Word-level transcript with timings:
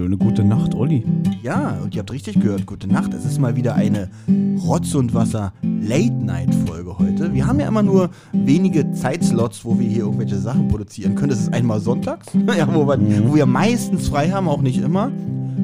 Schöne 0.00 0.16
gute 0.16 0.42
Nacht, 0.44 0.74
Olli. 0.74 1.04
Ja, 1.42 1.76
und 1.82 1.94
ihr 1.94 1.98
habt 1.98 2.10
richtig 2.10 2.40
gehört. 2.40 2.64
Gute 2.64 2.88
Nacht. 2.88 3.12
Es 3.12 3.26
ist 3.26 3.38
mal 3.38 3.54
wieder 3.54 3.74
eine 3.74 4.08
Rotz 4.66 4.94
und 4.94 5.12
Wasser 5.12 5.52
Late 5.60 6.14
Night 6.14 6.54
Folge 6.66 6.98
heute. 6.98 7.34
Wir 7.34 7.46
haben 7.46 7.60
ja 7.60 7.68
immer 7.68 7.82
nur 7.82 8.08
wenige 8.32 8.92
Zeitslots, 8.92 9.62
wo 9.62 9.78
wir 9.78 9.86
hier 9.86 10.04
irgendwelche 10.04 10.38
Sachen 10.38 10.68
produzieren 10.68 11.16
können. 11.16 11.28
Das 11.28 11.40
ist 11.40 11.52
einmal 11.52 11.80
sonntags, 11.80 12.28
ja, 12.56 12.74
wo, 12.74 12.86
wir, 12.86 13.28
wo 13.28 13.34
wir 13.34 13.44
meistens 13.44 14.08
frei 14.08 14.30
haben, 14.30 14.48
auch 14.48 14.62
nicht 14.62 14.78
immer. 14.78 15.12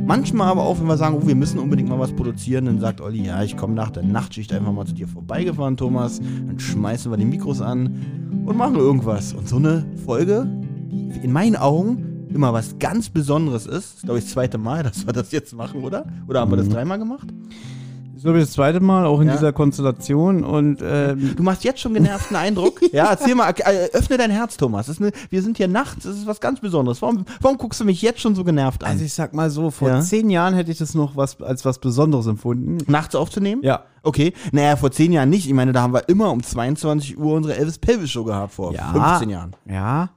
Manchmal 0.04 0.48
aber 0.48 0.64
auch, 0.64 0.78
wenn 0.80 0.86
wir 0.86 0.98
sagen, 0.98 1.16
oh, 1.18 1.26
wir 1.26 1.34
müssen 1.34 1.58
unbedingt 1.58 1.88
mal 1.88 1.98
was 1.98 2.12
produzieren, 2.12 2.66
dann 2.66 2.78
sagt 2.78 3.00
Olli, 3.00 3.24
ja, 3.24 3.42
ich 3.42 3.56
komme 3.56 3.72
nach 3.72 3.88
der 3.88 4.02
Nachtschicht 4.02 4.52
einfach 4.52 4.70
mal 4.70 4.84
zu 4.84 4.92
dir 4.92 5.08
vorbeigefahren, 5.08 5.78
Thomas. 5.78 6.20
Dann 6.46 6.58
schmeißen 6.58 7.10
wir 7.10 7.16
die 7.16 7.24
Mikros 7.24 7.62
an 7.62 8.44
und 8.44 8.54
machen 8.54 8.76
irgendwas. 8.76 9.32
Und 9.32 9.48
so 9.48 9.56
eine 9.56 9.86
Folge, 10.04 10.46
die 10.90 11.24
in 11.24 11.32
meinen 11.32 11.56
Augen 11.56 12.15
immer 12.36 12.52
was 12.52 12.78
ganz 12.78 13.08
Besonderes 13.08 13.66
ist. 13.66 13.72
Das 13.72 13.94
ist, 13.96 14.02
glaube 14.04 14.18
ich, 14.18 14.24
das 14.24 14.32
zweite 14.34 14.58
Mal, 14.58 14.82
dass 14.84 15.04
wir 15.06 15.12
das 15.12 15.32
jetzt 15.32 15.52
machen, 15.54 15.82
oder? 15.82 16.06
Oder 16.28 16.40
haben 16.40 16.52
wir 16.52 16.56
das 16.56 16.68
dreimal 16.68 16.98
gemacht? 16.98 17.26
Das 17.28 18.20
ist, 18.20 18.22
glaube 18.24 18.38
ich, 18.38 18.44
das 18.46 18.54
zweite 18.54 18.80
Mal, 18.80 19.04
auch 19.04 19.20
in 19.20 19.28
Ja. 19.28 19.34
dieser 19.34 19.52
Konstellation. 19.52 20.42
Und 20.42 20.78
ähm, 20.82 21.34
Du 21.36 21.42
machst 21.42 21.64
jetzt 21.64 21.80
schon 21.80 21.92
genervten 21.92 22.34
Eindruck. 22.36 22.80
Ja, 22.92 23.10
erzähl 23.10 23.34
mal, 23.34 23.50
äh, 23.58 23.90
öffne 23.92 24.16
dein 24.16 24.30
Herz, 24.30 24.56
Thomas. 24.56 24.88
Eine, 24.98 25.10
wir 25.28 25.42
sind 25.42 25.58
hier 25.58 25.68
nachts, 25.68 26.04
das 26.04 26.16
ist 26.16 26.26
was 26.26 26.40
ganz 26.40 26.60
Besonderes. 26.60 27.02
Warum, 27.02 27.26
warum 27.42 27.58
guckst 27.58 27.78
du 27.80 27.84
mich 27.84 28.00
jetzt 28.00 28.20
schon 28.20 28.34
so 28.34 28.42
genervt 28.42 28.82
an? 28.84 28.92
also 28.92 29.04
ich 29.04 29.12
sag 29.12 29.34
mal 29.34 29.50
so, 29.50 29.70
vor 29.70 29.88
Ja. 29.90 30.00
zehn 30.00 30.30
Jahren 30.30 30.54
hätte 30.54 30.70
ich 30.72 30.78
das 30.78 30.94
noch 30.94 31.14
was, 31.16 31.42
als 31.42 31.64
was 31.66 31.78
Besonderes 31.78 32.26
empfunden. 32.26 32.78
Nachts 32.90 33.14
aufzunehmen? 33.14 33.60
Ja. 33.62 33.82
Okay. 34.02 34.32
Naja, 34.52 34.76
vor 34.76 34.90
zehn 34.92 35.12
Jahren 35.12 35.28
nicht. 35.28 35.46
Ich 35.46 35.52
meine, 35.52 35.72
da 35.72 35.82
haben 35.82 35.92
wir 35.92 36.08
immer 36.08 36.30
um 36.30 36.42
22 36.42 37.18
Uhr 37.18 37.34
unsere 37.34 37.56
Elvis 37.56 37.76
Pelvis 37.78 38.10
Show 38.10 38.24
gehabt, 38.24 38.54
vor 38.54 38.72
Ja. 38.72 38.92
15 38.92 39.28
Jahren. 39.30 39.54
Ja, 39.68 40.08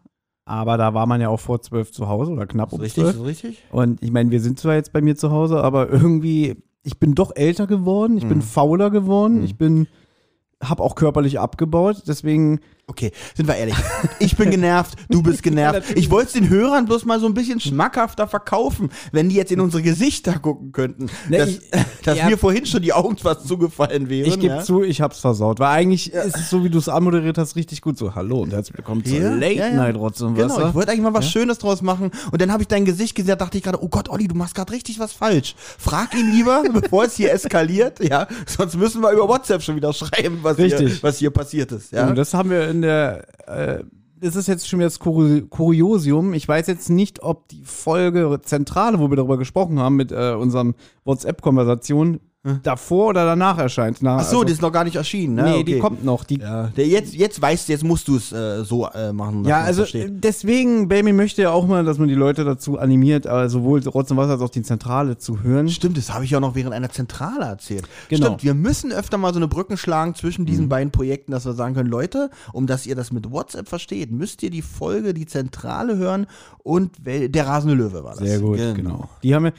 aber 0.49 0.77
da 0.77 0.93
war 0.93 1.05
man 1.05 1.21
ja 1.21 1.29
auch 1.29 1.39
vor 1.39 1.61
zwölf 1.61 1.91
zu 1.91 2.07
Hause 2.09 2.31
oder 2.31 2.45
knapp 2.47 2.73
um 2.73 2.79
richtig? 2.81 3.03
zwölf. 3.03 3.23
Richtig? 3.25 3.63
Und 3.71 4.01
ich 4.03 4.11
meine, 4.11 4.31
wir 4.31 4.41
sind 4.41 4.59
zwar 4.59 4.75
jetzt 4.75 4.91
bei 4.91 5.01
mir 5.01 5.15
zu 5.15 5.31
Hause, 5.31 5.63
aber 5.63 5.89
irgendwie, 5.89 6.55
ich 6.83 6.99
bin 6.99 7.13
doch 7.15 7.31
älter 7.35 7.67
geworden, 7.67 8.17
ich 8.17 8.23
Mhm. 8.25 8.29
bin 8.29 8.41
fauler 8.41 8.89
geworden, 8.89 9.43
ich 9.43 9.57
bin, 9.57 9.87
hab 10.61 10.81
auch 10.81 10.95
körperlich 10.95 11.39
abgebaut, 11.39 12.03
deswegen 12.07 12.59
Okay, 12.89 13.11
sind 13.35 13.47
wir 13.47 13.55
ehrlich. 13.55 13.75
Ich 14.17 14.35
bin 14.35 14.49
genervt, 14.49 14.95
du 15.09 15.21
bist 15.21 15.43
genervt. 15.43 15.83
Ich 15.95 16.09
wollte 16.09 16.27
es 16.27 16.33
den 16.33 16.49
Hörern 16.49 16.85
bloß 16.85 17.05
mal 17.05 17.19
so 17.19 17.27
ein 17.27 17.35
bisschen 17.35 17.59
schmackhafter 17.59 18.27
verkaufen, 18.27 18.89
wenn 19.11 19.29
die 19.29 19.35
jetzt 19.35 19.51
in 19.51 19.59
unsere 19.61 19.83
Gesichter 19.83 20.39
gucken 20.39 20.71
könnten. 20.71 21.05
Ne, 21.29 21.37
dass 21.37 21.49
ich- 21.49 21.61
dass 22.03 22.17
ja. 22.17 22.25
mir 22.29 22.37
vorhin 22.39 22.65
schon 22.65 22.81
die 22.81 22.91
Augen 22.93 23.15
fast 23.17 23.47
zugefallen 23.47 24.09
wären. 24.09 24.27
Ich 24.27 24.39
gebe 24.39 24.55
ja? 24.55 24.63
zu, 24.63 24.81
ich 24.81 25.01
hab's 25.01 25.19
versaut. 25.19 25.59
Weil 25.59 25.67
eigentlich 25.67 26.11
ist 26.13 26.35
es 26.35 26.49
so, 26.49 26.63
wie 26.63 26.69
du 26.71 26.79
es 26.79 26.89
anmoderiert 26.89 27.37
hast, 27.37 27.55
richtig 27.55 27.81
gut. 27.81 27.95
So, 27.97 28.15
hallo 28.15 28.39
und 28.41 28.51
herzlich 28.53 28.75
willkommen 28.75 29.05
zur 29.05 29.17
Ja, 29.19 29.29
Late 29.35 29.53
ja, 29.53 29.67
ja. 29.67 29.73
Night 29.75 29.95
Rotz 29.95 30.21
und 30.21 30.33
Genau, 30.33 30.49
Wasser. 30.55 30.69
ich 30.69 30.73
wollte 30.73 30.91
eigentlich 30.91 31.03
mal 31.03 31.13
was 31.13 31.29
Schönes 31.29 31.59
draus 31.59 31.83
machen 31.83 32.09
und 32.31 32.41
dann 32.41 32.51
habe 32.51 32.63
ich 32.63 32.67
dein 32.67 32.85
Gesicht 32.85 33.13
gesehen, 33.13 33.29
da 33.29 33.35
dachte 33.35 33.57
ich 33.59 33.63
gerade, 33.63 33.83
oh 33.83 33.87
Gott, 33.89 34.09
Olli, 34.09 34.27
du 34.27 34.33
machst 34.35 34.55
gerade 34.55 34.73
richtig 34.73 34.97
was 34.99 35.13
falsch. 35.13 35.53
Frag 35.77 36.15
ihn 36.15 36.31
lieber, 36.31 36.63
bevor 36.73 37.03
es 37.03 37.15
hier 37.15 37.31
eskaliert, 37.31 38.03
ja, 38.03 38.27
sonst 38.47 38.75
müssen 38.77 39.01
wir 39.03 39.11
über 39.11 39.27
WhatsApp 39.27 39.61
schon 39.61 39.75
wieder 39.75 39.93
schreiben, 39.93 40.39
was, 40.41 40.57
Hier, 40.57 40.65
Richtig. 40.79 41.03
was 41.03 41.19
hier 41.19 41.29
passiert 41.29 41.71
ist. 41.71 41.91
Ja? 41.91 42.07
Und 42.07 42.15
das 42.15 42.33
haben 42.33 42.49
wir 42.49 42.67
in 42.67 42.78
der, 42.81 43.25
äh, 43.47 43.83
das 44.21 44.35
ist 44.35 44.47
jetzt 44.47 44.67
schon 44.67 44.79
wieder 44.79 44.87
das 44.87 44.99
Kuri- 44.99 45.43
Kuriosium. 45.49 46.33
Ich 46.33 46.47
weiß 46.47 46.67
jetzt 46.67 46.89
nicht, 46.89 47.23
ob 47.23 47.47
die 47.47 47.63
Folge 47.63 48.39
Zentrale, 48.41 48.99
wo 48.99 49.09
wir 49.09 49.15
darüber 49.15 49.37
gesprochen 49.37 49.79
haben, 49.79 49.95
mit 49.95 50.11
äh, 50.11 50.33
unserem 50.33 50.75
WhatsApp-Konversation, 51.05 52.19
davor 52.63 53.09
oder 53.09 53.25
danach 53.25 53.57
erscheint. 53.57 53.97
Na, 54.01 54.17
Ach 54.17 54.19
so, 54.21 54.37
also, 54.37 54.43
die 54.45 54.53
ist 54.53 54.61
noch 54.61 54.71
gar 54.71 54.85
nicht 54.85 54.95
erschienen, 54.95 55.35
ne? 55.35 55.43
Nee, 55.43 55.53
okay. 55.55 55.63
die 55.65 55.79
kommt 55.79 56.05
noch. 56.05 56.23
Die, 56.23 56.39
Ja, 56.39 56.67
der 56.67 56.87
jetzt, 56.87 57.13
jetzt 57.13 57.41
weißt 57.41 57.67
du, 57.67 57.73
jetzt 57.73 57.83
musst 57.83 58.07
du 58.07 58.15
es 58.15 58.31
äh, 58.31 58.63
so 58.63 58.87
äh, 58.87 59.11
machen. 59.11 59.43
Ja, 59.43 59.61
also 59.61 59.83
äh, 59.83 60.09
deswegen, 60.09 60.87
Baby 60.87 61.11
möchte 61.11 61.41
ja 61.41 61.51
auch 61.51 61.67
mal, 61.67 61.83
dass 61.83 61.97
man 61.97 62.07
die 62.07 62.15
Leute 62.15 62.45
dazu 62.45 62.79
animiert, 62.79 63.25
äh, 63.25 63.49
sowohl 63.49 63.85
Rotz 63.85 64.09
und 64.11 64.17
Wasser 64.17 64.31
als 64.31 64.41
auch 64.41 64.49
die 64.49 64.61
Zentrale 64.61 65.17
zu 65.17 65.43
hören. 65.43 65.67
Stimmt, 65.67 65.97
das 65.97 66.13
habe 66.13 66.23
ich 66.23 66.31
ja 66.31 66.39
noch 66.39 66.55
während 66.55 66.73
einer 66.73 66.89
Zentrale 66.89 67.43
erzählt. 67.43 67.83
Genau. 68.07 68.27
Stimmt, 68.27 68.43
wir 68.43 68.53
müssen 68.53 68.93
öfter 68.93 69.17
mal 69.17 69.33
so 69.33 69.39
eine 69.39 69.49
Brücken 69.49 69.75
schlagen 69.75 70.15
zwischen 70.15 70.45
diesen 70.45 70.69
beiden 70.69 70.91
Projekten, 70.91 71.33
dass 71.33 71.45
wir 71.45 71.53
sagen 71.53 71.75
können, 71.75 71.89
Leute, 71.89 72.29
um 72.53 72.67
dass 72.67 72.85
ihr 72.85 72.95
das 72.95 73.11
mit 73.11 73.31
WhatsApp 73.31 73.67
versteht, 73.67 74.11
müsst 74.11 74.43
ihr 74.43 74.49
die 74.49 74.61
Folge, 74.61 75.13
die 75.13 75.25
Zentrale 75.25 75.97
hören 75.97 76.25
und 76.63 76.91
der 77.05 77.47
rasende 77.47 77.75
Löwe 77.75 78.03
war 78.03 78.11
das. 78.11 78.19
Sehr 78.19 78.39
gut, 78.39 78.59
genau. 78.75 79.09
Die 79.23 79.35
haben 79.35 79.43
wir, 79.45 79.53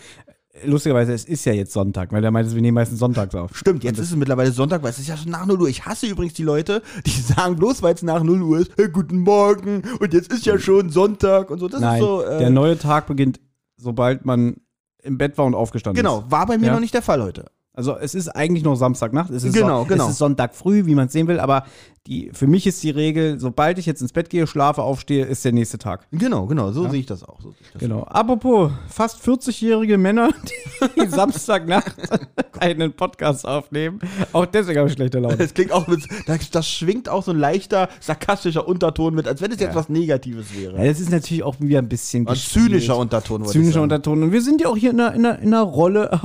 lustigerweise, 0.65 1.12
es 1.12 1.25
ist 1.25 1.44
ja 1.44 1.53
jetzt 1.53 1.72
Sonntag, 1.72 2.12
weil 2.12 2.22
der 2.22 2.31
meinte, 2.31 2.54
wir 2.54 2.62
nehmen 2.62 2.75
meistens 2.75 2.98
sonntags 2.98 3.34
auf. 3.34 3.56
Stimmt, 3.56 3.84
jetzt 3.84 3.98
ist 3.98 4.10
es 4.10 4.16
mittlerweile 4.16 4.53
Sonntag, 4.53 4.82
weil 4.82 4.91
es 4.91 4.98
ist 4.98 5.09
ja 5.09 5.16
schon 5.16 5.31
nach 5.31 5.47
0 5.47 5.60
Uhr. 5.62 5.69
Ich 5.69 5.84
hasse 5.87 6.06
übrigens 6.06 6.34
die 6.34 6.43
Leute, 6.43 6.82
die 7.06 7.10
sagen 7.34 7.56
bloß, 7.56 7.82
weil 7.82 7.94
es 7.94 8.03
nach 8.03 8.22
0 8.22 8.43
Uhr 8.43 8.59
ist, 8.60 8.72
hey, 8.76 8.88
guten 8.88 9.19
Morgen 9.19 9.82
und 10.00 10.12
jetzt 10.15 10.32
ist 10.32 10.47
ja 10.47 10.59
schon 10.59 10.91
Sonntag 10.91 11.50
und 11.50 11.59
so. 11.59 11.69
Das 11.69 11.81
Nein, 11.81 12.00
ist 12.00 12.06
so. 12.06 12.22
Äh, 12.22 12.38
der 12.38 12.50
neue 12.50 12.78
Tag 12.78 13.06
beginnt, 13.06 13.41
sobald 13.76 14.25
man 14.25 14.56
im 15.03 15.16
Bett 15.19 15.38
war 15.38 15.47
und 15.47 15.54
aufgestanden 15.54 16.03
genau, 16.03 16.21
ist. 16.21 16.31
war 16.31 16.47
bei 16.47 16.59
mir 16.59 16.66
Ja. 16.66 16.72
noch 16.75 16.81
nicht 16.81 16.94
der 16.94 17.03
Fall 17.03 17.22
heute. 17.22 17.47
Also 17.72 17.97
es 17.97 18.15
ist 18.15 18.28
eigentlich 18.28 18.65
noch 18.65 18.75
Samstagnacht, 18.77 19.31
es 19.31 19.44
ist, 19.44 19.54
Genau, 19.54 19.78
Son 19.81 19.88
genau. 19.88 20.04
es 20.06 20.10
ist 20.10 20.19
Sonntag 20.19 20.54
früh, 20.54 20.84
wie 20.87 20.94
man 20.94 21.06
es 21.06 21.12
sehen 21.12 21.28
will, 21.28 21.41
aber 21.41 21.65
die, 22.06 22.30
für 22.32 22.46
mich 22.46 22.66
ist 22.66 22.82
die 22.82 22.90
Regel, 22.90 23.38
sobald 23.38 23.78
ich 23.78 23.84
jetzt 23.84 24.00
ins 24.00 24.12
Bett 24.12 24.30
gehe, 24.30 24.46
schlafe, 24.46 24.82
aufstehe, 24.82 25.26
ist 25.26 25.44
der 25.44 25.52
nächste 25.52 25.76
Tag. 25.76 26.06
Genau, 26.10 26.46
genau, 26.46 26.72
so 26.72 26.88
sehe 26.88 27.00
ich 27.00 27.06
das 27.06 27.22
auch. 27.22 27.40
So 27.42 27.50
ich 27.60 27.72
das 27.72 27.80
Genau. 27.82 28.04
Apropos, 28.04 28.70
fast 28.88 29.22
40-jährige 29.22 29.98
Männer, 29.98 30.30
die 30.96 31.06
Samstagnacht 31.08 31.94
einen 32.58 32.92
Podcast 32.94 33.46
aufnehmen. 33.46 33.98
Auch 34.32 34.46
deswegen 34.46 34.78
habe 34.78 34.88
ich 34.88 34.94
schlechte 34.94 35.18
Laune. 35.18 35.36
Das 35.36 35.52
klingt 35.52 35.72
auch 35.72 35.86
mit, 35.88 36.00
das, 36.26 36.50
das 36.50 36.68
schwingt 36.68 37.08
auch 37.10 37.22
so 37.22 37.32
ein 37.32 37.38
leichter, 37.38 37.88
sarkastischer 38.00 38.66
Unterton 38.66 39.14
mit, 39.14 39.28
als 39.28 39.42
wenn 39.42 39.52
es 39.52 39.60
jetzt 39.60 39.70
Ja. 39.74 39.74
was 39.76 39.88
Negatives 39.90 40.46
wäre. 40.58 40.78
Ja, 40.78 40.84
das 40.84 41.00
ist 41.00 41.10
natürlich 41.10 41.42
auch 41.42 41.60
wieder 41.60 41.78
ein 41.80 41.88
bisschen 41.88 42.26
Ein 42.26 42.36
zynischer 42.36 42.96
Unterton, 42.96 43.44
zynischer. 43.44 43.82
Unterton. 43.82 44.22
Und 44.22 44.32
wir 44.32 44.40
sind 44.42 44.60
ja 44.62 44.68
auch 44.68 44.76
hier 44.76 44.90
in 44.92 45.00
einer, 45.00 45.14
in 45.14 45.26
einer, 45.26 45.38
in 45.38 45.48
einer 45.54 45.62
Rolle, 45.62 46.18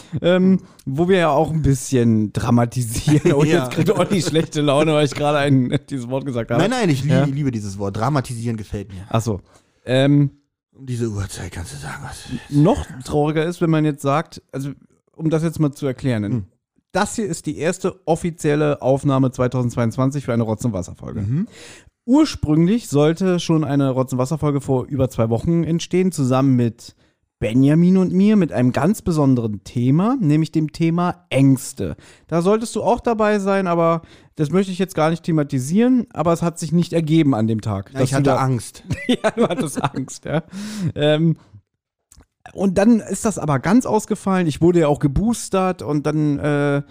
ähm, 0.22 0.60
wo 0.86 1.08
wir 1.08 1.18
ja 1.18 1.30
auch 1.30 1.50
ein 1.52 1.62
bisschen 1.62 2.32
dramatisieren. 2.32 3.32
Und 3.32 3.46
Ja. 3.46 3.62
jetzt 3.64 3.70
kriegt 3.74 3.90
Olli 3.96 4.20
schlechte 4.22 4.60
Laune, 4.60 4.92
weil 4.94 5.04
ich 5.06 5.14
gerade 5.20 5.38
ein, 5.38 5.78
dieses 5.90 6.08
Wort 6.08 6.24
gesagt 6.26 6.50
habe. 6.50 6.60
Nein, 6.60 6.70
nein, 6.70 6.88
ich 6.90 7.02
liebe, 7.02 7.14
Ja. 7.14 7.24
liebe 7.24 7.50
dieses 7.50 7.78
Wort. 7.78 7.96
Dramatisieren 7.96 8.56
gefällt 8.56 8.92
mir. 8.92 9.04
Achso. 9.08 9.40
Ähm, 9.84 10.30
Um 10.72 10.86
diese 10.86 11.08
Uhrzeit 11.08 11.52
kannst 11.52 11.72
du 11.72 11.76
sagen, 11.76 12.02
was. 12.02 12.24
noch 12.50 12.84
trauriger 13.04 13.44
ist, 13.44 13.60
wenn 13.60 13.70
man 13.70 13.84
jetzt 13.84 14.02
sagt, 14.02 14.42
also 14.52 14.70
um 15.14 15.30
das 15.30 15.42
jetzt 15.42 15.60
mal 15.60 15.70
zu 15.72 15.86
erklären, 15.86 16.24
Hm. 16.24 16.44
das 16.92 17.14
hier 17.16 17.26
ist 17.26 17.46
die 17.46 17.58
erste 17.58 18.00
offizielle 18.06 18.82
Aufnahme 18.82 19.30
2022 19.30 20.24
für 20.24 20.32
eine 20.32 20.42
Rotz- 20.42 20.64
und 20.64 20.72
Wasserfolge. 20.72 21.20
Mhm. 21.22 21.46
Ursprünglich 22.06 22.88
sollte 22.88 23.38
schon 23.40 23.62
eine 23.64 23.90
Rotz- 23.90 24.12
und 24.12 24.18
Wasserfolge 24.18 24.60
vor 24.60 24.86
über 24.86 25.08
zwei 25.10 25.28
Wochen 25.28 25.62
entstehen, 25.64 26.12
zusammen 26.12 26.56
mit 26.56 26.96
Benjamin 27.38 27.96
und 27.96 28.12
mir 28.12 28.36
mit 28.36 28.52
einem 28.52 28.72
ganz 28.72 29.00
besonderen 29.02 29.62
Thema, 29.64 30.16
nämlich 30.20 30.50
dem 30.52 30.72
Thema 30.72 31.26
Ängste. 31.30 31.96
Da 32.26 32.42
solltest 32.42 32.74
du 32.76 32.82
auch 32.82 33.00
dabei 33.00 33.38
sein, 33.38 33.66
aber 33.66 34.02
das 34.40 34.50
möchte 34.50 34.72
ich 34.72 34.78
jetzt 34.78 34.94
gar 34.94 35.10
nicht 35.10 35.22
thematisieren, 35.22 36.06
aber 36.14 36.32
es 36.32 36.40
hat 36.40 36.58
sich 36.58 36.72
nicht 36.72 36.94
ergeben 36.94 37.34
an 37.34 37.46
dem 37.46 37.60
Tag. 37.60 37.92
Ja, 37.92 38.00
ich 38.00 38.14
hatte 38.14 38.22
da- 38.22 38.36
Angst. 38.36 38.84
ja, 39.06 39.30
du 39.32 39.46
hattest 39.46 39.82
Angst, 39.84 40.24
ja. 40.24 40.42
Ähm, 40.94 41.36
und 42.54 42.78
dann 42.78 43.00
ist 43.00 43.26
das 43.26 43.38
aber 43.38 43.58
ganz 43.58 43.84
ausgefallen. 43.84 44.46
Ich 44.46 44.62
wurde 44.62 44.80
ja 44.80 44.88
auch 44.88 44.98
geboostert 44.98 45.82
und 45.82 46.06
dann 46.06 46.38
äh, 46.38 46.82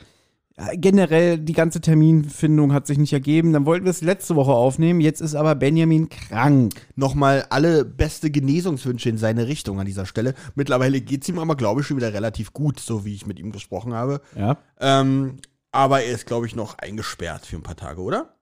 generell 0.75 1.39
die 1.39 1.53
ganze 1.53 1.81
Terminfindung 1.81 2.71
hat 2.71 2.85
sich 2.85 2.99
nicht 2.99 3.13
ergeben. 3.13 3.51
Dann 3.51 3.65
wollten 3.65 3.85
wir 3.85 3.89
es 3.89 4.01
letzte 4.01 4.35
Woche 4.35 4.51
aufnehmen. 4.51 5.01
Jetzt 5.01 5.19
ist 5.19 5.33
aber 5.33 5.55
Benjamin 5.55 6.07
krank. 6.07 6.75
Nochmal 6.95 7.47
alle 7.49 7.83
beste 7.83 8.29
Genesungswünsche 8.29 9.09
in 9.09 9.17
seine 9.17 9.47
Richtung 9.47 9.79
an 9.79 9.87
dieser 9.87 10.05
Stelle. 10.05 10.35
Mittlerweile 10.53 11.01
geht 11.01 11.23
es 11.23 11.29
ihm 11.29 11.39
aber, 11.39 11.55
glaube 11.55 11.81
ich, 11.81 11.87
schon 11.87 11.97
wieder 11.97 12.13
relativ 12.13 12.53
gut, 12.53 12.79
so 12.79 13.05
wie 13.05 13.15
ich 13.15 13.25
mit 13.25 13.39
ihm 13.39 13.51
gesprochen 13.51 13.95
habe. 13.95 14.21
Ja. 14.35 14.57
Ähm, 14.79 15.37
aber 15.71 16.01
er 16.03 16.11
ist, 16.13 16.25
glaube 16.25 16.45
ich, 16.47 16.55
noch 16.55 16.77
eingesperrt 16.77 17.45
für 17.45 17.55
ein 17.57 17.63
paar 17.63 17.75
Tage, 17.75 18.01
oder? 18.01 18.35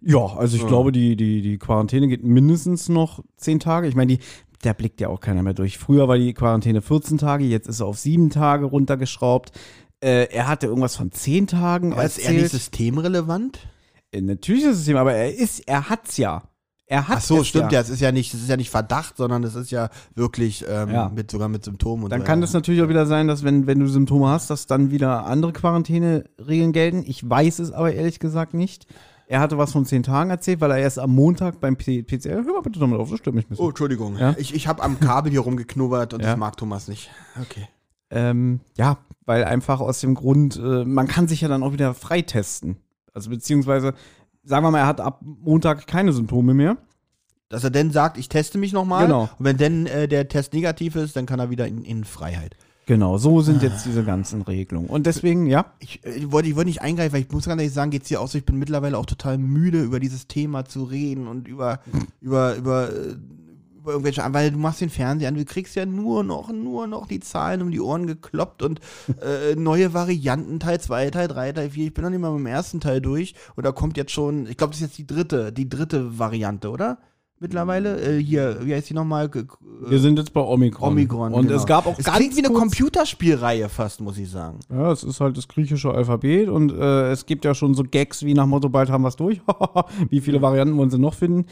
Ja, 0.00 0.18
also 0.36 0.56
ich 0.56 0.62
Ja. 0.62 0.68
glaube, 0.68 0.92
die, 0.92 1.16
die, 1.16 1.42
die 1.42 1.58
Quarantäne 1.58 2.08
geht 2.08 2.24
mindestens 2.24 2.88
noch 2.88 3.22
zehn 3.36 3.60
Tage. 3.60 3.86
Ich 3.86 3.94
meine, 3.94 4.16
die, 4.16 4.22
da 4.62 4.72
blickt 4.72 5.00
ja 5.00 5.08
auch 5.08 5.20
keiner 5.20 5.42
mehr 5.42 5.54
durch. 5.54 5.78
Früher 5.78 6.08
war 6.08 6.18
die 6.18 6.34
Quarantäne 6.34 6.82
14 6.82 7.18
Tage, 7.18 7.44
jetzt 7.44 7.68
ist 7.68 7.80
er 7.80 7.86
auf 7.86 7.98
sieben 7.98 8.30
Tage 8.30 8.64
runtergeschraubt. 8.66 9.52
Äh, 10.02 10.24
er 10.32 10.48
hatte 10.48 10.66
irgendwas 10.66 10.96
von 10.96 11.12
zehn 11.12 11.46
Tagen 11.46 11.92
Aber 11.92 12.04
ist 12.04 12.18
er 12.18 12.32
nicht 12.32 12.50
systemrelevant? 12.50 13.58
Äh, 14.12 14.22
Natürlich 14.22 14.64
ist 14.64 14.78
es 14.78 14.88
ihm, 14.88 14.96
aber 14.96 15.12
er 15.14 15.34
ist, 15.34 15.60
er 15.68 15.88
hat's 15.88 16.16
ja. 16.16 16.42
Er 16.92 17.06
hat 17.06 17.18
Ach 17.18 17.22
so, 17.22 17.44
stimmt 17.44 17.70
ja. 17.70 17.80
Es 17.80 17.88
ist 17.88 18.00
ja 18.00 18.10
nicht, 18.10 18.34
es 18.34 18.42
ist 18.42 18.48
ja 18.48 18.56
nicht 18.56 18.68
Verdacht, 18.68 19.16
sondern 19.16 19.44
es 19.44 19.54
ist 19.54 19.70
ja 19.70 19.90
wirklich 20.16 20.64
ähm, 20.68 20.90
Ja. 20.90 21.08
mit 21.08 21.30
sogar 21.30 21.48
mit 21.48 21.64
Symptomen 21.64 22.02
und 22.02 22.10
Dann 22.10 22.22
so. 22.22 22.26
kann 22.26 22.40
ja. 22.40 22.44
es 22.44 22.52
natürlich 22.52 22.82
auch 22.82 22.88
wieder 22.88 23.06
sein, 23.06 23.28
dass 23.28 23.44
wenn, 23.44 23.68
wenn 23.68 23.78
du 23.78 23.86
Symptome 23.86 24.26
hast, 24.28 24.50
dass 24.50 24.66
dann 24.66 24.90
wieder 24.90 25.24
andere 25.24 25.52
Quarantäneregeln 25.52 26.72
gelten. 26.72 27.04
Ich 27.06 27.28
weiß 27.28 27.60
es 27.60 27.70
aber 27.70 27.92
ehrlich 27.92 28.18
gesagt 28.18 28.54
nicht. 28.54 28.86
Er 29.28 29.38
hatte 29.38 29.56
was 29.56 29.70
von 29.70 29.84
zehn 29.86 30.02
Tagen 30.02 30.30
erzählt, 30.30 30.60
weil 30.60 30.72
er 30.72 30.78
erst 30.78 30.98
am 30.98 31.14
Montag 31.14 31.60
beim 31.60 31.76
PCR, 31.76 32.42
hör 32.42 32.42
mal 32.54 32.62
bitte 32.62 32.80
damit 32.80 32.98
auf, 32.98 33.10
das 33.10 33.20
stimmt 33.20 33.36
mich 33.36 33.46
ein 33.46 33.50
bisschen. 33.50 33.64
Oh, 33.64 33.68
Entschuldigung. 33.68 34.18
Ja? 34.18 34.34
Ich, 34.36 34.52
ich 34.52 34.66
habe 34.66 34.82
am 34.82 34.98
Kabel 34.98 35.30
hier 35.30 35.42
rumgeknubbert 35.42 36.12
und 36.14 36.20
Ja. 36.22 36.30
das 36.30 36.36
mag 36.36 36.56
Thomas 36.56 36.88
nicht. 36.88 37.08
Okay. 37.40 37.68
Ähm, 38.10 38.58
ja, 38.76 38.98
weil 39.26 39.44
einfach 39.44 39.78
aus 39.78 40.00
dem 40.00 40.16
Grund, 40.16 40.56
äh, 40.56 40.84
man 40.84 41.06
kann 41.06 41.28
sich 41.28 41.42
ja 41.42 41.46
dann 41.48 41.62
auch 41.62 41.72
wieder 41.72 41.94
freitesten. 41.94 42.78
Also 43.14 43.30
beziehungsweise, 43.30 43.94
sagen 44.42 44.64
wir 44.64 44.70
mal, 44.70 44.80
er 44.80 44.86
hat 44.86 45.00
ab 45.00 45.20
Montag 45.22 45.86
keine 45.86 46.12
Symptome 46.12 46.54
mehr. 46.54 46.76
Dass 47.48 47.64
er 47.64 47.70
dann 47.70 47.90
sagt, 47.90 48.16
ich 48.16 48.28
teste 48.28 48.58
mich 48.58 48.72
nochmal. 48.72 49.06
Genau. 49.06 49.22
Und 49.38 49.44
wenn 49.44 49.56
dann 49.56 49.86
äh, 49.86 50.06
der 50.06 50.28
Test 50.28 50.52
negativ 50.54 50.94
ist, 50.94 51.16
dann 51.16 51.26
kann 51.26 51.40
er 51.40 51.50
wieder 51.50 51.66
in, 51.66 51.84
in 51.84 52.04
Freiheit. 52.04 52.56
Genau, 52.86 53.18
so 53.18 53.40
sind 53.40 53.62
jetzt 53.62 53.86
diese 53.86 54.02
ganzen 54.02 54.42
Regelungen. 54.42 54.88
Und 54.88 55.06
deswegen, 55.06 55.46
ja, 55.46 55.66
Ich, 55.78 56.04
äh, 56.04 56.10
ich 56.10 56.32
wollte 56.32 56.48
ich 56.48 56.56
wollte 56.56 56.68
nicht 56.68 56.82
eingreifen, 56.82 57.12
weil 57.12 57.22
ich 57.22 57.30
muss 57.30 57.46
ganz 57.46 57.60
ehrlich 57.60 57.72
sagen, 57.72 57.90
geht's 57.92 58.08
hier 58.08 58.20
auch 58.20 58.28
so, 58.28 58.38
ich 58.38 58.44
bin 58.44 58.56
mittlerweile 58.56 58.98
auch 58.98 59.06
total 59.06 59.38
müde, 59.38 59.82
über 59.82 60.00
dieses 60.00 60.26
Thema 60.26 60.64
zu 60.64 60.84
reden 60.84 61.28
und 61.28 61.46
über, 61.46 61.80
über, 62.20 62.56
über, 62.56 62.88
äh, 62.90 63.16
über 63.80 63.92
irgendwelche, 63.92 64.22
weil 64.28 64.50
du 64.50 64.58
machst 64.58 64.80
den 64.80 64.90
Fernseher 64.90 65.28
an, 65.28 65.34
du 65.34 65.44
kriegst 65.44 65.74
ja 65.74 65.86
nur 65.86 66.22
noch, 66.22 66.52
nur 66.52 66.86
noch 66.86 67.06
die 67.06 67.20
Zahlen 67.20 67.62
um 67.62 67.70
die 67.70 67.80
Ohren 67.80 68.06
gekloppt 68.06 68.62
und 68.62 68.80
äh, 69.22 69.54
neue 69.56 69.94
Varianten, 69.94 70.60
Teil 70.60 70.80
2, 70.80 71.10
Teil 71.10 71.28
3, 71.28 71.52
Teil 71.52 71.70
4, 71.70 71.86
ich 71.86 71.94
bin 71.94 72.04
noch 72.04 72.10
nicht 72.10 72.20
mal 72.20 72.30
mit 72.32 72.40
dem 72.40 72.46
ersten 72.46 72.80
Teil 72.80 73.00
durch 73.00 73.34
und 73.56 73.64
da 73.64 73.72
kommt 73.72 73.96
jetzt 73.96 74.12
schon, 74.12 74.46
ich 74.46 74.56
glaube, 74.56 74.72
das 74.72 74.80
ist 74.80 74.88
jetzt 74.88 74.98
die 74.98 75.06
dritte, 75.06 75.52
die 75.52 75.68
dritte 75.68 76.18
Variante, 76.18 76.70
oder? 76.70 76.98
Mittlerweile, 77.42 77.98
äh, 78.18 78.22
hier, 78.22 78.58
wie 78.64 78.74
heißt 78.74 78.90
die 78.90 78.94
nochmal? 78.94 79.30
Ge- 79.30 79.46
wir 79.88 79.98
sind 79.98 80.18
jetzt 80.18 80.34
bei 80.34 80.42
Omikron. 80.42 80.90
Omikron. 80.92 81.32
Und 81.32 81.46
genau. 81.46 81.58
es 81.58 81.64
gab 81.64 81.86
auch 81.86 81.98
es 81.98 82.04
ganz 82.04 82.18
klingt 82.18 82.36
wie 82.36 82.44
eine 82.44 82.52
Computerspielreihe 82.52 83.70
fast, 83.70 84.02
muss 84.02 84.18
ich 84.18 84.28
sagen. 84.28 84.60
Ja, 84.68 84.92
es 84.92 85.02
ist 85.02 85.20
halt 85.20 85.38
das 85.38 85.48
griechische 85.48 85.90
Alphabet 85.90 86.50
und 86.50 86.70
äh, 86.70 87.10
es 87.10 87.24
gibt 87.24 87.46
ja 87.46 87.54
schon 87.54 87.72
so 87.72 87.82
Gags 87.82 88.22
wie 88.24 88.34
nach 88.34 88.44
Motto, 88.44 88.68
bald 88.68 88.90
haben 88.90 89.02
wir 89.02 89.08
es 89.08 89.16
durch. 89.16 89.40
wie 90.10 90.20
viele 90.20 90.42
Varianten 90.42 90.76
wollen 90.76 90.90
sie 90.90 90.98
noch 90.98 91.14
finden? 91.14 91.46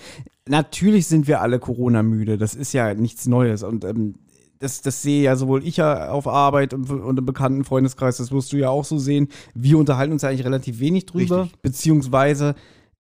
Natürlich 0.47 1.07
sind 1.07 1.27
wir 1.27 1.41
alle 1.41 1.59
Corona-müde, 1.59 2.37
das 2.37 2.55
ist 2.55 2.75
ja 2.75 2.93
nichts 2.93 3.27
Neues 3.27 3.63
und 3.63 3.85
ähm, 3.87 4.17
das, 4.59 4.83
das 4.83 5.01
sehe 5.01 5.23
ja 5.23 5.37
sowohl 5.37 5.65
ich 5.67 5.79
ja 5.79 6.11
auf 6.11 6.27
Arbeit 6.27 6.75
und, 6.75 6.91
und 6.91 7.19
im 7.19 7.25
bekannten 7.25 7.65
Freundeskreis, 7.65 8.19
das 8.19 8.31
wirst 8.31 8.53
du 8.53 8.59
ja 8.59 8.69
auch 8.69 8.85
so 8.85 8.99
sehen. 8.99 9.29
Wir 9.55 9.79
unterhalten 9.79 10.13
uns 10.13 10.21
ja 10.21 10.29
eigentlich 10.29 10.45
relativ 10.45 10.81
wenig 10.81 11.07
drüber, 11.07 11.45
Richtig. 11.45 11.63
beziehungsweise 11.63 12.55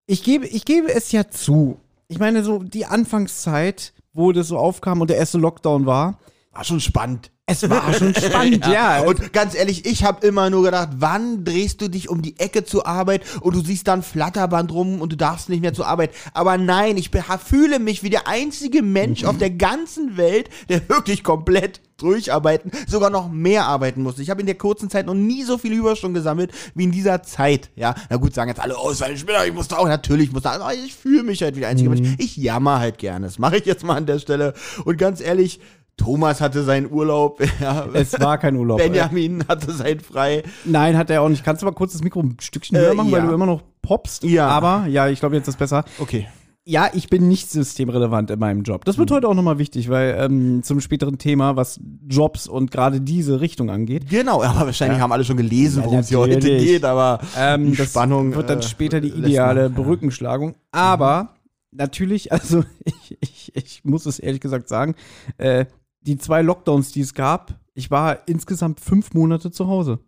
ich 0.07 0.23
gebe, 0.23 0.47
ich 0.47 0.65
gebe 0.65 0.89
es 0.91 1.13
ja 1.13 1.29
zu. 1.29 1.77
Ich 2.11 2.19
meine, 2.19 2.43
so 2.43 2.63
die 2.63 2.87
Anfangszeit, 2.87 3.93
wo 4.15 4.33
das 4.33 4.49
so 4.49 4.57
aufkam 4.57 5.03
und 5.03 5.11
der 5.11 5.19
erste 5.19 5.37
Lockdown 5.37 5.85
war, 5.85 6.19
War 6.53 6.65
schon 6.65 6.81
spannend. 6.81 7.31
es 7.45 7.69
war 7.69 7.93
schon 7.99 8.15
spannend, 8.15 8.67
ja. 8.67 9.03
Und 9.03 9.35
ganz 9.35 9.55
ehrlich, 9.55 9.85
ich 9.85 10.05
habe 10.05 10.27
immer 10.27 10.49
nur 10.49 10.63
gedacht, 10.63 10.89
wann 10.97 11.45
drehst 11.45 11.83
du 11.83 11.89
dich 11.89 12.09
um 12.09 12.23
die 12.23 12.39
Ecke 12.41 12.65
zur 12.65 12.87
Arbeit 12.87 13.25
und 13.43 13.55
du 13.55 13.61
siehst 13.61 13.89
dann 13.89 14.03
Flatterband 14.03 14.73
rum 14.73 15.03
und 15.03 15.13
du 15.13 15.17
darfst 15.17 15.51
nicht 15.51 15.61
mehr 15.61 15.75
zur 15.75 15.87
Arbeit. 15.87 16.13
Aber 16.33 16.57
nein, 16.57 16.97
ich 16.97 17.11
fühle 17.45 17.79
mich 17.79 18.03
wie 18.03 18.11
der 18.11 18.27
einzige 18.27 18.83
Mensch 18.83 19.25
auf 19.27 19.37
der 19.37 19.51
ganzen 19.51 20.17
Welt, 20.17 20.49
der 20.71 20.89
wirklich 20.89 21.23
komplett 21.23 21.83
durcharbeiten, 21.99 22.71
sogar 22.87 23.11
noch 23.11 23.31
mehr 23.31 23.67
arbeiten 23.67 24.03
muss. 24.03 24.19
Ich 24.19 24.31
habe 24.31 24.41
in 24.41 24.47
der 24.47 24.57
kurzen 24.57 24.89
Zeit 24.89 25.07
noch 25.07 25.15
nie 25.15 25.45
so 25.45 25.59
viele 25.59 25.75
Überstunden 25.75 26.15
gesammelt 26.15 26.53
wie 26.75 26.85
in 26.85 26.91
dieser 26.93 27.23
Zeit. 27.23 27.71
Ja, 27.77 27.95
na 28.09 28.17
gut, 28.17 28.35
sagen 28.35 28.49
jetzt 28.49 28.61
alle, 28.61 28.77
oh, 28.79 28.91
es 28.91 29.01
war 29.01 29.09
ein 29.09 29.17
Spinner, 29.19 29.45
ich 29.45 29.53
musste 29.53 29.79
auch, 29.79 29.87
natürlich 29.87 30.33
musste, 30.33 30.51
aber 30.51 30.73
ich 30.75 30.95
fühle 30.95 31.23
mich 31.23 31.43
halt 31.43 31.57
wie 31.57 31.61
der 31.61 31.69
einzige 31.69 31.91
Mensch. 31.91 32.09
Ich 32.19 32.37
jammer 32.37 32.79
halt 32.79 32.99
gerne. 32.99 33.27
Das 33.27 33.39
mache 33.39 33.59
ich 33.59 33.67
jetzt 33.67 33.85
mal 33.85 33.97
an 33.97 34.07
der 34.07 34.19
Stelle. 34.19 34.55
Und 34.85 34.97
ganz 34.97 35.21
ehrlich, 35.21 35.61
Thomas 35.97 36.41
hatte 36.41 36.63
seinen 36.63 36.91
Urlaub, 36.91 37.43
ja. 37.61 37.87
es 37.93 38.19
war 38.19 38.39
kein 38.39 38.57
Urlaub. 38.57 38.79
Benjamin 38.79 39.45
hatte 39.49 39.73
sein 39.73 40.01
frei. 40.01 40.45
Nein, 40.65 40.97
hat 40.97 41.11
er 41.11 41.23
auch 41.23 41.29
nicht. 41.29 41.45
Kannst 41.45 41.63
du 41.63 41.67
mal 41.67 41.73
kurz 41.73 41.93
das 41.93 42.03
Mikro 42.03 42.21
ein 42.21 42.37
Stückchen 42.41 42.77
Äh, 42.77 42.81
höher 42.81 42.95
machen, 42.95 43.11
weil 43.11 43.21
ja. 43.21 43.27
du 43.27 43.35
immer 43.35 43.47
noch 43.47 43.63
popst? 43.83 44.23
Ja. 44.23 44.49
Aber, 44.49 44.87
ja, 44.87 45.09
ich 45.09 45.21
glaube, 45.21 45.37
jetzt 45.37 45.49
ist 45.49 45.59
besser. 45.59 45.85
Okay. 45.99 46.29
Ja, 46.71 46.91
ich 46.93 47.09
bin 47.09 47.29
nicht 47.29 47.51
systemrelevant 47.51 48.31
in 48.31 48.39
meinem 48.39 48.63
Job. 48.63 48.85
Das 48.85 48.99
wird 48.99 49.11
heute 49.11 49.27
auch 49.27 49.33
nochmal 49.33 49.57
wichtig, 49.57 49.89
weil 49.89 50.15
ähm, 50.19 50.63
zum 50.63 50.83
späteren 50.83 51.17
Thema, 51.17 51.57
was 51.57 51.81
Jobs 52.07 52.47
und 52.47 52.71
gerade 52.71 53.01
diese 53.01 53.41
Richtung 53.41 53.71
angeht. 53.71 54.11
Genau, 54.11 54.43
aber 54.43 54.67
wahrscheinlich 54.67 55.01
haben 55.01 55.11
alle 55.11 55.25
schon 55.25 55.39
gelesen, 55.39 55.79
Ja, 55.79 55.87
worum 55.87 56.01
es 56.01 56.09
hier 56.09 56.19
heute 56.19 56.39
geht, 56.41 56.85
aber 56.85 57.21
Ähm, 57.39 57.71
die 57.71 57.77
das 57.79 57.89
Spannung 57.89 58.35
wird 58.35 58.51
dann 58.51 58.59
äh, 58.59 58.63
später 58.63 59.01
die 59.01 59.09
ideale 59.09 59.63
ja. 59.63 59.69
Brückenschlagung. 59.69 60.57
Aber 60.71 61.37
natürlich, 61.71 62.33
also 62.35 62.63
ich, 62.85 63.17
ich, 63.23 63.57
ich 63.57 63.85
muss 63.85 64.05
es 64.05 64.19
ehrlich 64.19 64.43
gesagt 64.43 64.69
sagen, 64.69 64.95
äh, 65.39 65.65
die 66.03 66.19
zwei 66.19 66.43
Lockdowns, 66.43 66.93
die 66.93 67.01
es 67.01 67.15
gab, 67.15 67.59
ich 67.73 67.91
war 67.91 68.29
insgesamt 68.29 68.81
fünf 68.81 69.15
Monate 69.15 69.51
zu 69.51 69.69
Hause. 69.69 70.01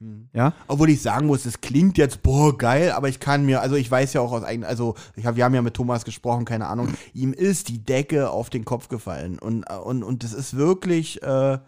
Hm. 0.00 0.28
Ja, 0.32 0.52
Obwohl 0.68 0.90
ich 0.90 1.02
sagen 1.02 1.26
muss, 1.26 1.44
es 1.44 1.60
klingt 1.60 1.98
jetzt, 1.98 2.22
boah, 2.22 2.56
geil, 2.56 2.92
aber 2.92 3.08
ich 3.08 3.18
kann 3.18 3.44
mir, 3.44 3.60
also 3.60 3.74
ich 3.74 3.90
weiß 3.90 4.12
ja 4.12 4.20
auch 4.20 4.30
aus 4.30 4.44
eigen, 4.44 4.64
also 4.64 4.94
ich 5.16 5.26
hab, 5.26 5.34
wir 5.34 5.44
haben 5.44 5.54
ja 5.54 5.62
mit 5.62 5.74
Thomas 5.74 6.04
gesprochen, 6.04 6.44
keine 6.44 6.66
Ahnung, 6.68 6.94
ihm 7.14 7.32
ist 7.32 7.68
die 7.68 7.84
Decke 7.84 8.30
auf 8.30 8.48
den 8.48 8.64
Kopf 8.64 8.88
gefallen 8.88 9.38
und, 9.38 9.64
und, 9.64 10.04
und 10.04 10.22
das 10.22 10.32
ist 10.32 10.56
wirklich, 10.56 11.20
äh, 11.22 11.58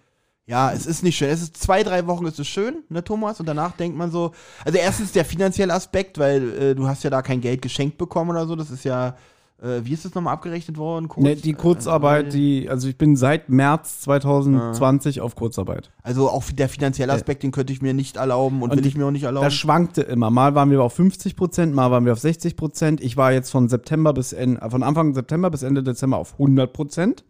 ja, 0.47 0.73
es 0.73 0.85
ist 0.85 1.05
nicht 1.05 1.17
schön. 1.17 1.29
Es 1.29 1.43
ist 1.43 1.57
zwei, 1.57 1.85
drei 1.85 2.09
Wochen 2.09 2.27
ist 2.27 2.41
es 2.41 2.49
schön, 2.49 2.83
ne, 2.89 3.05
Thomas? 3.05 3.39
Und 3.39 3.47
danach 3.47 3.77
denkt 3.77 3.97
man 3.97 4.11
so, 4.11 4.33
also 4.65 4.79
erstens 4.79 5.13
der 5.13 5.25
finanzielle 5.25 5.73
Aspekt, 5.73 6.19
weil 6.19 6.53
äh, 6.59 6.75
du 6.75 6.89
hast 6.89 7.05
ja 7.05 7.11
da 7.11 7.23
kein 7.23 7.41
Geld 7.41 7.63
geschenkt 7.63 7.99
bekommen 7.99 8.31
oder 8.31 8.47
so, 8.47 8.57
das 8.57 8.71
ist 8.71 8.85
ja, 8.85 9.17
äh, 9.63 9.85
wie 9.85 9.93
ist 9.93 10.05
das 10.05 10.15
nochmal 10.15 10.35
abgerechnet 10.35 10.79
worden? 10.79 11.09
Kurz, 11.09 11.25
ne, 11.25 11.37
die 11.37 11.53
Kurzarbeit, 11.53 12.27
äh, 12.27 12.31
die, 12.31 12.69
also 12.71 12.89
ich 12.89 12.97
bin 12.97 13.17
seit 13.17 13.49
März 13.49 14.01
2020 14.01 15.21
auf 15.21 15.37
Kurzarbeit. 15.37 15.91
Also 16.03 16.31
auch 16.31 16.45
der 16.51 16.69
finanzielle 16.69 17.13
Aspekt, 17.13 17.43
den 17.43 17.51
könnte 17.51 17.73
ich 17.73 17.83
mir 17.83 17.93
nicht 17.93 18.17
erlauben 18.17 18.63
und, 18.63 18.71
Und 18.71 18.79
will 18.79 18.87
ich 18.87 18.97
mir 18.97 19.07
auch 19.07 19.11
nicht 19.11 19.25
erlauben. 19.25 19.45
Das 19.45 19.55
schwankte 19.55 20.03
immer. 20.03 20.31
Mal 20.31 20.55
waren 20.55 20.71
wir 20.71 20.83
auf 20.83 20.95
50 20.95 21.37
Prozent, 21.37 21.75
mal 21.75 21.91
waren 21.91 22.05
wir 22.05 22.13
auf 22.13 22.21
60 22.21 22.57
Prozent. 22.57 23.01
Ich 23.03 23.17
war 23.17 23.33
jetzt 23.33 23.51
von 23.51 23.69
September 23.69 24.13
bis 24.13 24.33
Ende, 24.33 24.69
von 24.71 24.83
Anfang 24.83 25.15
September 25.15 25.51
bis 25.51 25.63
Ende 25.63 25.83
Dezember 25.83 26.17
auf 26.17 26.33
100 26.35 26.73
Prozent. 26.73 27.25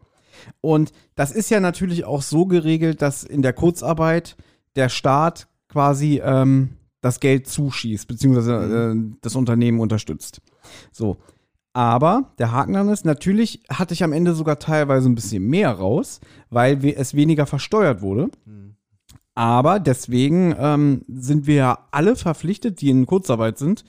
Und 0.60 0.92
das 1.16 1.32
ist 1.32 1.50
ja 1.50 1.60
natürlich 1.60 2.04
auch 2.04 2.22
so 2.22 2.46
geregelt, 2.46 3.02
dass 3.02 3.24
in 3.24 3.42
der 3.42 3.52
Kurzarbeit 3.52 4.36
der 4.76 4.88
Staat 4.88 5.48
quasi 5.68 6.20
ähm, 6.24 6.70
das 7.00 7.20
Geld 7.20 7.48
zuschießt, 7.48 8.06
beziehungsweise 8.06 8.94
äh, 8.94 9.14
das 9.20 9.34
Unternehmen 9.34 9.80
unterstützt. 9.80 10.40
So. 10.92 11.16
Aber 11.72 12.32
der 12.38 12.52
Haken 12.52 12.72
dann 12.72 12.88
ist, 12.88 13.04
natürlich 13.04 13.62
hatte 13.70 13.94
ich 13.94 14.02
am 14.02 14.12
Ende 14.12 14.34
sogar 14.34 14.58
teilweise 14.58 15.08
ein 15.08 15.14
bisschen 15.14 15.44
mehr 15.44 15.70
raus, 15.70 16.20
weil 16.50 16.84
es 16.84 17.14
weniger 17.14 17.46
versteuert 17.46 18.02
wurde. 18.02 18.30
Aber 19.34 19.78
deswegen 19.78 20.54
ähm, 20.58 21.04
sind 21.08 21.46
wir 21.46 21.54
ja 21.54 21.78
alle 21.92 22.16
verpflichtet, 22.16 22.80
die 22.80 22.90
in 22.90 23.06
Kurzarbeit 23.06 23.58
sind, 23.58 23.84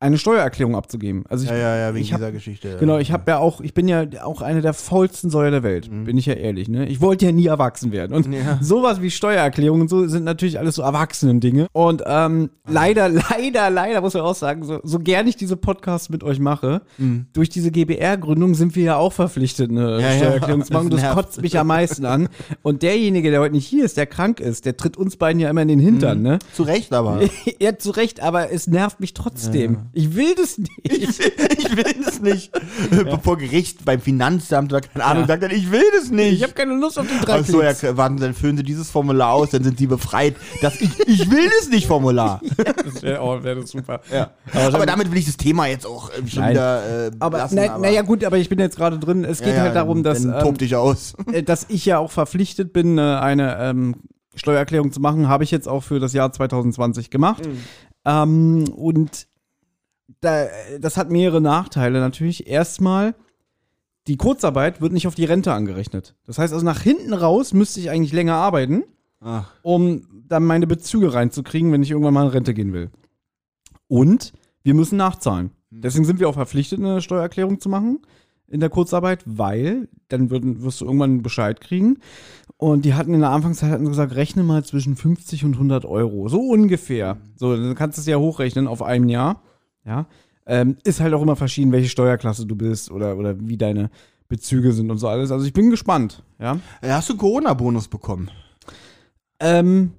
eine 0.00 0.16
Steuererklärung 0.16 0.74
abzugeben. 0.74 1.24
Also 1.28 1.44
ich, 1.44 1.50
ja, 1.50 1.56
ja, 1.58 1.76
ja, 1.76 1.94
wegen 1.94 2.02
ich 2.02 2.12
hab, 2.14 2.20
dieser 2.20 2.32
Geschichte. 2.32 2.76
Genau, 2.80 2.96
ich 2.98 3.12
habe 3.12 3.30
ja 3.30 3.38
auch, 3.38 3.60
ich 3.60 3.74
bin 3.74 3.86
ja 3.86 4.06
auch 4.24 4.40
eine 4.40 4.62
der 4.62 4.72
faulsten 4.72 5.28
Säue 5.28 5.50
der 5.50 5.62
Welt, 5.62 5.90
bin 5.90 6.16
ich 6.16 6.24
ja 6.24 6.32
ehrlich, 6.34 6.68
ne? 6.68 6.88
Ich 6.88 7.02
wollte 7.02 7.26
ja 7.26 7.32
nie 7.32 7.46
erwachsen 7.46 7.92
werden. 7.92 8.14
Und 8.16 8.32
Ja. 8.32 8.58
sowas 8.62 9.02
wie 9.02 9.10
Steuererklärungen 9.10 9.82
und 9.82 9.88
so 9.88 10.06
sind 10.08 10.24
natürlich 10.24 10.58
alles 10.58 10.76
so 10.76 10.82
Erwachsenen-Dinge. 10.82 11.66
Und 11.72 12.02
ähm, 12.06 12.48
leider, 12.66 13.08
leider, 13.30 13.68
leider 13.68 14.00
muss 14.00 14.14
man 14.14 14.22
auch 14.22 14.34
sagen, 14.34 14.64
so, 14.64 14.80
so 14.82 14.98
gern 15.00 15.28
ich 15.28 15.36
diese 15.36 15.56
Podcasts 15.56 16.08
mit 16.08 16.24
euch 16.24 16.40
mache, 16.40 16.80
durch 17.34 17.50
diese 17.50 17.70
GBR-Gründung 17.70 18.54
sind 18.54 18.74
wir 18.76 18.84
ja 18.84 18.96
auch 18.96 19.12
verpflichtet, 19.12 19.70
eine 19.70 20.00
Ja, 20.00 20.12
Steuererklärung 20.12 20.64
zu 20.64 20.72
machen. 20.72 20.88
das 20.90 21.02
Das 21.02 21.14
kotzt 21.14 21.42
mich 21.42 21.58
am 21.58 21.66
meisten 21.66 22.06
an. 22.06 22.28
Und 22.62 22.82
derjenige, 22.82 23.30
der 23.30 23.40
heute 23.40 23.54
nicht 23.54 23.66
hier 23.66 23.84
ist, 23.84 23.98
der 23.98 24.06
krank 24.06 24.40
ist, 24.40 24.64
der 24.64 24.78
tritt 24.78 24.96
uns 24.96 25.16
beiden 25.18 25.40
ja 25.40 25.50
immer 25.50 25.60
in 25.60 25.68
den 25.68 25.78
Hintern, 25.78 26.22
ne? 26.22 26.38
Zu 26.54 26.62
Recht 26.62 26.92
aber. 26.94 27.20
ja, 27.60 27.76
zu 27.76 27.90
Recht, 27.90 28.22
aber 28.22 28.50
es 28.50 28.66
nervt 28.66 29.00
mich 29.00 29.12
trotzdem. 29.12 29.89
Ich 29.92 30.14
will 30.14 30.34
das 30.34 30.58
nicht. 30.58 30.70
Ich 30.90 31.18
will, 31.18 31.32
ich 31.58 31.76
will 31.76 32.02
das 32.04 32.20
nicht. 32.20 32.52
Bevor 32.90 33.36
Gericht 33.38 33.84
beim 33.84 34.00
Finanzamt 34.00 34.72
oder 34.72 34.80
keine 34.80 35.04
Ahnung 35.04 35.22
Ja. 35.22 35.28
sagt, 35.28 35.42
dann, 35.42 35.50
ich 35.50 35.70
will 35.70 35.82
das 35.98 36.10
nicht. 36.10 36.32
Ich 36.34 36.42
habe 36.42 36.52
keine 36.52 36.74
Lust 36.74 36.98
auf 36.98 37.06
die 37.06 37.24
drei 37.24 37.40
Ach 37.40 37.44
so, 37.44 37.62
ja, 37.62 37.72
warten, 37.96 38.16
dann 38.18 38.34
füllen 38.34 38.56
Sie 38.56 38.62
dieses 38.62 38.90
Formular 38.90 39.32
aus, 39.32 39.50
dann 39.50 39.64
sind 39.64 39.78
Sie 39.78 39.86
befreit. 39.86 40.36
Das, 40.62 40.80
ich, 40.80 40.90
ich 41.06 41.30
will 41.30 41.48
das 41.60 41.68
nicht, 41.70 41.86
Formular. 41.86 42.40
Das 42.84 43.02
wäre 43.02 43.22
oh, 43.22 43.42
wär 43.42 43.54
das 43.56 43.70
super. 43.70 44.00
Ja. 44.12 44.30
Aber, 44.52 44.86
damit 44.86 45.10
will 45.10 45.18
ich 45.18 45.26
das 45.26 45.36
Thema 45.36 45.66
jetzt 45.66 45.86
auch 45.86 46.10
ähm, 46.16 46.28
schon 46.28 46.42
Nein. 46.42 46.52
wieder 46.52 47.06
äh, 47.06 47.10
Aber, 47.18 47.38
lassen. 47.38 47.54
na, 47.56 47.78
naja, 47.78 48.02
gut, 48.02 48.24
aber 48.24 48.38
ich 48.38 48.48
bin 48.48 48.58
jetzt 48.58 48.76
gerade 48.76 48.98
drin. 48.98 49.24
Es 49.24 49.38
geht 49.38 49.48
Ja, 49.48 49.54
ja, 49.54 49.60
halt 49.62 49.76
darum, 49.76 50.02
dass, 50.02 50.24
ähm, 50.24 50.56
dich 50.58 50.76
aus. 50.76 51.14
äh, 51.32 51.42
dass 51.42 51.66
ich 51.68 51.84
ja 51.86 51.98
auch 51.98 52.10
verpflichtet 52.10 52.72
bin, 52.72 52.98
äh, 52.98 53.00
eine 53.00 53.56
ähm, 53.60 53.96
Steuererklärung 54.34 54.92
zu 54.92 55.00
machen. 55.00 55.28
Habe 55.28 55.44
ich 55.44 55.50
jetzt 55.50 55.68
auch 55.68 55.82
für 55.82 56.00
das 56.00 56.12
Jahr 56.12 56.32
2020 56.32 57.10
gemacht. 57.10 57.42
Ähm, 58.04 58.64
und 58.74 59.26
da, 60.20 60.46
das 60.80 60.96
hat 60.96 61.10
mehrere 61.10 61.40
Nachteile 61.40 62.00
natürlich. 62.00 62.46
Erstmal, 62.46 63.14
die 64.06 64.16
Kurzarbeit 64.16 64.80
wird 64.80 64.92
nicht 64.92 65.06
auf 65.06 65.14
die 65.14 65.24
Rente 65.24 65.52
angerechnet. 65.52 66.14
Das 66.26 66.38
heißt 66.38 66.52
also, 66.52 66.64
nach 66.64 66.80
hinten 66.80 67.14
raus 67.14 67.52
müsste 67.52 67.80
ich 67.80 67.90
eigentlich 67.90 68.12
länger 68.12 68.34
arbeiten. 68.34 68.84
Ach. 69.22 69.52
um 69.60 70.06
dann 70.28 70.46
meine 70.46 70.66
Bezüge 70.66 71.12
reinzukriegen, 71.12 71.72
wenn 71.72 71.82
ich 71.82 71.90
irgendwann 71.90 72.14
mal 72.14 72.24
in 72.24 72.30
Rente 72.30 72.54
gehen 72.54 72.72
will. 72.72 72.90
Und 73.86 74.32
wir 74.62 74.72
müssen 74.72 74.96
nachzahlen. 74.96 75.50
Deswegen 75.70 76.06
sind 76.06 76.20
wir 76.20 76.28
auch 76.28 76.34
verpflichtet, 76.34 76.78
eine 76.78 77.02
Steuererklärung 77.02 77.60
zu 77.60 77.68
machen. 77.68 78.00
in 78.48 78.60
der 78.60 78.70
Kurzarbeit, 78.70 79.22
weil 79.26 79.88
dann 80.08 80.30
würden, 80.30 80.62
wirst 80.62 80.80
du 80.80 80.84
irgendwann 80.84 81.22
Bescheid 81.22 81.60
kriegen. 81.60 81.98
Und 82.56 82.84
die 82.84 82.94
hatten 82.94 83.14
in 83.14 83.20
der 83.20 83.30
Anfangszeit 83.30 83.70
hatten 83.70 83.86
gesagt, 83.86 84.14
rechne 84.16 84.42
mal 84.42 84.64
zwischen 84.64 84.96
50 84.96 85.44
und 85.44 85.54
100 85.54 85.84
Euro. 85.84 86.28
So 86.28 86.40
ungefähr. 86.40 87.18
So, 87.36 87.54
dann 87.56 87.74
kannst 87.74 87.98
du 87.98 88.00
es 88.00 88.06
ja 88.06 88.16
hochrechnen 88.16 88.66
auf 88.66 88.82
einem 88.82 89.08
Jahr. 89.08 89.42
Ja. 89.84 90.06
Ähm, 90.46 90.78
ist 90.84 91.00
halt 91.00 91.14
auch 91.14 91.22
immer 91.22 91.36
verschieden, 91.36 91.72
welche 91.72 91.88
Steuerklasse 91.88 92.46
du 92.46 92.56
bist 92.56 92.90
oder, 92.90 93.16
oder 93.16 93.36
wie 93.40 93.56
deine 93.56 93.90
Bezüge 94.28 94.72
sind 94.72 94.90
und 94.90 94.98
so 94.98 95.08
alles. 95.08 95.30
Also 95.30 95.44
ich 95.44 95.52
bin 95.52 95.70
gespannt. 95.70 96.22
Ja. 96.38 96.58
Äh, 96.80 96.90
Hast 96.90 97.08
du 97.08 97.12
einen 97.12 97.20
Corona-Bonus 97.20 97.88
bekommen? 97.88 98.30
Ähm, 99.38 99.92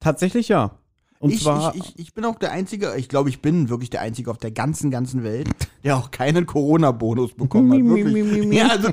tatsächlich 0.00 0.48
ja. 0.48 0.78
Und 1.24 1.30
ich, 1.30 1.42
zwar. 1.42 1.74
ich, 1.74 1.82
ich, 1.86 1.98
ich 1.98 2.12
bin 2.12 2.26
auch 2.26 2.38
der 2.38 2.52
Einzige, 2.52 2.96
ich 2.98 3.08
glaube, 3.08 3.30
ich 3.30 3.40
bin 3.40 3.70
wirklich 3.70 3.88
der 3.88 4.02
Einzige 4.02 4.30
auf 4.30 4.36
der 4.36 4.50
ganzen, 4.50 4.90
ganzen 4.90 5.24
Welt, 5.24 5.48
der 5.82 5.96
auch 5.96 6.10
keinen 6.10 6.44
Corona-Bonus 6.44 7.32
bekommen 7.32 7.72
hat. 7.72 7.78
Wirklich. 7.82 8.52
Ja, 8.52 8.68
also, 8.68 8.88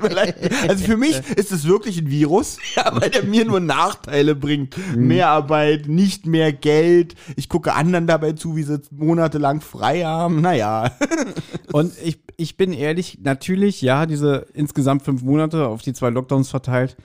also 0.66 0.82
für 0.82 0.96
mich 0.96 1.20
ist 1.36 1.52
es 1.52 1.66
wirklich 1.66 1.98
ein 1.98 2.08
Virus, 2.08 2.56
ja, 2.74 2.90
weil 2.94 3.10
der 3.10 3.24
mir 3.24 3.44
nur 3.44 3.60
Nachteile 3.60 4.34
bringt. 4.34 4.78
Mehr 4.96 5.28
Arbeit, 5.28 5.88
nicht 5.88 6.24
mehr 6.24 6.54
Geld. 6.54 7.16
Ich 7.36 7.50
gucke 7.50 7.74
anderen 7.74 8.06
dabei 8.06 8.32
zu, 8.32 8.56
wie 8.56 8.62
sie 8.62 8.80
monatelang 8.90 9.60
frei 9.60 10.04
haben. 10.04 10.40
Naja. 10.40 10.90
Und 11.72 11.92
ich, 12.02 12.22
ich 12.38 12.56
bin 12.56 12.72
ehrlich, 12.72 13.18
natürlich, 13.22 13.82
ja, 13.82 14.06
diese 14.06 14.46
insgesamt 14.54 15.02
fünf 15.02 15.22
Monate 15.22 15.66
auf 15.66 15.82
die 15.82 15.92
zwei 15.92 16.08
Lockdowns 16.08 16.48
verteilt, 16.48 16.96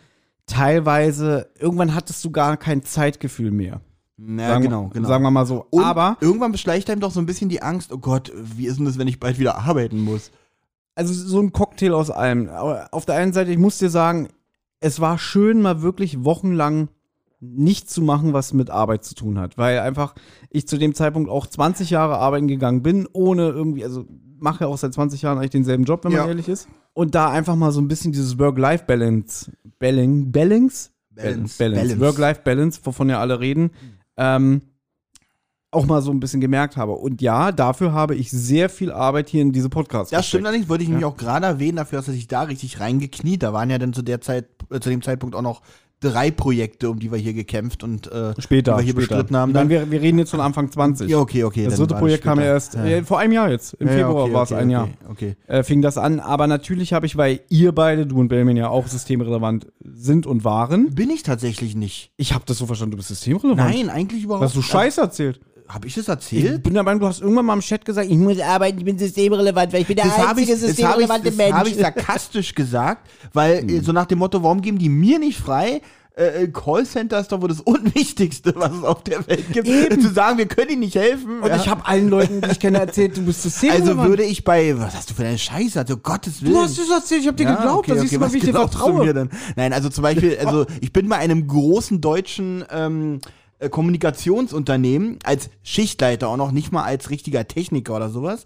teilweise, 0.46 1.50
irgendwann 1.60 1.94
hattest 1.94 2.24
du 2.24 2.32
gar 2.32 2.56
kein 2.56 2.82
Zeitgefühl 2.82 3.52
mehr. 3.52 3.82
Ja, 4.20 4.48
Sagen, 4.48 4.64
genau, 4.64 4.88
genau. 4.88 5.08
Sagen 5.08 5.24
wir 5.24 5.32
mal 5.32 5.46
so. 5.46 5.66
Und 5.70 5.84
Aber, 5.84 6.18
irgendwann 6.22 6.52
beschleicht 6.52 6.90
einem 6.90 7.02
doch 7.02 7.12
so 7.12 7.20
ein 7.20 7.26
bisschen 7.28 7.50
die 7.50 7.62
Angst, 7.62 7.92
oh 7.94 8.00
Gott, 8.00 8.32
wie 8.36 8.66
ist 8.66 8.78
denn 8.78 8.86
das, 8.86 8.98
wenn 8.98 9.08
ich 9.08 9.20
bald 9.20 9.38
wieder 9.40 9.58
arbeiten 9.60 10.00
muss? 10.00 10.32
also 10.96 11.14
so 11.14 11.40
ein 11.40 11.52
Cocktail 11.54 11.94
aus 11.94 12.10
allem. 12.10 12.50
Aber 12.50 12.88
Auf 12.92 13.06
der 13.06 13.16
einen 13.16 13.32
Seite, 13.32 13.52
ich 13.52 13.60
muss 13.60 13.78
dir 13.78 13.90
sagen, 13.92 14.30
es 14.80 15.00
war 15.00 15.20
schön, 15.20 15.62
mal 15.62 15.84
wirklich 15.84 16.24
wochenlang 16.24 16.90
nicht 17.40 17.88
zu 17.88 18.02
machen, 18.02 18.34
was 18.34 18.52
mit 18.52 18.72
Arbeit 18.72 19.06
zu 19.06 19.14
tun 19.14 19.38
hat. 19.38 19.60
Weil 19.60 19.80
einfach 19.80 20.16
ich 20.50 20.68
zu 20.68 20.78
dem 20.80 20.96
Zeitpunkt 20.96 21.30
auch 21.30 21.46
20 21.46 21.92
Jahre 21.92 22.18
arbeiten 22.18 22.48
gegangen 22.48 22.82
bin, 22.82 23.08
ohne 23.14 23.50
irgendwie, 23.50 23.84
also 23.84 24.06
mache 24.40 24.64
ja 24.64 24.68
auch 24.68 24.78
seit 24.80 24.94
20 24.94 25.22
Jahren 25.22 25.38
eigentlich 25.38 25.52
denselben 25.52 25.84
Job, 25.84 26.04
wenn 26.04 26.14
man 26.14 26.22
Ja. 26.22 26.28
ehrlich 26.28 26.50
ist. 26.50 26.68
Und 26.94 27.14
da 27.14 27.30
einfach 27.30 27.56
mal 27.56 27.72
so 27.72 27.80
ein 27.80 27.88
bisschen 27.88 28.12
dieses 28.12 28.40
Work-Life-Balance, 28.40 29.52
Balance, 29.78 30.26
Balance? 30.32 30.90
Balance, 31.12 31.58
Balance. 31.58 31.58
Balance. 31.60 32.00
Work-Life-Balance, 32.00 32.80
wovon 32.84 33.10
ja 33.10 33.20
alle 33.20 33.40
reden, 33.40 33.70
ähm, 34.18 34.62
auch 35.72 35.86
mal 35.86 36.02
so 36.02 36.12
ein 36.12 36.20
bisschen 36.20 36.42
gemerkt 36.42 36.78
habe. 36.78 36.94
Und 36.94 37.22
ja, 37.22 37.52
dafür 37.52 37.92
habe 37.94 38.16
ich 38.16 38.32
sehr 38.32 38.70
viel 38.70 38.92
Arbeit 38.92 39.30
hier 39.30 39.42
in 39.42 39.52
diese 39.52 39.70
Podcasts. 39.70 40.12
Ja, 40.12 40.20
stimmt 40.20 40.24
gesteckt. 40.24 40.46
allerdings, 40.46 40.70
wollte 40.70 40.84
ich 40.84 40.90
nämlich 40.90 41.06
auch 41.06 41.18
gerade 41.18 41.46
erwähnen, 41.46 41.78
dafür 41.78 42.00
hast 42.00 42.08
du 42.08 42.14
dich 42.14 42.28
da 42.28 42.44
richtig 42.44 42.80
reingekniet. 42.80 43.44
Da 43.44 43.54
waren 43.54 43.70
ja 43.70 43.78
dann 43.78 43.94
zu 43.94 44.02
der 44.02 44.22
Zeit, 44.22 44.48
äh, 44.70 44.80
zu 44.80 44.90
dem 44.90 45.02
Zeitpunkt 45.02 45.36
auch 45.36 45.42
noch 45.42 45.62
drei 46.00 46.32
Projekte, 46.32 46.90
um 46.90 47.00
die 47.00 47.12
wir 47.12 47.18
hier 47.18 47.34
gekämpft 47.34 47.84
und 47.84 48.12
äh, 48.12 48.34
Später. 48.40 48.74
die 48.74 48.78
wir 48.78 48.84
hier 48.84 48.92
später. 48.94 48.94
bestritten 48.94 49.36
haben. 49.36 49.54
Dann. 49.54 49.70
wir, 49.70 49.90
wir 49.90 50.02
reden 50.02 50.20
jetzt 50.20 50.32
von 50.32 50.42
Anfang 50.42 50.72
20. 50.72 51.10
Ja, 51.10 51.18
okay, 51.18 51.44
okay. 51.44 51.66
das 51.66 51.78
dritte 51.78 51.96
Projekt 51.96 52.24
kam 52.24 52.40
ja 52.40 52.46
erst 52.46 52.76
äh, 52.76 53.04
vor 53.04 53.20
einem 53.20 53.34
Jahr 53.34 53.50
jetzt. 53.50 53.74
Im 53.76 53.88
Ja, 53.88 53.94
Februar 53.94 54.26
okay, 54.26 54.34
war 54.34 54.44
es 54.44 54.52
okay, 54.52 54.62
ein 54.62 54.70
Jahr. 54.70 54.90
Okay. 55.10 55.36
Äh, 55.48 55.64
fing 55.64 55.82
das 55.82 55.98
an. 55.98 56.20
Aber 56.20 56.48
natürlich 56.48 56.94
habe 56.94 57.06
ich, 57.06 57.18
weil 57.18 57.40
ihr 57.50 57.72
beide, 57.72 58.06
du 58.06 58.20
und 58.20 58.28
Belmin 58.28 58.58
ja 58.58 58.70
auch 58.70 58.88
systemrelevant 58.88 59.68
sind 59.84 60.28
und 60.28 60.44
waren. 60.44 60.94
Bin 60.94 61.10
ich 61.10 61.24
tatsächlich 61.24 61.76
nicht. 61.76 62.12
Ich 62.18 62.34
habe 62.34 62.44
das 62.46 62.58
so 62.58 62.66
verstanden, 62.66 62.92
du 62.92 62.98
bist 62.98 63.10
systemrelevant. 63.10 63.74
Nein, 63.74 63.90
eigentlich 63.90 64.24
überhaupt 64.24 64.44
Hast 64.44 64.56
du 64.56 64.62
Scheiß 64.62 64.98
erzählt? 64.98 65.40
Habe 65.70 65.88
ich 65.88 65.96
das 65.96 66.04
Ich 66.04 66.10
erzählt? 66.10 66.64
bin 66.64 66.74
der 66.74 66.84
Meinung, 66.84 67.02
du 67.02 67.08
hast 67.08 67.22
irgendwann 67.22 67.46
mal 67.46 67.54
im 67.54 67.60
Chat 67.62 67.84
gesagt, 67.86 68.10
ich 68.10 68.18
muss 68.18 68.40
arbeiten, 68.40 68.78
ich 68.80 68.86
bin 68.86 68.98
systemrelevant, 68.98 69.74
weil 69.74 69.82
ich 69.82 69.88
bin 69.88 69.96
der 69.98 70.06
Das 70.06 70.18
habe 70.18 70.42
ich, 70.42 70.50
einzige 70.50 70.52
das 70.54 70.62
ich, 70.62 70.76
systemrelevante 70.78 71.28
das 71.28 71.36
Mensch. 71.36 71.54
hab 71.54 71.68
ich 71.68 71.76
sarkastisch 71.76 72.56
gesagt, 72.56 73.08
weil 73.34 73.70
äh, 73.70 73.82
so 73.82 73.92
nach 73.92 74.06
dem 74.06 74.20
Motto, 74.20 74.42
warum 74.44 74.62
geben 74.62 74.78
die 74.78 74.90
mir 74.90 75.20
nicht 75.20 75.38
frei? 75.40 75.82
Äh, 76.16 76.46
äh, 76.46 76.48
Callcenter 76.48 77.20
ist 77.20 77.32
doch 77.32 77.42
wohl 77.42 77.50
das 77.50 77.62
Unwichtigste, 77.62 78.54
was 78.56 78.72
es 78.72 78.84
auf 78.84 79.04
der 79.04 79.28
Welt 79.28 79.54
gibt. 79.54 79.68
Zu 80.02 80.10
sagen, 80.12 80.40
wir 80.40 80.48
können 80.48 80.72
ihnen 80.72 80.80
nicht 80.80 80.96
helfen. 80.96 81.42
und 81.42 81.48
ja. 81.50 81.58
ich 81.58 81.68
habe 81.70 81.86
allen 81.86 82.10
Leuten, 82.10 82.42
die 82.42 82.50
ich 82.50 82.60
kenne, 82.60 82.80
erzählt, 82.80 83.18
du 83.18 83.22
bist 83.24 83.44
systemrelevant. 83.44 84.00
also 84.00 84.10
würde 84.10 84.24
ich 84.24 84.44
bei, 84.44 84.80
was 84.80 84.96
hast 84.96 85.12
du 85.12 85.14
für 85.14 85.26
eine 85.26 85.38
Scheiße, 85.38 85.80
also 85.80 85.98
Gottes 85.98 86.42
Willen. 86.42 86.54
du 86.54 86.62
hast 86.62 86.80
es 86.80 86.90
erzählt, 86.90 87.22
ich 87.22 87.28
habe 87.28 87.38
dir 87.38 87.44
Ja, 87.44 87.56
geglaubt, 87.56 87.80
okay, 87.88 87.92
da 87.94 88.02
siehst 88.02 88.14
okay, 88.14 88.16
du 88.16 88.20
mal, 88.26 88.34
wie 88.34 88.38
ich 88.38 88.44
dir 88.46 88.54
vertraue. 88.54 89.30
Nein, 89.56 89.74
also 89.74 89.90
zum 89.90 90.02
Beispiel, 90.02 90.38
also 90.44 90.66
ich 90.82 90.92
bin 90.92 91.08
bei 91.08 91.18
einem 91.18 91.46
großen 91.46 92.02
deutschen 92.02 92.66
ähm, 92.72 93.20
äh, 93.60 93.70
Kommunikationsunternehmen 93.70 95.20
als 95.24 95.50
Schichtleiter 95.64 96.28
auch 96.30 96.38
noch 96.38 96.52
nicht 96.52 96.72
mal 96.72 96.84
als 96.84 97.10
richtiger 97.10 97.48
Techniker 97.48 97.96
oder 97.96 98.10
sowas. 98.10 98.46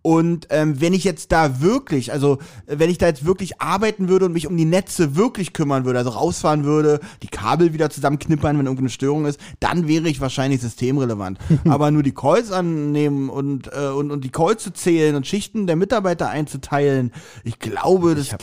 Und 0.00 0.46
ähm, 0.50 0.80
wenn 0.80 0.92
ich 0.92 1.02
jetzt 1.02 1.32
da 1.32 1.60
wirklich, 1.60 2.12
also 2.12 2.38
äh, 2.66 2.78
wenn 2.78 2.88
ich 2.88 2.98
da 2.98 3.06
jetzt 3.08 3.24
wirklich 3.24 3.60
arbeiten 3.60 4.08
würde 4.08 4.26
und 4.26 4.32
mich 4.32 4.46
um 4.46 4.56
die 4.56 4.64
Netze 4.64 5.16
wirklich 5.16 5.52
kümmern 5.52 5.84
würde, 5.84 5.98
also 5.98 6.10
rausfahren 6.10 6.62
würde, 6.64 7.00
die 7.22 7.26
Kabel 7.28 7.72
wieder 7.72 7.90
zusammenknippern, 7.90 8.56
wenn 8.58 8.66
irgendeine 8.66 8.90
Störung 8.90 9.26
ist, 9.26 9.40
dann 9.58 9.88
wäre 9.88 10.08
ich 10.08 10.20
wahrscheinlich 10.20 10.60
systemrelevant. 10.60 11.38
Aber 11.68 11.90
nur 11.90 12.04
die 12.04 12.14
Calls 12.14 12.52
annehmen 12.52 13.28
und, 13.28 13.72
äh, 13.72 13.88
und, 13.88 14.10
und 14.12 14.22
die 14.22 14.30
Calls 14.30 14.62
zu 14.62 14.72
zählen 14.72 15.16
und 15.16 15.26
Schichten 15.26 15.66
der 15.66 15.74
Mitarbeiter 15.76 16.28
einzuteilen, 16.28 17.12
ich 17.42 17.58
glaube, 17.58 18.14
das 18.14 18.32
hab- 18.32 18.42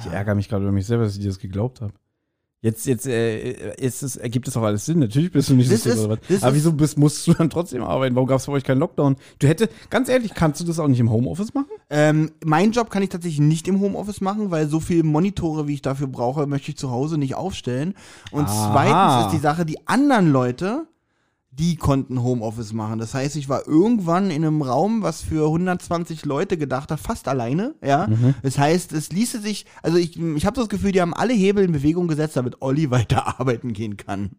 Ich 0.00 0.10
ärgere 0.10 0.34
mich 0.34 0.48
gerade 0.48 0.62
über 0.64 0.72
mich 0.72 0.86
selber, 0.86 1.04
dass 1.04 1.14
ich 1.14 1.20
dir 1.20 1.28
das 1.28 1.38
geglaubt 1.38 1.82
habe. 1.82 1.92
Jetzt, 2.62 2.84
jetzt, 2.86 3.06
äh, 3.06 3.74
ist 3.76 4.02
es, 4.02 4.16
ergibt 4.16 4.46
es 4.46 4.54
auch 4.54 4.62
alles 4.62 4.84
Sinn. 4.84 4.98
Natürlich 4.98 5.32
bist 5.32 5.48
du 5.48 5.54
nicht 5.54 5.70
Das 5.70 5.76
ist- 5.78 5.84
systemrelevant. 5.84 6.20
das 6.28 6.42
Aber 6.42 6.52
ist- 6.52 6.56
wieso 6.58 6.72
bist, 6.74 6.98
musst 6.98 7.26
du 7.26 7.32
dann 7.32 7.48
trotzdem 7.48 7.82
arbeiten? 7.82 8.14
Warum 8.14 8.28
gab 8.28 8.38
es 8.38 8.44
bei 8.46 8.52
euch 8.52 8.64
keinen 8.64 8.80
Lockdown? 8.80 9.16
Du 9.38 9.46
hätte, 9.48 9.70
ganz 9.88 10.10
ehrlich, 10.10 10.34
kannst 10.34 10.60
du 10.60 10.64
das 10.66 10.78
auch 10.78 10.86
nicht 10.88 11.00
im 11.00 11.10
Homeoffice 11.10 11.54
machen? 11.54 11.68
Ähm, 11.88 12.30
mein 12.44 12.72
Job 12.72 12.90
kann 12.90 13.02
ich 13.02 13.08
tatsächlich 13.08 13.40
nicht 13.40 13.66
im 13.66 13.80
Homeoffice 13.80 14.20
machen, 14.20 14.50
weil 14.50 14.68
so 14.68 14.78
viele 14.78 15.04
Monitore, 15.04 15.68
wie 15.68 15.74
ich 15.74 15.82
dafür 15.82 16.06
brauche, 16.08 16.46
möchte 16.46 16.70
ich 16.70 16.76
zu 16.76 16.90
Hause 16.90 17.16
nicht 17.16 17.34
aufstellen. 17.34 17.94
Und 18.30 18.44
Aha. 18.44 18.70
zweitens 18.72 19.26
ist 19.26 19.38
die 19.38 19.42
Sache, 19.42 19.64
die 19.64 19.78
anderen 19.88 20.30
Leute, 20.30 20.86
die 21.52 21.76
konnten 21.76 22.22
Homeoffice 22.22 22.72
machen. 22.72 22.98
Das 23.00 23.12
heißt, 23.12 23.34
ich 23.36 23.48
war 23.48 23.66
irgendwann 23.66 24.30
in 24.30 24.44
einem 24.44 24.62
Raum, 24.62 25.02
was 25.02 25.20
für 25.20 25.46
120 25.46 26.24
Leute 26.24 26.56
gedacht 26.56 26.90
hat, 26.92 27.00
fast 27.00 27.26
alleine, 27.28 27.74
ja. 27.84 28.08
Das 28.42 28.56
heißt, 28.58 28.92
es 28.92 29.10
ließe 29.10 29.40
sich, 29.40 29.66
also 29.82 29.98
ich, 29.98 30.18
ich 30.18 30.46
habe 30.46 30.56
das 30.56 30.68
Gefühl, 30.68 30.92
die 30.92 31.00
haben 31.00 31.12
alle 31.14 31.32
Hebel 31.34 31.64
in 31.64 31.72
Bewegung 31.72 32.06
gesetzt, 32.08 32.36
damit 32.36 32.62
Olli 32.62 32.90
weiter 32.90 33.38
arbeiten 33.40 33.72
gehen 33.72 33.96
kann. 33.96 34.30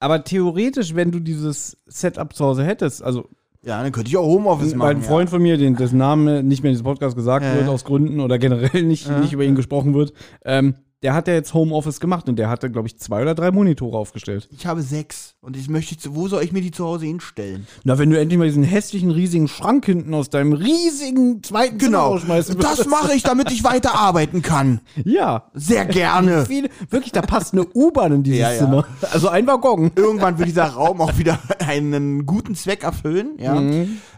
Aber 0.00 0.24
theoretisch, 0.24 0.94
wenn 0.96 1.12
du 1.12 1.20
dieses 1.20 1.78
Setup 1.86 2.34
zu 2.34 2.44
Hause 2.44 2.64
hättest, 2.64 3.02
also 3.04 3.28
Ja, 3.64 3.80
dann 3.80 3.92
könnte 3.92 4.08
ich 4.10 4.16
auch 4.16 4.26
Homeoffice 4.26 4.74
machen. 4.74 4.96
ein 4.96 5.02
Freund 5.02 5.30
von 5.30 5.40
mir, 5.40 5.56
den, 5.56 5.76
dessen 5.76 5.98
Name 5.98 6.42
nicht 6.42 6.64
mehr 6.64 6.70
in 6.70 6.74
diesem 6.74 6.84
Podcast 6.86 7.14
gesagt 7.14 7.44
Ja. 7.46 7.54
wird, 7.54 7.68
aus 7.68 7.84
Gründen 7.84 8.18
oder 8.18 8.38
generell 8.40 8.82
nicht, 8.82 9.08
nicht 9.20 9.32
über 9.32 9.44
ihn 9.44 9.54
gesprochen 9.54 9.94
wird, 9.94 10.12
ähm, 10.44 10.74
der 11.02 11.14
hat 11.14 11.28
ja 11.28 11.34
jetzt 11.34 11.52
Homeoffice 11.54 12.00
gemacht 12.00 12.28
und 12.28 12.36
der 12.36 12.48
hatte, 12.48 12.70
glaube 12.70 12.86
ich, 12.88 12.98
zwei 12.98 13.22
oder 13.22 13.34
drei 13.34 13.50
Monitore 13.50 13.96
aufgestellt. 13.98 14.48
Ich 14.52 14.66
habe 14.66 14.82
sechs 14.82 15.34
und 15.40 15.56
ich 15.56 15.68
möchte, 15.68 15.96
zu- 15.98 16.14
wo 16.14 16.28
soll 16.28 16.42
ich 16.44 16.52
mir 16.52 16.60
die 16.60 16.70
zu 16.70 16.84
Hause 16.84 17.06
hinstellen? 17.06 17.66
Na, 17.84 17.98
wenn 17.98 18.10
du 18.10 18.18
endlich 18.18 18.38
mal 18.38 18.46
diesen 18.46 18.62
hässlichen, 18.62 19.10
riesigen 19.10 19.48
Schrank 19.48 19.84
hinten 19.86 20.14
aus 20.14 20.30
deinem 20.30 20.52
riesigen 20.52 21.42
zweiten 21.42 21.78
Zimmer 21.80 21.90
Genau. 21.90 22.08
rausschmeißen 22.12 22.58
Das 22.58 22.78
würdest. 22.78 22.90
mache 22.90 23.14
ich, 23.14 23.22
damit 23.22 23.50
ich 23.50 23.64
weiter 23.64 23.94
arbeiten 23.94 24.42
kann. 24.42 24.80
Ja. 25.04 25.50
Sehr 25.54 25.84
gerne. 25.86 26.46
Viele, 26.46 26.68
wirklich, 26.90 27.12
da 27.12 27.22
passt 27.22 27.52
eine 27.52 27.66
U-Bahn 27.74 28.12
in 28.12 28.22
dieses 28.22 28.40
Ja, 28.40 28.52
ja. 28.52 28.58
Zimmer. 28.58 28.86
Also 29.12 29.28
ein 29.28 29.46
Waggon. 29.46 29.90
Irgendwann 29.96 30.38
wird 30.38 30.48
dieser 30.48 30.66
Raum 30.66 31.00
auch 31.00 31.18
wieder 31.18 31.38
einen 31.58 32.24
guten 32.26 32.54
Zweck 32.54 32.84
erfüllen. 32.84 33.32
Ja. 33.38 33.60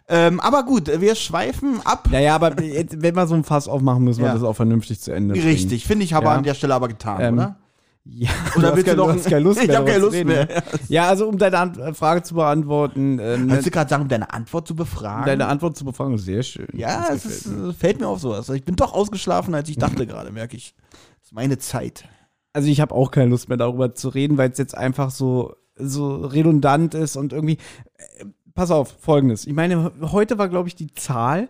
Ähm, 0.08 0.38
aber 0.40 0.64
gut, 0.64 0.88
wir 1.00 1.14
schweifen 1.14 1.80
ab. 1.84 2.08
Naja, 2.10 2.34
aber 2.34 2.60
jetzt, 2.62 3.00
wenn 3.00 3.16
wir 3.16 3.26
so 3.26 3.34
ein 3.34 3.44
Fass 3.44 3.68
aufmachen, 3.68 4.04
müssen 4.04 4.20
wir 4.20 4.28
Ja. 4.28 4.34
das 4.34 4.42
auch 4.42 4.52
vernünftig 4.52 5.00
zu 5.00 5.12
Ende 5.12 5.32
bringen. 5.34 5.46
Richtig, 5.48 5.86
finde 5.86 6.04
ich, 6.04 6.12
habe 6.12 6.26
Ja. 6.26 6.32
an 6.32 6.42
der 6.42 6.54
Stelle 6.54 6.74
aber 6.74 6.88
getan, 6.88 7.20
Ähm, 7.20 7.34
oder? 7.34 7.56
Ja, 8.06 8.28
Oder 8.54 8.76
willst 8.76 8.86
du 8.86 8.90
keine, 8.90 8.96
noch- 8.98 9.14
hast 9.14 9.24
keine 9.30 9.40
Lust 9.40 9.58
Ich 9.62 9.66
mehr. 9.68 9.78
hab 9.78 9.86
keine 9.86 9.98
darüber 10.00 10.12
zu 10.12 10.22
Lust 10.24 10.30
reden. 10.30 10.48
mehr. 10.50 10.62
Ja, 10.90 11.08
also 11.08 11.26
um 11.26 11.38
deine 11.38 11.58
Ant 11.58 11.96
Frage 11.96 12.22
zu 12.22 12.34
beantworten, 12.34 13.18
ähm, 13.18 13.48
Wolltest 13.48 13.66
du 13.66 13.70
gerade 13.70 13.88
sagen, 13.88 14.02
um 14.02 14.08
deine 14.10 14.30
Antwort 14.30 14.68
zu 14.68 14.76
befragen? 14.76 15.24
deine 15.24 15.46
Antwort 15.46 15.74
zu 15.78 15.86
befragen, 15.86 16.18
sehr 16.18 16.42
schön. 16.42 16.68
ja, 16.74 17.06
Das 17.08 17.24
es 17.24 17.24
gefällt 17.24 17.36
ist, 17.38 17.46
mir. 17.56 17.68
äh, 17.68 17.72
fällt 17.72 18.00
mir 18.00 18.08
auf 18.08 18.20
sowas. 18.20 18.46
Ich 18.50 18.64
bin 18.66 18.76
doch 18.76 18.92
ausgeschlafen, 18.92 19.54
als 19.54 19.70
ich 19.70 19.78
dachte 19.78 20.06
gerade, 20.06 20.32
merke 20.32 20.54
ich. 20.58 20.74
Das 21.20 21.28
ist 21.28 21.32
meine 21.32 21.56
Zeit. 21.56 22.04
also 22.52 22.68
ich 22.68 22.82
habe 22.82 22.94
auch 22.94 23.10
keine 23.10 23.30
Lust 23.30 23.48
mehr 23.48 23.56
darüber 23.56 23.94
zu 23.94 24.10
reden, 24.10 24.36
weil 24.36 24.50
es 24.50 24.58
jetzt 24.58 24.76
einfach 24.76 25.10
so, 25.10 25.54
so 25.74 26.16
redundant 26.26 26.92
ist 26.94 27.16
und 27.16 27.32
irgendwie. 27.32 27.56
Äh, 28.18 28.26
pass 28.54 28.70
auf, 28.70 28.94
folgendes. 29.00 29.46
Ich 29.46 29.54
meine, 29.54 29.92
heute 30.00 30.38
war, 30.38 30.48
glaube 30.48 30.68
ich, 30.68 30.74
die 30.74 30.92
Zahl 30.94 31.48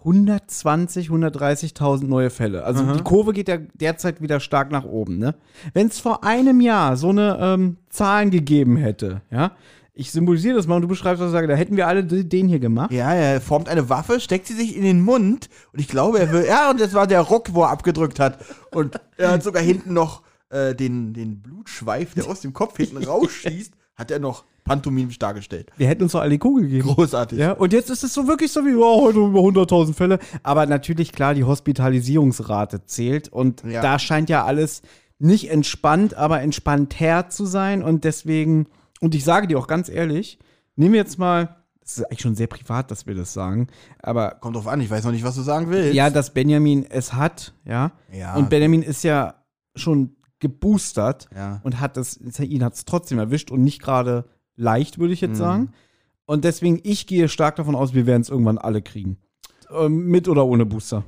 120, 0.00 1.10
130.000 1.10 2.04
neue 2.06 2.30
Fälle. 2.30 2.64
Also 2.64 2.90
die 2.94 3.02
Kurve 3.02 3.32
geht 3.32 3.48
ja 3.48 3.58
derzeit 3.58 4.22
wieder 4.22 4.40
stark 4.40 4.70
nach 4.72 4.84
oben. 4.84 5.18
Ne? 5.18 5.34
Wenn 5.74 5.88
es 5.88 6.00
vor 6.00 6.24
einem 6.24 6.60
Jahr 6.60 6.96
so 6.96 7.10
eine 7.10 7.38
ähm, 7.40 7.76
Zahlen 7.90 8.30
gegeben 8.30 8.76
hätte, 8.76 9.20
ja, 9.30 9.52
ich 9.92 10.12
symbolisiere 10.12 10.56
das 10.56 10.66
mal 10.66 10.76
und 10.76 10.82
du 10.82 10.88
beschreibst 10.88 11.20
das, 11.20 11.30
sage, 11.30 11.46
da 11.46 11.54
hätten 11.54 11.76
wir 11.76 11.86
alle 11.86 12.04
den 12.04 12.48
hier 12.48 12.60
gemacht. 12.60 12.90
Ja, 12.90 13.12
er 13.12 13.42
formt 13.42 13.68
eine 13.68 13.90
Waffe, 13.90 14.20
steckt 14.20 14.46
sie 14.46 14.54
sich 14.54 14.74
in 14.74 14.82
den 14.82 15.02
Mund 15.02 15.50
und 15.74 15.80
ich 15.80 15.88
glaube, 15.88 16.18
er 16.18 16.32
will. 16.32 16.46
Ja, 16.46 16.70
und 16.70 16.80
das 16.80 16.94
war 16.94 17.06
der 17.06 17.20
Rock, 17.20 17.52
wo 17.52 17.64
er 17.64 17.70
abgedrückt 17.70 18.18
hat. 18.18 18.38
Und 18.70 18.98
er 19.18 19.32
hat 19.32 19.42
sogar 19.42 19.62
hinten 19.62 19.92
noch 19.92 20.22
äh, 20.48 20.74
den, 20.74 21.12
den 21.12 21.42
Blutschweif, 21.42 22.14
der 22.14 22.26
aus 22.26 22.40
dem 22.40 22.54
Kopf 22.54 22.78
hinten 22.78 23.04
rausschießt, 23.04 23.74
Hat 24.00 24.10
er 24.10 24.18
noch 24.18 24.44
pantomimisch 24.64 25.18
dargestellt. 25.18 25.70
Wir 25.76 25.86
hätten 25.88 26.02
uns 26.04 26.12
doch 26.12 26.20
alle 26.20 26.30
die 26.30 26.38
Kugel 26.38 26.64
gegeben. 26.64 26.88
Großartig. 26.88 27.38
Ja, 27.38 27.52
und 27.52 27.72
jetzt 27.72 27.90
ist 27.90 28.02
es 28.02 28.14
so 28.14 28.26
wirklich 28.26 28.50
so 28.50 28.64
wie, 28.64 28.74
oh, 28.74 29.02
heute 29.02 29.18
über 29.18 29.40
100.000 29.40 29.94
Fälle. 29.94 30.18
Aber 30.42 30.64
natürlich, 30.66 31.12
klar, 31.12 31.34
die 31.34 31.44
Hospitalisierungsrate 31.44 32.84
zählt. 32.86 33.28
Und 33.28 33.62
Ja. 33.64 33.82
da 33.82 33.98
scheint 33.98 34.30
ja 34.30 34.44
alles 34.44 34.82
nicht 35.18 35.50
entspannt, 35.50 36.14
aber 36.14 36.40
entspannter 36.40 37.28
zu 37.28 37.44
sein. 37.46 37.82
Und 37.82 38.04
deswegen, 38.04 38.66
und 39.00 39.14
ich 39.14 39.24
sage 39.24 39.46
dir 39.46 39.58
auch 39.58 39.66
ganz 39.66 39.88
ehrlich, 39.88 40.38
nehmen 40.76 40.94
wir 40.94 41.00
jetzt 41.00 41.18
mal, 41.18 41.56
das 41.80 41.98
ist 41.98 42.04
eigentlich 42.04 42.20
schon 42.20 42.36
sehr 42.36 42.46
privat, 42.46 42.90
dass 42.90 43.06
wir 43.06 43.14
das 43.14 43.32
sagen, 43.32 43.66
aber 44.00 44.36
Kommt 44.40 44.56
drauf 44.56 44.68
an, 44.68 44.80
ich 44.80 44.88
weiß 44.90 45.04
noch 45.04 45.12
nicht, 45.12 45.24
was 45.24 45.34
du 45.34 45.42
sagen 45.42 45.68
willst. 45.70 45.94
ja, 45.94 46.08
dass 46.08 46.32
Benjamin 46.32 46.86
es 46.88 47.12
hat, 47.14 47.52
ja. 47.64 47.92
Ja. 48.12 48.36
Und 48.36 48.48
Benjamin 48.48 48.82
ist 48.82 49.02
ja 49.02 49.34
schon 49.74 50.16
geboostert 50.40 51.28
Ja. 51.34 51.60
und 51.62 51.80
hat 51.80 51.96
es, 51.96 52.18
ihn 52.40 52.64
hat 52.64 52.74
es 52.74 52.84
trotzdem 52.84 53.18
erwischt 53.18 53.50
und 53.50 53.62
nicht 53.62 53.80
gerade 53.80 54.24
leicht, 54.56 54.98
würde 54.98 55.12
ich 55.14 55.20
jetzt 55.20 55.32
Mhm. 55.32 55.34
sagen. 55.36 55.72
Und 56.26 56.44
deswegen, 56.44 56.80
ich 56.82 57.06
gehe 57.06 57.28
stark 57.28 57.56
davon 57.56 57.74
aus, 57.74 57.94
wir 57.94 58.06
werden 58.06 58.22
es 58.22 58.28
irgendwann 58.28 58.58
alle 58.58 58.82
kriegen. 58.82 59.18
Ähm, 59.72 60.06
mit 60.06 60.28
oder 60.28 60.44
ohne 60.46 60.66
Booster. 60.66 61.04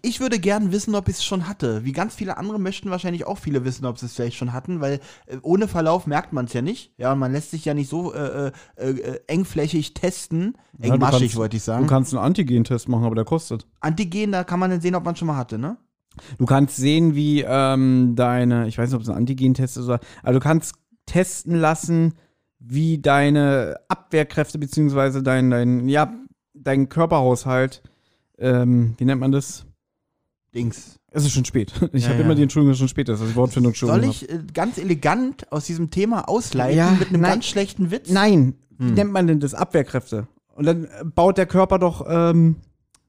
Ich 0.00 0.20
würde 0.20 0.38
gern 0.38 0.70
wissen, 0.70 0.94
ob 0.94 1.08
ich 1.08 1.16
es 1.16 1.24
schon 1.24 1.48
hatte. 1.48 1.84
Wie 1.84 1.92
ganz 1.92 2.14
viele 2.14 2.36
andere 2.36 2.58
möchten 2.60 2.88
wahrscheinlich 2.90 3.26
auch 3.26 3.36
viele 3.38 3.64
wissen, 3.64 3.84
ob 3.84 3.98
sie 3.98 4.06
es 4.06 4.14
vielleicht 4.14 4.36
schon 4.36 4.52
hatten, 4.52 4.80
weil 4.80 5.00
äh, 5.26 5.38
ohne 5.42 5.66
Verlauf 5.68 6.06
merkt 6.06 6.32
man 6.32 6.44
es 6.44 6.52
ja 6.52 6.62
nicht. 6.62 6.92
Ja, 6.98 7.12
und 7.12 7.18
man 7.18 7.32
lässt 7.32 7.50
sich 7.50 7.64
ja 7.64 7.74
nicht 7.74 7.90
so 7.90 8.14
äh, 8.14 8.52
äh, 8.76 8.90
äh, 8.90 9.20
engflächig 9.26 9.92
testen. 9.94 10.54
Ja, 10.78 10.88
du 10.88 10.94
Engmaschig, 10.94 11.20
kannst- 11.20 11.36
wollte 11.36 11.56
ich 11.56 11.62
Du 11.62 11.66
sagen. 11.66 11.86
kannst 11.88 12.14
einen 12.14 12.22
Antigen-Test 12.24 12.88
machen, 12.88 13.04
aber 13.04 13.16
der 13.16 13.24
kostet. 13.24 13.66
Antigen, 13.80 14.32
da 14.32 14.44
kann 14.44 14.60
man 14.60 14.70
dann 14.70 14.80
sehen, 14.80 14.94
ob 14.94 15.04
man 15.04 15.16
schon 15.16 15.26
mal 15.28 15.36
hatte, 15.36 15.58
ne? 15.58 15.76
Du 16.38 16.46
kannst 16.46 16.76
sehen, 16.76 17.14
wie 17.14 17.42
ähm, 17.46 18.14
deine, 18.16 18.68
ich 18.68 18.78
weiß 18.78 18.90
nicht, 18.90 18.96
ob 18.96 19.02
es 19.02 19.08
ein 19.08 19.16
Antigen-Test 19.16 19.76
ist, 19.78 19.84
oder, 19.86 20.00
aber 20.22 20.32
du 20.34 20.40
kannst 20.40 20.74
testen 21.06 21.54
lassen, 21.56 22.14
wie 22.58 22.98
deine 22.98 23.76
Abwehrkräfte 23.88 24.58
beziehungsweise 24.58 25.22
dein, 25.22 25.50
dein, 25.50 25.88
ja, 25.88 26.12
dein 26.54 26.88
Körperhaushalt, 26.88 27.82
ähm, 28.38 28.94
wie 28.98 29.04
nennt 29.04 29.20
man 29.20 29.32
das? 29.32 29.66
Dings. 30.54 30.96
Es 31.10 31.24
ist 31.24 31.32
schon 31.32 31.44
spät. 31.44 31.72
Ich 31.92 32.04
Ja, 32.04 32.10
habe 32.10 32.18
ja. 32.20 32.24
immer 32.24 32.34
die 32.34 32.42
Entschuldigung, 32.42 32.74
schon 32.76 32.88
spät 32.88 33.08
ist, 33.08 33.20
ich 33.22 33.34
Wortfindung 33.36 33.74
schon 33.74 33.88
Soll 33.88 34.04
ich 34.04 34.28
äh, 34.30 34.38
ganz 34.52 34.78
elegant 34.78 35.50
aus 35.50 35.64
diesem 35.64 35.90
Thema 35.90 36.28
ausleiten 36.28 36.76
Ja, 36.76 36.90
mit 36.92 37.08
einem 37.08 37.22
nein. 37.22 37.32
ganz 37.32 37.46
schlechten 37.46 37.90
Witz? 37.90 38.10
Nein, 38.10 38.54
wie 38.78 38.88
Hm. 38.88 38.94
nennt 38.94 39.12
man 39.12 39.26
denn 39.26 39.40
das? 39.40 39.54
Abwehrkräfte. 39.54 40.28
Und 40.54 40.66
dann 40.66 40.86
baut 41.14 41.38
der 41.38 41.46
Körper 41.46 41.78
doch 41.78 42.04
ähm, 42.08 42.56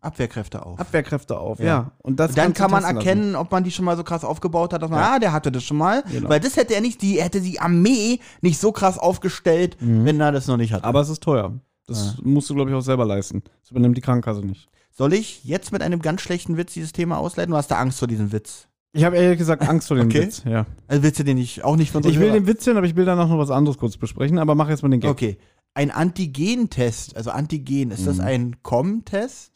Abwehrkräfte 0.04 0.66
auf. 0.66 0.80
Abwehrkräfte 0.80 1.38
auf, 1.38 1.60
Ja. 1.60 1.66
ja. 1.66 1.92
Und 2.00 2.20
das 2.20 2.30
Und 2.32 2.38
dann 2.38 2.54
kann 2.54 2.72
man 2.72 2.82
testen 2.82 2.96
lassen. 2.98 3.08
erkennen, 3.08 3.36
ob 3.36 3.52
man 3.52 3.64
die 3.64 3.72
schon 3.72 3.86
mal 3.86 3.96
so 3.98 4.04
krass 4.04 4.24
aufgebaut 4.24 4.74
hat, 4.74 4.82
dass 4.82 4.90
man, 4.90 5.00
Ja. 5.00 5.14
ah, 5.16 5.20
der 5.20 5.32
hatte 5.32 5.52
das 5.52 5.64
schon 5.64 5.78
mal. 5.78 6.04
Genau. 6.12 6.30
Weil 6.30 6.40
das 6.40 6.58
hätte 6.58 6.76
er 6.76 6.82
nicht, 6.82 7.02
die 7.02 7.22
hätte 7.22 7.42
die 7.42 7.60
Armee 7.60 8.20
nicht 8.42 8.60
so 8.60 8.72
krass 8.72 8.98
aufgestellt, 8.98 9.78
wenn 9.80 10.20
er 10.20 10.32
das 10.32 10.48
noch 10.48 10.58
nicht 10.58 10.74
hat. 10.74 10.84
Aber 10.84 11.02
es 11.02 11.10
ist 11.10 11.22
teuer. 11.24 11.54
Das 11.88 12.18
musst 12.22 12.50
du, 12.50 12.56
glaube 12.56 12.70
ich, 12.72 12.76
auch 12.76 12.82
selber 12.82 13.06
leisten. 13.06 13.44
Das 13.62 13.72
übernimmt 13.72 13.98
die 13.98 14.02
Krankenkasse 14.02 14.42
nicht. 14.46 14.70
Soll 14.92 15.14
ich 15.14 15.44
jetzt 15.44 15.72
mit 15.72 15.82
einem 15.82 16.02
ganz 16.02 16.22
schlechten 16.22 16.56
Witz 16.56 16.74
dieses 16.74 16.92
Thema 16.94 17.18
ausleiten? 17.18 17.52
Du 17.52 17.58
hast 17.58 17.70
da 17.72 17.78
Angst 17.78 18.00
vor 18.00 18.08
diesem 18.08 18.32
Witz. 18.32 18.68
Ich 18.96 19.04
habe 19.04 19.18
ehrlich 19.18 19.40
gesagt 19.40 19.68
Angst 19.68 19.88
vor 19.88 19.98
dem 19.98 20.06
Okay. 20.06 20.22
Witz. 20.22 20.44
Ja. 20.46 20.68
Also 20.88 21.02
willst 21.02 21.18
du 21.20 21.24
den 21.24 21.38
nicht, 21.38 21.64
auch 21.64 21.76
nicht 21.76 21.92
von 21.92 22.04
so 22.04 22.10
Ich 22.10 22.20
will 22.20 22.28
Hörer- 22.30 22.34
den 22.34 22.48
Witz 22.48 22.66
hören, 22.68 22.78
aber 22.78 22.86
ich 22.86 22.96
will 22.96 23.06
danach 23.06 23.28
noch 23.28 23.40
was 23.40 23.50
anderes 23.50 23.78
kurz 23.80 23.98
besprechen. 23.98 24.38
Aber 24.38 24.54
mach 24.54 24.70
jetzt 24.70 24.84
mal 24.84 24.90
den 24.90 25.00
Gag. 25.00 25.10
Okay. 25.10 25.38
Ein 25.74 25.90
Antigen-Test, 25.90 27.16
also 27.18 27.32
Antigen, 27.32 27.92
ist 27.92 28.02
Mhm. 28.02 28.06
das 28.06 28.20
ein 28.20 28.56
Com-Test? 28.64 29.53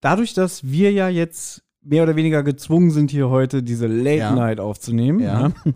Dadurch, 0.00 0.34
dass 0.34 0.70
wir 0.70 0.92
ja 0.92 1.08
jetzt 1.08 1.62
mehr 1.82 2.02
oder 2.02 2.16
weniger 2.16 2.42
gezwungen 2.42 2.90
sind, 2.90 3.10
hier 3.10 3.28
heute 3.30 3.62
diese 3.62 3.86
Late 3.86 4.18
Ja. 4.18 4.34
Night 4.34 4.60
aufzunehmen. 4.60 5.20
Ja. 5.20 5.48
Ja. 5.48 5.52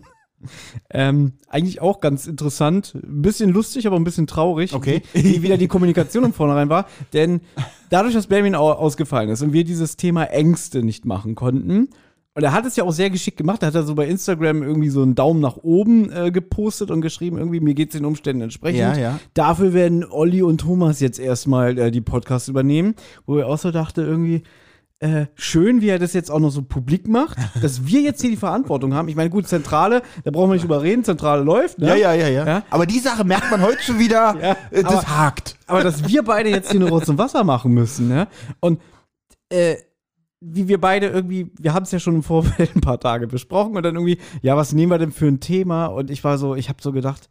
ähm, 0.89 1.33
eigentlich 1.47 1.81
auch 1.81 1.99
ganz 2.01 2.27
interessant. 2.27 2.93
Ein 2.95 3.21
bisschen 3.21 3.49
lustig, 3.49 3.87
aber 3.87 3.95
ein 3.95 4.03
bisschen 4.03 4.27
traurig. 4.27 4.73
Okay. 4.73 5.01
Wie, 5.13 5.23
wie 5.23 5.41
wieder 5.43 5.57
die 5.57 5.67
Kommunikation 5.67 6.23
im 6.25 6.33
Vornherein 6.33 6.69
war. 6.69 6.87
Denn 7.13 7.41
dadurch, 7.89 8.13
dass 8.13 8.27
Benjamin 8.27 8.55
au- 8.55 8.71
ausgefallen 8.73 9.29
ist 9.29 9.41
und 9.41 9.53
wir 9.53 9.63
dieses 9.63 9.95
Thema 9.97 10.25
Ängste 10.25 10.83
nicht 10.83 11.05
machen 11.05 11.35
konnten, 11.35 11.89
und 12.35 12.43
er 12.43 12.51
hat 12.51 12.65
es 12.65 12.75
ja 12.75 12.83
auch 12.83 12.91
sehr 12.91 13.09
geschickt 13.09 13.37
gemacht. 13.37 13.61
Da 13.61 13.67
hat 13.67 13.75
er 13.75 13.83
so 13.83 13.93
bei 13.95 14.07
Instagram 14.07 14.63
irgendwie 14.63 14.89
so 14.89 15.01
einen 15.03 15.13
Daumen 15.15 15.39
nach 15.39 15.57
oben 15.57 16.11
äh, 16.11 16.31
gepostet 16.31 16.89
und 16.89 17.01
geschrieben, 17.01 17.37
irgendwie, 17.37 17.59
mir 17.59 17.75
geht's 17.75 17.93
den 17.95 18.05
Umständen 18.05 18.41
entsprechend. 18.41 18.79
Ja, 18.79 18.97
ja. 18.97 19.19
Dafür 19.35 19.73
werden 19.73 20.03
Olli 20.09 20.41
und 20.41 20.59
Thomas 20.59 20.99
jetzt 20.99 21.19
erstmal 21.19 21.77
äh, 21.77 21.91
die 21.91 22.01
Podcasts 22.01 22.47
übernehmen, 22.47 22.95
wo 23.27 23.37
er 23.37 23.47
auch 23.47 23.59
so 23.59 23.69
dachte, 23.69 24.01
irgendwie, 24.01 24.41
äh, 24.99 25.25
schön, 25.35 25.81
wie 25.81 25.89
er 25.89 25.99
das 25.99 26.13
jetzt 26.13 26.31
auch 26.31 26.39
noch 26.39 26.49
so 26.49 26.61
publik 26.63 27.07
macht, 27.07 27.37
dass 27.61 27.85
wir 27.85 28.01
jetzt 28.01 28.21
hier 28.21 28.31
die 28.31 28.37
Verantwortung 28.37 28.93
haben. 28.95 29.09
Ich 29.09 29.15
meine, 29.15 29.29
gut, 29.29 29.47
Zentrale, 29.47 30.01
da 30.23 30.31
brauchen 30.31 30.49
wir 30.49 30.53
nicht 30.53 30.63
drüber 30.63 30.81
reden, 30.81 31.03
Zentrale 31.03 31.43
läuft, 31.43 31.77
ne? 31.77 31.89
Ja, 31.89 31.95
ja, 31.95 32.13
ja, 32.13 32.29
ja. 32.29 32.47
Ja. 32.47 32.63
Aber 32.71 32.85
die 32.87 32.99
Sache 32.99 33.23
merkt 33.25 33.51
man 33.51 33.61
heute 33.61 33.83
schon 33.83 33.99
wieder, 33.99 34.35
Ja, 34.41 34.57
äh, 34.71 34.81
das 34.81 34.91
aber- 34.91 35.17
hakt. 35.17 35.55
Aber 35.67 35.83
dass 35.83 36.07
wir 36.07 36.23
beide 36.23 36.49
jetzt 36.49 36.71
hier 36.71 36.79
eine 36.79 36.89
Rotz 36.89 37.09
und 37.09 37.17
Wasser 37.19 37.43
machen 37.43 37.73
müssen, 37.73 38.07
ne? 38.07 38.27
Und 38.59 38.79
äh, 39.49 39.75
wie 40.45 40.67
wir 40.67 40.79
beide 40.79 41.07
irgendwie, 41.07 41.51
wir 41.57 41.73
haben 41.73 41.83
es 41.83 41.91
ja 41.91 41.99
schon 41.99 42.15
im 42.15 42.23
Vorfeld 42.23 42.71
ein 42.75 42.81
paar 42.81 42.99
Tage 42.99 43.27
besprochen 43.27 43.75
und 43.77 43.83
dann 43.83 43.95
irgendwie, 43.95 44.17
ja, 44.41 44.57
was 44.57 44.73
nehmen 44.73 44.91
wir 44.91 44.97
denn 44.97 45.11
für 45.11 45.27
ein 45.27 45.39
Thema? 45.39 45.87
Und 45.87 46.09
ich 46.11 46.23
war 46.23 46.37
so, 46.37 46.55
ich 46.55 46.69
habe 46.69 46.81
so 46.81 46.91
gedacht, 46.91 47.29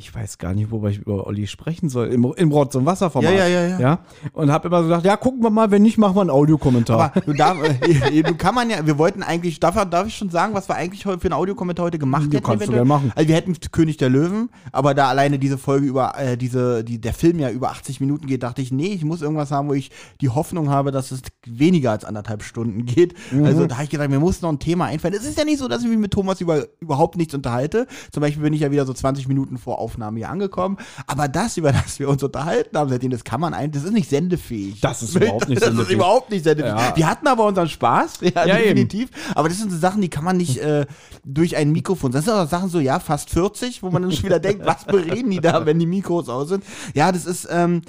ich 0.00 0.14
weiß 0.14 0.38
gar 0.38 0.54
nicht, 0.54 0.70
worüber 0.70 0.88
ich 0.88 0.98
über 0.98 1.26
Olli 1.26 1.46
sprechen 1.46 1.90
soll. 1.90 2.08
Im, 2.08 2.24
im 2.36 2.50
Rotz- 2.50 2.74
und 2.74 2.86
Wasserformat. 2.86 3.34
Ja, 3.34 3.46
ja, 3.46 3.48
ja, 3.48 3.66
ja. 3.68 3.80
ja. 3.80 3.98
Und 4.32 4.50
habe 4.50 4.68
immer 4.68 4.78
so 4.78 4.84
gedacht, 4.88 5.04
ja, 5.04 5.16
gucken 5.18 5.42
wir 5.42 5.50
mal, 5.50 5.70
wenn 5.70 5.82
nicht, 5.82 5.98
machen 5.98 6.16
wir 6.16 6.22
einen 6.22 6.30
Audiokommentar. 6.30 7.12
Aber 7.14 7.20
du, 7.20 7.34
darf, 7.34 7.58
äh, 7.62 8.22
du 8.22 8.34
kann 8.34 8.54
man 8.54 8.70
ja, 8.70 8.86
wir 8.86 8.96
wollten 8.96 9.22
eigentlich, 9.22 9.60
darf, 9.60 9.74
darf 9.90 10.06
ich 10.06 10.16
schon 10.16 10.30
sagen, 10.30 10.54
was 10.54 10.70
wir 10.70 10.74
eigentlich 10.74 11.02
für 11.02 11.12
einen 11.12 11.34
Audiokommentar 11.34 11.84
heute 11.84 11.98
gemacht 11.98 12.28
Ja, 12.32 12.38
hätten? 12.38 12.46
kannst 12.46 12.66
du 12.66 12.72
gerne 12.72 12.86
machen. 12.86 13.12
Also 13.14 13.28
wir 13.28 13.36
hätten 13.36 13.54
König 13.72 13.98
der 13.98 14.08
Löwen, 14.08 14.48
aber 14.72 14.94
da 14.94 15.08
alleine 15.08 15.38
diese 15.38 15.58
Folge 15.58 15.86
über, 15.86 16.18
äh, 16.18 16.38
diese, 16.38 16.82
die, 16.82 16.98
der 16.98 17.12
Film 17.12 17.38
ja 17.38 17.50
über 17.50 17.70
80 17.70 18.00
Minuten 18.00 18.26
geht, 18.26 18.42
dachte 18.42 18.62
ich, 18.62 18.72
nee, 18.72 18.94
ich 18.94 19.04
muss 19.04 19.20
irgendwas 19.20 19.50
haben, 19.50 19.68
wo 19.68 19.74
ich 19.74 19.90
die 20.22 20.30
Hoffnung 20.30 20.70
habe, 20.70 20.92
dass 20.92 21.10
es 21.10 21.20
weniger 21.44 21.90
als 21.90 22.06
anderthalb 22.06 22.42
Stunden 22.42 22.86
geht. 22.86 23.14
Mhm. 23.30 23.44
Also 23.44 23.66
da 23.66 23.74
habe 23.74 23.84
ich 23.84 23.90
gedacht, 23.90 24.08
mir 24.08 24.18
muss 24.18 24.40
noch 24.40 24.50
ein 24.50 24.60
Thema 24.60 24.86
einfallen. 24.86 25.12
Es 25.12 25.26
ist 25.26 25.36
ja 25.36 25.44
nicht 25.44 25.58
so, 25.58 25.68
dass 25.68 25.82
ich 25.82 25.88
mich 25.88 25.98
mit 25.98 26.10
Thomas 26.10 26.40
über, 26.40 26.64
überhaupt 26.80 27.18
nichts 27.18 27.34
unterhalte. 27.34 27.86
Zum 28.12 28.22
Beispiel 28.22 28.42
bin 28.42 28.54
ich 28.54 28.60
ja 28.60 28.70
wieder 28.70 28.86
so 28.86 28.94
20 28.94 29.28
Minuten 29.28 29.58
vor 29.58 29.78
Aufnahme 29.90 30.18
hier 30.18 30.28
angekommen. 30.30 30.76
Aber 31.06 31.26
das, 31.28 31.56
über 31.56 31.72
das 31.72 31.98
wir 31.98 32.08
uns 32.08 32.22
unterhalten 32.22 32.76
haben, 32.78 32.88
seitdem, 32.88 33.10
das 33.10 33.24
kann 33.24 33.40
man 33.40 33.54
eigentlich, 33.54 33.82
das 33.82 33.84
ist 33.84 33.92
nicht 33.92 34.08
sendefähig. 34.08 34.80
Das 34.80 35.02
ist 35.02 35.16
überhaupt 35.16 35.48
nicht 35.48 35.60
Das 35.60 35.68
ist 35.70 35.74
sendefähig. 35.74 35.96
überhaupt 35.96 36.30
nicht 36.30 36.44
sendefähig. 36.44 36.74
Ja. 36.76 36.96
Wir 36.96 37.08
hatten 37.10 37.26
aber 37.26 37.44
unseren 37.46 37.68
Spaß, 37.68 38.20
ja, 38.22 38.46
Ja, 38.46 38.56
eben. 38.58 38.64
definitiv. 38.76 39.10
Aber 39.34 39.48
das 39.48 39.58
sind 39.58 39.70
so 39.72 39.78
Sachen, 39.78 40.00
die 40.00 40.08
kann 40.08 40.24
man 40.24 40.36
nicht 40.36 40.58
äh, 40.58 40.86
durch 41.24 41.56
ein 41.56 41.72
Mikrofon. 41.72 42.12
Das 42.12 42.24
sind 42.24 42.34
auch 42.34 42.48
Sachen 42.48 42.68
so, 42.70 42.78
ja, 42.80 43.00
fast 43.00 43.30
40, 43.30 43.82
wo 43.82 43.90
man 43.90 44.02
dann 44.02 44.12
schon 44.12 44.24
wieder 44.24 44.38
denkt, 44.40 44.64
was 44.64 44.84
bereden 44.84 45.30
die 45.30 45.40
da, 45.40 45.66
wenn 45.66 45.78
die 45.78 45.86
Mikros 45.86 46.28
aus 46.28 46.48
sind. 46.48 46.64
Ja, 46.94 47.10
das 47.12 47.26
ist, 47.26 47.48
ähm, 47.50 47.82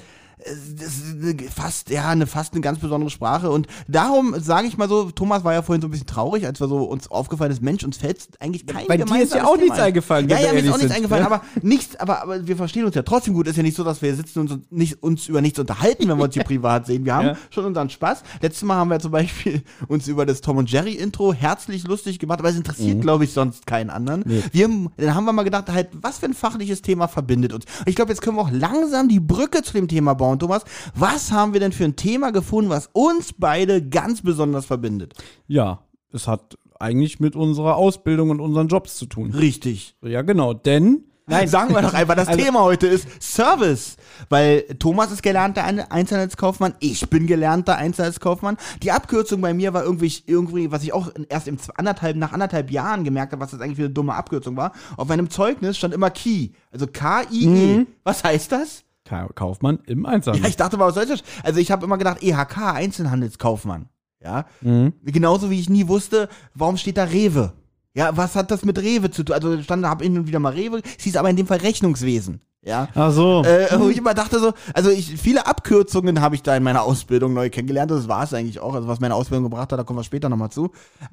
fast, 1.55 1.89
ja, 1.89 2.09
eine 2.09 2.27
fast 2.27 2.53
eine 2.53 2.61
ganz 2.61 2.79
besondere 2.79 3.09
Sprache. 3.09 3.49
Und 3.49 3.67
darum 3.87 4.35
sage 4.39 4.67
ich 4.67 4.77
mal 4.77 4.89
so, 4.89 5.11
Thomas 5.11 5.43
war 5.43 5.53
ja 5.53 5.61
vorhin 5.61 5.81
so 5.81 5.87
ein 5.87 5.91
bisschen 5.91 6.07
traurig, 6.07 6.45
als 6.45 6.59
wir 6.59 6.67
so 6.67 6.83
uns 6.83 7.09
aufgefallen 7.09 7.51
ist, 7.51 7.61
Mensch, 7.61 7.83
uns 7.83 7.97
fällt 7.97 8.27
eigentlich 8.39 8.65
kein 8.65 8.87
Weil 8.87 8.97
dir 8.97 9.21
ist 9.21 9.33
ja 9.33 9.43
auch 9.43 9.51
Thema 9.55 9.63
nichts 9.63 9.77
ein. 9.79 9.85
eingefallen, 9.85 10.29
Ja, 10.29 10.39
ja, 10.39 10.53
mir 10.53 10.59
ist 10.59 10.65
auch 10.69 10.77
nichts 10.77 10.81
sind. 10.81 10.91
eingefallen, 10.93 11.25
aber 11.25 11.41
nichts, 11.61 11.95
aber, 11.97 12.21
aber 12.21 12.47
wir 12.47 12.55
verstehen 12.57 12.85
uns 12.85 12.95
ja 12.95 13.03
trotzdem 13.03 13.33
gut. 13.33 13.47
Ist 13.47 13.55
ja 13.57 13.63
nicht 13.63 13.75
so, 13.77 13.83
dass 13.83 14.01
wir 14.01 14.15
sitzen 14.15 14.39
und 14.39 14.51
uns, 14.51 14.65
nicht, 14.69 15.01
uns 15.03 15.27
über 15.27 15.41
nichts 15.41 15.59
unterhalten, 15.59 16.07
wenn 16.07 16.17
wir 16.17 16.23
uns 16.25 16.33
hier 16.33 16.43
privat 16.51 16.85
sehen. 16.85 17.05
Wir 17.05 17.15
haben 17.15 17.27
Ja. 17.27 17.37
schon 17.49 17.65
unseren 17.65 17.89
Spaß. 17.89 18.23
Letztes 18.41 18.63
Mal 18.63 18.75
haben 18.75 18.89
wir 18.89 18.99
zum 18.99 19.11
Beispiel 19.11 19.61
uns 19.87 20.07
über 20.07 20.25
das 20.25 20.41
Tom 20.41 20.57
und 20.57 20.71
Jerry 20.71 20.93
Intro 20.93 21.33
herzlich 21.33 21.83
lustig 21.87 22.19
gemacht, 22.19 22.39
aber 22.39 22.49
es 22.49 22.55
interessiert, 22.55 23.01
glaube 23.01 23.23
ich, 23.25 23.33
sonst 23.33 23.65
keinen 23.67 23.89
anderen. 23.89 24.23
Nee. 24.25 24.41
Wir, 24.51 24.69
dann 24.97 25.15
haben 25.15 25.25
wir 25.25 25.33
mal 25.33 25.43
gedacht, 25.43 25.69
halt, 25.71 25.89
was 26.01 26.19
für 26.19 26.25
ein 26.25 26.33
fachliches 26.33 26.81
Thema 26.81 27.07
verbindet 27.07 27.53
uns. 27.53 27.65
Ich 27.85 27.95
glaube, 27.95 28.11
jetzt 28.11 28.21
können 28.21 28.37
wir 28.37 28.41
auch 28.41 28.51
langsam 28.51 29.07
die 29.07 29.19
Brücke 29.19 29.61
zu 29.63 29.73
dem 29.73 29.87
Thema 29.87 30.13
bauen, 30.13 30.30
Thomas. 30.39 30.63
Was 30.95 31.31
haben 31.31 31.53
wir 31.53 31.59
denn 31.59 31.71
für 31.71 31.85
ein 31.85 31.95
Thema 31.95 32.31
gefunden, 32.31 32.69
was 32.69 32.89
uns 32.93 33.33
beide 33.37 33.81
ganz 33.87 34.21
besonders 34.21 34.65
verbindet? 34.65 35.13
Ja, 35.47 35.79
es 36.13 36.27
hat 36.27 36.57
eigentlich 36.79 37.19
mit 37.19 37.35
unserer 37.35 37.75
Ausbildung 37.75 38.29
und 38.31 38.39
unseren 38.39 38.67
Jobs 38.67 38.97
zu 38.97 39.05
tun. 39.05 39.31
Richtig. 39.31 39.95
Ja, 40.01 40.21
genau, 40.23 40.53
denn 40.53 41.03
Nein, 41.27 41.47
sagen 41.47 41.73
wir 41.73 41.81
doch 41.83 41.93
einfach, 41.93 42.15
das 42.15 42.27
Also- 42.27 42.43
Thema 42.43 42.61
heute 42.61 42.87
ist 42.87 43.07
Service. 43.21 43.95
Weil 44.27 44.63
Thomas 44.79 45.11
ist 45.11 45.21
gelernter 45.23 45.63
Ein- 45.63 45.79
Einzelhandelskaufmann, 45.79 46.73
ich 46.79 47.07
bin 47.09 47.27
gelernter 47.27 47.77
Einzelhandelskaufmann. 47.77 48.57
Die 48.83 48.91
Abkürzung 48.91 49.39
bei 49.39 49.53
mir 49.53 49.73
war 49.73 49.83
irgendwie, 49.83 50.11
irgendwie 50.25 50.71
was 50.71 50.83
ich 50.83 50.91
auch 50.91 51.09
erst 51.29 51.47
im 51.47 51.57
anderthalb, 51.75 52.17
nach 52.17 52.33
anderthalb 52.33 52.71
Jahren 52.71 53.03
gemerkt 53.03 53.31
habe, 53.31 53.41
was 53.41 53.51
das 53.51 53.61
eigentlich 53.61 53.77
für 53.77 53.83
eine 53.83 53.93
dumme 53.93 54.15
Abkürzung 54.15 54.57
war. 54.57 54.73
Auf 54.97 55.07
meinem 55.07 55.29
Zeugnis 55.29 55.77
stand 55.77 55.93
immer 55.93 56.09
Key, 56.09 56.49
also 56.71 56.87
K-I-E. 56.87 57.45
Mhm. 57.77 57.87
Was 58.03 58.23
heißt 58.23 58.51
das? 58.51 58.83
Ka- 59.05 59.29
Kaufmann 59.33 59.79
im 59.87 60.05
Einzelhandel. 60.05 60.43
Ja, 60.43 60.49
ich 60.49 60.57
dachte 60.57 60.77
mal, 60.77 60.87
was 60.87 60.95
soll 60.95 61.05
das? 61.05 61.23
Also 61.43 61.59
ich 61.59 61.71
habe 61.71 61.85
immer 61.85 61.97
gedacht, 61.97 62.21
EHK, 62.23 62.73
Einzelhandelskaufmann. 62.73 63.89
Ja, 64.23 64.45
Mhm. 64.61 64.93
genauso 65.03 65.49
wie 65.49 65.59
ich 65.59 65.69
nie 65.69 65.87
wusste, 65.87 66.29
warum 66.53 66.77
steht 66.77 66.97
da 66.97 67.05
Rewe? 67.05 67.53
Ja, 67.95 68.15
was 68.15 68.35
hat 68.35 68.51
das 68.51 68.63
mit 68.63 68.77
Rewe 68.79 69.09
zu 69.09 69.23
tun? 69.23 69.33
Also 69.33 69.61
stand 69.63 69.83
da 69.83 69.89
hab 69.89 70.01
hin 70.03 70.17
und 70.17 70.27
wieder 70.27 70.39
mal 70.39 70.53
Rewe, 70.53 70.81
es 70.97 71.03
hieß 71.03 71.15
aber 71.17 71.29
in 71.29 71.35
dem 71.35 71.47
Fall 71.47 71.57
Rechnungswesen. 71.57 72.41
Ja. 72.63 72.89
Ach 72.93 73.11
so. 73.11 73.43
Äh, 73.43 73.67
wo 73.79 73.89
ich 73.89 73.97
immer 73.97 74.13
dachte 74.13 74.39
so, 74.39 74.53
also 74.75 74.91
ich, 74.91 75.19
viele 75.19 75.47
Abkürzungen 75.47 76.21
habe 76.21 76.35
ich 76.35 76.43
da 76.43 76.55
in 76.55 76.61
meiner 76.61 76.83
Ausbildung 76.83 77.33
neu 77.33 77.49
kennengelernt. 77.49 77.89
Das 77.89 78.07
war 78.07 78.23
es 78.23 78.35
eigentlich 78.35 78.59
auch. 78.59 78.75
Also 78.75 78.87
was 78.87 78.99
meine 78.99 79.15
Ausbildung 79.15 79.45
gebracht 79.45 79.71
hat, 79.71 79.79
da 79.79 79.83
kommen 79.83 79.97
wir 79.97 80.03
später 80.03 80.29
nochmal 80.29 80.51
zu. 80.51 80.69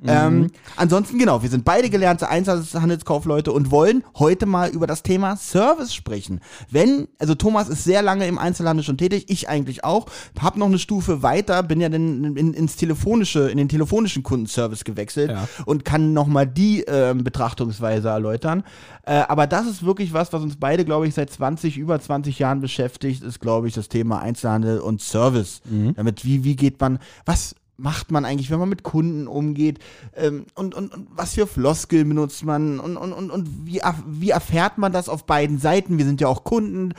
Ähm, 0.06 0.48
ansonsten 0.76 1.18
genau, 1.18 1.42
wir 1.42 1.48
sind 1.48 1.64
beide 1.64 1.88
gelernte 1.88 2.28
Einzelhandelskaufleute 2.28 3.50
und 3.50 3.70
wollen 3.70 4.04
heute 4.18 4.44
mal 4.44 4.68
über 4.68 4.86
das 4.86 5.02
Thema 5.02 5.36
Service 5.36 5.94
sprechen. 5.94 6.40
Wenn, 6.70 7.08
also 7.18 7.34
Thomas 7.34 7.70
ist 7.70 7.82
sehr 7.84 8.02
lange 8.02 8.26
im 8.26 8.38
Einzelhandel 8.38 8.84
schon 8.84 8.98
tätig, 8.98 9.24
ich 9.28 9.48
eigentlich 9.48 9.84
auch, 9.84 10.04
hab 10.38 10.58
noch 10.58 10.66
eine 10.66 10.78
Stufe 10.78 11.22
weiter, 11.22 11.62
bin 11.62 11.80
ja 11.80 11.88
dann 11.88 12.36
in, 12.36 12.52
ins 12.52 12.76
telefonische, 12.76 13.48
in 13.48 13.56
den 13.56 13.70
telefonischen 13.70 14.22
Kundenservice 14.22 14.84
gewechselt 14.84 15.30
Ja. 15.30 15.48
und 15.64 15.86
kann 15.86 16.12
nochmal 16.12 16.46
die 16.46 16.82
ähm, 16.82 17.24
Betrachtungsweise 17.24 18.08
erläutern. 18.08 18.64
Äh, 19.06 19.22
aber 19.28 19.46
das 19.46 19.66
ist 19.66 19.82
wirklich 19.86 20.12
was, 20.12 20.30
was 20.34 20.42
uns 20.42 20.56
beide, 20.56 20.84
glaube 20.84 21.08
ich, 21.08 21.14
seit 21.14 21.37
20, 21.38 21.78
über 21.78 22.00
20 22.00 22.38
Jahren 22.40 22.60
beschäftigt, 22.60 23.22
ist, 23.22 23.38
glaube 23.40 23.68
ich, 23.68 23.74
das 23.74 23.88
Thema 23.88 24.18
Einzelhandel 24.18 24.80
und 24.80 25.00
Service. 25.00 25.62
Damit, 25.94 26.24
wie, 26.24 26.42
wie 26.42 26.56
geht 26.56 26.80
man, 26.80 26.98
was 27.24 27.54
macht 27.76 28.10
man 28.10 28.24
eigentlich, 28.24 28.50
wenn 28.50 28.58
man 28.58 28.68
mit 28.68 28.82
Kunden 28.82 29.28
umgeht 29.28 29.78
ähm, 30.16 30.46
und, 30.56 30.74
und, 30.74 30.92
und 30.92 31.06
was 31.14 31.34
für 31.34 31.46
Floskeln 31.46 32.08
benutzt 32.08 32.44
man 32.44 32.80
und, 32.80 32.96
und, 32.96 33.12
und, 33.12 33.30
und 33.30 33.48
wie, 33.66 33.80
wie 34.08 34.30
erfährt 34.30 34.78
man 34.78 34.90
das 34.90 35.08
auf 35.08 35.26
beiden 35.26 35.58
Seiten? 35.60 35.96
Wir 35.96 36.04
sind 36.04 36.20
ja 36.20 36.26
auch 36.26 36.42
Kunden 36.42 36.92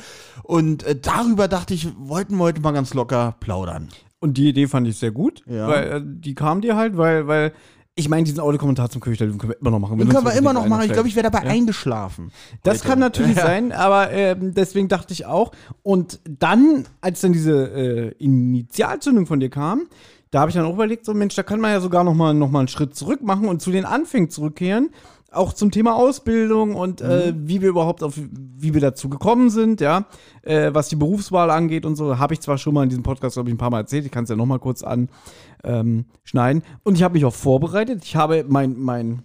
und 0.44 0.84
äh, 0.84 0.96
darüber 0.98 1.50
dachte 1.50 1.74
ich, 1.74 1.90
wollten 2.00 2.38
wir 2.38 2.46
heute 2.46 2.62
mal 2.62 2.72
ganz 2.72 2.94
locker 2.94 3.36
plaudern. 3.42 3.90
Und 4.22 4.38
die 4.38 4.48
Idee 4.48 4.68
fand 4.68 4.88
ich 4.88 4.98
sehr 4.98 5.12
gut, 5.12 5.44
Ja. 5.48 5.68
weil 5.68 5.84
äh, 5.92 6.02
die 6.02 6.34
kam 6.34 6.62
dir 6.62 6.78
halt, 6.78 6.96
weil, 6.96 7.28
weil 7.28 7.52
ich 8.00 8.10
meine, 8.10 8.24
diesen 8.24 8.40
Audiokommentar 8.40 8.90
zum 8.90 9.02
Köchler, 9.02 9.28
den 9.28 9.38
können 9.38 9.52
wir 9.54 9.60
immer 9.60 9.72
noch 9.72 9.80
machen. 9.80 9.98
Den 9.98 10.10
können 10.10 10.26
wir 10.26 10.34
immer 10.34 10.54
noch 10.54 10.66
machen. 10.68 10.84
Ich 10.86 10.94
glaube, 10.94 11.08
ich 11.08 11.16
wäre 11.16 11.30
dabei 11.30 11.46
Ja. 11.46 11.52
eingeschlafen. 11.52 12.32
Das 12.64 12.80
heute. 12.80 12.88
kann 12.88 13.00
natürlich 13.00 13.36
Ja. 13.38 13.44
sein, 13.46 13.72
aber 13.72 14.12
ähm, 14.12 14.54
deswegen 14.54 14.88
dachte 14.88 15.14
ich 15.14 15.26
auch. 15.26 15.52
Und 15.84 16.20
dann, 16.40 16.86
als 17.02 17.22
dann 17.22 17.34
diese 17.34 17.68
äh, 17.72 18.24
Initialzündung 18.24 19.26
von 19.26 19.40
dir 19.40 19.50
kam, 19.50 19.84
da 20.32 20.42
habe 20.42 20.50
ich 20.52 20.56
dann 20.56 20.66
auch 20.66 20.74
überlegt, 20.74 21.06
so 21.06 21.14
Mensch, 21.14 21.36
da 21.36 21.44
kann 21.44 21.60
man 21.60 21.72
ja 21.72 21.82
sogar 21.82 22.04
noch 22.04 22.14
mal, 22.14 22.34
noch 22.34 22.52
mal 22.52 22.60
einen 22.60 22.68
Schritt 22.68 22.96
zurück 22.96 23.22
machen 23.24 23.48
und 23.48 23.62
zu 23.62 23.72
den 23.72 23.86
Anfängen 23.86 24.30
zurückkehren. 24.30 24.90
Auch 25.32 25.54
zum 25.54 25.70
Thema 25.72 25.96
Ausbildung 25.96 26.76
und 26.76 27.02
äh, 27.02 27.34
wie 27.36 27.62
wir 27.62 27.70
überhaupt 27.70 28.02
auf, 28.02 28.14
wie 28.18 28.74
wir 28.74 28.82
dazu 28.82 29.10
gekommen 29.10 29.50
sind, 29.50 29.80
ja, 29.80 30.06
äh, 30.42 30.74
was 30.74 30.90
die 30.90 30.96
Berufswahl 30.96 31.52
angeht 31.52 31.86
und 31.86 31.96
so, 31.96 32.18
habe 32.18 32.34
ich 32.34 32.40
zwar 32.42 32.58
schon 32.58 32.74
mal 32.74 32.84
in 32.84 32.90
diesem 32.90 33.04
Podcast, 33.04 33.36
glaube 33.36 33.50
ich, 33.50 33.54
ein 33.54 33.60
paar 33.60 33.70
Mal 33.70 33.82
erzählt, 33.82 34.06
ich 34.06 34.12
kann 34.12 34.24
es 34.24 34.30
ja 34.30 34.36
noch 34.36 34.48
mal 34.48 34.60
kurz 34.60 34.84
anschneiden. 34.84 35.10
Ähm, 35.64 36.64
und 36.84 36.96
ich 36.96 37.04
habe 37.04 37.14
mich 37.14 37.26
auch 37.26 37.34
vorbereitet. 37.34 38.04
Ich 38.04 38.16
habe 38.16 38.44
mein, 38.48 38.80
mein, 38.80 39.24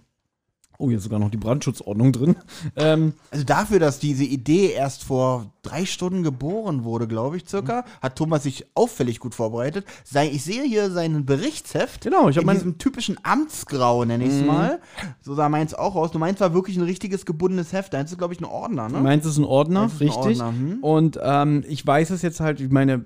oh, 0.77 0.89
hier 0.89 0.97
ist 0.97 1.03
sogar 1.03 1.19
noch 1.19 1.29
die 1.31 1.37
Brandschutzordnung 1.37 2.11
drin. 2.11 2.35
Ähm, 2.75 3.13
Also 3.31 3.43
dafür, 3.45 3.79
dass 3.79 3.99
diese 3.99 4.23
Idee 4.23 4.71
erst 4.71 5.03
vor 5.03 5.51
drei 5.61 5.85
Stunden 5.85 6.21
geboren 6.23 6.83
wurde, 6.83 7.07
glaube 7.07 7.37
ich, 7.37 7.47
circa, 7.47 7.85
hat 8.01 8.15
Thomas 8.17 8.43
sich 8.43 8.65
auffällig 8.75 9.19
gut 9.19 9.33
vorbereitet. 9.33 9.85
Sein, 10.03 10.29
ich 10.31 10.43
sehe 10.43 10.63
hier 10.63 10.91
seinen 10.91 11.25
Berichtsheft. 11.25 12.01
Genau, 12.01 12.29
ich 12.29 12.37
hab 12.37 12.43
in 12.43 12.47
mein- 12.47 12.55
diesem 12.57 12.77
typischen 12.77 13.17
Amtsgrau, 13.23 14.05
nenne 14.05 14.25
ich 14.25 14.31
es 14.31 14.45
mal. 14.45 14.79
So 15.21 15.33
sah 15.33 15.49
meins 15.49 15.73
auch 15.73 15.95
aus. 15.95 16.11
Du 16.11 16.19
meinst 16.19 16.39
war 16.41 16.53
wirklich 16.53 16.77
ein 16.77 16.83
richtiges 16.83 17.25
gebundenes 17.25 17.73
Heft. 17.73 17.93
Deins 17.93 18.11
ist, 18.11 18.17
glaube 18.17 18.33
ich, 18.33 18.41
ein 18.41 18.45
Ordner, 18.45 18.89
ne? 18.89 18.99
Meins 19.01 19.25
ist 19.25 19.37
ein 19.37 19.43
Ordner, 19.45 19.85
ist 19.85 19.93
ein 20.01 20.07
richtig. 20.07 20.41
Ordner, 20.41 20.47
hm. 20.49 20.77
Und 20.81 21.19
ähm, 21.23 21.63
ich 21.67 21.85
weiß 21.85 22.11
es 22.11 22.21
jetzt 22.21 22.39
halt, 22.39 22.59
ich 22.61 22.69
meine, 22.69 23.05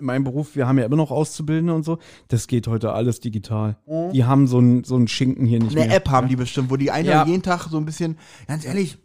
in 0.00 0.06
meinem 0.06 0.24
Beruf, 0.24 0.56
wir 0.56 0.66
haben 0.66 0.78
ja 0.78 0.84
immer 0.84 0.96
noch 0.96 1.10
Auszubildende 1.10 1.74
und 1.74 1.84
so, 1.84 1.98
das 2.28 2.46
geht 2.48 2.66
heute 2.66 2.92
alles 2.92 3.20
digital. 3.20 3.76
Die 4.12 4.24
haben 4.24 4.46
so 4.46 4.58
einen 4.58 4.84
so 4.84 4.96
einen 4.96 5.08
Schinken 5.08 5.46
hier 5.46 5.60
nicht 5.60 5.76
Eine 5.76 5.86
mehr. 5.86 5.96
App 5.96 6.08
haben 6.08 6.28
die 6.28 6.36
bestimmt, 6.36 6.70
wo 6.70 6.76
die 6.76 6.90
einen 6.90 7.08
Ja. 7.08 7.24
jeden 7.24 7.42
Tag 7.42 7.68
so 7.70 7.76
ein 7.76 7.84
bisschen, 7.84 8.18
ganz 8.48 8.64
ehrlich, 8.64 8.98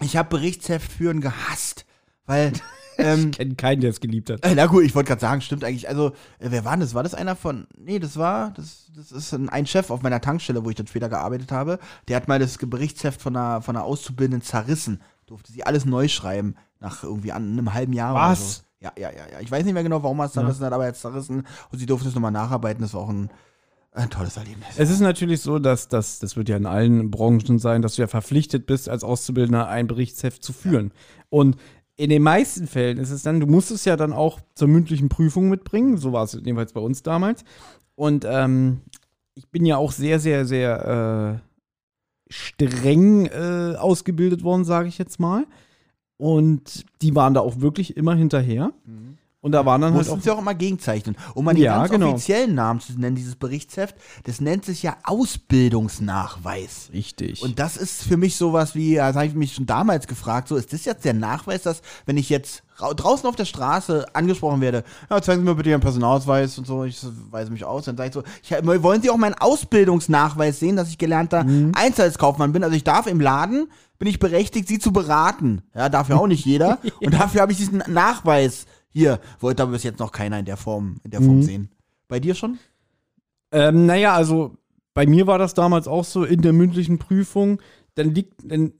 ich 0.00 0.16
habe 0.16 0.28
Berichtsheft 0.30 0.90
führen 0.90 1.20
gehasst, 1.20 1.86
weil 2.26 2.52
ähm, 2.98 3.30
Ich 3.30 3.38
kenne 3.38 3.54
keinen, 3.54 3.80
der 3.80 3.90
es 3.90 4.00
geliebt 4.00 4.30
hat. 4.30 4.44
Äh, 4.44 4.54
Na 4.54 4.66
gut, 4.66 4.84
ich 4.84 4.94
wollte 4.94 5.08
gerade 5.08 5.20
sagen, 5.20 5.40
stimmt 5.40 5.64
eigentlich. 5.64 5.88
Also, 5.88 6.08
äh, 6.38 6.48
wer 6.50 6.64
war 6.64 6.76
das? 6.76 6.94
War 6.94 7.02
das 7.02 7.14
einer 7.14 7.36
von. 7.36 7.66
Nee, 7.78 7.98
das 7.98 8.16
war. 8.16 8.50
Das, 8.52 8.90
das 8.94 9.12
ist 9.12 9.32
ein, 9.32 9.48
ein 9.48 9.66
Chef 9.66 9.90
auf 9.90 10.02
meiner 10.02 10.20
Tankstelle, 10.20 10.64
wo 10.64 10.70
ich 10.70 10.76
dann 10.76 10.86
später 10.86 11.08
gearbeitet 11.08 11.50
habe. 11.52 11.78
Der 12.08 12.16
hat 12.16 12.28
mal 12.28 12.38
das 12.38 12.56
Berichtsheft 12.58 13.20
von 13.22 13.36
einer, 13.36 13.62
von 13.62 13.76
einer 13.76 13.84
Auszubildenden 13.84 14.42
zerrissen. 14.42 15.00
Durfte 15.26 15.52
sie 15.52 15.64
alles 15.64 15.84
neu 15.84 16.08
schreiben. 16.08 16.54
Nach 16.78 17.02
irgendwie 17.02 17.32
an 17.32 17.52
einem 17.52 17.72
halben 17.72 17.94
Jahr 17.94 18.12
oder 18.12 18.22
Was? 18.22 18.64
Ja, 18.86 19.10
ja, 19.10 19.10
ja, 19.10 19.24
ja. 19.32 19.40
Ich 19.40 19.50
weiß 19.50 19.64
nicht 19.64 19.74
mehr 19.74 19.82
genau, 19.82 20.02
warum 20.02 20.20
er 20.20 20.26
es 20.26 20.32
zerrissen 20.32 20.64
hat, 20.64 20.72
aber 20.72 20.84
er 20.84 20.88
hat 20.88 20.94
es 20.94 21.00
zerrissen. 21.00 21.46
Und 21.72 21.78
sie 21.78 21.86
durfte 21.86 22.08
es 22.08 22.14
nochmal 22.14 22.32
nacharbeiten. 22.32 22.82
Das 22.82 22.94
war 22.94 23.02
auch 23.02 23.08
ein, 23.08 23.30
ein 23.92 24.10
tolles 24.10 24.36
Erlebnis. 24.36 24.68
Es 24.76 24.90
ist 24.90 25.00
natürlich 25.00 25.40
so, 25.40 25.58
dass 25.58 25.88
das, 25.88 26.18
das 26.18 26.36
wird 26.36 26.48
ja 26.48 26.56
in 26.56 26.66
allen 26.66 27.10
Branchen 27.10 27.58
sein, 27.58 27.82
dass 27.82 27.96
du 27.96 28.02
ja 28.02 28.08
verpflichtet 28.08 28.66
bist, 28.66 28.88
als 28.88 29.04
Auszubildender 29.04 29.68
ein 29.68 29.86
Berichtsheft 29.86 30.44
zu 30.44 30.52
führen. 30.52 30.92
Und 31.30 31.56
in 31.96 32.10
den 32.10 32.22
meisten 32.22 32.66
Fällen 32.66 32.98
ist 32.98 33.10
es 33.10 33.22
dann, 33.22 33.40
du 33.40 33.46
musst 33.46 33.70
es 33.70 33.84
ja 33.84 33.96
dann 33.96 34.12
auch 34.12 34.40
zur 34.54 34.68
mündlichen 34.68 35.08
Prüfung 35.08 35.48
mitbringen. 35.48 35.96
So 35.96 36.12
war 36.12 36.24
es 36.24 36.34
jedenfalls 36.34 36.72
bei 36.72 36.80
uns 36.80 37.02
damals. 37.02 37.44
Und 37.94 38.26
ähm, 38.28 38.82
ich 39.34 39.48
bin 39.50 39.64
ja 39.64 39.76
auch 39.78 39.92
sehr, 39.92 40.20
sehr, 40.20 40.44
sehr 40.44 41.40
äh, 41.40 42.32
streng 42.32 43.26
äh, 43.26 43.76
ausgebildet 43.76 44.42
worden, 44.42 44.64
sage 44.64 44.88
ich 44.88 44.98
jetzt 44.98 45.20
mal. 45.20 45.46
Und 46.18 46.84
die 47.02 47.14
waren 47.14 47.34
da 47.34 47.40
auch 47.40 47.60
wirklich 47.60 47.96
immer 47.96 48.14
hinterher. 48.14 48.72
Und 49.42 49.52
da 49.52 49.64
waren 49.64 49.80
dann 49.80 49.92
halt 49.94 49.98
Mussten 50.06 50.18
auch. 50.18 50.22
sie 50.24 50.30
auch 50.30 50.38
immer 50.38 50.54
gegenzeichnen. 50.54 51.16
Um 51.34 51.44
mal 51.44 51.54
die 51.54 51.62
Ja, 51.62 51.78
ganz 51.78 51.90
genau. 51.90 52.10
offiziellen 52.12 52.54
Namen 52.54 52.80
zu 52.80 52.92
nennen, 52.98 53.14
dieses 53.14 53.36
Berichtsheft, 53.36 53.94
das 54.24 54.40
nennt 54.40 54.64
sich 54.64 54.82
ja 54.82 54.96
Ausbildungsnachweis. 55.04 56.90
Richtig. 56.92 57.42
Und 57.42 57.58
das 57.58 57.76
ist 57.76 58.02
für 58.02 58.16
mich 58.16 58.36
sowas 58.36 58.74
wie, 58.74 58.96
das 58.96 59.14
habe 59.14 59.26
ich 59.26 59.34
mich 59.34 59.54
schon 59.54 59.66
damals 59.66 60.06
gefragt, 60.06 60.48
so 60.48 60.56
ist 60.56 60.72
das 60.72 60.84
jetzt 60.84 61.04
der 61.04 61.14
Nachweis, 61.14 61.62
dass 61.62 61.82
wenn 62.06 62.16
ich 62.16 62.28
jetzt 62.28 62.62
rau- 62.80 62.94
draußen 62.94 63.28
auf 63.28 63.36
der 63.36 63.44
Straße 63.44 64.06
angesprochen 64.14 64.60
werde, 64.60 64.84
ja, 65.10 65.20
zeigen 65.22 65.42
Sie 65.42 65.48
mir 65.48 65.54
bitte 65.54 65.70
Ihren 65.70 65.80
Personalausweis 65.80 66.58
und 66.58 66.66
so, 66.66 66.84
ich 66.84 66.98
weise 67.30 67.50
mich 67.50 67.64
aus, 67.64 67.84
dann 67.84 67.96
sage 67.96 68.08
ich 68.08 68.14
so, 68.14 68.22
ich, 68.42 68.82
wollen 68.82 69.02
Sie 69.02 69.10
auch 69.10 69.16
meinen 69.16 69.34
Ausbildungsnachweis 69.34 70.58
sehen, 70.58 70.76
dass 70.76 70.88
ich 70.88 70.98
gelernter 70.98 71.44
Mhm. 71.44 71.72
Einzelhandelskaufmann 71.74 72.52
bin? 72.52 72.64
Also 72.64 72.74
ich 72.74 72.84
darf 72.84 73.06
im 73.06 73.20
Laden, 73.20 73.68
bin 73.98 74.08
ich 74.08 74.18
berechtigt, 74.18 74.68
Sie 74.68 74.78
zu 74.78 74.92
beraten. 74.92 75.62
Ja, 75.74 75.88
dafür 75.88 76.18
auch 76.20 76.26
nicht 76.26 76.44
jeder. 76.44 76.78
Und 77.00 77.14
dafür 77.14 77.42
habe 77.42 77.52
ich 77.52 77.58
diesen 77.58 77.82
Nachweis 77.86 78.66
hier. 78.96 79.20
Wollte 79.40 79.62
aber 79.62 79.72
bis 79.72 79.82
jetzt 79.82 79.98
noch 80.00 80.12
keiner 80.12 80.38
in 80.38 80.44
der 80.46 80.56
Form, 80.56 80.96
in 81.04 81.10
der 81.10 81.20
Mhm. 81.20 81.24
Form 81.26 81.42
sehen. 81.42 81.68
Bei 82.08 82.18
dir 82.20 82.34
schon? 82.34 82.58
Ähm, 83.52 83.86
naja, 83.86 84.14
also 84.14 84.54
bei 84.94 85.06
mir 85.06 85.26
war 85.26 85.38
das 85.38 85.54
damals 85.54 85.86
auch 85.88 86.04
so 86.04 86.24
in 86.24 86.40
der 86.42 86.52
mündlichen 86.52 86.98
Prüfung. 86.98 87.60
Dann 87.94 88.14
liegt, 88.14 88.34
dann 88.44 88.72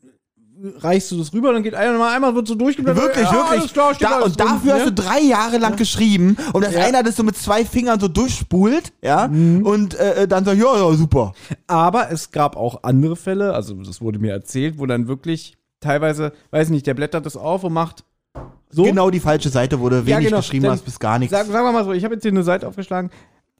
reichst 0.79 1.11
du 1.11 1.19
das 1.19 1.35
rüber, 1.35 1.53
dann 1.53 1.63
geht 1.63 1.75
einer 1.75 1.99
mal 1.99 2.15
einmal 2.15 2.35
wird 2.35 2.49
so 2.49 2.55
durchgeblättert. 2.55 3.03
Wirklich, 3.05 3.25
ja, 3.27 3.51
wirklich. 3.51 3.73
Klar, 3.75 3.95
da, 4.01 4.21
und 4.23 4.41
dafür 4.41 4.73
ne? 4.73 4.81
hast 4.81 4.87
du 4.87 4.93
drei 4.93 5.21
Jahre 5.21 5.59
lang 5.59 5.77
geschrieben 5.77 6.37
und 6.55 6.65
dass 6.65 6.73
Ja. 6.73 6.85
einer 6.87 7.03
das 7.03 7.17
so 7.17 7.23
mit 7.23 7.37
zwei 7.37 7.67
Fingern 7.67 8.01
so 8.01 8.09
durchspult, 8.09 8.93
ja, 9.03 9.29
Mhm. 9.29 9.67
und 9.67 9.95
äh, 9.97 10.27
dann 10.27 10.47
sagt, 10.47 10.57
ja, 10.59 10.77
ja, 10.79 10.93
super. 10.97 11.35
Aber 11.67 12.11
es 12.11 12.31
gab 12.31 12.57
auch 12.57 12.83
andere 12.85 13.17
Fälle, 13.17 13.53
also 13.53 13.75
das 13.75 14.01
wurde 14.01 14.19
mir 14.19 14.33
erzählt, 14.33 14.79
wo 14.79 14.87
dann 14.87 15.09
wirklich 15.09 15.59
teilweise, 15.81 16.33
weiß 16.53 16.71
nicht, 16.71 16.87
der 16.87 16.95
blättert 16.95 17.27
das 17.27 17.37
auf 17.37 17.63
und 17.63 17.75
macht 17.75 18.05
so. 18.77 18.83
Genau 18.85 19.11
die 19.11 19.21
falsche 19.21 19.49
Seite, 19.49 19.81
wo 19.81 19.89
du 19.89 19.97
Ja, 19.97 20.07
wenig 20.07 20.27
genau. 20.27 20.37
geschrieben 20.39 20.65
Dann 20.65 20.73
hast, 20.73 20.85
bis 20.85 20.99
gar 21.01 21.19
nichts. 21.19 21.33
Sag, 21.37 21.47
sagen 21.47 21.65
wir 21.67 21.73
mal 21.73 21.85
so, 21.85 21.93
ich 21.93 22.05
habe 22.05 22.15
jetzt 22.15 22.23
hier 22.23 22.31
eine 22.33 22.43
Seite 22.45 22.69
aufgeschlagen. 22.69 23.11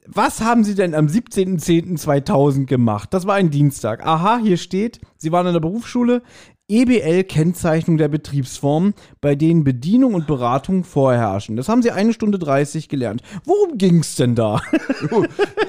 Was 0.09 0.39
haben 0.41 0.63
Sie 0.63 0.73
denn 0.75 0.95
am 0.95 1.07
17.10.2000 1.07 2.65
gemacht? 2.65 3.13
Das 3.13 3.27
war 3.27 3.35
ein 3.35 3.49
Dienstag. 3.49 4.05
Aha, 4.05 4.37
hier 4.41 4.55
steht, 4.55 5.01
Sie 5.17 5.31
waren 5.33 5.45
in 5.47 5.53
der 5.53 5.59
Berufsschule. 5.59 6.21
EBL-Kennzeichnung 6.69 7.97
der 7.97 8.09
Betriebsformen, 8.09 8.93
bei 9.21 9.35
denen 9.35 9.63
Bedienung 9.63 10.13
und 10.13 10.27
Beratung 10.27 10.83
vorherrschen. 10.83 11.55
Das 11.55 11.69
haben 11.69 11.81
Sie 11.81 11.91
eine 11.91 12.11
Stunde 12.13 12.39
30 12.39 12.89
gelernt. 12.89 13.21
Worum 13.45 13.77
ging's 13.77 14.15
denn 14.15 14.35
da? 14.35 14.61
Du, 15.09 15.23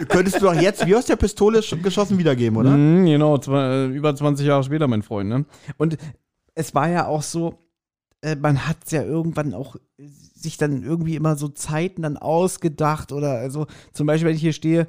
könntest 0.09 0.37
du 0.41 0.47
doch 0.47 0.55
jetzt 0.55 0.87
wie 0.87 0.97
aus 0.97 1.05
der 1.07 1.17
Pistole 1.17 1.61
sch- 1.61 1.81
geschossen 1.83 2.19
wiedergeben, 2.19 2.57
oder? 2.59 2.71
Mhm, 2.71 3.05
genau, 3.07 3.39
zwei, 3.39 3.63
äh, 3.63 3.87
über 3.87 4.15
20 4.15 4.47
Jahre 4.47 4.65
später, 4.65 4.89
mein 4.89 5.03
Freund. 5.03 5.29
Ne? 5.29 5.45
Und 5.77 5.99
es 6.55 6.75
war 6.75 6.89
ja 6.89 7.07
auch 7.07 7.23
so, 7.23 7.55
äh, 8.23 8.37
man 8.37 8.67
hat 8.67 8.91
ja 8.91 9.03
irgendwann 9.03 9.55
auch 9.55 9.77
äh, 9.77 10.09
sich 10.35 10.57
dann 10.57 10.83
irgendwie 10.83 11.17
immer 11.17 11.37
so 11.37 11.49
Zeiten 11.49 12.03
dann 12.03 12.17
ausgedacht 12.17 13.13
oder 13.13 13.33
also 13.33 13.67
zum 13.93 14.07
Beispiel, 14.07 14.29
wenn 14.29 14.37
ich 14.37 14.43
hier 14.43 14.53
stehe, 14.53 14.87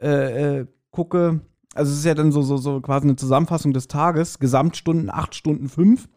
äh, 0.00 0.60
äh, 0.60 0.66
gucke, 0.90 1.40
also 1.74 1.92
es 1.92 1.98
ist 1.98 2.04
ja 2.04 2.14
dann 2.14 2.32
so, 2.32 2.42
so, 2.42 2.56
so 2.56 2.80
quasi 2.80 3.06
eine 3.06 3.16
Zusammenfassung 3.16 3.72
des 3.72 3.88
Tages, 3.88 4.38
Gesamtstunden 4.38 5.10
8 5.10 5.34
Stunden 5.34 5.68
5. 5.68 6.08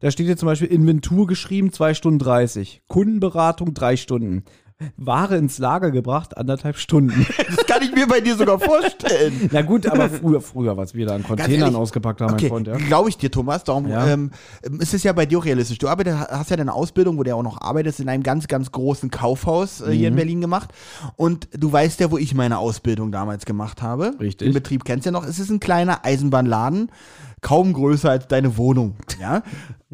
Da 0.00 0.10
steht 0.10 0.26
hier 0.26 0.36
zum 0.36 0.46
Beispiel 0.46 0.68
Inventur 0.68 1.26
geschrieben, 1.26 1.72
2 1.72 1.94
Stunden 1.94 2.18
30. 2.18 2.82
Kundenberatung 2.88 3.74
3 3.74 3.96
Stunden. 3.96 4.44
Ware 4.96 5.36
ins 5.36 5.58
Lager 5.58 5.90
gebracht, 5.90 6.36
anderthalb 6.36 6.76
Stunden. 6.76 7.26
Das 7.48 7.66
kann 7.66 7.82
ich 7.82 7.92
mir 7.94 8.06
bei 8.06 8.20
dir 8.20 8.36
sogar 8.36 8.58
vorstellen. 8.60 9.48
Na 9.52 9.62
gut, 9.62 9.86
aber 9.86 10.08
früher, 10.08 10.40
früher, 10.40 10.76
was 10.76 10.94
wir 10.94 11.06
da 11.06 11.14
an 11.16 11.22
Containern 11.24 11.60
ehrlich, 11.60 11.76
ausgepackt 11.76 12.20
haben, 12.20 12.34
Okay, 12.34 12.44
mein 12.44 12.64
Freund, 12.64 12.66
ja. 12.68 12.76
glaube 12.76 13.08
ich 13.08 13.16
dir, 13.18 13.30
Thomas. 13.30 13.64
Darum 13.64 13.88
Ja. 13.88 14.06
ähm, 14.06 14.30
ist 14.78 14.94
es 14.94 15.02
ja 15.02 15.12
bei 15.12 15.26
dir 15.26 15.38
auch 15.38 15.44
realistisch. 15.44 15.78
Du 15.78 15.88
arbeitest, 15.88 16.16
hast 16.30 16.50
ja 16.50 16.56
deine 16.56 16.72
Ausbildung, 16.72 17.18
wo 17.18 17.22
du 17.24 17.30
ja 17.30 17.34
auch 17.36 17.42
noch 17.42 17.60
arbeitest, 17.60 18.00
in 18.00 18.08
einem 18.08 18.22
ganz, 18.22 18.46
ganz 18.48 18.70
großen 18.70 19.10
Kaufhaus 19.10 19.80
äh, 19.80 19.88
Mhm. 19.88 19.92
hier 19.92 20.08
in 20.08 20.16
Berlin 20.16 20.40
gemacht. 20.40 20.70
Und 21.16 21.48
du 21.52 21.72
weißt 21.72 21.98
ja, 22.00 22.10
wo 22.10 22.18
ich 22.18 22.34
meine 22.34 22.58
Ausbildung 22.58 23.10
damals 23.10 23.44
gemacht 23.46 23.82
habe. 23.82 24.12
Richtig. 24.20 24.46
Den 24.48 24.54
Betrieb 24.54 24.84
kennst 24.84 25.04
du 25.06 25.08
ja 25.08 25.12
noch. 25.12 25.26
Es 25.26 25.38
ist 25.38 25.50
ein 25.50 25.60
kleiner 25.60 26.04
Eisenbahnladen. 26.04 26.90
Kaum 27.40 27.72
größer 27.72 28.10
als 28.10 28.28
deine 28.28 28.56
Wohnung, 28.56 28.96
ja. 29.20 29.42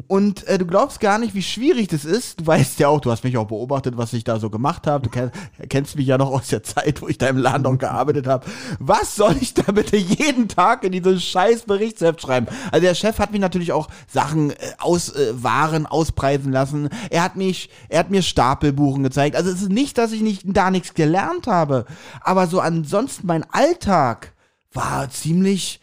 Und 0.07 0.45
äh, 0.47 0.57
du 0.57 0.65
glaubst 0.65 0.99
gar 0.99 1.17
nicht, 1.17 1.33
wie 1.35 1.41
schwierig 1.41 1.87
das 1.87 2.03
ist. 2.03 2.41
Du 2.41 2.47
weißt 2.47 2.79
ja 2.79 2.89
auch, 2.89 2.99
du 2.99 3.11
hast 3.11 3.23
mich 3.23 3.37
auch 3.37 3.47
beobachtet, 3.47 3.97
was 3.97 4.11
ich 4.11 4.25
da 4.25 4.39
so 4.39 4.49
gemacht 4.49 4.87
habe. 4.87 5.05
Du 5.05 5.09
kenn, 5.09 5.31
kennst 5.69 5.95
mich 5.95 6.05
ja 6.05 6.17
noch 6.17 6.31
aus 6.31 6.49
der 6.49 6.63
Zeit, 6.63 7.01
wo 7.01 7.07
ich 7.07 7.17
da 7.17 7.27
im 7.27 7.37
Laden 7.37 7.63
noch 7.63 7.77
gearbeitet 7.77 8.27
habe. 8.27 8.45
Was 8.79 9.15
soll 9.15 9.37
ich 9.39 9.53
da 9.53 9.71
bitte 9.71 9.95
jeden 9.95 10.49
Tag 10.49 10.83
in 10.83 10.91
dieses 10.91 11.23
scheiß 11.23 11.63
Berichtsheft 11.63 12.21
schreiben? 12.21 12.47
Also 12.71 12.85
der 12.85 12.93
Chef 12.93 13.19
hat 13.19 13.31
mich 13.31 13.39
natürlich 13.39 13.71
auch 13.71 13.87
Sachen 14.07 14.51
äh, 14.51 14.55
aus 14.79 15.15
äh, 15.15 15.31
Waren 15.41 15.85
auspreisen 15.85 16.51
lassen. 16.51 16.89
Er 17.09 17.23
hat 17.23 17.37
mich, 17.37 17.69
er 17.87 17.99
hat 17.99 18.11
mir 18.11 18.21
Stapelbuchen 18.21 19.01
gezeigt. 19.01 19.37
Also 19.37 19.49
es 19.49 19.61
ist 19.61 19.71
nicht, 19.71 19.97
dass 19.97 20.11
ich 20.11 20.21
nicht 20.21 20.43
da 20.45 20.71
nichts 20.71 20.93
gelernt 20.93 21.47
habe, 21.47 21.85
aber 22.19 22.47
so 22.47 22.59
ansonsten 22.59 23.27
mein 23.27 23.45
Alltag 23.49 24.33
war 24.73 25.09
ziemlich 25.09 25.79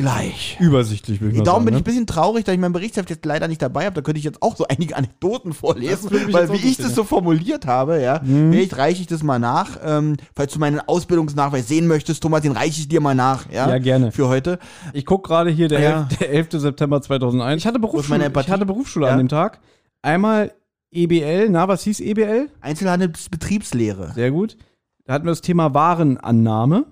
gleich. 0.00 0.56
Übersichtlich, 0.60 1.20
würde 1.20 1.32
ich 1.32 1.38
mal 1.38 1.44
Darum 1.44 1.60
sagen. 1.60 1.66
bin 1.66 1.74
ich 1.74 1.78
ein 1.78 1.82
ne? 1.82 1.84
bisschen 1.84 2.06
traurig, 2.06 2.44
dass 2.44 2.54
ich 2.54 2.60
mein 2.60 2.72
Berichtsheft 2.72 3.10
jetzt 3.10 3.24
leider 3.24 3.48
nicht 3.48 3.60
dabei 3.60 3.84
habe. 3.86 3.94
Da 3.94 4.00
könnte 4.02 4.18
ich 4.18 4.24
jetzt 4.24 4.42
auch 4.42 4.56
so 4.56 4.66
einige 4.68 4.96
Anekdoten 4.96 5.52
vorlesen, 5.52 6.10
weil 6.32 6.50
wie 6.52 6.68
ich 6.68 6.76
das 6.76 6.94
so 6.94 7.04
formuliert 7.04 7.66
habe, 7.66 8.00
ja. 8.00 8.20
Vielleicht 8.24 8.76
reiche 8.76 9.02
ich 9.02 9.06
das 9.06 9.22
mal 9.22 9.38
nach. 9.38 9.78
Ähm, 9.84 10.16
falls 10.34 10.52
du 10.52 10.58
meinen 10.58 10.80
Ausbildungsnachweis 10.80 11.68
sehen 11.68 11.86
möchtest, 11.86 12.22
Thomas, 12.22 12.42
den 12.42 12.52
reiche 12.52 12.80
ich 12.80 12.88
dir 12.88 13.00
mal 13.00 13.14
nach, 13.14 13.50
ja. 13.50 13.68
Ja, 13.68 13.78
gerne. 13.78 14.12
Für 14.12 14.28
heute. 14.28 14.58
Ich 14.92 15.06
gucke 15.06 15.28
gerade 15.28 15.50
hier, 15.50 15.68
der, 15.68 15.80
Ja. 15.80 16.08
11, 16.10 16.18
der 16.18 16.30
11. 16.32 16.48
September 16.52 17.02
2001. 17.02 17.62
Ich 17.62 17.66
hatte 17.66 17.78
Berufsschule, 17.78 18.18
meine 18.18 18.32
ich 18.40 18.50
hatte 18.50 18.66
Berufsschule 18.66 19.06
Ja. 19.06 19.12
an 19.12 19.18
dem 19.18 19.28
Tag. 19.28 19.60
Einmal 20.02 20.52
EBL, 20.92 21.48
na, 21.50 21.68
was 21.68 21.84
hieß 21.84 22.00
EBL? 22.00 22.48
Einzelhandelsbetriebslehre. 22.60 24.12
Sehr 24.14 24.30
gut. 24.30 24.56
Da 25.04 25.12
hatten 25.14 25.24
wir 25.24 25.30
das 25.32 25.40
Thema 25.40 25.74
Warenannahme. 25.74 26.86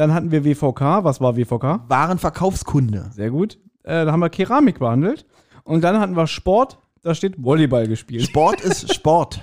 Dann 0.00 0.14
hatten 0.14 0.30
wir 0.30 0.46
WVK. 0.46 1.04
Was 1.04 1.20
war 1.20 1.36
WVK? 1.36 1.84
Warenverkaufskunde. 1.88 3.10
Sehr 3.12 3.28
gut. 3.28 3.58
Äh, 3.82 4.06
da 4.06 4.12
haben 4.12 4.20
wir 4.20 4.30
Keramik 4.30 4.78
behandelt. 4.78 5.26
Und 5.62 5.84
dann 5.84 6.00
hatten 6.00 6.16
wir 6.16 6.26
Sport. 6.26 6.78
Da 7.02 7.14
steht 7.14 7.34
Volleyball 7.36 7.86
gespielt. 7.86 8.22
Sport 8.22 8.62
ist 8.62 8.94
Sport. 8.94 9.42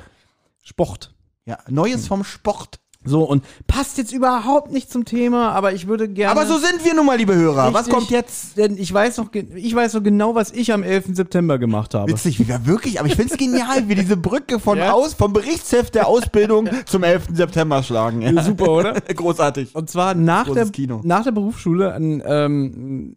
Sport. 0.63 1.13
Ja, 1.45 1.59
Neues 1.69 2.07
vom 2.07 2.23
Sport. 2.23 2.79
So, 3.07 3.23
und 3.23 3.43
passt 3.67 3.97
jetzt 3.97 4.11
überhaupt 4.11 4.71
nicht 4.71 4.91
zum 4.91 5.05
Thema, 5.05 5.51
aber 5.51 5.73
ich 5.73 5.87
würde 5.87 6.07
gerne. 6.09 6.31
Aber 6.31 6.45
so 6.45 6.57
sind 6.57 6.83
wir 6.83 6.93
nun 6.93 7.05
mal, 7.05 7.17
liebe 7.17 7.33
Hörer. 7.35 7.73
Was 7.73 7.87
Richtig. 7.87 7.93
kommt 7.93 8.09
jetzt? 8.11 8.57
Denn 8.57 8.77
ich 8.77 8.93
weiß 8.93 9.17
noch, 9.17 9.29
ich 9.33 9.73
weiß 9.75 9.93
noch 9.93 10.03
genau, 10.03 10.35
was 10.35 10.51
ich 10.51 10.73
am 10.73 10.83
11. 10.83 11.15
September 11.15 11.57
gemacht 11.57 11.93
habe. 11.93 12.11
Witzig, 12.11 12.39
ja 12.39 12.65
wirklich, 12.65 12.99
aber 12.99 13.07
ich 13.07 13.15
find's 13.15 13.37
genial, 13.37 13.87
wie 13.87 13.95
diese 13.95 14.17
Brücke 14.17 14.59
von 14.59 14.77
Ja. 14.77 14.91
aus, 14.93 15.13
vom 15.13 15.33
Berichtsheft 15.33 15.95
der 15.95 16.07
Ausbildung 16.07 16.69
zum 16.85 17.03
11. 17.03 17.29
September 17.33 17.81
schlagen. 17.83 18.21
Ja. 18.21 18.43
Super, 18.43 18.69
oder? 18.69 18.93
Großartig. 19.15 19.73
Und 19.75 19.89
zwar 19.89 20.13
nach 20.15 20.49
der, 20.51 20.65
Kino. 20.67 21.01
nach 21.03 21.23
der 21.23 21.31
Berufsschule 21.31 21.93
ein, 21.93 22.21
ähm, 22.25 23.15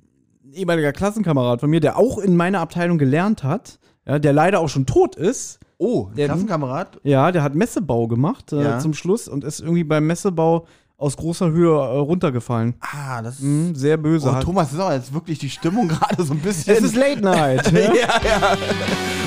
ehemaliger 0.53 0.92
Klassenkamerad 0.92 1.61
von 1.61 1.70
mir, 1.70 1.81
der 1.81 1.96
auch 1.98 2.18
in 2.18 2.37
meiner 2.37 2.61
Abteilung 2.61 2.98
gelernt 2.98 3.44
hat, 3.44 3.79
ja, 4.07 4.18
der 4.18 4.33
leider 4.33 4.61
auch 4.61 4.68
schon 4.68 4.87
tot 4.87 5.16
ist. 5.16 5.59
Oh, 5.83 6.11
Der- 6.14 6.27
Klassenkamerad? 6.29 7.01
Ja, 7.05 7.33
der 7.33 7.43
hat 7.43 7.55
Messebau 7.55 8.07
gemacht 8.07 8.53
äh, 8.53 8.62
Ja. 8.62 8.79
zum 8.81 8.93
Schluss 8.93 9.29
und 9.29 9.45
ist 9.45 9.61
irgendwie 9.61 9.83
beim 9.85 10.07
Messebau 10.07 10.66
aus 10.99 11.16
großer 11.16 11.51
Höhe 11.51 11.71
äh, 11.75 11.97
runtergefallen. 11.99 12.75
Ah, 12.81 13.23
das 13.23 13.37
ist. 13.37 13.40
Hm, 13.43 13.75
sehr 13.75 13.97
böse. 13.97 14.29
Oh, 14.29 14.35
hat. 14.35 14.43
Thomas, 14.43 14.66
das 14.66 14.75
ist 14.75 14.81
aber 14.81 14.95
jetzt 14.95 15.14
wirklich 15.14 15.38
die 15.38 15.49
Stimmung 15.49 15.88
gerade 15.88 16.23
so 16.23 16.35
ein 16.35 16.40
bisschen. 16.40 16.75
es 16.77 16.83
ist 16.83 16.95
Late 16.97 17.23
Night. 17.23 17.73
ja, 17.73 17.81
ja? 17.95 18.57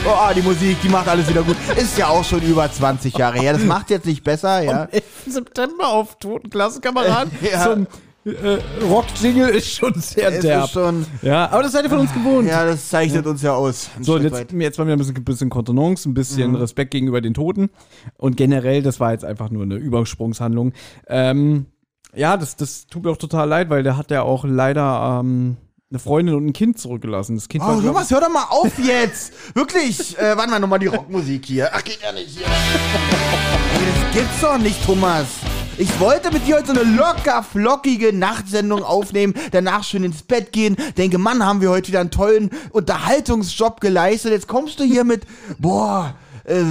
Oh, 0.05 0.09
ah, 0.09 0.31
die 0.35 0.43
Musik, 0.43 0.79
die 0.83 0.89
macht 0.89 1.07
alles 1.07 1.27
wieder 1.27 1.41
gut. 1.41 1.55
Ist 1.75 1.97
ja 1.97 2.07
auch 2.09 2.23
schon 2.23 2.41
über 2.43 2.71
20 2.71 3.17
Jahre 3.17 3.39
her. 3.39 3.53
Das 3.53 3.63
macht 3.63 3.89
jetzt 3.89 4.05
nicht 4.05 4.23
besser, 4.23 4.61
ja. 4.61 4.83
11. 4.91 5.03
September 5.25 5.87
auf 5.87 6.19
toten 6.19 6.51
Klassenkameraden 6.51 7.31
Ja. 7.51 7.63
zum 7.63 7.87
äh, 8.25 8.59
Rock-Jingle 8.85 9.49
ist 9.49 9.69
schon 9.75 9.93
sehr 9.95 10.29
Es 10.33 10.39
derb. 10.41 10.65
ist 10.65 10.71
schon. 10.71 11.05
Ja, 11.21 11.49
aber 11.51 11.63
das 11.63 11.73
seid 11.73 11.83
ihr 11.83 11.89
von 11.89 11.99
uns 11.99 12.13
gewohnt. 12.13 12.47
Ja, 12.47 12.65
das 12.65 12.87
zeichnet 12.89 13.25
uns 13.27 13.41
ja 13.41 13.53
aus. 13.53 13.89
Ein 13.97 14.03
So, 14.03 14.13
Stück 14.13 14.23
jetzt, 14.31 14.33
weit. 14.53 14.61
jetzt 14.61 14.77
mal 14.77 14.85
wieder 14.85 14.95
ein 14.95 14.99
bisschen, 14.99 15.23
bisschen 15.23 15.49
Kontenance, 15.49 16.07
ein 16.09 16.13
bisschen 16.13 16.51
Mhm. 16.51 16.55
Respekt 16.57 16.91
gegenüber 16.91 17.19
den 17.21 17.33
Toten. 17.33 17.69
Und 18.17 18.37
generell, 18.37 18.81
das 18.81 18.99
war 18.99 19.11
jetzt 19.11 19.25
einfach 19.25 19.49
nur 19.49 19.63
eine 19.63 19.75
Übersprungshandlung. 19.75 20.73
Ähm, 21.07 21.65
ja, 22.15 22.37
das, 22.37 22.55
das 22.55 22.87
tut 22.87 23.03
mir 23.03 23.11
auch 23.11 23.17
total 23.17 23.49
leid, 23.49 23.69
weil 23.69 23.83
der 23.83 23.97
hat 23.97 24.11
ja 24.11 24.21
auch 24.21 24.45
leider 24.45 25.19
ähm, 25.21 25.57
eine 25.89 25.99
Freundin 25.99 26.35
und 26.35 26.45
ein 26.45 26.53
Kind 26.53 26.79
zurückgelassen. 26.79 27.35
Das 27.35 27.49
Kind 27.49 27.63
Oh, 27.63 27.67
war, 27.67 27.81
Thomas, 27.81 28.09
hör 28.09 28.21
doch 28.21 28.29
mal 28.31 28.45
auf 28.49 28.71
jetzt! 28.79 29.33
Wirklich! 29.55 30.17
Äh, 30.17 30.37
warte 30.37 30.49
mal 30.49 30.59
nochmal 30.59 30.79
die 30.79 30.87
Rockmusik 30.87 31.45
hier. 31.45 31.69
Ach, 31.73 31.83
geht 31.83 31.99
ja 32.01 32.11
nicht 32.11 32.29
hier. 32.37 32.45
Das 34.13 34.19
gibt's 34.21 34.41
doch 34.41 34.57
nicht, 34.59 34.85
Thomas. 34.85 35.25
Ich 35.77 35.99
wollte 35.99 36.31
mit 36.31 36.45
dir 36.47 36.57
heute 36.57 36.67
so 36.73 36.79
eine 36.79 36.95
locker 36.95 37.41
flockige 37.41 38.13
Nachtsendung 38.13 38.83
aufnehmen, 38.83 39.33
danach 39.51 39.83
schön 39.83 40.03
ins 40.03 40.21
Bett 40.21 40.51
gehen, 40.51 40.75
denke, 40.97 41.17
Mann, 41.17 41.43
haben 41.43 41.61
wir 41.61 41.69
heute 41.71 41.87
wieder 41.87 41.99
einen 41.99 42.11
tollen 42.11 42.51
Unterhaltungsjob 42.71 43.81
geleistet. 43.81 44.31
Jetzt 44.31 44.47
kommst 44.47 44.79
du 44.79 44.83
hier 44.83 45.03
mit, 45.03 45.25
boah, 45.57 46.15
äh, 46.45 46.63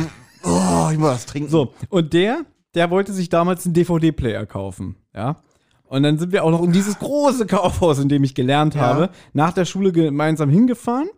oh, 0.44 0.88
ich 0.92 0.98
muss 0.98 1.08
was 1.08 1.26
trinken. 1.26 1.50
So, 1.50 1.74
und 1.88 2.12
der, 2.12 2.42
der 2.74 2.90
wollte 2.90 3.12
sich 3.12 3.28
damals 3.28 3.64
einen 3.64 3.74
DVD-Player 3.74 4.46
kaufen, 4.46 4.96
ja. 5.14 5.36
Und 5.84 6.04
dann 6.04 6.18
sind 6.18 6.32
wir 6.32 6.42
auch 6.44 6.50
noch 6.50 6.62
in 6.62 6.72
dieses 6.72 6.98
große 6.98 7.44
Kaufhaus, 7.46 7.98
in 7.98 8.08
dem 8.08 8.24
ich 8.24 8.34
gelernt 8.34 8.74
Ja. 8.74 8.80
habe, 8.82 9.10
nach 9.34 9.52
der 9.52 9.66
Schule 9.66 9.92
gemeinsam 9.92 10.48
hingefahren. 10.48 11.08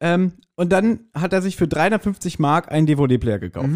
Ähm, 0.00 0.32
und 0.54 0.70
dann 0.70 1.06
hat 1.14 1.32
er 1.32 1.40
sich 1.40 1.56
für 1.56 1.66
350 1.66 2.38
Mark 2.38 2.70
einen 2.70 2.86
DVD-Player 2.86 3.38
gekauft. 3.38 3.70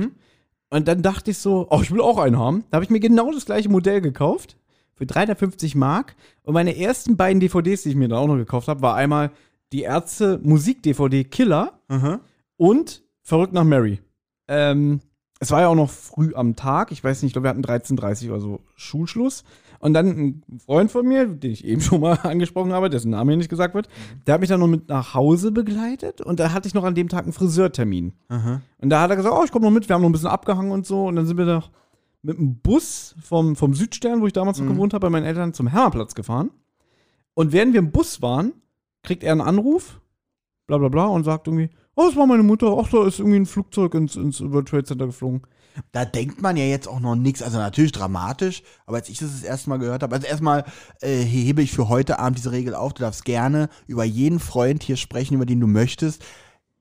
Und 0.71 0.89
dann 0.89 1.03
dachte 1.03 1.31
ich 1.31 1.39
so, 1.39 1.67
oh, 1.71 1.81
ich 1.83 1.91
will 1.91 2.01
auch 2.01 2.19
einen 2.19 2.39
haben. 2.39 2.65
Da 2.71 2.77
habe 2.77 2.85
ich 2.85 2.91
mir 2.91 3.01
genau 3.01 3.31
das 3.33 3.47
gleiche 3.47 3.69
Modell 3.69 4.01
gekauft. 4.01 4.57
Für 4.95 5.07
350 5.07 5.75
Mark. 5.75 6.17
Und 6.43 6.55
meine 6.55 6.77
ersten 6.77 7.17
beiden 7.17 7.39
DVDs, 7.41 7.83
die 7.83 7.91
ich 7.91 7.97
mir 7.97 8.09
dann 8.09 8.19
auch 8.19 8.27
noch 8.27 8.37
gekauft 8.37 8.69
habe, 8.69 8.83
war 8.83 8.95
einmal 8.97 9.31
die 9.73 9.83
Ärzte 9.83 10.41
Musik-DVD 10.43 11.25
Killer 11.25 11.79
Mhm. 11.89 12.21
und 12.57 13.03
Verrückt 13.23 13.53
nach 13.53 13.65
Mary. 13.65 14.01
Ähm, 14.47 15.01
es 15.41 15.51
war 15.51 15.61
ja 15.63 15.67
auch 15.69 15.75
noch 15.75 15.91
früh 15.91 16.33
am 16.35 16.55
Tag. 16.55 16.93
Ich 16.93 17.03
weiß 17.03 17.23
nicht, 17.23 17.31
ich 17.31 17.33
glaube, 17.35 17.47
wir 17.47 17.51
hatten 17.51 17.63
13.30 17.65 18.27
Uhr 18.29 18.33
oder 18.35 18.41
so 18.41 18.61
Schulschluss. 18.77 19.43
Und 19.79 19.95
dann 19.95 20.07
ein 20.07 20.43
Freund 20.65 20.91
von 20.91 21.07
mir, 21.07 21.27
den 21.27 21.51
ich 21.51 21.65
eben 21.65 21.81
schon 21.83 22.01
mal 22.01 22.19
angesprochen 22.23 22.73
habe, 22.73 22.91
dessen 22.91 23.11
Name 23.11 23.33
hier 23.33 23.39
nicht 23.39 23.49
gesagt 23.51 23.75
wird, 23.75 23.89
der 24.27 24.35
hat 24.35 24.41
mich 24.41 24.49
dann 24.49 24.61
noch 24.61 24.67
mit 24.67 24.89
nach 24.89 25.15
Hause 25.15 25.53
begleitet 25.53 26.21
und 26.21 26.41
da 26.41 26.53
hatte 26.53 26.69
ich 26.69 26.75
noch 26.75 26.85
an 26.85 26.95
dem 26.95 27.09
Tag 27.09 27.25
einen 27.25 27.33
Friseurtermin. 27.33 28.13
Und 28.79 28.91
da 28.91 29.01
hat 29.01 29.11
er 29.11 29.17
gesagt, 29.17 29.35
oh, 29.37 29.45
ich 29.45 29.53
komme 29.53 29.67
noch 29.67 29.73
mit, 29.73 29.89
wir 29.89 29.95
haben 29.95 30.03
noch 30.03 30.09
ein 30.09 30.13
bisschen 30.13 30.29
abgehangen 30.29 30.73
und 30.73 30.87
so. 30.87 31.07
Und 31.07 31.17
dann 31.17 31.27
sind 31.27 31.37
wir 31.37 31.45
noch 31.45 31.71
mit 32.23 32.39
dem 32.39 32.59
Bus 32.59 33.15
vom, 33.23 33.57
vom 33.57 33.75
Südstern, 33.75 34.21
wo 34.21 34.27
ich 34.27 34.33
damals 34.33 34.59
noch 34.59 34.67
gewohnt 34.67 34.95
habe, 34.95 35.07
bei 35.07 35.11
meinen 35.11 35.27
Eltern 35.27 35.55
zum 35.55 35.69
Hermannplatz 35.69 36.15
gefahren. 36.15 36.51
Und 37.35 37.53
während 37.53 37.73
wir 37.73 37.81
im 37.81 37.93
Bus 37.93 38.21
waren, 38.23 38.53
kriegt 39.03 39.23
er 39.23 39.33
einen 39.33 39.41
Anruf, 39.41 40.01
bla 40.67 40.79
bla 40.79 40.89
bla, 40.89 41.07
und 41.07 41.25
sagt 41.25 41.47
irgendwie, 41.47 41.71
oh, 41.97 42.07
das 42.07 42.17
war 42.17 42.27
meine 42.27 42.43
Mutter, 42.43 42.77
ach, 42.79 42.89
da 42.89 43.07
ist 43.07 43.19
irgendwie 43.19 43.39
ein 43.39 43.47
Flugzeug 43.47 43.95
ins, 43.95 44.17
ins 44.17 44.41
World 44.41 44.69
Trade 44.69 44.85
Center 44.85 45.07
geflogen. 45.07 45.43
Da 45.93 46.05
denkt 46.05 46.41
man 46.41 46.57
ja 46.57 46.65
jetzt 46.65 46.89
auch 46.89 47.01
noch 47.01 47.17
nichts, 47.17 47.43
also 47.43 47.59
natürlich 47.59 47.93
dramatisch, 47.93 48.63
aber 48.87 48.97
als 48.99 49.09
ich 49.11 49.19
das 49.19 49.33
das 49.33 49.43
erste 49.43 49.69
Mal 49.69 49.79
gehört 49.79 50.03
habe, 50.03 50.15
also 50.15 50.27
erstmal 50.27 50.65
äh, 51.01 51.19
hebe 51.23 51.61
ich 51.63 51.73
für 51.73 51.89
heute 51.89 52.19
Abend 52.19 52.39
diese 52.39 52.53
Regel 52.53 52.75
auf, 52.75 52.95
du 52.95 53.03
darfst 53.03 53.25
gerne 53.27 53.69
über 53.87 54.05
jeden 54.05 54.41
Freund 54.41 54.83
hier 54.83 54.97
sprechen, 54.97 55.35
über 55.35 55.45
den 55.45 55.61
du 55.61 55.67
möchtest, 55.67 56.25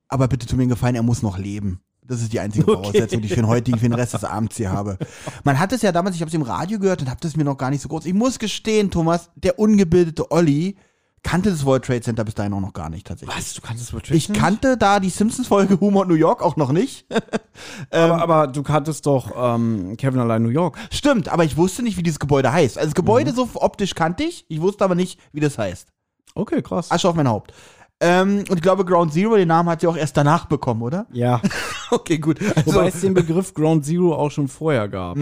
aber 0.07 0.27
bitte 0.27 0.45
tu 0.45 0.55
mir 0.55 0.63
einen 0.63 0.69
Gefallen, 0.69 0.95
er 0.95 1.03
muss 1.03 1.23
noch 1.23 1.37
leben. 1.37 1.81
Das 2.07 2.21
ist 2.21 2.31
die 2.31 2.39
einzige 2.39 2.65
Voraussetzung, 2.65 3.21
die 3.21 3.27
ich 3.27 3.33
für 3.33 3.41
den 3.41 3.47
heutigen, 3.47 3.79
für 3.79 3.89
den 3.89 3.93
Rest 3.93 4.13
des 4.13 4.23
Abends 4.23 4.57
hier 4.57 4.71
habe. 4.71 4.97
Man 5.43 5.59
hat 5.59 5.73
es 5.73 5.81
ja 5.81 5.91
damals, 5.91 6.15
ich 6.15 6.21
habe 6.21 6.29
es 6.29 6.35
im 6.35 6.43
Radio 6.43 6.77
gehört 6.77 7.01
und 7.01 7.09
habe 7.09 7.19
das 7.19 7.35
mir 7.35 7.43
noch 7.43 7.57
gar 7.57 7.71
nicht 7.71 7.81
so 7.81 7.89
groß. 7.89 8.05
Ich 8.05 8.13
muss 8.13 8.37
gestehen, 8.37 8.91
Thomas, 8.91 9.31
der 9.35 9.57
ungebildete 9.57 10.31
Olli 10.31 10.77
kannte 11.25 11.49
das 11.49 11.65
World 11.65 11.83
Trade 11.83 12.01
Center 12.01 12.23
bis 12.23 12.35
dahin 12.35 12.53
auch 12.53 12.61
noch 12.61 12.73
gar 12.73 12.89
nicht 12.89 13.07
tatsächlich. 13.07 13.35
Was? 13.35 13.55
Du 13.55 13.61
kannst 13.61 13.81
das 13.81 13.91
World 13.93 14.05
Trade 14.05 14.17
Ich 14.17 14.31
kannte 14.31 14.77
da 14.77 14.99
die 14.99 15.09
Simpsons-Folge 15.09 15.79
Humor 15.79 16.05
New 16.05 16.13
York 16.13 16.43
auch 16.43 16.55
noch 16.55 16.71
nicht. 16.71 17.07
aber, 17.89 18.21
aber 18.21 18.47
du 18.47 18.61
kanntest 18.61 19.07
doch 19.07 19.31
ähm, 19.35 19.97
Kevin 19.97 20.19
allein 20.19 20.43
New 20.43 20.49
York. 20.49 20.77
Stimmt, 20.91 21.27
aber 21.27 21.43
ich 21.43 21.57
wusste 21.57 21.81
nicht, 21.81 21.97
wie 21.97 22.03
dieses 22.03 22.19
Gebäude 22.19 22.53
heißt. 22.53 22.77
Also 22.77 22.89
das 22.89 22.95
Gebäude 22.95 23.33
so 23.33 23.49
optisch 23.55 23.95
kannte 23.95 24.23
ich, 24.23 24.45
ich 24.49 24.61
wusste 24.61 24.85
aber 24.85 24.93
nicht, 24.93 25.19
wie 25.33 25.39
das 25.39 25.57
heißt. 25.57 25.89
Okay, 26.35 26.61
krass. 26.61 26.91
Asche 26.91 27.09
auf 27.09 27.15
mein 27.15 27.27
Haupt. 27.27 27.53
Ähm, 28.01 28.43
und 28.49 28.55
ich 28.55 28.61
glaube, 28.61 28.85
Ground 28.85 29.11
Zero, 29.11 29.35
den 29.35 29.47
Namen 29.47 29.69
hat 29.69 29.81
sie 29.81 29.87
auch 29.87 29.97
erst 29.97 30.17
danach 30.17 30.45
bekommen, 30.45 30.81
oder? 30.81 31.07
Ja. 31.11 31.41
Okay, 31.91 32.17
gut. 32.17 32.39
Also, 32.55 32.73
Wobei 32.73 32.87
es 32.87 33.01
den 33.01 33.13
Begriff 33.13 33.53
Ground 33.53 33.85
Zero 33.85 34.15
auch 34.15 34.31
schon 34.31 34.47
vorher 34.47 34.89
gab. 34.89 35.19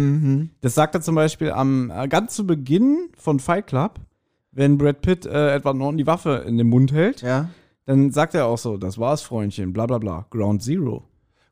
Das 0.62 0.74
sagt 0.74 0.96
er 0.96 1.02
zum 1.02 1.14
Beispiel 1.14 1.52
am 1.52 1.92
äh, 1.92 2.08
ganz 2.08 2.36
zu 2.36 2.48
Beginn 2.48 3.10
von 3.18 3.42
Fight 3.42 3.68
Club, 3.68 4.00
wenn 4.54 4.78
Brad 4.78 5.02
Pitt 5.02 5.26
äh, 5.26 5.56
Edward 5.56 5.76
Norton 5.78 5.98
die 5.98 6.08
Waffe 6.08 6.44
in 6.48 6.58
den 6.58 6.68
Mund 6.70 6.92
hält, 6.94 7.22
ja. 7.22 7.50
dann 7.86 8.12
sagt 8.12 8.36
er 8.36 8.46
auch 8.46 8.58
so, 8.58 8.78
das 8.78 8.98
war's, 8.98 9.22
Freundchen, 9.22 9.74
bla 9.74 9.86
bla 9.86 9.98
bla. 9.98 10.26
Ground 10.30 10.62
Zero. 10.64 11.04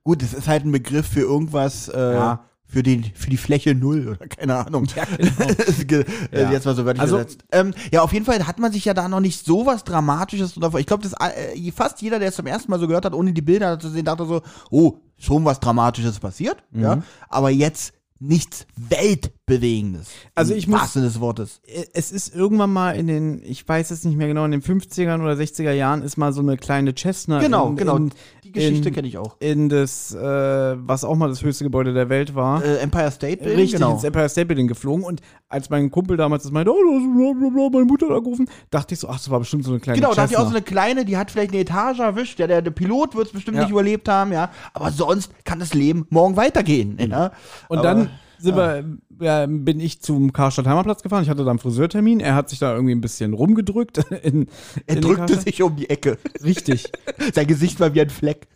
Gut, 0.03 0.21
das 0.21 0.33
ist 0.33 0.47
halt 0.47 0.65
ein 0.65 0.71
Begriff 0.71 1.07
für 1.07 1.21
irgendwas, 1.21 1.87
äh, 1.89 2.13
Ja. 2.13 2.45
für, 2.65 2.81
den, 2.83 3.03
für 3.03 3.29
die 3.29 3.37
Fläche 3.37 3.75
Null 3.75 4.07
oder 4.07 4.27
keine 4.27 4.55
Ahnung. 4.55 4.87
Ja, 4.95 5.03
genau. 5.05 5.53
Ge- 5.87 6.05
äh, 6.31 6.41
Ja. 6.43 6.51
Jetzt 6.51 6.65
mal 6.65 6.73
so 6.75 6.85
wörtlich 6.85 7.01
Also- 7.01 7.15
übersetzt. 7.17 7.43
Ähm, 7.51 7.73
ja, 7.91 8.01
auf 8.01 8.13
jeden 8.13 8.25
Fall 8.25 8.47
hat 8.47 8.57
man 8.59 8.71
sich 8.71 8.85
ja 8.85 8.93
da 8.93 9.07
noch 9.07 9.19
nicht 9.19 9.45
so 9.45 9.65
was 9.65 9.83
Dramatisches 9.83 10.53
drunter 10.53 10.71
vor. 10.71 10.79
Ich 10.79 10.85
glaube, 10.87 11.03
das 11.03 11.13
äh, 11.19 11.71
fast 11.71 12.01
jeder, 12.01 12.17
der 12.19 12.29
es 12.29 12.35
zum 12.35 12.47
ersten 12.47 12.71
Mal 12.71 12.79
so 12.79 12.87
gehört 12.87 13.05
hat, 13.05 13.13
ohne 13.13 13.33
die 13.33 13.41
Bilder 13.41 13.77
zu 13.79 13.89
sehen, 13.89 14.05
dachte 14.05 14.25
so, 14.25 14.41
oh, 14.71 14.93
schon 15.17 15.45
was 15.45 15.59
Dramatisches 15.59 16.19
passiert. 16.19 16.57
Mhm. 16.71 16.81
Ja. 16.81 16.97
Aber 17.29 17.49
jetzt 17.51 17.93
nichts 18.21 18.67
Weltbewegendes. 18.77 20.07
Also 20.35 20.53
ich 20.53 20.67
muss- 20.67 20.93
des 20.93 21.19
Wortes. 21.19 21.59
Äh, 21.65 21.85
Es 21.93 22.11
ist 22.11 22.33
irgendwann 22.33 22.71
mal 22.71 22.91
in 22.95 23.07
den, 23.07 23.41
ich 23.43 23.67
weiß 23.67 23.91
es 23.91 24.03
nicht 24.05 24.15
mehr 24.17 24.27
genau, 24.27 24.45
in 24.45 24.51
den 24.51 24.61
50ern 24.61 25.21
oder 25.21 25.33
60er 25.33 25.71
Jahren 25.71 26.03
ist 26.03 26.17
mal 26.17 26.31
so 26.31 26.41
eine 26.41 26.55
kleine 26.57 26.93
Cessna 26.95 27.39
Genau, 27.39 27.69
in, 27.69 27.75
genau. 27.77 27.97
in, 27.97 28.11
Die 28.53 28.59
Geschichte 28.59 28.91
kenne 28.91 29.07
ich 29.07 29.17
auch. 29.17 29.37
in 29.39 29.69
das, 29.69 30.13
äh, 30.13 30.19
was 30.19 31.03
auch 31.03 31.15
mal 31.15 31.29
das 31.29 31.41
höchste 31.43 31.63
Gebäude 31.63 31.93
der 31.93 32.09
Welt 32.09 32.35
war. 32.35 32.63
Äh, 32.63 32.77
Empire 32.77 33.09
State 33.11 33.37
Building, 33.37 33.57
Richtig, 33.59 33.79
genau. 33.79 33.93
ins 33.93 34.03
Empire 34.03 34.27
State 34.29 34.45
Building 34.47 34.67
geflogen 34.67 35.03
und 35.05 35.21
als 35.49 35.69
mein 35.69 35.89
Kumpel 35.91 36.17
damals 36.17 36.43
das 36.43 36.51
meinte, 36.51 36.71
oh, 36.71 36.75
das 36.75 37.01
ist 37.03 37.15
bla, 37.17 37.33
bla, 37.39 37.49
bla, 37.49 37.69
meine 37.71 37.85
Mutter 37.85 38.07
hat 38.09 38.17
angerufen, 38.17 38.47
dachte 38.69 38.93
ich 38.93 38.99
so, 38.99 39.07
ach, 39.09 39.17
das 39.17 39.29
war 39.29 39.39
bestimmt 39.39 39.63
so 39.63 39.71
eine 39.71 39.79
kleine 39.79 39.99
Genau, 39.99 40.13
da 40.13 40.23
hat 40.23 40.31
die 40.31 40.37
auch 40.37 40.43
so 40.45 40.49
eine 40.49 40.61
kleine, 40.61 41.05
die 41.05 41.17
hat 41.17 41.31
vielleicht 41.31 41.51
eine 41.51 41.61
Etage 41.61 41.99
erwischt. 41.99 42.39
Ja, 42.39 42.47
der, 42.47 42.61
der 42.61 42.71
Pilot 42.71 43.15
wird 43.15 43.27
es 43.27 43.33
bestimmt 43.33 43.57
Ja. 43.57 43.63
nicht 43.63 43.71
überlebt 43.71 44.07
haben, 44.09 44.31
ja. 44.33 44.49
Aber 44.73 44.91
sonst 44.91 45.31
kann 45.45 45.59
das 45.59 45.73
Leben 45.73 46.05
morgen 46.09 46.35
weitergehen. 46.35 46.97
Ja? 46.99 47.31
Und 47.69 47.79
Aber- 47.79 47.87
dann 47.87 48.09
sind 48.37 48.55
wir, 48.55 48.83
ja, 49.21 49.45
bin 49.47 49.79
ich 49.79 50.01
zum 50.01 50.33
Karstadt 50.33 50.65
Heimatplatz 50.67 51.03
gefahren. 51.03 51.23
Ich 51.23 51.29
hatte 51.29 51.43
da 51.43 51.49
einen 51.51 51.59
Friseurtermin. 51.59 52.19
Er 52.19 52.35
hat 52.35 52.49
sich 52.49 52.59
da 52.59 52.73
irgendwie 52.73 52.93
ein 52.95 53.01
bisschen 53.01 53.33
rumgedrückt. 53.33 53.97
In, 54.23 54.47
Er 54.87 54.95
in 54.97 55.01
drückte 55.01 55.39
sich 55.39 55.61
um 55.63 55.75
die 55.75 55.89
Ecke. 55.89 56.17
Richtig. 56.43 56.91
Sein 57.33 57.47
Gesicht 57.47 57.79
war 57.79 57.93
wie 57.93 58.01
ein 58.01 58.09
Fleck. 58.09 58.47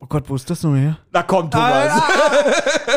Oh 0.00 0.06
Gott, 0.08 0.28
wo 0.28 0.34
ist 0.34 0.48
das 0.48 0.62
noch 0.62 0.74
her? 0.74 0.98
Na 1.12 1.22
komm, 1.22 1.50
Thomas. 1.50 1.92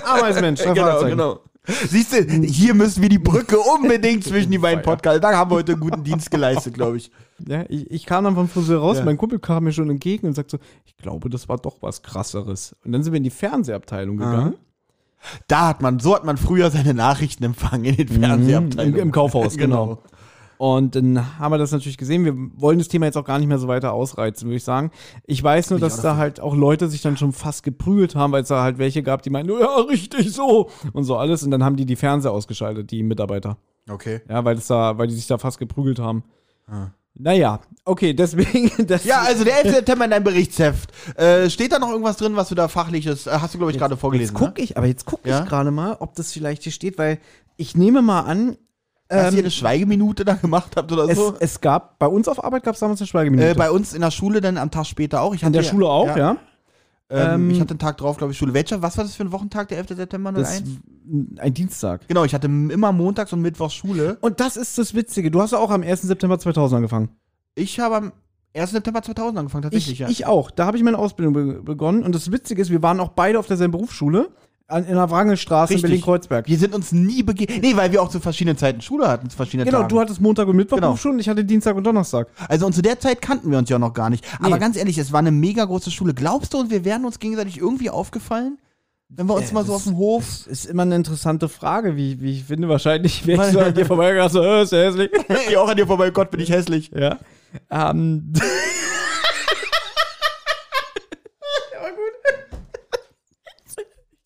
Ameisenmensch, 0.05 0.61
drei 0.61 0.73
genau, 0.73 0.87
Fahrzeuge. 0.87 1.09
genau. 1.11 1.39
Siehst 1.65 2.11
du, 2.13 2.21
hier 2.23 2.73
müssen 2.73 3.01
wir 3.01 3.07
die 3.09 3.19
Brücke 3.19 3.57
unbedingt 3.57 4.25
zwischen 4.25 4.51
die 4.51 4.57
beiden 4.57 4.83
Podcasts. 4.83 5.21
Da 5.21 5.33
haben 5.33 5.49
wir 5.51 5.55
heute 5.55 5.73
einen 5.73 5.81
guten 5.81 6.03
Dienst 6.03 6.29
geleistet, 6.29 6.73
glaube 6.73 6.97
ich. 6.97 7.09
Ja, 7.47 7.63
ich, 7.69 7.89
ich 7.89 8.05
kam 8.05 8.25
dann 8.25 8.35
vom 8.35 8.49
Friseur 8.49 8.79
raus, 8.81 8.97
Ja. 8.97 9.05
mein 9.05 9.17
Kumpel 9.17 9.39
kam 9.39 9.63
mir 9.63 9.71
schon 9.71 9.89
entgegen 9.89 10.27
und 10.27 10.33
sagt 10.33 10.51
so, 10.51 10.57
ich 10.85 10.97
glaube, 10.97 11.29
das 11.29 11.47
war 11.47 11.57
doch 11.57 11.77
was 11.81 12.01
krasseres. 12.03 12.75
Und 12.83 12.91
dann 12.91 13.01
sind 13.03 13.13
wir 13.13 13.17
in 13.17 13.23
die 13.23 13.29
Fernsehabteilung 13.29 14.17
gegangen. 14.17 14.55
Da 15.47 15.67
hat 15.69 15.81
man, 15.81 15.99
so 15.99 16.15
hat 16.15 16.25
man 16.25 16.37
früher 16.37 16.69
seine 16.71 16.93
Nachrichten 16.93 17.43
empfangen 17.43 17.85
in 17.85 17.95
den 17.95 18.07
Fernsehabteilungen. 18.07 18.95
Im, 18.95 19.07
Im 19.07 19.11
Kaufhaus, 19.11 19.57
genau. 19.57 19.85
Genau. 19.85 20.03
Und 20.57 20.95
dann 20.95 21.39
haben 21.39 21.51
wir 21.51 21.57
das 21.57 21.71
natürlich 21.73 21.97
gesehen. 21.97 22.23
Wir 22.23 22.35
wollen 22.55 22.77
das 22.77 22.87
Thema 22.87 23.05
jetzt 23.05 23.17
auch 23.17 23.25
gar 23.25 23.37
nicht 23.37 23.49
mehr 23.49 23.57
so 23.57 23.67
weiter 23.67 23.91
ausreizen, 23.91 24.47
würde 24.47 24.57
ich 24.57 24.63
sagen. 24.63 24.91
Ich 25.25 25.43
weiß 25.43 25.71
nur, 25.71 25.77
ich 25.77 25.83
dass 25.83 26.01
da 26.01 26.15
halt 26.15 26.39
auch 26.39 26.55
Leute 26.55 26.87
sich 26.87 27.01
dann 27.01 27.17
schon 27.17 27.33
fast 27.33 27.63
geprügelt 27.63 28.15
haben, 28.15 28.31
weil 28.31 28.43
es 28.43 28.47
da 28.47 28.63
halt 28.63 28.77
welche 28.77 29.03
gab, 29.03 29.23
die 29.23 29.29
meinten, 29.29 29.51
ja, 29.59 29.75
richtig 29.89 30.31
so 30.31 30.69
und 30.93 31.03
so 31.03 31.17
alles. 31.17 31.43
Und 31.43 31.51
dann 31.51 31.65
haben 31.65 31.75
die 31.75 31.85
die 31.85 31.97
Fernseher 31.97 32.31
ausgeschaltet, 32.31 32.91
die 32.91 33.03
Mitarbeiter. 33.03 33.57
Okay. 33.89 34.21
Ja, 34.29 34.45
weil 34.45 34.55
es 34.55 34.67
da, 34.67 34.97
weil 34.97 35.07
die 35.07 35.15
sich 35.15 35.27
da 35.27 35.37
fast 35.37 35.59
geprügelt 35.59 35.99
haben. 35.99 36.23
Naja, 37.15 37.59
okay, 37.85 38.13
deswegen. 38.13 38.71
Das 38.87 39.03
Ja, 39.03 39.21
also 39.21 39.43
der 39.43 39.63
11. 39.63 39.75
September 39.75 40.05
in 40.05 40.11
deinem 40.11 40.23
Berichtsheft. 40.23 40.91
Äh, 41.15 41.49
steht 41.49 41.71
da 41.71 41.79
noch 41.79 41.89
irgendwas 41.89 42.17
drin, 42.17 42.35
was 42.35 42.49
du 42.49 42.55
da 42.55 42.67
fachliches, 42.67 43.27
äh, 43.27 43.31
hast 43.31 43.53
du, 43.53 43.57
glaube 43.59 43.71
ich, 43.71 43.77
gerade 43.77 43.97
vorgelesen, 43.97 44.35
Jetzt 44.35 44.45
gucke 44.45 44.61
ich, 44.61 44.77
aber 44.77 44.87
jetzt 44.87 45.05
gucke 45.05 45.29
Ja? 45.29 45.41
ich 45.43 45.49
gerade 45.49 45.71
mal, 45.71 45.97
ob 45.99 46.15
das 46.15 46.31
vielleicht 46.31 46.63
hier 46.63 46.71
steht, 46.71 46.97
weil 46.97 47.19
ich 47.55 47.75
nehme 47.75 48.01
mal 48.01 48.21
an, 48.21 48.45
ne? 48.45 48.57
Dass 49.09 49.31
ähm, 49.31 49.37
ihr 49.37 49.43
eine 49.43 49.51
Schweigeminute 49.51 50.25
da 50.25 50.33
gemacht 50.33 50.75
habt 50.75 50.91
oder 50.91 51.07
es, 51.07 51.17
so? 51.17 51.35
es 51.39 51.61
gab, 51.61 51.99
bei 51.99 52.07
uns 52.07 52.27
auf 52.27 52.43
Arbeit 52.43 52.63
gab 52.63 52.73
es 52.73 52.79
damals 52.79 52.99
eine 52.99 53.07
Schweigeminute. 53.07 53.49
Äh, 53.49 53.53
bei 53.53 53.69
uns 53.69 53.93
in 53.93 54.01
der 54.01 54.11
Schule 54.11 54.41
dann 54.41 54.57
am 54.57 54.71
Tag 54.71 54.87
später 54.87 55.21
auch. 55.21 55.35
An 55.41 55.53
der 55.53 55.63
Schule 55.63 55.87
auch, 55.87 56.15
ja. 56.17 56.31
Ähm, 56.31 56.37
Ähm, 57.09 57.51
ich 57.51 57.59
hatte 57.59 57.71
einen 57.71 57.79
Tag 57.79 57.97
drauf, 57.97 58.17
glaube 58.17 58.31
ich, 58.31 58.37
Schule. 58.37 58.53
Welcher, 58.53 58.81
was 58.81 58.97
war 58.97 59.03
das 59.03 59.15
für 59.15 59.23
ein 59.23 59.31
Wochentag, 59.31 59.67
der 59.67 59.77
11. 59.77 59.89
September 59.89 60.29
01? 60.35 60.63
Das, 60.63 60.63
ein 61.39 61.53
Dienstag. 61.53 62.07
genau, 62.07 62.23
ich 62.23 62.33
hatte 62.33 62.47
immer 62.47 62.91
montags 62.91 63.33
und 63.33 63.41
mittwochs 63.41 63.73
Schule. 63.75 64.17
Und 64.21 64.39
das 64.39 64.57
ist 64.57 64.77
das 64.77 64.93
Witzige. 64.93 65.29
Du 65.29 65.41
hast 65.41 65.51
ja 65.51 65.59
auch 65.59 65.69
am 65.69 65.83
1. 65.83 66.03
September 66.03 66.39
2000 66.39 66.77
angefangen. 66.77 67.09
Ich 67.55 67.79
habe 67.79 67.95
am 67.97 68.11
1. 68.55 68.71
September 68.71 69.01
2000 69.01 69.37
angefangen, 69.39 69.63
tatsächlich, 69.63 69.93
Ich, 69.93 69.99
ja. 69.99 70.09
ich 70.09 70.25
auch. 70.25 70.49
Da 70.51 70.65
habe 70.65 70.77
ich 70.77 70.83
meine 70.83 70.97
Ausbildung 70.97 71.33
be 71.33 71.61
begonnen. 71.61 72.03
Und 72.03 72.15
das 72.15 72.31
Witzige 72.31 72.61
ist, 72.61 72.69
wir 72.69 72.81
waren 72.81 72.99
auch 72.99 73.09
beide 73.09 73.37
auf 73.39 73.47
derselben 73.47 73.71
Berufsschule. 73.71 74.29
An, 74.67 74.85
in 74.85 74.95
der 74.95 75.09
Wrangelstraße 75.09 75.73
in 75.73 75.75
Richtig. 75.75 75.89
Berlin-Kreuzberg. 75.89 76.47
wir 76.47 76.57
sind 76.57 76.73
uns 76.73 76.91
nie 76.93 77.21
begegnet. 77.21 77.61
Nee, 77.61 77.75
weil 77.75 77.91
wir 77.91 78.01
auch 78.01 78.09
zu 78.09 78.19
verschiedenen 78.21 78.57
Zeiten 78.57 78.79
Schule 78.81 79.07
hatten, 79.09 79.29
zu 79.29 79.35
verschiedenen 79.35 79.65
Genau, 79.65 79.79
Tagen. 79.79 79.89
du 79.89 79.99
hattest 79.99 80.21
Montag 80.21 80.47
und 80.47 80.55
Mittwoch 80.55 80.77
Genau. 80.77 80.97
Und 81.03 81.19
ich 81.19 81.27
hatte 81.27 81.43
Dienstag 81.43 81.75
und 81.75 81.83
Donnerstag. 81.83 82.27
Also 82.47 82.65
und 82.65 82.73
zu 82.73 82.81
der 82.81 82.97
Zeit 82.99 83.21
kannten 83.21 83.51
wir 83.51 83.57
uns 83.57 83.69
ja 83.69 83.77
noch 83.77 83.93
gar 83.93 84.09
nicht. 84.09 84.25
Aber 84.39 84.51
Nee. 84.55 84.59
ganz 84.59 84.77
ehrlich, 84.77 84.97
es 84.97 85.11
war 85.11 85.19
eine 85.19 85.31
mega 85.31 85.65
große 85.65 85.91
Schule. 85.91 86.13
Glaubst 86.13 86.53
du, 86.53 86.59
und 86.59 86.71
wir 86.71 86.85
wären 86.85 87.03
uns 87.03 87.19
gegenseitig 87.19 87.57
irgendwie 87.57 87.89
aufgefallen? 87.89 88.57
Wenn 89.09 89.27
wir 89.27 89.35
uns 89.35 89.51
Äh, 89.51 89.53
mal 89.53 89.65
so 89.65 89.73
auf 89.75 89.83
dem 89.83 89.97
Hof. 89.97 90.23
Das 90.25 90.47
ist 90.47 90.65
immer 90.65 90.83
eine 90.83 90.95
interessante 90.95 91.49
Frage, 91.49 91.95
wie, 91.97 92.19
wie 92.21 92.31
ich 92.31 92.45
finde. 92.45 92.67
Wahrscheinlich 92.69 93.27
wäre 93.27 93.45
ich 93.47 93.51
so 93.53 93.59
an 93.59 93.73
dir 93.75 93.85
vorbeigegangen, 93.85 94.31
so, 94.31 94.41
äh, 94.41 94.63
ist 94.63 94.71
der 94.71 94.85
hässlich. 94.87 95.11
Hey, 95.27 95.55
auch 95.57 95.67
an 95.69 95.75
dir 95.77 95.85
vorbei, 95.85 96.09
Gott, 96.09 96.31
bin 96.31 96.39
ich 96.39 96.49
hässlich. 96.51 96.89
Ja. 96.95 97.19
Ähm. 97.69 98.31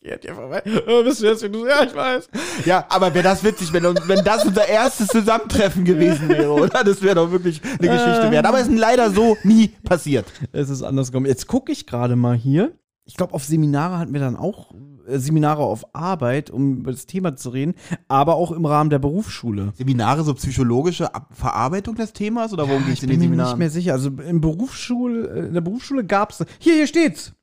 Geh 0.07 0.13
an 0.13 0.19
dir 0.21 0.35
vorbei. 0.35 0.61
Bist 1.03 1.21
du 1.21 1.27
hässlich? 1.27 1.51
Du 1.51 1.59
so, 1.59 1.67
Ja, 1.67 1.83
ich 1.83 1.93
weiß. 1.93 2.29
Ja, 2.65 2.85
aber 2.89 3.13
wäre 3.13 3.23
das 3.25 3.43
witzig, 3.43 3.73
wenn, 3.73 3.85
uns- 3.85 4.07
wenn 4.07 4.23
das 4.23 4.45
unser 4.45 4.65
erstes 4.67 5.07
Zusammentreffen 5.07 5.83
gewesen 5.83 6.29
wäre, 6.29 6.51
oder? 6.53 6.83
Das 6.85 7.01
wäre 7.01 7.15
doch 7.15 7.29
wirklich 7.31 7.61
eine 7.63 7.89
Geschichte 7.89 8.31
wert. 8.31 8.45
Aber 8.45 8.59
es 8.59 8.67
ist 8.67 8.77
leider 8.77 9.11
so 9.11 9.35
nie 9.43 9.67
passiert. 9.83 10.25
Es 10.53 10.69
ist 10.69 10.81
anders 10.83 11.11
gekommen. 11.11 11.25
Jetzt 11.25 11.47
gucke 11.47 11.71
ich 11.73 11.85
gerade 11.87 12.15
mal 12.15 12.35
hier. 12.37 12.71
Ich 13.03 13.15
glaube, 13.15 13.33
auf 13.33 13.43
Seminare 13.43 13.97
hatten 13.99 14.13
wir 14.13 14.19
dann 14.21 14.35
auch 14.37 14.71
äh, 15.07 15.17
Seminare 15.17 15.61
auf 15.63 15.93
Arbeit, 15.95 16.49
um 16.49 16.77
über 16.79 16.91
das 16.91 17.05
Thema 17.05 17.35
zu 17.35 17.49
reden, 17.49 17.73
aber 18.07 18.35
auch 18.35 18.51
im 18.51 18.65
Rahmen 18.65 18.89
der 18.89 18.99
Berufsschule. 18.99 19.71
Seminare, 19.77 20.23
so 20.23 20.33
psychologische 20.35 21.13
Ab 21.15 21.29
Verarbeitung 21.31 21.95
des 21.95 22.13
Themas 22.13 22.51
oder 22.53 22.67
worum 22.67 22.81
Ja, 22.83 22.87
geht's 22.89 22.97
ich 22.99 23.03
in 23.03 23.09
bin 23.09 23.19
den 23.21 23.29
mir 23.29 23.35
nicht 23.37 23.45
Seminaren? 23.45 23.59
mehr 23.59 23.69
sicher. 23.69 23.93
Also 23.93 24.09
im 24.09 24.39
Berufsschule, 24.41 25.27
äh, 25.29 25.47
in 25.47 25.53
der 25.53 25.61
Berufsschule 25.61 26.03
gab 26.05 26.31
es. 26.31 26.45
Hier, 26.59 26.75
hier 26.75 26.87
steht's. 26.87 27.33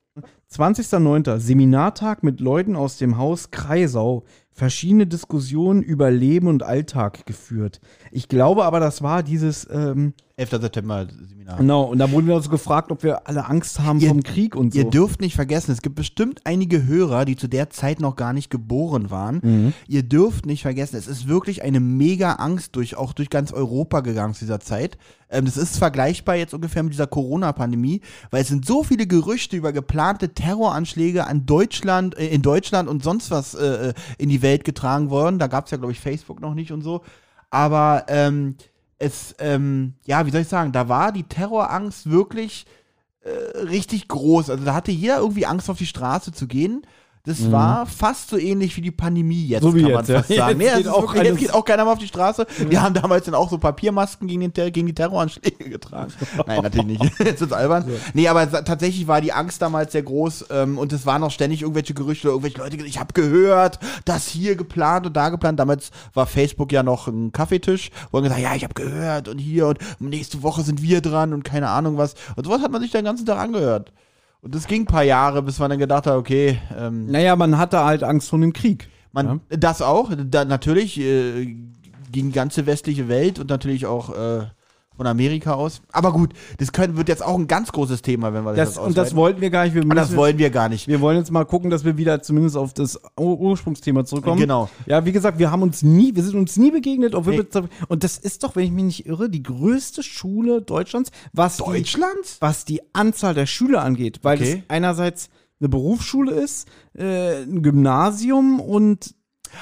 20.09. 0.54 1.40
Seminartag 1.40 2.22
mit 2.22 2.38
Leuten 2.40 2.76
aus 2.76 2.96
dem 2.96 3.18
Haus 3.18 3.50
Kreisau. 3.50 4.22
Verschiedene 4.52 5.04
Diskussionen 5.04 5.82
über 5.82 6.12
Leben 6.12 6.46
und 6.46 6.62
Alltag 6.62 7.26
geführt. 7.26 7.80
Ich 8.12 8.28
glaube 8.28 8.64
aber, 8.64 8.78
das 8.78 9.02
war 9.02 9.24
dieses, 9.24 9.68
ähm, 9.68 10.14
11. 10.36 10.60
September 10.60 11.08
Seminar. 11.44 11.58
genau, 11.58 11.82
und 11.84 11.98
da 11.98 12.10
wurden 12.10 12.26
wir 12.26 12.34
uns 12.34 12.48
gefragt, 12.48 12.90
ob 12.90 13.02
wir 13.02 13.28
alle 13.28 13.46
Angst 13.46 13.80
haben 13.80 14.00
Ihr- 14.00 14.08
vom 14.08 14.22
Krieg 14.22 14.56
und 14.56 14.72
so. 14.72 14.78
Ihr 14.78 14.84
dürft 14.90 15.20
nicht 15.20 15.34
vergessen, 15.34 15.72
es 15.72 15.82
gibt 15.82 15.94
bestimmt 15.94 16.40
einige 16.44 16.84
Hörer, 16.86 17.24
die 17.24 17.36
zu 17.36 17.48
der 17.48 17.70
Zeit 17.70 18.00
noch 18.00 18.16
gar 18.16 18.32
nicht 18.32 18.50
geboren 18.50 19.10
waren. 19.10 19.40
Mhm. 19.42 19.72
Ihr 19.86 20.02
dürft 20.02 20.46
nicht 20.46 20.62
vergessen, 20.62 20.96
es 20.96 21.06
ist 21.06 21.28
wirklich 21.28 21.62
eine 21.62 21.80
mega 21.80 22.34
Angst 22.34 22.76
durch, 22.76 22.96
auch 22.96 23.12
durch 23.12 23.30
ganz 23.30 23.52
Europa 23.52 24.00
gegangen 24.00 24.34
zu 24.34 24.40
dieser 24.40 24.60
Zeit. 24.60 24.96
Ähm, 25.30 25.44
das 25.44 25.56
ist 25.56 25.76
vergleichbar 25.78 26.36
jetzt 26.36 26.54
ungefähr 26.54 26.82
mit 26.82 26.92
dieser 26.92 27.06
Corona-Pandemie, 27.06 28.00
weil 28.30 28.42
es 28.42 28.48
sind 28.48 28.64
so 28.64 28.82
viele 28.82 29.06
Gerüchte 29.06 29.56
über 29.56 29.72
geplante 29.72 30.30
Terroranschläge 30.30 31.26
an 31.26 31.44
Deutschland, 31.46 32.16
äh, 32.18 32.28
in 32.28 32.42
Deutschland 32.42 32.88
und 32.88 33.02
sonst 33.02 33.30
was 33.30 33.54
äh, 33.54 33.88
äh, 33.90 33.94
in 34.18 34.28
die 34.28 34.42
Welt 34.42 34.64
getragen 34.64 35.10
worden. 35.10 35.38
Da 35.38 35.46
gab 35.48 35.66
es 35.66 35.70
ja, 35.72 35.76
glaube 35.76 35.92
ich, 35.92 36.00
Facebook 36.00 36.40
noch 36.40 36.54
nicht 36.54 36.72
und 36.72 36.82
so. 36.82 37.02
Aber 37.50 38.04
ähm, 38.08 38.56
es, 38.98 39.34
ähm, 39.38 39.94
ja, 40.04 40.26
wie 40.26 40.30
soll 40.30 40.42
ich 40.42 40.48
sagen, 40.48 40.72
da 40.72 40.88
war 40.88 41.12
die 41.12 41.24
Terrorangst 41.24 42.10
wirklich 42.10 42.66
äh, 43.20 43.58
richtig 43.58 44.08
groß. 44.08 44.50
Also 44.50 44.64
da 44.64 44.74
hatte 44.74 44.92
jeder 44.92 45.18
irgendwie 45.18 45.46
Angst, 45.46 45.70
auf 45.70 45.78
die 45.78 45.86
Straße 45.86 46.32
zu 46.32 46.46
gehen. 46.46 46.86
Das 47.26 47.50
war 47.50 47.86
fast 47.86 48.28
so 48.28 48.36
ähnlich 48.36 48.76
wie 48.76 48.82
die 48.82 48.90
Pandemie 48.90 49.46
jetzt, 49.46 49.62
Mhm. 49.62 49.70
So 49.70 49.74
wie 49.74 49.80
kann 49.80 49.90
jetzt, 49.92 50.08
man 50.08 50.16
fast 50.18 50.30
ja. 50.30 50.36
sagen. 50.36 50.60
Jetzt 50.60 50.74
Nee, 50.74 50.82
geht 50.82 50.88
auch 50.88 51.02
wirklich, 51.14 51.24
jetzt 51.24 51.38
geht 51.38 51.54
auch 51.54 51.64
keiner 51.64 51.84
mehr 51.84 51.92
auf 51.94 51.98
die 51.98 52.06
Straße. 52.06 52.46
Wir 52.68 52.82
haben 52.82 52.92
damals 52.92 53.24
dann 53.24 53.34
auch 53.34 53.50
so 53.50 53.56
Papiermasken 53.56 54.28
gegen, 54.28 54.52
den, 54.52 54.72
gegen 54.72 54.86
die 54.86 54.94
Terroranschläge 54.94 55.70
getragen. 55.70 56.12
Nein, 56.46 56.62
natürlich 56.62 56.98
nicht. 56.98 57.18
Jetzt 57.24 57.40
ist 57.40 57.52
albern. 57.52 57.86
Nee, 58.12 58.28
aber 58.28 58.50
tatsächlich 58.64 59.06
war 59.08 59.22
die 59.22 59.32
Angst 59.32 59.62
damals 59.62 59.92
sehr 59.92 60.02
groß 60.02 60.46
ähm, 60.50 60.76
und 60.76 60.92
es 60.92 61.06
waren 61.06 61.22
auch 61.22 61.30
ständig 61.30 61.62
irgendwelche 61.62 61.94
Gerüchte, 61.94 62.28
irgendwelche 62.28 62.58
Leute, 62.58 62.76
ich 62.84 63.00
habe 63.00 63.14
gehört, 63.14 63.78
das 64.04 64.28
hier 64.28 64.54
geplant 64.54 65.06
und 65.06 65.16
da 65.16 65.30
geplant. 65.30 65.58
Damals 65.58 65.92
war 66.12 66.26
Facebook 66.26 66.72
ja 66.72 66.82
noch 66.82 67.08
ein 67.08 67.32
Kaffeetisch, 67.32 67.90
wo 68.10 68.18
man 68.18 68.24
gesagt, 68.24 68.42
ja, 68.42 68.54
ich 68.54 68.64
habe 68.64 68.74
gehört 68.74 69.28
und 69.28 69.38
hier 69.38 69.68
und 69.68 69.78
nächste 69.98 70.42
Woche 70.42 70.60
sind 70.60 70.82
wir 70.82 71.00
dran 71.00 71.32
und 71.32 71.42
keine 71.42 71.70
Ahnung 71.70 71.96
was. 71.96 72.14
Und 72.36 72.44
sowas 72.44 72.60
hat 72.60 72.70
man 72.70 72.82
sich 72.82 72.90
den 72.90 73.06
ganzen 73.06 73.24
Tag 73.24 73.38
angehört. 73.38 73.92
Und 74.44 74.54
das 74.54 74.66
ging 74.66 74.82
ein 74.82 74.86
paar 74.86 75.04
Jahre, 75.04 75.42
bis 75.42 75.58
man 75.58 75.70
dann 75.70 75.78
gedacht 75.78 76.06
hat, 76.06 76.16
okay, 76.16 76.58
ähm, 76.76 77.06
naja, 77.06 77.34
man 77.34 77.56
hatte 77.56 77.82
halt 77.82 78.02
Angst 78.02 78.28
vor 78.28 78.38
dem 78.38 78.52
Krieg. 78.52 78.90
man, 79.10 79.40
das 79.48 79.80
auch, 79.80 80.10
da, 80.14 80.44
natürlich 80.44 81.00
äh, 81.00 81.46
ging 82.12 82.26
die 82.26 82.32
ganze 82.32 82.66
westliche 82.66 83.08
Welt 83.08 83.38
und 83.38 83.48
natürlich 83.48 83.86
auch 83.86 84.10
äh, 84.10 84.42
von 84.96 85.06
Amerika 85.06 85.54
aus. 85.54 85.82
Aber 85.92 86.12
gut, 86.12 86.32
das 86.58 86.72
können, 86.72 86.96
wird 86.96 87.08
jetzt 87.08 87.24
auch 87.24 87.36
ein 87.38 87.46
ganz 87.48 87.72
großes 87.72 88.02
Thema, 88.02 88.32
wenn 88.32 88.44
wir 88.44 88.54
das, 88.54 88.74
Das, 88.74 88.84
und 88.84 88.96
das 88.96 89.14
wollten 89.16 89.40
wir 89.40 89.50
gar 89.50 89.64
nicht. 89.64 89.74
Wir, 89.74 89.82
das 89.82 90.08
müssen- 90.08 90.16
wollen 90.16 90.38
wir 90.38 90.50
gar 90.50 90.68
nicht. 90.68 90.86
wir 90.88 91.00
wollen 91.00 91.16
jetzt 91.18 91.30
mal 91.32 91.44
gucken, 91.44 91.70
dass 91.70 91.84
wir 91.84 91.96
wieder 91.96 92.22
zumindest 92.22 92.56
auf 92.56 92.72
das 92.74 93.00
Ur 93.18 93.38
Ursprungsthema 93.40 94.04
zurückkommen. 94.04 94.40
Genau. 94.40 94.68
Ja, 94.86 95.04
wie 95.04 95.12
gesagt, 95.12 95.38
wir 95.38 95.50
haben 95.50 95.62
uns 95.62 95.82
nie, 95.82 96.14
wir 96.14 96.22
sind 96.22 96.36
uns 96.36 96.56
nie 96.56 96.70
begegnet. 96.70 97.14
Obwohl 97.14 97.36
Nee. 97.36 97.44
wir, 97.50 97.68
und 97.88 98.04
das 98.04 98.18
ist 98.18 98.44
doch, 98.44 98.54
wenn 98.56 98.64
ich 98.64 98.70
mich 98.72 98.84
nicht 98.84 99.06
irre, 99.06 99.28
die 99.28 99.42
größte 99.42 100.02
Schule 100.02 100.62
Deutschlands, 100.62 101.10
was 101.32 101.56
die, 101.56 101.64
Deutschland? 101.64 102.36
was 102.40 102.64
die 102.64 102.80
Anzahl 102.92 103.34
der 103.34 103.46
Schüler 103.46 103.82
angeht, 103.82 104.20
weil 104.22 104.38
Okay. 104.38 104.62
es 104.64 104.70
einerseits 104.70 105.28
eine 105.60 105.68
Berufsschule 105.68 106.32
ist, 106.32 106.68
äh, 106.96 107.42
ein 107.42 107.62
Gymnasium 107.62 108.60
und 108.60 109.14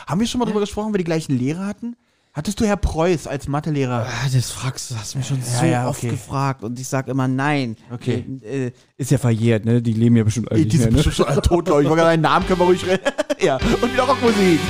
Haben 0.06 0.20
wir 0.20 0.26
schon 0.26 0.38
mal 0.38 0.46
drüber 0.46 0.60
gesprochen, 0.60 0.94
wir 0.94 0.98
die 0.98 1.04
gleichen 1.04 1.38
Lehrer 1.38 1.66
hatten? 1.66 1.96
Hattest 2.34 2.60
du 2.60 2.64
Herr 2.64 2.78
Preuß 2.78 3.26
als 3.26 3.46
Mathelehrer? 3.46 4.06
Ah, 4.08 4.28
Das 4.32 4.50
fragst 4.50 4.90
du, 4.90 4.94
hast 4.96 5.14
mich 5.16 5.26
schon 5.26 5.42
so 5.42 5.66
ja, 5.66 5.86
oft 5.86 5.98
okay. 5.98 6.08
gefragt 6.12 6.64
und 6.64 6.80
ich 6.80 6.88
sag 6.88 7.08
immer 7.08 7.28
nein. 7.28 7.76
Okay. 7.92 8.24
Äh, 8.42 8.66
äh, 8.68 8.72
ist 8.96 9.10
ja 9.10 9.18
verjährt, 9.18 9.66
ne? 9.66 9.82
Die 9.82 9.92
leben 9.92 10.16
ja 10.16 10.24
bestimmt 10.24 10.50
alle 10.50 10.64
Die 10.64 10.76
sind 10.78 10.90
ne? 10.92 10.96
bestimmt 10.96 11.16
schon 11.16 11.26
alle 11.26 11.42
tot, 11.42 11.66
glaube 11.66 11.82
ich. 11.82 11.84
Ich 11.84 11.90
wollte 11.90 12.00
gerade 12.00 12.12
einen 12.14 12.22
Namen 12.22 12.46
können 12.46 12.60
wir 12.60 12.64
ruhig 12.64 12.86
reden. 12.86 13.02
ja, 13.38 13.56
und 13.56 13.92
wieder 13.92 14.04
Rockmusik. 14.04 14.60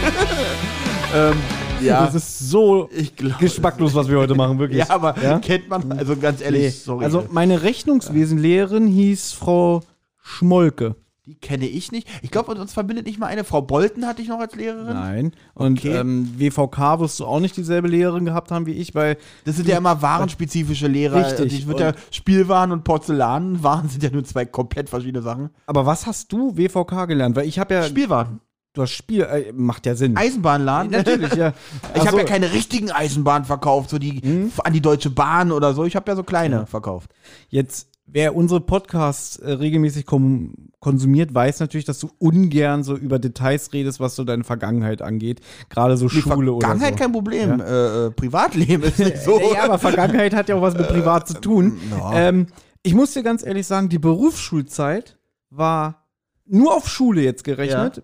ähm, 1.14 1.34
ja, 1.80 2.04
Das 2.06 2.16
ist 2.16 2.50
so 2.50 2.88
ich 2.92 3.14
glaube. 3.14 3.36
geschmacklos, 3.38 3.94
was 3.94 4.08
wir 4.08 4.18
heute 4.18 4.34
machen, 4.34 4.58
wirklich. 4.58 4.80
Ja, 4.80 4.90
aber 4.90 5.14
Ja? 5.22 5.38
kennt 5.38 5.68
man, 5.68 5.92
also 5.92 6.16
ganz 6.16 6.40
ehrlich, 6.40 6.62
Nee. 6.62 6.68
sorry. 6.70 7.04
Also 7.04 7.26
meine 7.30 7.62
Rechnungswesenlehrerin 7.62 8.88
hieß 8.88 9.34
Frau 9.34 9.82
Schmolke. 10.20 10.96
Die 11.26 11.36
kenne 11.36 11.66
ich 11.66 11.92
nicht. 11.92 12.08
Ich 12.22 12.30
glaube, 12.32 12.52
uns 12.52 12.72
verbindet 12.72 13.06
nicht 13.06 13.18
mal 13.20 13.26
eine. 13.26 13.44
Frau 13.44 13.62
Bolten 13.62 14.06
hatte 14.06 14.22
ich 14.22 14.28
noch 14.28 14.40
als 14.40 14.56
Lehrerin. 14.56 14.94
Nein. 14.94 15.32
Und 15.54 15.78
Okay. 15.78 15.96
ähm, 15.96 16.34
WVK 16.36 16.98
wirst 16.98 17.20
du 17.20 17.26
auch 17.26 17.38
nicht 17.38 17.56
dieselbe 17.56 17.86
Lehrerin 17.86 18.24
gehabt 18.24 18.50
haben 18.50 18.66
wie 18.66 18.72
ich, 18.72 18.94
weil 18.96 19.16
Das 19.44 19.54
sind 19.56 19.68
ja 19.68 19.76
immer 19.78 20.02
warenspezifische 20.02 20.88
Lehrer. 20.88 21.24
Richtig. 21.24 21.52
Ich 21.54 21.66
würde 21.68 21.82
ja 21.84 21.92
Spielwaren 22.10 22.72
und 22.72 22.82
Porzellanwaren 22.82 23.88
sind 23.88 24.02
ja 24.02 24.10
nur 24.10 24.24
zwei 24.24 24.44
komplett 24.46 24.88
verschiedene 24.90 25.22
Sachen. 25.22 25.50
aber 25.66 25.86
was 25.86 26.06
hast 26.06 26.32
du 26.32 26.56
WVK 26.56 27.06
gelernt? 27.06 27.36
Weil 27.36 27.46
ich 27.46 27.58
habe 27.60 27.74
ja 27.74 27.82
Spielwaren. 27.84 28.40
du 28.72 28.82
hast 28.82 28.90
Spiel 28.90 29.22
äh, 29.22 29.52
macht 29.52 29.86
ja 29.86 29.94
Sinn. 29.94 30.16
Eisenbahnladen. 30.16 30.90
Natürlich, 30.90 31.34
ja. 31.34 31.52
Ich 31.94 32.00
habe 32.00 32.12
so. 32.12 32.18
ja 32.18 32.24
keine 32.24 32.52
richtigen 32.52 32.90
Eisenbahnen 32.90 33.44
verkauft, 33.44 33.90
so 33.90 33.98
die 34.00 34.46
f- 34.48 34.58
an 34.64 34.72
die 34.72 34.80
Deutsche 34.80 35.10
Bahn 35.10 35.52
oder 35.52 35.72
so. 35.74 35.84
Ich 35.84 35.94
habe 35.94 36.10
ja 36.10 36.16
so 36.16 36.24
kleine 36.24 36.66
verkauft. 36.66 37.10
Jetzt, 37.48 37.88
wer 38.06 38.36
unsere 38.36 38.60
Podcasts 38.60 39.36
äh, 39.36 39.52
regelmäßig 39.52 40.06
konsumiert, 40.06 41.34
weiß 41.34 41.60
natürlich, 41.60 41.84
dass 41.84 41.98
du 41.98 42.10
ungern 42.18 42.82
so 42.82 42.96
über 42.96 43.18
Details 43.18 43.72
redest, 43.72 44.00
was 44.00 44.16
so 44.16 44.24
deine 44.24 44.44
Vergangenheit 44.44 45.02
angeht. 45.02 45.40
Gerade 45.68 45.96
so 45.96 46.08
Schule 46.08 46.52
oder 46.52 46.66
Vergangenheit 46.66 46.94
so. 46.94 47.04
kein 47.04 47.12
Problem. 47.12 47.60
Äh, 47.60 48.06
äh, 48.06 48.10
Privatleben 48.10 48.82
ist 48.82 48.98
nicht 48.98 49.18
so. 49.22 49.40
Ja, 49.40 49.64
aber 49.64 49.78
Vergangenheit 49.78 50.34
hat 50.34 50.48
ja 50.48 50.56
auch 50.56 50.62
was 50.62 50.76
mit 50.76 50.88
privat 50.88 51.28
zu 51.28 51.40
tun. 51.40 51.78
ja. 51.90 52.28
Ähm, 52.28 52.46
ich 52.84 52.94
muss 52.94 53.12
dir 53.12 53.22
ganz 53.22 53.46
ehrlich 53.46 53.66
sagen, 53.66 53.88
die 53.88 54.00
Berufsschulzeit 54.00 55.16
war 55.50 56.08
nur 56.46 56.74
auf 56.74 56.88
Schule 56.88 57.22
jetzt 57.22 57.44
gerechnet 57.44 58.02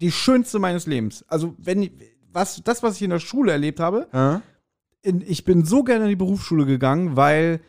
die 0.00 0.12
schönste 0.12 0.58
meines 0.58 0.86
Lebens. 0.86 1.24
Also 1.28 1.54
wenn 1.58 1.90
was 2.32 2.62
das, 2.62 2.82
was 2.82 2.96
ich 2.96 3.02
in 3.02 3.10
der 3.10 3.18
Schule 3.18 3.52
erlebt 3.52 3.80
habe, 3.80 4.42
in, 5.02 5.22
ich 5.26 5.44
bin 5.44 5.64
so 5.64 5.84
gerne 5.84 6.04
in 6.04 6.10
die 6.10 6.16
Berufsschule 6.16 6.66
gegangen, 6.66 7.16
weil 7.16 7.60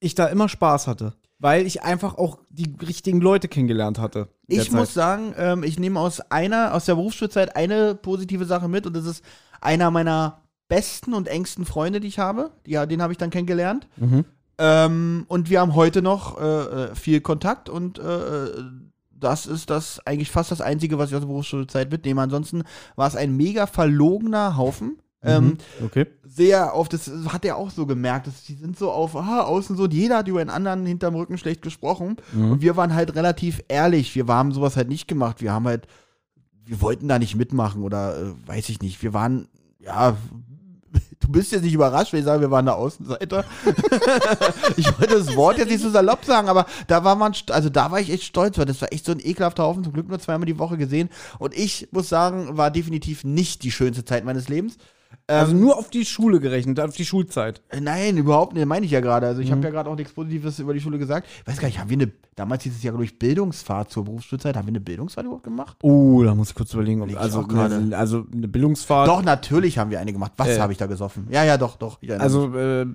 ich 0.00 0.14
da 0.14 0.26
immer 0.26 0.48
Spaß 0.48 0.86
hatte. 0.86 1.14
Weil 1.40 1.66
ich 1.66 1.84
einfach 1.84 2.18
auch 2.18 2.38
die 2.50 2.74
richtigen 2.84 3.20
Leute 3.20 3.46
kennengelernt 3.46 4.00
hatte. 4.00 4.28
Ich 4.48 4.72
muss 4.72 4.88
Zeit. 4.88 4.94
sagen, 4.94 5.34
ähm, 5.38 5.62
ich 5.62 5.78
nehme 5.78 6.00
aus 6.00 6.20
einer, 6.20 6.74
aus 6.74 6.86
der 6.86 6.96
Berufsschulzeit 6.96 7.54
eine 7.54 7.94
positive 7.94 8.44
Sache 8.44 8.68
mit 8.68 8.86
und 8.86 8.96
das 8.96 9.06
ist 9.06 9.24
einer 9.60 9.92
meiner 9.92 10.42
besten 10.66 11.14
und 11.14 11.28
engsten 11.28 11.64
Freunde, 11.64 12.00
die 12.00 12.08
ich 12.08 12.18
habe. 12.18 12.50
Ja, 12.66 12.86
den 12.86 13.02
habe 13.02 13.12
ich 13.12 13.18
dann 13.18 13.30
kennengelernt. 13.30 13.86
Mhm. 13.96 14.24
Ähm, 14.58 15.24
und 15.28 15.48
wir 15.48 15.60
haben 15.60 15.76
heute 15.76 16.02
noch 16.02 16.40
äh, 16.40 16.44
äh, 16.44 16.94
viel 16.96 17.20
Kontakt 17.20 17.68
und 17.68 18.00
äh, 18.00 18.48
das 19.10 19.46
ist 19.46 19.70
das 19.70 20.04
eigentlich 20.06 20.30
fast 20.30 20.50
das 20.50 20.60
Einzige, 20.60 20.98
was 20.98 21.10
ich 21.10 21.14
aus 21.14 21.22
der 21.22 21.28
Berufsschulzeit 21.28 21.90
mitnehme. 21.90 22.22
Ansonsten 22.22 22.64
war 22.96 23.08
es 23.08 23.16
ein 23.16 23.36
mega 23.36 23.66
verlogener 23.66 24.56
Haufen. 24.56 24.98
Ähm, 25.22 25.44
Mhm. 25.80 25.84
okay. 25.84 26.06
sehr 26.24 26.74
auf, 26.74 26.88
das 26.88 27.10
hat 27.28 27.44
er 27.44 27.56
auch 27.56 27.70
so 27.70 27.86
gemerkt, 27.86 28.28
dass 28.28 28.44
die 28.44 28.54
sind 28.54 28.78
so 28.78 28.92
auf, 28.92 29.16
ah, 29.16 29.40
außen 29.42 29.76
so, 29.76 29.88
jeder 29.88 30.18
hat 30.18 30.28
über 30.28 30.40
einen 30.40 30.50
anderen 30.50 30.86
hinterm 30.86 31.16
Rücken 31.16 31.38
schlecht 31.38 31.62
gesprochen. 31.62 32.16
Mhm. 32.32 32.52
Und 32.52 32.62
wir 32.62 32.76
waren 32.76 32.94
halt 32.94 33.16
relativ 33.16 33.60
ehrlich, 33.66 34.14
wir 34.14 34.26
haben 34.28 34.52
sowas 34.52 34.76
halt 34.76 34.88
nicht 34.88 35.08
gemacht. 35.08 35.40
Wir 35.40 35.52
haben 35.52 35.66
halt, 35.66 35.88
wir 36.64 36.80
wollten 36.80 37.08
da 37.08 37.18
nicht 37.18 37.34
mitmachen 37.34 37.82
oder 37.82 38.16
äh, 38.16 38.32
weiß 38.46 38.68
ich 38.68 38.80
nicht. 38.80 39.02
Wir 39.02 39.12
waren, 39.12 39.48
ja, 39.80 40.16
du 41.20 41.28
bist 41.28 41.50
jetzt 41.50 41.62
nicht 41.64 41.74
überrascht, 41.74 42.12
wenn 42.12 42.20
ich 42.20 42.24
sage, 42.24 42.40
wir 42.42 42.52
waren 42.52 42.66
der 42.66 42.76
Außenseiter. 42.76 43.44
ich 44.76 44.86
wollte 44.98 45.18
das 45.18 45.34
Wort 45.34 45.58
jetzt 45.58 45.70
nicht 45.70 45.82
so 45.82 45.90
salopp 45.90 46.24
sagen, 46.24 46.48
aber 46.48 46.66
da 46.86 47.02
war 47.02 47.16
man, 47.16 47.34
also 47.50 47.68
da 47.70 47.90
war 47.90 48.00
ich 48.00 48.10
echt 48.10 48.24
stolz, 48.24 48.56
weil 48.56 48.66
das 48.66 48.80
war 48.80 48.92
echt 48.92 49.04
so 49.04 49.12
ein 49.12 49.20
ekelhafter 49.20 49.64
Haufen, 49.64 49.82
zum 49.82 49.92
Glück 49.92 50.08
nur 50.08 50.20
zweimal 50.20 50.46
die 50.46 50.58
Woche 50.58 50.76
gesehen. 50.78 51.08
Und 51.38 51.56
ich 51.56 51.88
muss 51.90 52.08
sagen, 52.08 52.56
war 52.56 52.70
definitiv 52.70 53.24
nicht 53.24 53.64
die 53.64 53.72
schönste 53.72 54.04
Zeit 54.04 54.24
meines 54.24 54.48
Lebens. 54.48 54.76
Also 55.26 55.52
Ähm, 55.52 55.60
nur 55.60 55.76
auf 55.78 55.90
die 55.90 56.04
Schule 56.06 56.40
gerechnet, 56.40 56.80
auf 56.80 56.94
die 56.96 57.04
Schulzeit. 57.04 57.60
äh, 57.68 57.80
Nein, 57.80 58.16
überhaupt 58.16 58.54
nicht, 58.54 58.66
meine 58.66 58.86
ich 58.86 58.92
ja 58.92 59.00
gerade. 59.00 59.26
Also 59.26 59.40
ich 59.42 59.48
Mhm. 59.48 59.52
habe 59.56 59.62
ja 59.64 59.70
gerade 59.70 59.90
auch 59.90 59.96
nichts 59.96 60.12
Positives 60.12 60.58
über 60.58 60.72
die 60.74 60.80
Schule 60.80 60.98
gesagt. 60.98 61.26
Ich 61.42 61.46
weiß 61.46 61.58
gar 61.60 61.68
nicht, 61.68 61.78
haben 61.78 61.90
wir 61.90 61.96
eine, 61.98 62.12
damals 62.34 62.62
hieß 62.62 62.74
es 62.76 62.82
ja, 62.82 62.90
glaube 62.90 63.04
ich, 63.04 63.18
Bildungsfahrt 63.18 63.90
zur 63.90 64.04
Berufsschulzeit. 64.04 64.56
Haben 64.56 64.66
wir 64.66 64.70
eine 64.72 64.80
Bildungsfahrt 64.80 65.26
überhaupt 65.26 65.44
gemacht? 65.44 65.76
Oh, 65.82 66.22
da 66.24 66.34
muss 66.34 66.50
ich 66.50 66.54
kurz 66.54 66.72
überlegen. 66.72 67.02
Ob, 67.02 67.10
ich 67.10 67.18
also, 67.18 67.46
eine, 67.46 67.96
also 67.96 68.26
eine 68.32 68.48
Bildungsfahrt. 68.48 69.06
Doch, 69.08 69.22
natürlich 69.22 69.78
haben 69.78 69.90
wir 69.90 70.00
eine 70.00 70.12
gemacht. 70.12 70.32
Was 70.38 70.48
Äh. 70.48 70.60
habe 70.60 70.72
ich 70.72 70.78
da 70.78 70.86
gesoffen? 70.86 71.26
Ja, 71.30 71.44
ja, 71.44 71.58
doch, 71.58 71.76
doch. 71.76 71.98
Also 72.18 72.54
äh, 72.56 72.86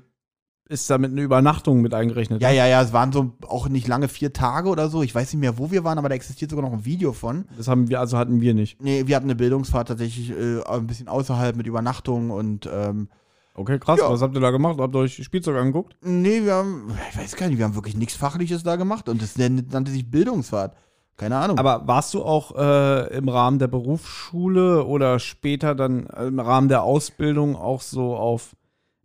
ist 0.70 0.90
damit 0.90 1.12
eine 1.12 1.22
Übernachtung 1.22 1.82
mit 1.82 1.94
eingerechnet. 1.94 2.42
ja, 2.42 2.50
ja, 2.50 2.66
ja, 2.68 2.82
es 2.82 2.94
waren 2.94 3.12
so 3.12 3.34
auch 3.48 3.68
nicht 3.68 3.88
lange 3.88 4.08
vier 4.08 4.34
Tage 4.34 4.70
oder 4.70 4.90
so. 4.90 5.04
Ich 5.04 5.14
weiß 5.14 5.34
nicht 5.34 5.42
mehr, 5.42 5.58
wo 5.58 5.72
wir 5.72 5.84
waren, 5.84 5.98
aber 5.98 6.10
da 6.10 6.16
existiert 6.16 6.52
sogar 6.52 6.66
noch 6.66 6.74
ein 6.74 6.86
Video 6.86 7.14
von. 7.14 7.46
Das 7.58 7.68
haben 7.68 7.90
wir, 7.90 8.00
also 8.00 8.18
hatten 8.18 8.42
wir 8.42 8.54
nicht. 8.54 8.82
Nee, 8.82 9.04
wir 9.06 9.16
hatten 9.16 9.26
eine 9.26 9.36
Bildungsfahrt 9.36 9.90
tatsächlich 9.90 10.32
äh, 10.32 10.64
ein 10.64 10.88
bisschen 10.88 11.08
außerhalb 11.08 11.56
mit 11.56 11.68
Übernachtung 11.68 12.32
und 12.32 12.70
ähm, 12.72 13.10
Okay, 13.56 13.78
krass. 13.78 14.00
Ja. 14.00 14.10
Was 14.10 14.22
habt 14.22 14.36
ihr 14.36 14.42
da 14.42 14.50
gemacht? 14.50 14.80
Habt 14.80 14.96
ihr 14.96 15.00
euch 15.00 15.24
Spielzeug 15.24 15.58
angeguckt? 15.58 15.96
nee, 16.02 16.44
wir 16.44 16.56
haben, 16.56 16.92
ich 17.12 17.18
weiß 17.18 17.36
gar 17.36 17.48
nicht, 17.48 17.58
wir 17.60 17.66
haben 17.66 17.76
wirklich 17.76 17.96
nichts 17.96 18.16
Fachliches 18.16 18.64
da 18.64 18.78
gemacht 18.78 19.10
und 19.10 19.22
das 19.22 19.38
nannte 19.38 19.92
sich 19.92 20.10
Bildungsfahrt. 20.10 20.76
Keine 21.18 21.38
Ahnung. 21.38 21.60
Aber 21.60 21.88
warst 21.88 22.16
du 22.16 22.24
auch 22.24 22.56
äh, 22.56 23.16
im 23.16 23.30
Rahmen 23.30 23.60
der 23.60 23.68
Berufsschule 23.68 24.84
oder 24.86 25.20
später 25.20 25.76
dann 25.76 26.08
im 26.08 26.40
Rahmen 26.40 26.70
der 26.70 26.82
Ausbildung 26.82 27.56
auch 27.56 27.82
so 27.82 28.16
auf 28.16 28.56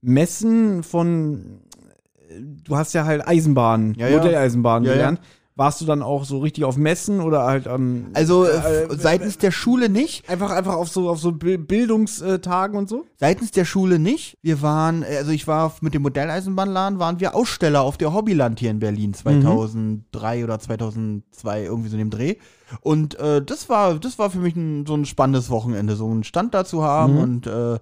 Messen 0.01 0.83
von, 0.83 1.61
du 2.65 2.77
hast 2.77 2.93
ja 2.95 3.05
halt 3.05 3.27
Eisenbahnen, 3.27 3.95
Ja, 3.95 4.09
ja. 4.09 4.17
Modelleisenbahnen 4.19 4.87
Ja, 4.87 4.93
gelernt. 4.95 5.21
Warst 5.57 5.81
du 5.81 5.87
dann 5.87 6.03
auch 6.03 6.23
so 6.23 6.39
richtig 6.39 6.63
auf 6.65 6.77
Messen 6.77 7.21
oder 7.21 7.43
halt 7.43 7.67
am 7.67 8.11
Also 8.15 8.45
äh, 8.45 8.87
seitens 8.97 9.39
der 9.39 9.51
Schule 9.51 9.89
nicht. 9.89 10.31
einfach 10.31 10.53
einfach 10.53 10.75
auf 10.77 10.89
so 10.89 11.09
auf 11.11 11.19
so 11.19 11.33
Bi- 11.33 11.57
Bildungstagen 11.59 12.79
und 12.79 12.89
so? 12.89 13.07
Seitens 13.17 13.51
der 13.51 13.65
Schule 13.65 13.99
nicht. 13.99 14.39
Wir 14.41 14.63
waren, 14.63 15.03
äh, 15.03 15.17
also 15.17 15.33
ich 15.33 15.49
war 15.49 15.75
mit 15.81 15.95
dem 15.95 16.03
Modelleisenbahnladen, 16.03 17.01
waren 17.01 17.19
wir 17.19 17.35
Aussteller 17.35 17.81
auf 17.83 17.97
der 17.99 18.15
Hobbyland 18.15 18.61
hier 18.61 18.71
in 18.71 18.79
Berlin 18.79 19.15
2003 19.15 20.45
oder 20.45 20.61
2002, 20.61 21.65
irgendwie 21.65 21.89
so 21.89 21.95
in 21.97 22.03
dem 22.03 22.11
Dreh. 22.11 22.37
Und 22.83 23.19
äh, 23.19 23.43
das 23.43 23.69
war, 23.69 23.99
das 23.99 24.17
war 24.21 24.31
für 24.31 24.39
mich 24.39 24.55
ein, 24.55 24.87
so 24.87 24.95
ein 24.95 25.07
spannendes 25.07 25.51
Wochenende, 25.51 25.97
so 25.97 26.07
einen 26.09 26.23
Stand 26.23 26.55
da 26.55 26.65
zu 26.65 26.85
haben 26.85 27.15
Mhm. 27.15 27.19
und 27.21 27.47
äh, 27.49 27.79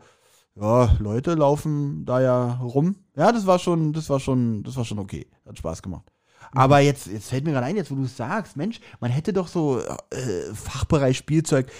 ja, 0.58 0.96
Leute 0.98 1.34
laufen 1.34 2.04
da 2.04 2.20
ja 2.20 2.54
rum. 2.54 2.96
Ja, 3.14 3.30
das 3.32 3.46
war 3.46 3.58
schon, 3.58 3.92
das 3.92 4.08
war 4.08 4.20
schon, 4.20 4.62
das 4.62 4.76
war 4.76 4.84
schon 4.84 4.98
okay. 4.98 5.26
Hat 5.46 5.58
Spaß 5.58 5.82
gemacht. 5.82 6.10
Mhm. 6.52 6.58
Aber 6.58 6.80
jetzt, 6.80 7.06
jetzt 7.06 7.28
fällt 7.28 7.44
mir 7.44 7.52
gerade 7.52 7.66
ein, 7.66 7.76
jetzt 7.76 7.90
wo 7.90 7.94
du 7.94 8.04
es 8.04 8.16
sagst, 8.16 8.56
Mensch, 8.56 8.80
man 9.00 9.10
hätte 9.10 9.32
doch 9.32 9.48
so 9.48 9.80
äh, 9.80 10.54
Fachbereich 10.54 11.18
Spielzeug 11.18 11.70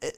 äh, 0.00 0.06
äh, 0.06 0.12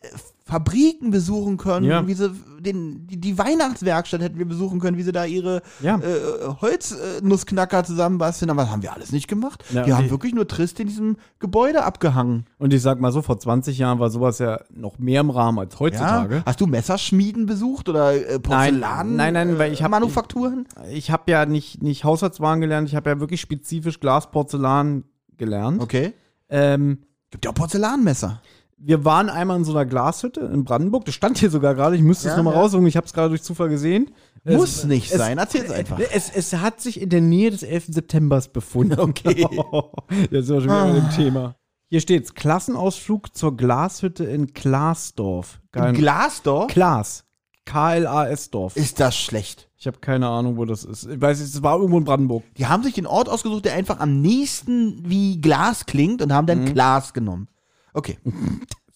Fabriken 0.49 1.11
besuchen 1.11 1.57
können, 1.57 1.85
Ja. 1.87 2.07
wie 2.07 2.15
sie 2.15 2.31
den, 2.61 3.05
die, 3.09 3.17
die 3.21 3.37
Weihnachtswerkstatt 3.37 4.21
hätten 4.23 4.39
wir 4.39 4.47
besuchen 4.47 4.79
können, 4.79 4.97
wie 4.97 5.03
sie 5.03 5.11
da 5.11 5.25
ihre 5.25 5.61
Ja. 5.83 5.97
äh, 5.97 6.55
Holznussknacker 6.61 7.83
zusammenbasteln, 7.83 8.51
aber 8.51 8.63
das 8.63 8.71
haben 8.71 8.83
wir 8.83 8.93
alles 8.93 9.11
nicht 9.11 9.27
gemacht. 9.27 9.65
Ja, 9.73 9.85
wir 9.87 9.97
haben 9.97 10.09
wirklich 10.09 10.35
nur 10.35 10.47
trist 10.47 10.79
in 10.79 10.87
diesem 10.87 11.17
Gebäude 11.41 11.85
abgehangen. 11.85 12.47
Und 12.59 12.73
ich 12.73 12.81
sag 12.81 13.01
mal 13.01 13.11
so, 13.11 13.23
vor 13.23 13.41
20 13.41 13.77
Jahren 13.79 13.99
war 13.99 14.09
sowas 14.09 14.39
ja 14.39 14.61
noch 14.71 14.99
mehr 14.99 15.21
im 15.23 15.31
Rahmen 15.31 15.59
als 15.59 15.81
heutzutage. 15.81 16.37
Ja? 16.37 16.43
Hast 16.47 16.61
du 16.61 16.67
Messerschmieden 16.69 17.47
besucht 17.47 17.89
oder 17.89 18.15
äh, 18.15 18.39
Porzellan? 18.39 19.17
Nein, 19.17 19.35
nein, 19.35 19.59
weil 19.59 19.73
ich 19.73 19.83
hab- 19.83 19.91
Manufakturen? 19.91 20.67
Ich 20.93 21.11
habe 21.11 21.29
ja 21.31 21.45
nicht, 21.47 21.83
nicht 21.83 22.05
Haushaltswaren 22.05 22.61
gelernt, 22.61 22.89
ich 22.89 22.95
habe 22.95 23.11
ja 23.11 23.19
wirklich 23.19 23.41
spezifisch 23.41 23.99
Glas, 23.99 24.31
Porzellan 24.31 25.03
gelernt. 25.37 25.83
Okay. 25.83 26.13
Ähm, 26.49 26.99
Gibt 27.31 27.45
ja 27.45 27.51
auch 27.51 27.55
Porzellanmesser. 27.55 28.41
Wir 28.79 29.05
waren 29.05 29.31
einmal 29.31 29.57
in 29.57 29.65
so 29.65 29.73
einer 29.73 29.87
Glashütte 29.87 30.41
in 30.53 30.65
Brandenburg. 30.65 31.05
Das 31.07 31.15
stand 31.15 31.39
hier 31.39 31.51
sogar 31.51 31.75
gerade. 31.75 31.97
Ich 31.97 32.03
müsste 32.03 32.29
es 32.29 32.33
Ja, 32.33 32.37
nochmal 32.37 32.55
ja. 32.55 32.61
raussuchen. 32.61 32.87
Ich 32.87 32.97
habe 32.97 33.07
es 33.07 33.13
gerade 33.13 33.31
durch 33.31 33.43
Zufall 33.43 33.69
gesehen. 33.69 34.11
Muss 34.45 34.77
es, 34.79 34.85
nicht 34.85 35.11
es- 35.11 35.19
sein. 35.19 35.39
Erzähl's 35.39 35.71
einfach. 35.71 35.99
Es, 36.13 36.31
es 36.31 36.53
hat 36.55 36.81
sich 36.81 37.01
in 37.01 37.09
der 37.09 37.21
Nähe 37.21 37.51
des 37.51 37.63
11. 37.63 37.87
Septembers 37.89 38.49
befunden. 38.49 39.01
Okay. 39.01 39.47
Jetzt 40.31 40.47
sind 40.47 40.57
wir 40.57 40.61
schon 40.61 40.65
wieder 40.65 40.87
mit 40.93 41.03
Ah. 41.05 41.07
dem 41.09 41.11
Thema. 41.17 41.57
Hier 41.89 42.01
steht's. 42.01 42.35
Klassenausflug 42.35 43.35
zur 43.37 43.57
Glashütte 43.57 44.25
in 44.25 44.53
Klaasdorf. 44.53 45.61
In 45.75 45.81
Geil. 45.81 45.93
Glasdorf? 45.95 46.67
Klaas. 46.69 47.25
K-L-A-S-Dorf. 47.65 48.77
Ist 48.77 49.01
das 49.01 49.17
schlecht? 49.17 49.69
Ich 49.77 49.87
habe 49.87 49.99
keine 49.99 50.29
Ahnung, 50.29 50.57
wo 50.57 50.65
das 50.65 50.85
ist. 50.85 51.05
Ich 51.07 51.21
weiß, 51.21 51.41
es 51.41 51.63
war 51.63 51.77
irgendwo 51.79 51.99
in 51.99 52.05
Brandenburg. 52.05 52.45
Die 52.57 52.67
haben 52.67 52.83
sich 52.83 52.95
den 52.95 53.07
Ort 53.07 53.29
ausgesucht, 53.29 53.65
der 53.65 53.75
einfach 53.75 54.01
am 54.01 54.21
nächsten 54.21 55.09
wie 55.09 55.41
Glas 55.41 55.87
klingt 55.87 56.23
und 56.23 56.33
haben 56.33 56.47
dann 56.47 56.65
Glas 56.73 57.13
genommen. 57.13 57.49
Okay. 57.97 58.19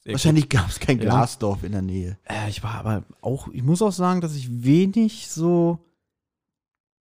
Sehr 0.02 0.12
Wahrscheinlich 0.12 0.48
gab 0.48 0.68
es 0.68 0.80
kein. 0.80 0.98
Glasdorf 0.98 1.62
in 1.62 1.72
der 1.72 1.82
Nähe. 1.82 2.18
Äh, 2.24 2.48
ich 2.48 2.62
war 2.62 2.74
aber 2.74 3.04
auch, 3.20 3.48
ich 3.48 3.62
muss 3.62 3.82
auch 3.82 3.92
sagen, 3.92 4.20
dass 4.22 4.34
ich 4.34 4.64
wenig 4.64 5.28
so, 5.28 5.78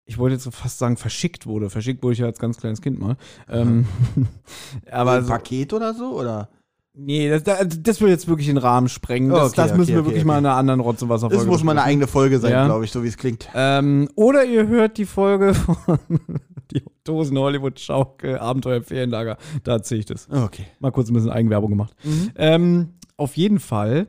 ich 0.06 0.18
wollte 0.18 0.36
jetzt 0.36 0.44
so 0.44 0.52
fast 0.52 0.78
sagen, 0.78 0.96
verschickt 0.96 1.46
wurde. 1.46 1.70
Verschickt 1.70 2.04
wurde 2.04 2.14
ich 2.14 2.20
ja 2.20 2.26
als 2.26 2.40
ganz 2.40 2.58
kleines 2.58 2.82
Kind 2.82 3.00
mal. 3.00 3.18
Ähm, 3.50 3.86
aber 4.92 5.14
ein 5.14 5.26
so, 5.26 5.30
Paket 5.30 5.74
oder 5.74 5.94
so? 5.94 6.18
Oder? 6.18 6.50
Nee, 6.98 7.30
das, 7.30 7.44
das, 7.44 7.82
das 7.82 8.02
will 8.02 8.10
jetzt 8.10 8.28
wirklich 8.28 8.48
den 8.48 8.58
Rahmen 8.58 8.88
sprengen. 8.88 9.30
Das, 9.30 9.52
Okay, 9.52 9.56
das 9.58 9.72
müssen 9.72 9.82
okay, 9.82 9.94
wir 9.94 10.00
okay, 10.00 10.08
wirklich 10.10 10.26
mal 10.26 10.38
in 10.38 10.46
einer 10.46 10.56
anderen 10.56 10.80
Rotz- 10.80 11.02
und 11.02 11.10
Wasserfolge 11.10 11.38
Das 11.44 11.46
muss 11.46 11.64
mal 11.64 11.72
eine 11.74 11.84
eigene 11.84 12.08
Folge 12.08 12.40
sein, 12.40 12.52
Ja. 12.52 12.66
glaube 12.66 12.86
ich, 12.86 12.92
so 12.92 13.04
wie 13.04 13.08
es 13.08 13.18
klingt. 13.18 13.50
Ähm, 13.54 14.10
oder 14.16 14.46
ihr 14.46 14.68
hört 14.68 14.98
die 14.98 15.06
Folge 15.06 15.54
von 15.54 15.78
die 16.72 16.84
Dosen 17.04 17.38
Hollywood 17.38 17.80
Schaukel 17.80 18.40
Abenteuer 18.40 18.82
Ferienlager. 18.82 19.38
Da 19.64 19.74
erzähle 19.74 20.00
ich 20.00 20.06
das. 20.06 20.28
Okay. 20.30 20.66
Mal 20.80 20.92
kurz 20.92 21.10
ein 21.10 21.14
bisschen 21.14 21.32
Eigenwerbung 21.32 21.70
gemacht. 21.70 21.94
Mhm. 22.04 22.32
Ähm, 22.38 22.90
auf 23.18 23.36
jeden 23.36 23.60
Fall 23.60 24.08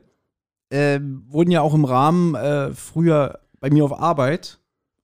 ähm, 0.71 1.25
wurden 1.29 1.51
ja 1.51 1.61
auch 1.63 1.75
im 1.75 1.85
Rahmen 1.85 2.35
äh, 2.35 2.73
früher 2.73 3.41
bei 3.61 3.71
mir 3.71 3.85
auf 3.85 3.99
Arbeit 3.99 4.59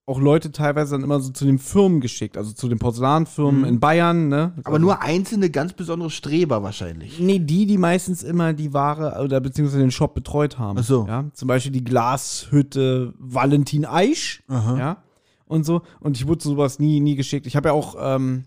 auch 0.05 0.19
Leute 0.19 0.51
teilweise 0.51 0.91
dann 0.95 1.03
immer 1.03 1.21
so 1.21 1.31
zu 1.31 1.45
den 1.45 1.59
Firmen 1.59 2.01
geschickt, 2.01 2.37
also 2.37 2.51
zu 2.51 2.67
den 2.67 2.77
Porzellanfirmen 2.77 3.61
Mhm. 3.61 3.65
in 3.67 3.79
Bayern, 3.79 4.27
ne? 4.27 4.51
Aber 4.65 4.77
nur 4.77 5.01
einzelne 5.01 5.49
ganz 5.49 5.71
besondere 5.73 6.09
Streber 6.09 6.61
wahrscheinlich. 6.61 7.19
Nee, 7.21 7.39
die, 7.39 7.65
die 7.65 7.77
meistens 7.77 8.21
immer 8.21 8.51
die 8.53 8.73
Ware 8.73 9.23
oder 9.23 9.39
beziehungsweise 9.39 9.79
den 9.79 9.91
Shop 9.91 10.13
betreut 10.13 10.59
haben. 10.59 10.77
Ach 10.79 10.83
so. 10.83 11.05
Ja, 11.07 11.25
zum 11.33 11.47
Beispiel 11.47 11.71
die 11.71 11.85
Glashütte 11.85 13.13
Valentin 13.17 13.85
Eisch. 13.85 14.43
Aha. 14.49 14.77
Ja. 14.77 14.97
Und 15.45 15.65
so. 15.65 15.83
Und 16.01 16.17
ich 16.17 16.27
wurde 16.27 16.43
sowas 16.43 16.79
nie, 16.79 16.99
nie 16.99 17.15
geschickt. 17.15 17.47
Ich 17.47 17.55
habe 17.55 17.69
ja 17.69 17.73
auch 17.73 17.95
ähm, 17.97 18.43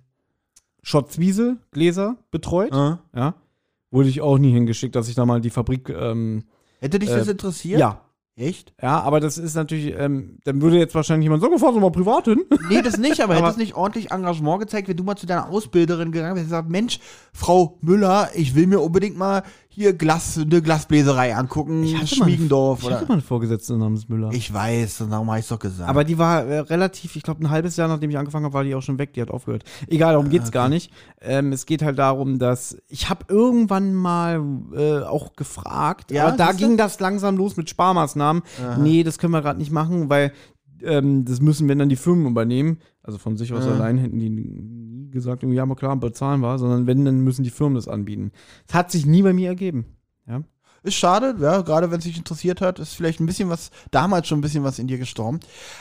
Schotzwiesel, 0.83 1.59
Gläser 1.71 2.17
betreut. 2.31 2.73
Ah. 2.73 3.01
Ja. 3.15 3.35
Wurde 3.91 4.09
ich 4.09 4.21
auch 4.21 4.39
nie 4.39 4.53
hingeschickt, 4.53 4.95
dass 4.95 5.09
ich 5.09 5.15
da 5.15 5.25
mal 5.25 5.41
die 5.41 5.51
Fabrik. 5.51 5.89
Ähm, 5.89 6.45
Hätte 6.81 6.99
dich 6.99 7.09
Äh, 7.11 7.17
das 7.19 7.29
interessiert? 7.29 7.81
ja. 7.81 8.03
Echt? 8.39 8.74
Ja, 8.82 9.01
aber 9.01 9.18
das 9.18 9.39
ist 9.39 9.55
natürlich, 9.55 9.95
ähm, 9.99 10.39
dann 10.45 10.61
würde 10.61 10.76
jetzt 10.76 10.95
wahrscheinlich 10.95 11.24
jemand 11.24 11.43
sagen, 11.43 11.59
fahren 11.59 11.72
Sie 11.72 11.80
mal 11.80 11.91
privat 11.91 12.26
hin. 12.26 12.45
Nee, 12.68 12.82
das 12.82 12.99
nicht, 12.99 13.20
aber, 13.22 13.34
Aber- 13.34 13.45
hättest 13.47 13.59
nicht 13.59 13.74
ordentlich 13.74 14.11
Engagement 14.11 14.61
gezeigt, 14.61 14.89
wenn 14.89 14.97
du 14.97 15.05
mal 15.05 15.16
zu 15.16 15.24
deiner 15.26 15.49
Ausbilderin 15.49 16.12
gegangen 16.12 16.34
wärst 16.34 16.45
und 16.45 16.51
gesagt, 16.51 16.68
Mensch, 16.68 17.01
Frau 17.32 17.78
Müller, 17.80 18.28
ich 18.34 18.55
will 18.55 18.66
mir 18.66 18.80
unbedingt 18.80 19.16
mal 19.16 19.43
hier 19.77 19.93
Glas, 19.93 20.39
eine 20.39 20.62
Glasbläserei 20.62 21.37
angucken, 21.37 21.87
Schmiegendorf 22.07 22.81
ich 22.81 22.87
oder. 22.87 22.97
hatte 22.97 23.07
mal 23.09 23.12
eine 23.14 23.22
Vorgesetzte 23.22 23.77
namens 23.77 24.09
Müller. 24.09 24.31
Ich 24.33 24.51
weiß, 24.53 25.03
und 25.03 25.11
darum 25.11 25.29
habe 25.31 25.39
ich 25.41 25.47
doch 25.47 25.59
gesagt. 25.59 25.89
Aber 25.89 26.03
die 26.03 26.16
war 26.16 26.45
äh, 26.47 26.61
relativ, 26.61 27.14
ich 27.14 27.22
glaube, 27.22 27.45
ein 27.45 27.51
halbes 27.51 27.77
Jahr 27.77 27.87
nachdem 27.87 28.09
ich 28.09 28.16
angefangen 28.16 28.47
habe, 28.47 28.55
war 28.55 28.64
die 28.64 28.74
auch 28.74 28.81
schon 28.81 28.99
weg. 28.99 29.12
Die 29.12 29.20
hat 29.20 29.31
aufgehört. 29.31 29.64
Egal, 29.87 30.14
darum 30.14 30.31
geht's 30.31 30.51
gar 30.51 30.70
nicht. 30.70 30.91
Ähm, 31.20 31.53
es 31.53 31.66
geht 31.66 31.83
halt 31.83 31.99
darum, 31.99 32.39
dass 32.39 32.79
ich 32.89 33.11
habe 33.11 33.27
irgendwann 33.29 33.93
mal 33.95 34.43
äh, 34.74 35.01
auch 35.01 35.37
gefragt, 35.37 36.11
Ja, 36.11 36.29
aber 36.29 36.37
da 36.39 36.53
ging 36.53 36.79
das 36.79 36.99
langsam 36.99 37.37
los 37.37 37.59
mit 37.59 37.68
Sparmaßnahmen. 37.68 38.43
Nee, 38.81 39.03
das 39.05 39.18
können 39.18 39.35
wir 39.35 39.43
gerade 39.43 39.59
nicht 39.59 39.70
machen, 39.72 40.09
weil 40.09 40.33
ähm, 40.83 41.27
das 41.27 41.41
müssen 41.41 41.68
wenn 41.68 41.79
dann 41.79 41.91
die 41.91 41.97
Firmen 41.97 42.27
übernehmen. 42.27 42.79
Also 43.03 43.18
von 43.18 43.37
sich 43.37 43.53
aus 43.53 43.64
Ja. 43.66 43.72
allein 43.72 43.99
hätten 43.99 44.18
die 44.18 44.31
gesagt, 45.17 45.43
ja, 45.43 45.62
aber 45.62 45.75
klar, 45.75 45.97
bezahlen 45.97 46.41
wir, 46.41 46.59
sondern 46.59 46.87
wenn, 46.87 47.05
dann 47.05 47.21
müssen 47.21 47.43
die 47.43 47.51
Firmen 47.51 47.75
das 47.75 47.89
anbieten. 47.89 48.31
Das 48.69 48.77
hat 48.77 48.91
sich 48.93 49.05
nie 49.05 49.23
bei 49.23 49.33
mir 49.33 49.49
ergeben. 49.49 49.87
Ja. 50.29 50.43
Ist 50.87 50.95
schade, 50.95 51.35
ja, 51.41 51.62
gerade 51.62 51.91
wenn 51.91 51.99
es 51.99 52.05
dich 52.05 52.17
interessiert 52.17 52.61
hat, 52.61 52.79
ist 52.79 52.95
vielleicht 52.95 53.19
ein 53.19 53.27
bisschen 53.27 53.49
was, 53.49 53.73
damals 53.91 54.29
schon 54.29 54.39
ein 54.39 54.41
bisschen 54.41 54.62
was 54.62 54.79
in 54.79 54.87
dir 54.87 54.99
gestorben. 54.99 55.41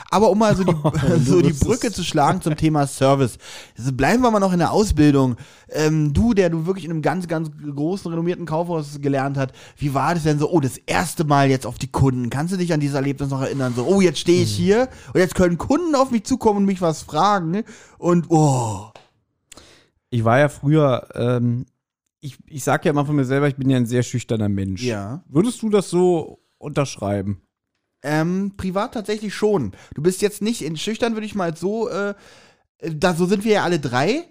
Aber 0.10 0.32
um 0.32 0.40
mal 0.40 0.56
so 0.56 0.64
die, 0.64 0.74
so 1.24 1.44
die 1.44 1.54
Brücke 1.54 1.92
zu 1.92 2.04
schlagen 2.04 2.42
zum 2.42 2.56
Thema 2.56 2.88
Service. 2.88 3.38
Also 3.78 3.94
bleiben 3.94 4.24
wir 4.24 4.32
mal 4.32 4.40
noch 4.40 4.52
in 4.52 4.58
der 4.58 4.72
Ausbildung. 4.72 5.36
Ähm, 5.70 6.12
du, 6.12 6.34
der 6.34 6.50
du 6.50 6.66
wirklich 6.66 6.86
in 6.86 6.92
einem 6.92 7.04
ganz, 7.04 7.28
ganz 7.28 7.52
großen, 7.52 8.10
renommierten 8.10 8.48
Kaufhaus 8.48 9.00
gelernt 9.00 9.38
hast, 9.38 9.52
wie 9.78 9.94
war 9.94 10.16
das 10.16 10.24
denn 10.24 10.40
so, 10.40 10.50
oh, 10.50 10.60
das 10.60 10.78
erste 10.78 11.24
Mal 11.24 11.52
jetzt 11.52 11.68
auf 11.68 11.78
die 11.78 11.92
Kunden? 11.92 12.32
Kannst 12.32 12.54
du 12.54 12.58
dich 12.58 12.74
an 12.74 12.80
dieses 12.80 12.96
Erlebnis 12.96 13.30
noch 13.30 13.42
erinnern? 13.42 13.74
So, 13.76 13.86
oh, 13.86 14.02
jetzt 14.02 14.18
stehe 14.18 14.42
ich 14.42 14.56
hier 14.56 14.90
und 15.14 15.20
jetzt 15.20 15.36
können 15.36 15.60
Kunden 15.60 15.94
auf 15.94 16.10
mich 16.10 16.24
zukommen 16.24 16.62
und 16.62 16.66
mich 16.66 16.82
was 16.82 17.04
fragen 17.04 17.64
und, 18.00 18.26
oh. 18.30 18.90
Ich 20.16 20.24
war 20.24 20.40
ja 20.40 20.48
früher, 20.48 21.10
ähm, 21.14 21.66
ich, 22.22 22.38
ich 22.48 22.64
sag 22.64 22.86
ja 22.86 22.92
immer 22.92 23.06
von 23.06 23.18
mir 23.18 23.26
selber, 23.26 23.50
ich 23.50 23.58
bin 23.58 23.70
ja 23.70 23.76
ein 23.76 23.86
sehr 23.86 24.02
schüchterner 24.02 24.48
Mensch. 24.48 24.82
Ja. 24.82 25.26
Würdest 25.28 25.62
du 25.62 25.70
das 25.70 25.90
so 25.90 26.40
unterschreiben? 26.58 27.42
Ähm, 28.02 28.54
privat 28.56 28.94
tatsächlich 28.94 29.36
schon. 29.36 29.74
Du 29.94 30.02
bist 30.02 30.22
jetzt 30.22 30.42
nicht 30.42 30.62
in 30.62 30.78
schüchtern, 30.78 31.16
würde 31.16 31.26
ich 31.26 31.36
mal 31.36 31.58
so, 31.58 31.90
äh, 31.90 32.14
da 32.80 33.14
so 33.14 33.26
sind 33.26 33.44
wir 33.44 33.56
ja 33.56 33.64
alle 33.66 33.78
drei. 33.78 34.24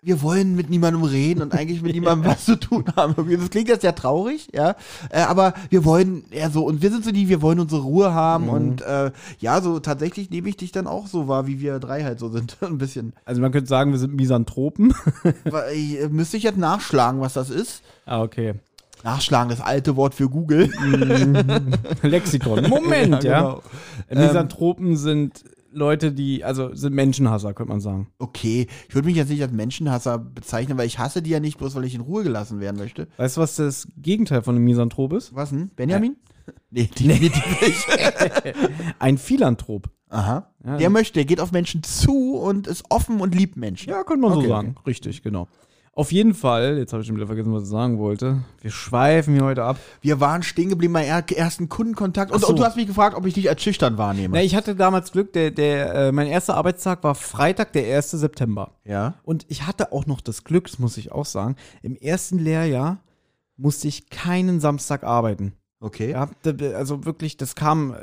Wir 0.00 0.22
wollen 0.22 0.54
mit 0.54 0.70
niemandem 0.70 1.02
reden 1.02 1.42
und 1.42 1.52
eigentlich 1.54 1.82
mit 1.82 1.92
niemandem 1.94 2.30
was 2.30 2.44
zu 2.44 2.54
tun 2.54 2.84
haben. 2.94 3.14
Das 3.16 3.50
klingt 3.50 3.68
jetzt 3.68 3.80
sehr 3.82 3.94
traurig, 3.96 4.48
ja. 4.54 4.76
Äh, 5.10 5.22
aber 5.22 5.54
wir 5.70 5.84
wollen 5.84 6.22
eher 6.30 6.50
so, 6.50 6.64
und 6.64 6.82
wir 6.82 6.90
sind 6.90 7.04
so 7.04 7.10
die, 7.10 7.28
wir 7.28 7.42
wollen 7.42 7.58
unsere 7.58 7.82
Ruhe 7.82 8.12
haben 8.14 8.44
Mhm. 8.44 8.50
und 8.50 8.82
äh, 8.82 9.10
ja, 9.40 9.60
so 9.60 9.80
tatsächlich 9.80 10.30
nehme 10.30 10.48
ich 10.48 10.56
dich 10.56 10.70
dann 10.70 10.86
auch 10.86 11.08
so 11.08 11.26
wahr, 11.26 11.48
wie 11.48 11.60
wir 11.60 11.80
drei 11.80 12.04
halt 12.04 12.20
so 12.20 12.28
sind. 12.28 12.56
Ein 12.62 12.78
bisschen. 12.78 13.12
Also 13.24 13.40
man 13.40 13.50
könnte 13.50 13.68
sagen, 13.68 13.90
wir 13.90 13.98
sind 13.98 14.14
Misanthropen. 14.14 14.94
Äh, 15.72 16.06
müsste 16.08 16.36
ich 16.36 16.44
jetzt 16.44 16.58
nachschlagen, 16.58 17.20
was 17.20 17.32
das 17.32 17.50
ist. 17.50 17.82
ah, 18.06 18.22
okay. 18.22 18.54
Nachschlagen, 19.04 19.48
das 19.50 19.60
alte 19.60 19.94
Wort 19.96 20.14
für 20.14 20.28
Google. 20.28 20.70
Lexikon. 22.02 22.68
Moment, 22.68 23.22
ja. 23.24 23.40
genau. 23.40 23.62
Äh, 24.08 24.26
Misanthropen 24.26 24.96
sind 24.96 25.44
Leute, 25.70 26.12
die, 26.12 26.44
also 26.44 26.74
sind 26.74 26.94
Menschenhasser, 26.94 27.54
könnte 27.54 27.70
man 27.70 27.80
sagen. 27.80 28.08
Okay, 28.18 28.66
ich 28.88 28.94
würde 28.94 29.06
mich 29.06 29.16
jetzt 29.16 29.28
nicht 29.28 29.42
als 29.42 29.52
Menschenhasser 29.52 30.18
bezeichnen, 30.18 30.78
weil 30.78 30.86
ich 30.86 30.98
hasse 30.98 31.22
die 31.22 31.30
ja 31.30 31.40
nicht 31.40 31.58
bloß, 31.58 31.74
weil 31.74 31.84
ich 31.84 31.94
in 31.94 32.00
Ruhe 32.00 32.22
gelassen 32.22 32.60
werden 32.60 32.76
möchte. 32.78 33.08
Weißt 33.16 33.36
du, 33.36 33.40
was 33.40 33.56
das 33.56 33.88
Gegenteil 33.96 34.42
von 34.42 34.56
einem 34.56 34.64
Misanthrop 34.64 35.12
ist? 35.12 35.34
Was 35.34 35.50
denn? 35.50 35.70
Benjamin? 35.76 36.16
Nee, 36.70 36.88
definitiv 36.98 37.60
nicht. 37.60 37.86
Ein 38.98 39.18
Philanthrop. 39.18 39.90
Aha. 40.10 40.50
Ja. 40.64 40.76
Der 40.78 40.90
möchte, 40.90 41.14
der 41.14 41.24
geht 41.26 41.40
auf 41.40 41.52
Menschen 41.52 41.82
zu 41.82 42.36
und 42.36 42.66
ist 42.66 42.84
offen 42.88 43.20
und 43.20 43.34
liebt 43.34 43.56
Menschen. 43.56 43.90
Ja, 43.90 44.04
könnte 44.04 44.22
man 44.22 44.32
Okay, 44.32 44.42
so 44.42 44.48
sagen. 44.48 44.74
Richtig, 44.86 45.22
genau. 45.22 45.48
Auf 45.98 46.12
jeden 46.12 46.32
Fall, 46.32 46.78
jetzt 46.78 46.92
habe 46.92 47.00
ich 47.00 47.08
schon 47.08 47.16
wieder 47.16 47.26
vergessen, 47.26 47.52
was 47.52 47.64
ich 47.64 47.70
sagen 47.70 47.98
wollte. 47.98 48.44
Wir 48.60 48.70
schweifen 48.70 49.34
hier 49.34 49.42
heute 49.42 49.64
ab. 49.64 49.78
Wir 50.00 50.20
waren 50.20 50.44
stehen 50.44 50.68
geblieben 50.68 50.92
beim 50.92 51.04
er 51.04 51.24
ersten 51.36 51.68
Kundenkontakt. 51.68 52.30
Und, 52.30 52.40
so. 52.40 52.46
und 52.46 52.56
du 52.56 52.62
hast 52.62 52.76
mich 52.76 52.86
gefragt, 52.86 53.16
ob 53.16 53.26
ich 53.26 53.34
dich 53.34 53.48
als 53.48 53.60
schüchtern 53.64 53.98
wahrnehme. 53.98 54.36
Na, 54.36 54.44
ich 54.44 54.54
hatte 54.54 54.76
damals 54.76 55.10
Glück, 55.10 55.32
der, 55.32 55.50
der, 55.50 55.94
äh, 55.94 56.12
mein 56.12 56.28
erster 56.28 56.54
Arbeitstag 56.54 57.02
war 57.02 57.16
Freitag, 57.16 57.72
der 57.72 57.96
1. 57.96 58.12
September. 58.12 58.76
Ja. 58.84 59.14
Und 59.24 59.44
ich 59.48 59.66
hatte 59.66 59.90
auch 59.90 60.06
noch 60.06 60.20
das 60.20 60.44
Glück, 60.44 60.68
das 60.68 60.78
muss 60.78 60.96
ich 60.98 61.10
auch 61.10 61.26
sagen, 61.26 61.56
im 61.82 61.96
ersten 61.96 62.38
Lehrjahr 62.38 63.00
musste 63.56 63.88
ich 63.88 64.08
keinen 64.08 64.60
Samstag 64.60 65.02
arbeiten. 65.02 65.54
Okay. 65.80 66.12
Ja, 66.12 66.30
also 66.76 67.06
wirklich, 67.06 67.38
das 67.38 67.56
kam, 67.56 67.92
äh, 67.92 67.96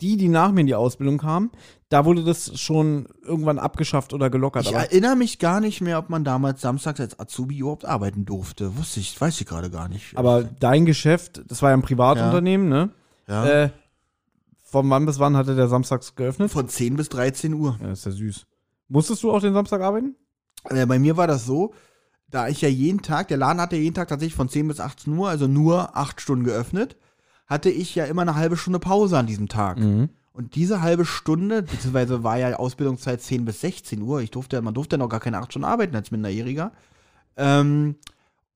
die, 0.00 0.16
die 0.16 0.28
nach 0.28 0.52
mir 0.52 0.60
in 0.60 0.66
die 0.66 0.74
Ausbildung 0.74 1.18
kamen, 1.18 1.50
da 1.88 2.04
wurde 2.04 2.24
das 2.24 2.58
schon 2.60 3.06
irgendwann 3.22 3.58
abgeschafft 3.58 4.12
oder 4.12 4.28
gelockert. 4.28 4.66
Ich 4.66 4.72
erinnere 4.72 5.16
mich 5.16 5.38
gar 5.38 5.60
nicht 5.60 5.80
mehr, 5.80 5.98
ob 5.98 6.10
man 6.10 6.24
damals 6.24 6.60
samstags 6.60 7.00
als 7.00 7.18
Azubi 7.18 7.58
überhaupt 7.58 7.84
arbeiten 7.84 8.24
durfte. 8.24 8.76
Wusste 8.76 9.00
ich, 9.00 9.18
weiß 9.18 9.40
ich 9.40 9.46
gerade 9.46 9.70
gar 9.70 9.88
nicht. 9.88 10.16
aber 10.16 10.42
dein 10.44 10.84
Geschäft, 10.84 11.42
das 11.48 11.62
war 11.62 11.70
ja 11.70 11.76
ein 11.76 11.82
Privatunternehmen, 11.82 12.68
ne? 12.68 12.90
ja. 13.28 13.46
Äh, 13.46 13.70
von 14.64 14.90
wann 14.90 15.06
bis 15.06 15.20
wann 15.20 15.36
hatte 15.36 15.54
der 15.54 15.68
samstags 15.68 16.16
geöffnet? 16.16 16.50
von 16.50 16.68
10 16.68 16.96
bis 16.96 17.08
13 17.08 17.54
Uhr. 17.54 17.78
Ja, 17.80 17.92
ist 17.92 18.04
ja 18.04 18.10
süß. 18.10 18.46
Musstest 18.88 19.22
du 19.22 19.30
auch 19.30 19.40
den 19.40 19.54
Samstag 19.54 19.80
arbeiten? 19.80 20.16
Äh, 20.64 20.86
bei 20.86 20.98
mir 20.98 21.16
war 21.16 21.26
das 21.26 21.46
so, 21.46 21.72
da 22.28 22.48
ich 22.48 22.60
ja 22.60 22.68
jeden 22.68 23.00
Tag, 23.00 23.28
der 23.28 23.36
Laden 23.36 23.60
hatte 23.60 23.76
jeden 23.76 23.94
Tag 23.94 24.08
tatsächlich 24.08 24.34
von 24.34 24.48
10 24.48 24.68
bis 24.68 24.80
18 24.80 25.16
Uhr, 25.16 25.28
also 25.28 25.46
nur 25.46 25.96
8 25.96 26.20
Stunden 26.20 26.44
geöffnet, 26.44 26.96
hatte 27.46 27.70
ich 27.70 27.94
ja 27.94 28.04
immer 28.04 28.22
eine 28.22 28.34
halbe 28.34 28.56
Stunde 28.56 28.78
Pause 28.78 29.18
an 29.18 29.26
diesem 29.26 29.48
Tag. 29.48 29.78
Mhm. 29.78 30.10
Und 30.32 30.54
diese 30.54 30.82
halbe 30.82 31.06
Stunde, 31.06 31.62
beziehungsweise 31.62 32.22
war 32.22 32.38
ja 32.38 32.56
Ausbildungszeit 32.56 33.22
10 33.22 33.44
bis 33.44 33.62
16 33.62 34.02
Uhr, 34.02 34.20
ich 34.20 34.30
durfte, 34.30 34.60
man 34.60 34.74
durfte 34.74 34.96
ja 34.96 34.98
noch 34.98 35.08
gar 35.08 35.20
keine 35.20 35.38
8 35.38 35.52
Stunden 35.52 35.64
arbeiten 35.64 35.96
als 35.96 36.10
Minderjähriger. 36.10 36.72
Ähm, 37.36 37.96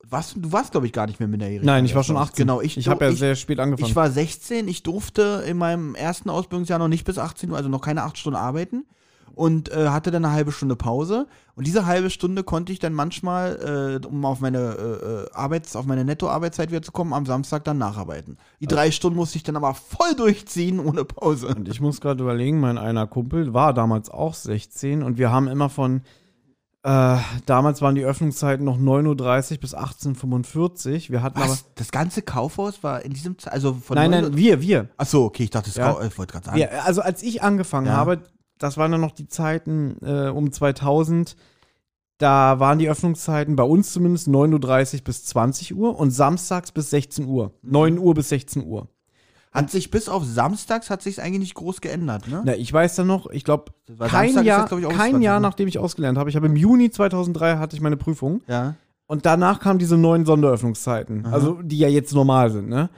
was, 0.02 0.34
du 0.34 0.52
warst, 0.52 0.72
glaube 0.72 0.86
ich, 0.86 0.92
gar 0.92 1.06
nicht 1.06 1.20
mehr 1.20 1.28
Minderjährig. 1.28 1.64
Nein, 1.64 1.84
ich 1.84 1.94
war 1.94 2.04
schon 2.04 2.16
18. 2.16 2.44
Genau, 2.44 2.60
ich, 2.60 2.76
Ich 2.76 2.88
habe 2.88 3.04
ja 3.04 3.10
ich, 3.10 3.18
sehr 3.18 3.34
spät 3.34 3.60
angefangen. 3.60 3.88
ich 3.88 3.96
war 3.96 4.10
16, 4.10 4.68
ich 4.68 4.82
durfte 4.82 5.44
in 5.46 5.56
meinem 5.56 5.94
ersten 5.94 6.28
Ausbildungsjahr 6.28 6.78
noch 6.78 6.88
nicht 6.88 7.04
bis 7.04 7.16
18 7.16 7.50
Uhr, 7.50 7.56
also 7.56 7.68
noch 7.68 7.80
keine 7.80 8.02
8 8.02 8.18
Stunden 8.18 8.36
arbeiten 8.36 8.84
und 9.40 9.72
äh, 9.72 9.88
hatte 9.88 10.10
dann 10.10 10.22
eine 10.26 10.34
halbe 10.34 10.52
Stunde 10.52 10.76
Pause. 10.76 11.26
Und 11.54 11.66
diese 11.66 11.86
halbe 11.86 12.10
Stunde 12.10 12.44
konnte 12.44 12.74
ich 12.74 12.78
dann 12.78 12.92
manchmal, 12.92 14.00
äh, 14.02 14.06
um 14.06 14.22
auf 14.26 14.40
meine 14.40 14.58
äh, 14.58 15.06
äh, 15.24 15.30
Arbeits-, 15.32 15.76
auf 15.76 15.86
meine 15.86 16.04
Nettoarbeitszeit 16.04 16.70
wieder 16.70 16.82
zu 16.82 16.92
kommen, 16.92 17.14
am 17.14 17.24
Samstag 17.24 17.64
dann 17.64 17.78
nacharbeiten. 17.78 18.36
Die 18.60 18.66
drei 18.66 18.90
Stunden 18.90 19.16
musste 19.16 19.38
ich 19.38 19.42
dann 19.42 19.56
aber 19.56 19.72
voll 19.72 20.14
durchziehen 20.14 20.78
ohne 20.78 21.06
Pause. 21.06 21.48
Und 21.48 21.68
ich 21.70 21.80
muss 21.80 22.02
gerade 22.02 22.22
überlegen, 22.22 22.60
mein 22.60 22.76
einer 22.76 23.06
Kumpel 23.06 23.54
war 23.54 23.72
damals 23.72 24.10
auch 24.10 24.34
16 24.34 25.02
und 25.02 25.16
wir 25.16 25.32
haben 25.32 25.48
immer 25.48 25.70
von, 25.70 26.02
äh, 26.82 27.16
damals 27.46 27.80
waren 27.80 27.94
die 27.94 28.04
Öffnungszeiten 28.04 28.62
noch 28.66 28.76
9.30 28.76 29.52
Uhr 29.52 29.58
bis 29.58 29.74
18.45 29.74 31.06
Uhr. 31.06 31.12
Wir 31.12 31.22
hatten 31.22 31.38
aber. 31.38 31.50
Was? 31.52 31.64
Das 31.76 31.90
ganze 31.90 32.20
Kaufhaus 32.20 32.82
war 32.82 33.02
in 33.06 33.14
diesem 33.14 33.38
Ze 33.38 33.50
also 33.50 33.72
von 33.72 33.94
Nein, 33.94 34.10
nein, 34.10 34.36
wir, 34.36 34.60
wir. 34.60 34.90
Ach 34.98 35.06
so, 35.06 35.24
okay, 35.24 35.44
ich 35.44 35.50
dachte, 35.50 35.70
das 35.70 35.76
Ja. 35.76 35.98
Ich 36.04 36.18
wollte 36.18 36.32
gerade 36.32 36.44
sagen. 36.44 36.58
wir. 36.58 36.84
Also 36.84 37.00
als 37.00 37.22
ich 37.22 37.42
angefangen 37.42 37.86
Ja. 37.86 37.94
habe, 37.94 38.20
das 38.60 38.76
waren 38.76 38.92
dann 38.92 39.00
noch 39.00 39.12
die 39.12 39.26
Zeiten 39.26 39.96
äh, 40.02 40.28
um 40.28 40.52
2000. 40.52 41.34
Da 42.18 42.60
waren 42.60 42.78
die 42.78 42.88
Öffnungszeiten 42.88 43.56
bei 43.56 43.62
uns 43.64 43.92
zumindest 43.92 44.28
9.30 44.28 44.98
Uhr 44.98 45.04
bis 45.04 45.24
20 45.24 45.74
Uhr 45.74 45.98
und 45.98 46.10
samstags 46.10 46.70
bis 46.70 46.90
16 46.90 47.26
Uhr. 47.26 47.52
9 47.62 47.98
Uhr 47.98 48.14
bis 48.14 48.28
16 48.28 48.66
Uhr. 48.66 48.88
Hat 49.50 49.70
sich 49.70 49.90
bis 49.90 50.08
auf 50.08 50.24
samstags 50.24 50.90
hat 50.90 51.02
sich 51.02 51.20
eigentlich 51.20 51.40
nicht 51.40 51.54
groß 51.54 51.80
geändert, 51.80 52.28
ne? 52.28 52.42
Na, 52.44 52.54
ich 52.54 52.72
weiß 52.72 52.94
dann 52.94 53.08
noch, 53.08 53.28
ich 53.30 53.42
glaube, 53.42 53.72
kein 53.98 54.32
Samstag 54.32 54.44
Jahr, 54.44 54.60
jetzt, 54.60 54.68
glaub 54.68 54.80
ich, 54.80 54.88
kein 54.88 55.10
20 55.10 55.24
Jahr 55.24 55.40
nachdem 55.40 55.66
ich 55.66 55.78
ausgelernt 55.78 56.18
habe. 56.18 56.30
Ich 56.30 56.36
habe 56.36 56.46
im 56.46 56.54
Juni 56.54 56.90
2003 56.90 57.56
hatte 57.56 57.74
ich 57.74 57.82
meine 57.82 57.96
Prüfung. 57.96 58.42
Ja. 58.46 58.74
Und 59.06 59.26
danach 59.26 59.58
kamen 59.58 59.80
diese 59.80 59.96
neuen 59.96 60.24
Sonderöffnungszeiten, 60.24 61.26
also 61.26 61.60
die 61.62 61.78
ja 61.78 61.88
jetzt 61.88 62.14
normal 62.14 62.50
sind, 62.50 62.68
ne? 62.68 62.90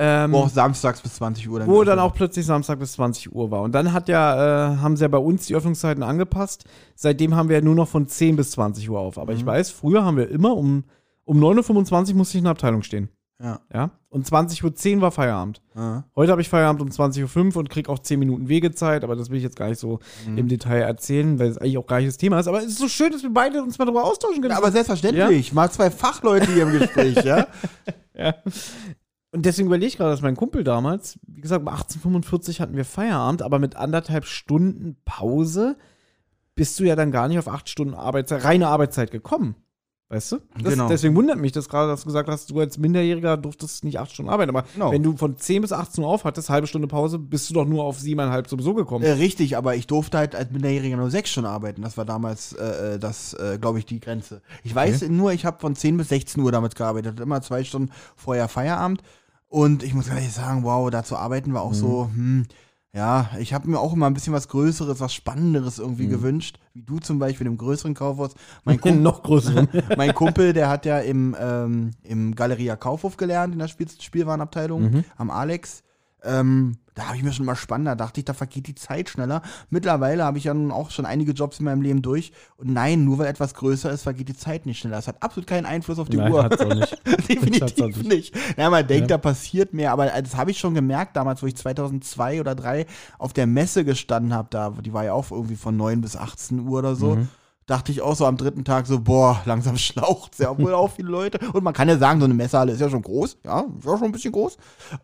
Ähm, 0.00 0.30
Wo 0.32 0.38
auch 0.38 0.48
samstags 0.48 1.00
bis 1.00 1.14
20 1.16 1.48
Uhr 1.48 1.58
dann. 1.58 1.68
wo 1.68 1.82
dann 1.82 1.98
auch 1.98 2.14
plötzlich 2.14 2.46
Samstag 2.46 2.78
bis 2.78 2.92
20 2.92 3.34
Uhr 3.34 3.50
war. 3.50 3.62
Und 3.62 3.72
dann 3.74 3.92
hat 3.92 4.08
ja, 4.08 4.74
äh, 4.74 4.76
haben 4.76 4.96
sie 4.96 5.02
ja 5.02 5.08
bei 5.08 5.18
uns 5.18 5.46
die 5.46 5.56
Öffnungszeiten 5.56 6.04
angepasst. 6.04 6.64
Seitdem 6.94 7.34
haben 7.34 7.48
wir 7.48 7.56
ja 7.56 7.62
nur 7.64 7.74
noch 7.74 7.88
von 7.88 8.06
10 8.06 8.36
bis 8.36 8.52
20 8.52 8.88
Uhr 8.88 9.00
auf. 9.00 9.18
Aber 9.18 9.32
Mhm. 9.32 9.38
ich 9.40 9.46
weiß, 9.46 9.70
früher 9.70 10.04
haben 10.04 10.16
wir 10.16 10.28
immer 10.30 10.56
um, 10.56 10.84
um 11.24 11.40
9.25 11.42 12.10
Uhr 12.10 12.16
musste 12.16 12.36
ich 12.36 12.38
in 12.38 12.44
der 12.44 12.52
Abteilung 12.52 12.82
stehen. 12.84 13.08
Ja. 13.42 13.60
Ja. 13.74 13.90
Und 14.08 14.26
20.10 14.26 14.96
Uhr 14.96 15.00
war 15.02 15.10
Feierabend. 15.10 15.62
Ja. 15.76 16.04
Heute 16.16 16.30
habe 16.32 16.40
ich 16.42 16.48
Feierabend 16.48 16.80
um 16.82 16.88
20.05 16.88 17.54
Uhr 17.54 17.56
und 17.60 17.68
krieg 17.70 17.88
auch 17.88 17.98
10 17.98 18.18
Minuten 18.20 18.48
Wegezeit, 18.48 19.02
aber 19.04 19.16
das 19.16 19.30
will 19.30 19.36
ich 19.38 19.42
jetzt 19.44 19.56
gar 19.56 19.68
nicht 19.68 19.78
so 19.80 19.98
Mhm. 20.28 20.38
im 20.38 20.48
Detail 20.48 20.80
erzählen, 20.82 21.38
weil 21.40 21.48
es 21.48 21.58
eigentlich 21.58 21.78
auch 21.78 21.86
gar 21.86 21.98
nicht 21.98 22.08
das 22.08 22.16
Thema 22.18 22.38
ist. 22.38 22.46
Aber 22.48 22.58
es 22.58 22.66
ist 22.66 22.78
so 22.78 22.88
schön, 22.88 23.10
dass 23.12 23.22
wir 23.22 23.30
beide 23.32 23.62
uns 23.62 23.78
mal 23.78 23.84
darüber 23.84 24.04
austauschen 24.04 24.40
können. 24.42 24.52
Ja, 24.52 24.58
aber 24.58 24.70
selbstverständlich. 24.72 25.52
Mal 25.52 25.70
zwei 25.70 25.90
Fachleute 25.90 26.52
hier 26.52 26.62
im 26.64 26.78
Gespräch, 26.78 27.16
ja? 27.24 27.46
Und 29.30 29.44
deswegen 29.44 29.68
überlege 29.68 29.88
ich 29.88 29.96
gerade, 29.98 30.10
dass 30.10 30.22
mein 30.22 30.36
Kumpel 30.36 30.64
damals, 30.64 31.18
wie 31.26 31.40
gesagt, 31.40 31.60
um 31.60 31.68
1845 31.68 32.60
hatten 32.60 32.76
wir 32.76 32.84
Feierabend, 32.84 33.42
aber 33.42 33.58
mit 33.58 33.76
anderthalb 33.76 34.24
Stunden 34.24 34.96
Pause 35.04 35.76
bist 36.54 36.80
du 36.80 36.84
ja 36.84 36.96
dann 36.96 37.10
gar 37.12 37.28
nicht 37.28 37.38
auf 37.38 37.48
acht 37.48 37.68
Stunden 37.68 37.94
Arbeitszeit, 37.94 38.44
reine 38.44 38.68
Arbeitszeit 38.68 39.10
gekommen. 39.10 39.54
Weißt 40.10 40.32
du? 40.32 40.38
Das, 40.62 40.72
Genau. 40.72 40.88
Deswegen 40.88 41.14
wundert 41.14 41.38
mich 41.38 41.52
das 41.52 41.68
gerade, 41.68 41.88
dass 41.90 42.00
du 42.00 42.06
gesagt 42.06 42.30
hast, 42.30 42.50
du 42.50 42.58
als 42.60 42.78
Minderjähriger 42.78 43.36
durftest 43.36 43.84
nicht 43.84 43.98
acht 44.00 44.10
Stunden 44.10 44.30
arbeiten. 44.30 44.48
Aber 44.56 44.64
Genau. 44.72 44.90
wenn 44.90 45.02
du 45.02 45.14
von 45.18 45.36
10 45.36 45.60
bis 45.60 45.70
18 45.70 46.02
Uhr 46.02 46.08
auf 46.08 46.24
hattest, 46.24 46.48
halbe 46.48 46.66
Stunde 46.66 46.88
Pause, 46.88 47.18
bist 47.18 47.50
du 47.50 47.54
doch 47.54 47.66
nur 47.66 47.84
auf 47.84 47.98
siebeneinhalb 47.98 48.48
sowieso 48.48 48.72
gekommen. 48.72 49.04
Äh, 49.04 49.12
richtig, 49.12 49.56
aber 49.58 49.76
ich 49.76 49.86
durfte 49.86 50.16
halt 50.16 50.34
als 50.34 50.50
Minderjähriger 50.50 50.96
nur 50.96 51.10
sechs 51.10 51.30
Stunden 51.30 51.50
arbeiten. 51.50 51.82
Das 51.82 51.98
war 51.98 52.06
damals, 52.06 52.54
äh, 52.54 52.94
äh, 52.94 52.98
das, 52.98 53.34
äh, 53.34 53.58
glaube 53.60 53.80
ich, 53.80 53.84
die 53.86 54.00
Grenze. 54.00 54.40
Ich 54.64 54.74
weiß 54.74 55.08
nur, 55.10 55.32
ich 55.32 55.44
habe 55.44 55.60
von 55.60 55.76
10 55.76 55.98
bis 55.98 56.08
16 56.08 56.42
Uhr 56.42 56.52
damit 56.52 56.74
gearbeitet. 56.74 57.20
Immer 57.20 57.42
zwei 57.42 57.62
Stunden 57.64 57.90
vorher 58.16 58.48
Feierabend. 58.48 59.02
Und 59.50 59.82
ich 59.82 59.92
muss 59.92 60.08
ehrlich 60.08 60.32
sagen, 60.32 60.62
wow, 60.64 60.88
da 60.90 61.04
zu 61.04 61.16
arbeiten 61.16 61.52
war 61.52 61.62
auch 61.62 61.74
so, 61.74 62.10
hm, 62.14 62.46
ja, 62.94 63.30
ich 63.38 63.52
habe 63.52 63.68
mir 63.68 63.78
auch 63.78 63.92
immer 63.92 64.06
ein 64.06 64.14
bisschen 64.14 64.32
was 64.32 64.48
Größeres, 64.48 64.98
was 65.00 65.12
Spannenderes 65.12 65.78
irgendwie 65.78 66.06
gewünscht. 66.08 66.58
Wie 66.72 66.82
du 66.82 66.98
zum 66.98 67.18
Beispiel 67.18 67.46
im 67.46 67.58
größeren 67.58 67.94
Kaufhaus. 67.94 68.34
Mein 68.64 68.80
Kumpel, 68.80 69.00
noch 69.00 69.22
größeren. 69.22 69.68
mein 69.96 70.14
Kumpel, 70.14 70.52
der 70.52 70.68
hat 70.68 70.86
ja 70.86 70.98
im, 71.00 71.36
ähm, 71.38 71.90
im 72.02 72.34
Galeria 72.34 72.76
Kaufhof 72.76 73.16
gelernt, 73.16 73.52
in 73.52 73.58
der 73.58 73.68
Spiel 73.68 73.88
Spielwarenabteilung, 73.90 75.04
am 75.16 75.30
Alex. 75.30 75.82
Ähm, 76.24 76.76
da 76.98 77.06
habe 77.06 77.16
ich 77.16 77.22
mir 77.22 77.32
schon 77.32 77.46
mal 77.46 77.54
spannend, 77.54 77.86
da 77.86 77.94
dachte 77.94 78.18
ich, 78.20 78.24
da 78.24 78.34
vergeht 78.34 78.66
die 78.66 78.74
Zeit 78.74 79.08
schneller. 79.08 79.42
Mittlerweile 79.70 80.24
habe 80.24 80.36
ich 80.36 80.44
ja 80.44 80.54
nun 80.54 80.72
auch 80.72 80.90
schon 80.90 81.06
einige 81.06 81.30
Jobs 81.30 81.60
in 81.60 81.64
meinem 81.64 81.80
Leben 81.80 82.02
durch. 82.02 82.32
Und 82.56 82.72
nein, 82.72 83.04
nur 83.04 83.18
weil 83.18 83.28
etwas 83.28 83.54
größer 83.54 83.92
ist, 83.92 84.02
vergeht 84.02 84.28
die 84.28 84.36
Zeit 84.36 84.66
nicht 84.66 84.80
schneller. 84.80 84.96
Das 84.96 85.06
hat 85.06 85.22
absolut 85.22 85.46
keinen 85.46 85.64
Einfluss 85.64 86.00
auf 86.00 86.08
die 86.08 86.16
Nein, 86.16 86.32
Uhr. 86.32 86.42
hat's 86.42 86.60
auch 86.60 86.74
nicht. 86.74 86.92
Hat's 87.06 87.22
auch 87.22 87.26
Definitiv 87.28 88.02
nicht. 88.02 88.34
nicht. 88.34 88.36
Ja, 88.56 88.68
man 88.68 88.86
denkt, 88.86 89.10
da 89.12 89.18
passiert 89.18 89.74
mehr, 89.74 89.92
aber 89.92 90.06
das 90.06 90.34
habe 90.34 90.50
ich 90.50 90.58
schon 90.58 90.74
gemerkt 90.74 91.16
damals, 91.16 91.40
wo 91.42 91.46
ich 91.46 91.56
2002 91.56 92.40
oder 92.40 92.56
2003 92.56 92.86
auf 93.18 93.32
der 93.32 93.46
Messe 93.46 93.84
gestanden 93.84 94.34
habe, 94.34 94.48
da, 94.50 94.70
die 94.70 94.92
war 94.92 95.04
ja 95.04 95.12
auch 95.12 95.30
irgendwie 95.30 95.56
von 95.56 95.76
9 95.76 96.00
bis 96.00 96.16
18 96.16 96.60
Uhr 96.60 96.80
oder 96.80 96.96
so. 96.96 97.14
Mhm. 97.14 97.28
Dachte 97.68 97.92
ich 97.92 98.00
auch 98.00 98.16
so 98.16 98.24
am 98.24 98.38
dritten 98.38 98.64
Tag 98.64 98.86
so, 98.86 98.98
boah, 98.98 99.42
langsam 99.44 99.76
schlaucht's 99.76 100.38
ja 100.38 100.56
wohl 100.58 100.72
auch 100.72 100.90
viele 100.90 101.10
Leute. 101.10 101.38
Und 101.52 101.62
man 101.62 101.74
kann 101.74 101.86
ja 101.86 101.98
sagen, 101.98 102.18
so 102.18 102.24
eine 102.24 102.32
Messehalle 102.32 102.72
ist 102.72 102.80
ja 102.80 102.88
schon 102.88 103.02
groß, 103.02 103.36
ja, 103.44 103.60
ist 103.60 103.84
ja 103.84 103.98
schon 103.98 104.06
ein 104.06 104.12
bisschen 104.12 104.32
groß. 104.32 104.56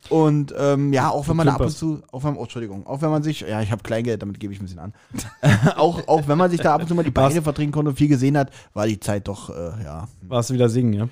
Und 0.08 0.54
ähm, 0.58 0.92
ja, 0.94 1.10
auch 1.10 1.28
wenn 1.28 1.36
man 1.36 1.46
da 1.46 1.56
ab 1.56 1.60
und 1.60 1.70
zu, 1.70 2.02
auch 2.10 2.24
wenn, 2.24 2.36
oh, 2.36 2.42
Entschuldigung, 2.44 2.86
auch 2.86 3.02
wenn 3.02 3.10
man 3.10 3.22
sich, 3.22 3.42
ja, 3.42 3.60
ich 3.60 3.70
habe 3.70 3.82
Kleingeld, 3.82 4.22
damit 4.22 4.40
gebe 4.40 4.54
ich 4.54 4.60
ein 4.60 4.64
bisschen 4.64 4.78
an. 4.78 4.94
auch, 5.76 6.08
auch 6.08 6.26
wenn 6.26 6.38
man 6.38 6.50
sich 6.50 6.60
da 6.60 6.74
ab 6.74 6.80
und 6.80 6.88
zu 6.88 6.94
mal 6.94 7.04
die 7.04 7.10
Beine 7.10 7.42
vertrinken 7.42 7.72
konnte 7.72 7.90
und 7.90 7.96
viel 7.96 8.08
gesehen 8.08 8.38
hat, 8.38 8.50
war 8.72 8.86
die 8.86 8.98
Zeit 8.98 9.28
doch, 9.28 9.50
äh, 9.50 9.84
ja, 9.84 10.08
Warst 10.22 10.48
du 10.48 10.54
wieder 10.54 10.70
singen, 10.70 10.94
ja? 10.94 11.08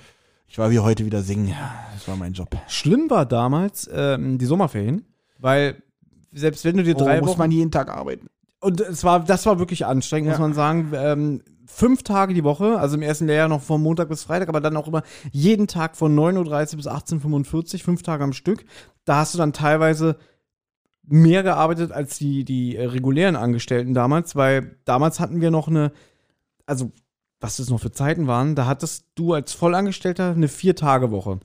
ich 0.48 0.58
war 0.58 0.70
wie 0.70 0.78
heute 0.80 1.04
wieder 1.04 1.22
singen. 1.22 1.48
Ja, 1.48 1.74
Das 1.92 2.08
war 2.08 2.16
mein 2.16 2.32
Job. 2.32 2.56
Schlimm 2.66 3.10
war 3.10 3.26
damals 3.26 3.90
ähm, 3.92 4.38
die 4.38 4.46
Sommerferien, 4.46 5.04
weil 5.38 5.82
selbst 6.32 6.64
wenn 6.64 6.78
du 6.78 6.82
dir 6.82 6.96
Oh, 6.96 6.98
drei 6.98 7.20
muss 7.20 7.30
Wochen 7.30 7.38
man 7.40 7.50
jeden 7.50 7.70
Tag 7.70 7.90
arbeiten. 7.90 8.28
Und 8.62 8.80
es 8.80 9.04
war, 9.04 9.20
das 9.24 9.44
war 9.46 9.58
wirklich 9.58 9.84
anstrengend, 9.84 10.30
muss 10.30 10.38
Ja. 10.38 10.42
man 10.42 10.54
sagen. 10.54 10.92
Ähm, 10.94 11.42
fünf 11.66 12.02
Tage 12.02 12.32
die 12.34 12.44
Woche, 12.44 12.78
also 12.78 12.96
im 12.96 13.02
ersten 13.02 13.26
Lehrjahr 13.26 13.48
noch 13.48 13.62
von 13.62 13.82
Montag 13.82 14.08
bis 14.08 14.24
Freitag, 14.24 14.48
aber 14.48 14.60
dann 14.60 14.76
auch 14.76 14.88
immer 14.88 15.02
jeden 15.30 15.66
Tag 15.68 15.96
von 15.96 16.14
9.30 16.14 16.72
Uhr 16.72 16.76
bis 16.78 16.86
18.45 16.88 17.74
Uhr, 17.74 17.80
fünf 17.80 18.02
Tage 18.02 18.24
am 18.24 18.32
Stück. 18.32 18.64
Da 19.04 19.16
hast 19.16 19.34
du 19.34 19.38
dann 19.38 19.52
teilweise 19.52 20.16
mehr 21.04 21.42
gearbeitet 21.42 21.90
als 21.92 22.18
die, 22.18 22.44
die 22.44 22.76
äh, 22.76 22.86
regulären 22.86 23.36
Angestellten 23.36 23.94
damals, 23.94 24.36
weil 24.36 24.76
damals 24.84 25.18
hatten 25.18 25.40
wir 25.40 25.50
noch 25.50 25.68
eine, 25.68 25.92
also 26.66 26.92
was 27.40 27.56
das 27.56 27.70
noch 27.70 27.80
für 27.80 27.90
Zeiten 27.90 28.26
waren, 28.28 28.54
da 28.54 28.66
hattest 28.66 29.06
du 29.16 29.32
als 29.32 29.52
Vollangestellter 29.52 30.30
eine 30.30 30.46
Vier-Tage-Woche. 30.48 31.40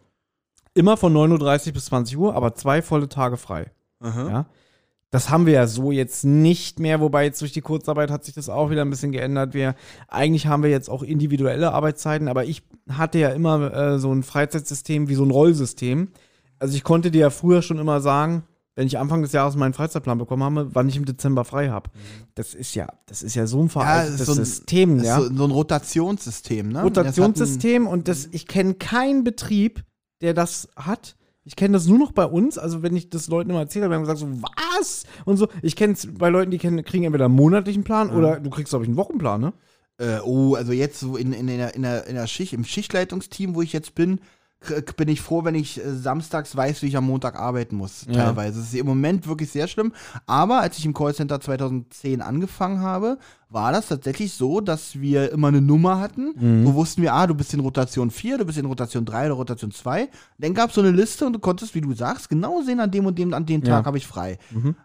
Immer 0.75 0.95
von 0.97 1.11
9.30 1.11 1.67
Uhr 1.67 1.73
bis 1.73 1.85
20 1.85 2.17
Uhr, 2.17 2.35
aber 2.35 2.53
zwei 2.53 2.83
volle 2.83 3.09
Tage 3.09 3.37
frei. 3.37 3.71
Ja. 4.03 4.45
Das 5.09 5.29
haben 5.29 5.45
wir 5.45 5.53
ja 5.53 5.67
so 5.67 5.91
jetzt 5.91 6.25
nicht 6.25 6.79
mehr, 6.79 6.99
wobei 6.99 7.23
jetzt 7.23 7.39
durch 7.41 7.53
die 7.53 7.61
Kurzarbeit 7.61 8.11
hat 8.11 8.25
sich 8.25 8.33
das 8.35 8.49
auch 8.49 8.69
wieder 8.69 8.81
ein 8.81 8.89
bisschen 8.89 9.13
geändert. 9.13 9.53
Wir, 9.53 9.75
eigentlich 10.09 10.47
haben 10.47 10.63
wir 10.63 10.69
jetzt 10.69 10.89
auch 10.89 11.01
individuelle 11.01 11.71
Arbeitszeiten, 11.71 12.27
aber 12.27 12.43
ich 12.43 12.63
hatte 12.89 13.17
ja 13.19 13.29
immer 13.29 13.73
äh, 13.73 13.99
so 13.99 14.11
ein 14.13 14.23
Freizeitsystem 14.23 15.07
wie 15.07 15.15
so 15.15 15.23
ein 15.23 15.31
Rollsystem. 15.31 16.09
Also 16.59 16.75
ich 16.75 16.83
konnte 16.83 17.09
dir 17.09 17.21
ja 17.21 17.29
früher 17.29 17.61
schon 17.61 17.79
immer 17.79 18.01
sagen, 18.01 18.43
wenn 18.75 18.85
ich 18.85 18.99
Anfang 18.99 19.23
des 19.23 19.31
Jahres 19.31 19.55
meinen 19.55 19.73
Freizeitplan 19.73 20.19
bekommen 20.19 20.43
habe, 20.43 20.69
wann 20.75 20.87
ich 20.87 20.97
im 20.97 21.05
Dezember 21.05 21.45
frei 21.45 21.69
habe. 21.69 21.89
Das 22.35 22.53
ist 22.53 22.75
ja, 22.75 22.87
das 23.07 23.23
ist 23.23 23.33
ja 23.33 23.47
so 23.47 23.59
ein 23.61 23.69
veraltetes 23.69 24.19
ist 24.21 24.25
so 24.27 24.33
ein- 24.33 24.45
System, 24.45 25.03
ja. 25.03 25.19
so, 25.19 25.33
so 25.33 25.43
ein 25.45 25.51
Rotationssystem, 25.51 26.69
ne? 26.69 26.83
Rotationssystem 26.83 27.87
und 27.87 28.07
das, 28.07 28.27
ich 28.31 28.45
kenne 28.45 28.75
keinen 28.75 29.23
Betrieb, 29.23 29.83
der 30.21 30.35
das 30.35 30.69
hat. 30.75 31.15
Ich 31.47 31.55
kenne 31.55 31.73
das 31.73 31.87
nur 31.87 31.97
noch 31.97 32.11
bei 32.11 32.25
uns. 32.25 32.57
Also, 32.57 32.83
wenn 32.83 32.93
ich 32.97 33.09
das 33.09 33.29
Leuten 33.29 33.51
immer 33.51 33.61
erzähle, 33.61 33.89
haben 33.89 34.01
gesagt 34.01 34.19
so, 34.19 34.27
was? 34.27 35.05
Und 35.23 35.37
so. 35.37 35.47
Ich 35.61 35.77
kenne 35.77 35.93
es 35.93 36.05
bei 36.13 36.27
Leuten, 36.27 36.51
die 36.51 36.57
kennen, 36.57 36.83
kriegen 36.83 37.05
entweder 37.05 37.25
einen 37.25 37.35
monatlichen 37.35 37.85
Plan 37.85 38.09
oder 38.09 38.41
du 38.41 38.49
kriegst, 38.49 38.71
glaube 38.71 38.83
ich, 38.83 38.89
einen 38.89 38.97
Wochenplan, 38.97 39.39
ne? 39.39 39.53
Äh, 39.97 40.19
oh, 40.25 40.55
also 40.55 40.73
jetzt 40.73 40.99
so 40.99 41.15
in, 41.15 41.31
in, 41.31 41.47
in, 41.47 41.57
der, 41.57 41.73
in, 41.73 41.83
der, 41.83 42.05
in 42.05 42.15
der 42.15 42.27
Schicht, 42.27 42.51
im 42.51 42.65
Schichtleitungsteam, 42.65 43.55
wo 43.55 43.61
ich 43.61 43.71
jetzt 43.71 43.95
bin, 43.95 44.19
bin 44.97 45.07
ich 45.07 45.21
froh, 45.21 45.45
wenn 45.45 45.55
ich 45.55 45.83
äh, 45.83 45.95
samstags 45.95 46.55
weiß, 46.55 46.81
wie 46.81 46.87
ich 46.87 46.97
am 46.97 47.05
Montag 47.05 47.39
arbeiten 47.39 47.77
muss. 47.77 48.05
Teilweise. 48.11 48.59
Das 48.59 48.67
ist 48.67 48.75
im 48.75 48.85
Moment 48.85 49.25
wirklich 49.25 49.49
sehr 49.49 49.69
schlimm. 49.69 49.93
Aber 50.25 50.59
als 50.59 50.77
ich 50.77 50.85
im 50.85 50.93
Callcenter 50.93 51.39
2010 51.39 52.21
angefangen 52.21 52.81
habe, 52.81 53.19
war 53.49 53.71
das 53.71 53.87
tatsächlich 53.87 54.33
so, 54.33 54.59
dass 54.59 54.99
wir 54.99 55.31
immer 55.31 55.47
eine 55.47 55.61
Nummer 55.61 55.99
hatten. 55.99 56.33
Mhm. 56.37 56.65
So 56.65 56.73
wussten 56.73 57.01
wir, 57.01 57.13
ah, 57.13 57.27
du 57.27 57.33
bist 57.33 57.53
in 57.53 57.61
Rotation 57.61 58.11
4, 58.11 58.39
du 58.39 58.45
bist 58.45 58.57
in 58.57 58.65
Rotation 58.65 59.05
3 59.05 59.27
oder 59.27 59.35
Rotation 59.35 59.71
2. 59.71 60.09
Dann 60.37 60.53
gab 60.53 60.69
es 60.69 60.75
so 60.75 60.81
eine 60.81 60.91
Liste 60.91 61.25
und 61.25 61.33
du 61.33 61.39
konntest, 61.39 61.73
wie 61.73 61.81
du 61.81 61.93
sagst, 61.93 62.27
genau 62.29 62.61
sehen, 62.61 62.79
an 62.81 62.91
dem 62.91 63.05
und 63.05 63.17
dem, 63.17 63.33
an 63.33 63.45
dem 63.45 63.61
Ja. 63.63 63.77
Tag 63.77 63.85
habe 63.85 63.97
ich 63.97 64.05
frei. 64.05 64.37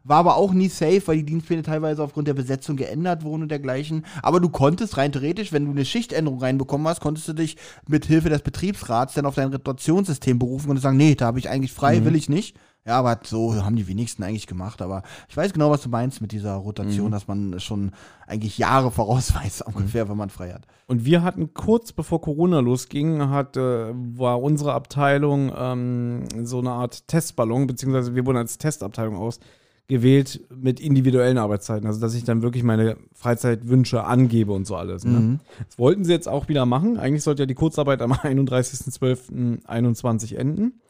War 0.05 0.19
aber 0.19 0.37
auch 0.37 0.53
nie 0.53 0.69
safe, 0.69 1.03
weil 1.07 1.17
die 1.17 1.25
Dienstpläne 1.27 1.63
teilweise 1.63 2.03
aufgrund 2.03 2.29
der 2.29 2.35
Besetzung 2.35 2.77
geändert 2.77 3.25
wurden 3.25 3.43
und 3.43 3.49
dergleichen. 3.51 4.05
Aber 4.23 4.39
du 4.39 4.49
konntest 4.49 4.97
rein 4.97 5.11
theoretisch, 5.11 5.53
wenn 5.53 5.65
du 5.65 5.73
eine 5.73 5.85
Schichtänderung 5.85 6.39
reinbekommen 6.41 6.87
hast, 6.87 7.01
konntest 7.01 7.27
du 7.29 7.33
dich 7.33 7.57
mit 7.89 8.07
Hilfe 8.07 8.29
des 8.29 8.43
Betriebsrats 8.43 9.15
dann 9.15 9.27
auf 9.27 9.35
dein 9.35 9.53
Rotationssystem 9.53 10.39
berufen 10.39 10.71
und 10.71 10.79
sagen, 10.79 10.97
nee, 10.97 11.15
da 11.17 11.27
habe 11.27 11.39
ich 11.41 11.49
eigentlich 11.51 11.73
frei, 11.73 12.05
will 12.05 12.15
ich 12.15 12.29
nicht. 12.29 12.57
Ja, 12.85 12.99
aber 12.99 13.21
so 13.23 13.55
haben 13.55 13.77
die 13.77 13.87
wenigsten 13.87 14.25
eigentlich 14.25 14.49
gemacht. 14.49 14.83
Aber 14.83 15.05
ich 15.29 15.37
weiß 15.37 15.53
genau, 15.53 15.71
was 15.71 15.83
du 15.83 15.89
meinst 15.89 16.21
mit 16.21 16.33
dieser 16.33 16.55
Rotation, 16.55 17.13
dass 17.13 17.29
man 17.29 17.61
schon 17.61 17.93
eigentlich 18.27 18.59
Jahre 18.59 18.91
voraus 18.91 19.33
weiß, 19.37 19.63
ungefähr, 19.63 20.09
wenn 20.09 20.17
man 20.17 20.31
frei 20.31 20.53
hat. 20.53 20.67
Und 20.89 21.05
wir 21.05 21.23
hatten 21.23 21.55
kurz 21.55 21.93
bevor 21.93 22.21
Corona 22.21 22.59
losging, 22.59 23.31
hat, 23.31 23.57
äh, 23.57 23.93
war 23.95 24.43
unsere 24.43 24.73
Abteilung 24.73 25.53
ähm, 25.57 26.25
so 26.43 26.59
eine 26.59 26.71
Art 26.71 27.07
Testballon, 27.07 27.69
beziehungsweise 27.69 28.17
wir 28.17 28.27
wurden 28.27 28.39
als 28.39 28.59
Testabteilung 28.59 29.17
ausgewählt 29.17 30.41
mit 30.53 30.81
individuellen 30.81 31.39
Arbeitszeiten. 31.39 31.87
Also, 31.87 32.01
dass 32.01 32.15
ich 32.15 32.25
dann 32.25 32.43
wirklich 32.43 32.65
meine 32.65 32.97
Freizeitwünsche 33.15 34.03
angebe 34.03 34.51
und 34.53 34.67
so 34.67 34.75
alles. 34.75 35.05
Ne? 35.05 35.39
Das 35.69 35.79
wollten 35.79 36.05
sie 36.05 36.11
jetzt 36.11 36.29
auch 36.29 36.49
wieder 36.49 36.67
machen. 36.67 36.99
Eigentlich 36.99 37.23
sollte 37.23 37.45
ja 37.45 37.47
die 37.47 37.55
Kurzarbeit 37.55 38.03
am 38.03 38.11
31.12.21 38.13 40.35
enden. 40.35 40.81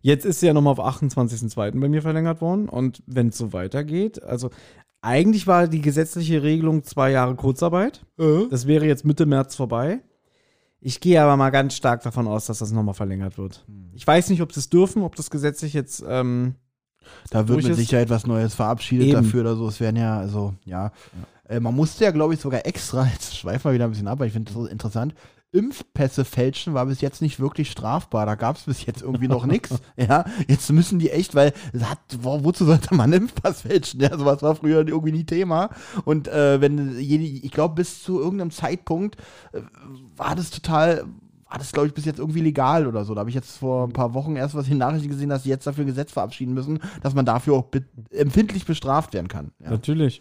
Jetzt 0.00 0.24
ist 0.24 0.40
sie 0.40 0.46
ja 0.46 0.52
nochmal 0.52 0.72
auf 0.72 0.80
28.02. 0.80 1.78
bei 1.80 1.88
mir 1.88 2.02
verlängert 2.02 2.40
worden. 2.40 2.68
Und 2.68 3.02
wenn 3.06 3.28
es 3.28 3.38
so 3.38 3.52
weitergeht, 3.52 4.22
also 4.22 4.50
eigentlich 5.00 5.46
war 5.46 5.68
die 5.68 5.80
gesetzliche 5.80 6.42
Regelung 6.42 6.82
zwei 6.84 7.10
Jahre 7.10 7.34
Kurzarbeit. 7.36 8.04
Das 8.50 8.66
wäre 8.66 8.86
jetzt 8.86 9.04
Mitte 9.04 9.26
März 9.26 9.54
vorbei. 9.54 10.00
Ich 10.80 11.00
gehe 11.00 11.20
aber 11.20 11.36
mal 11.36 11.50
ganz 11.50 11.74
stark 11.74 12.02
davon 12.02 12.28
aus, 12.28 12.46
dass 12.46 12.58
das 12.58 12.70
nochmal 12.70 12.94
verlängert 12.94 13.36
wird. 13.38 13.64
Ich 13.94 14.06
weiß 14.06 14.30
nicht, 14.30 14.42
ob 14.42 14.52
sie 14.52 14.60
es 14.60 14.68
dürfen, 14.68 15.02
ob 15.02 15.16
das 15.16 15.30
gesetzlich 15.30 15.72
jetzt. 15.72 16.04
Ähm, 16.08 16.54
Da 17.30 17.48
wird 17.48 17.62
mit 17.62 17.70
ist. 17.70 17.78
Sicherheit 17.78 18.10
was 18.10 18.26
Neues 18.26 18.54
verabschiedet 18.54 19.08
Eben. 19.08 19.22
dafür 19.24 19.40
oder 19.40 19.56
so. 19.56 19.66
Es 19.68 19.80
werden 19.80 19.96
ja, 19.96 20.18
also, 20.18 20.54
ja. 20.64 20.92
Äh, 21.48 21.58
man 21.60 21.74
musste 21.74 22.04
ja, 22.04 22.10
glaube 22.12 22.34
ich, 22.34 22.40
sogar 22.40 22.64
extra, 22.66 23.06
jetzt 23.12 23.36
schweifen 23.36 23.64
wir 23.64 23.74
wieder 23.74 23.84
ein 23.86 23.90
bisschen 23.90 24.06
ab, 24.08 24.18
aber 24.18 24.26
ich 24.26 24.32
finde 24.32 24.52
das 24.52 24.60
so 24.60 24.66
interessant. 24.66 25.14
Impfpässe 25.50 26.24
fälschen 26.24 26.74
war 26.74 26.86
bis 26.86 27.00
jetzt 27.00 27.22
nicht 27.22 27.40
wirklich 27.40 27.70
strafbar. 27.70 28.26
Da 28.26 28.34
gab 28.34 28.56
es 28.56 28.64
bis 28.64 28.84
jetzt 28.84 29.02
irgendwie 29.02 29.28
noch 29.28 29.46
nichts. 29.46 29.76
Ja, 29.96 30.24
jetzt 30.46 30.70
müssen 30.70 30.98
die 30.98 31.10
echt, 31.10 31.34
weil 31.34 31.52
hat, 31.80 31.98
wo, 32.20 32.44
wozu 32.44 32.64
sollte 32.64 32.94
man 32.94 33.12
einen 33.12 33.24
Impfpass 33.24 33.62
fälschen? 33.62 34.00
Ja, 34.00 34.16
sowas 34.16 34.42
war 34.42 34.54
früher 34.54 34.86
irgendwie 34.86 35.12
nie 35.12 35.24
Thema. 35.24 35.70
Und 36.04 36.28
äh, 36.28 36.60
wenn 36.60 36.98
ich 36.98 37.50
glaube, 37.50 37.74
bis 37.74 38.02
zu 38.02 38.20
irgendeinem 38.20 38.50
Zeitpunkt 38.50 39.16
äh, 39.52 39.60
war 40.16 40.36
das 40.36 40.50
total 40.50 41.04
war 41.48 41.58
das, 41.58 41.72
glaube 41.72 41.88
ich, 41.88 41.94
bis 41.94 42.04
jetzt 42.04 42.18
irgendwie 42.18 42.42
legal 42.42 42.86
oder 42.86 43.04
so. 43.04 43.14
Da 43.14 43.20
habe 43.20 43.30
ich 43.30 43.34
jetzt 43.34 43.58
vor 43.58 43.86
ein 43.86 43.92
paar 43.92 44.12
Wochen 44.12 44.36
erst 44.36 44.54
was 44.54 44.66
in 44.66 44.72
den 44.72 44.78
Nachrichten 44.78 45.08
gesehen, 45.08 45.30
dass 45.30 45.44
sie 45.44 45.48
jetzt 45.48 45.66
dafür 45.66 45.84
ein 45.84 45.88
Gesetz 45.88 46.12
verabschieden 46.12 46.52
müssen, 46.52 46.80
dass 47.02 47.14
man 47.14 47.24
dafür 47.24 47.54
auch 47.54 47.64
empfindlich 48.10 48.66
bestraft 48.66 49.14
werden 49.14 49.28
kann. 49.28 49.52
Ja. 49.58 49.70
Natürlich. 49.70 50.20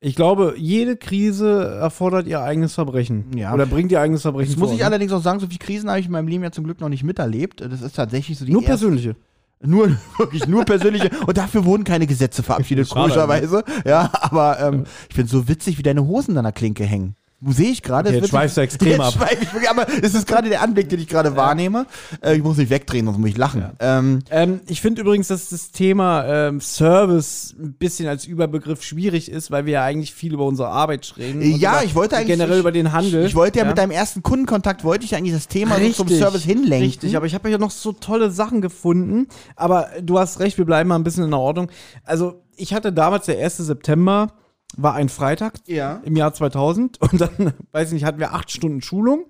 Ich 0.00 0.14
glaube, 0.14 0.54
jede 0.56 0.96
Krise 0.96 1.76
erfordert 1.80 2.28
ihr 2.28 2.40
eigenes 2.40 2.74
Verbrechen. 2.74 3.36
Ja. 3.36 3.52
Oder 3.52 3.66
bringt 3.66 3.90
ihr 3.90 4.00
eigenes 4.00 4.22
Verbrechen 4.22 4.50
Jetzt 4.50 4.58
muss 4.58 4.68
vor, 4.68 4.74
ich 4.74 4.80
ne? 4.80 4.86
allerdings 4.86 5.12
auch 5.12 5.22
sagen, 5.22 5.40
so 5.40 5.46
viele 5.46 5.58
Krisen 5.58 5.90
habe 5.90 5.98
ich 5.98 6.06
in 6.06 6.12
meinem 6.12 6.28
Leben 6.28 6.44
ja 6.44 6.52
zum 6.52 6.64
Glück 6.64 6.80
noch 6.80 6.88
nicht 6.88 7.02
miterlebt. 7.02 7.60
Das 7.60 7.82
ist 7.82 7.96
tatsächlich 7.96 8.38
so 8.38 8.44
die 8.44 8.52
Nur 8.52 8.62
erste- 8.62 8.86
persönliche. 8.86 9.16
Nur, 9.60 9.88
wirklich 10.18 10.46
nur 10.46 10.64
persönliche. 10.64 11.10
Und 11.26 11.36
dafür 11.36 11.64
wurden 11.64 11.82
keine 11.82 12.06
Gesetze 12.06 12.44
verabschiedet, 12.44 12.86
Schade 12.86 13.00
komischerweise. 13.00 13.64
Ja, 13.84 14.08
aber 14.20 14.60
ähm, 14.60 14.84
ich 15.08 15.16
finde 15.16 15.30
so 15.32 15.48
witzig, 15.48 15.78
wie 15.78 15.82
deine 15.82 16.06
Hosen 16.06 16.38
an 16.38 16.44
der 16.44 16.52
Klinke 16.52 16.84
hängen. 16.84 17.16
Sehe 17.46 17.70
ich 17.70 17.82
gerade. 17.82 18.08
Okay, 18.08 18.18
jetzt 18.18 18.30
schweifst 18.30 18.56
du 18.56 18.62
extrem 18.62 19.00
ab. 19.00 19.14
ich 19.30 19.70
aber 19.70 19.86
es 20.02 20.14
ist 20.14 20.26
gerade 20.26 20.48
der 20.48 20.60
Anblick, 20.60 20.88
den 20.88 20.98
ich 20.98 21.06
gerade 21.06 21.36
wahrnehme. 21.36 21.86
Äh, 22.20 22.36
ich 22.36 22.42
muss 22.42 22.56
mich 22.56 22.68
wegdrehen, 22.68 23.06
sonst 23.06 23.18
muss 23.18 23.30
ich 23.30 23.36
lachen. 23.36 23.64
Ähm, 23.78 24.24
Ähm, 24.30 24.60
ich 24.66 24.80
finde 24.80 25.02
übrigens, 25.02 25.28
dass 25.28 25.50
das 25.50 25.70
Thema 25.70 26.24
ähm, 26.26 26.60
Service 26.60 27.54
ein 27.56 27.74
bisschen 27.74 28.08
als 28.08 28.24
Überbegriff 28.24 28.82
schwierig 28.82 29.30
ist, 29.30 29.52
weil 29.52 29.66
wir 29.66 29.74
ja 29.74 29.84
eigentlich 29.84 30.12
viel 30.14 30.34
über 30.34 30.46
unsere 30.46 30.68
Arbeit 30.68 31.14
reden. 31.16 31.40
ja, 31.42 31.82
ich 31.82 31.94
wollte 31.94 32.16
eigentlich. 32.16 32.28
Generell 32.38 32.56
ich, 32.56 32.60
über 32.60 32.72
den 32.72 32.92
Handel. 32.92 33.22
Ich, 33.22 33.28
ich 33.28 33.34
wollte 33.36 33.60
ja, 33.60 33.64
mit 33.64 33.78
deinem 33.78 33.92
ersten 33.92 34.24
Kundenkontakt, 34.24 34.82
wollte 34.82 35.04
ich 35.04 35.14
eigentlich 35.14 35.34
das 35.34 35.46
Thema 35.46 35.76
so 35.78 35.92
zum 35.92 36.08
Richtig, 36.08 36.18
Service 36.18 36.42
hinlenken. 36.42 36.88
Richtig, 36.88 37.16
aber 37.16 37.26
ich 37.26 37.34
habe 37.34 37.48
ja 37.50 37.58
noch 37.58 37.70
so 37.70 37.92
tolle 37.92 38.32
Sachen 38.32 38.60
gefunden. 38.60 39.28
Aber 39.54 39.90
du 40.02 40.18
hast 40.18 40.40
recht, 40.40 40.58
wir 40.58 40.64
bleiben 40.64 40.88
mal 40.88 40.96
ein 40.96 41.04
bisschen 41.04 41.22
in 41.24 41.30
der 41.30 41.38
Ordnung. 41.38 41.70
Also, 42.04 42.42
ich 42.56 42.74
hatte 42.74 42.92
damals, 42.92 43.26
der 43.26 43.38
1. 43.38 43.58
September, 43.58 44.32
war 44.76 44.94
ein 44.94 45.08
Freitag 45.08 45.54
Ja. 45.66 46.00
im 46.04 46.16
Jahr 46.16 46.32
2000. 46.32 47.00
Und 47.00 47.20
dann, 47.20 47.30
weiß 47.72 47.88
ich 47.88 47.94
nicht, 47.94 48.04
hatten 48.04 48.18
wir 48.20 48.34
acht 48.34 48.50
Stunden 48.50 48.82
Schulung. 48.82 49.20
Und 49.24 49.28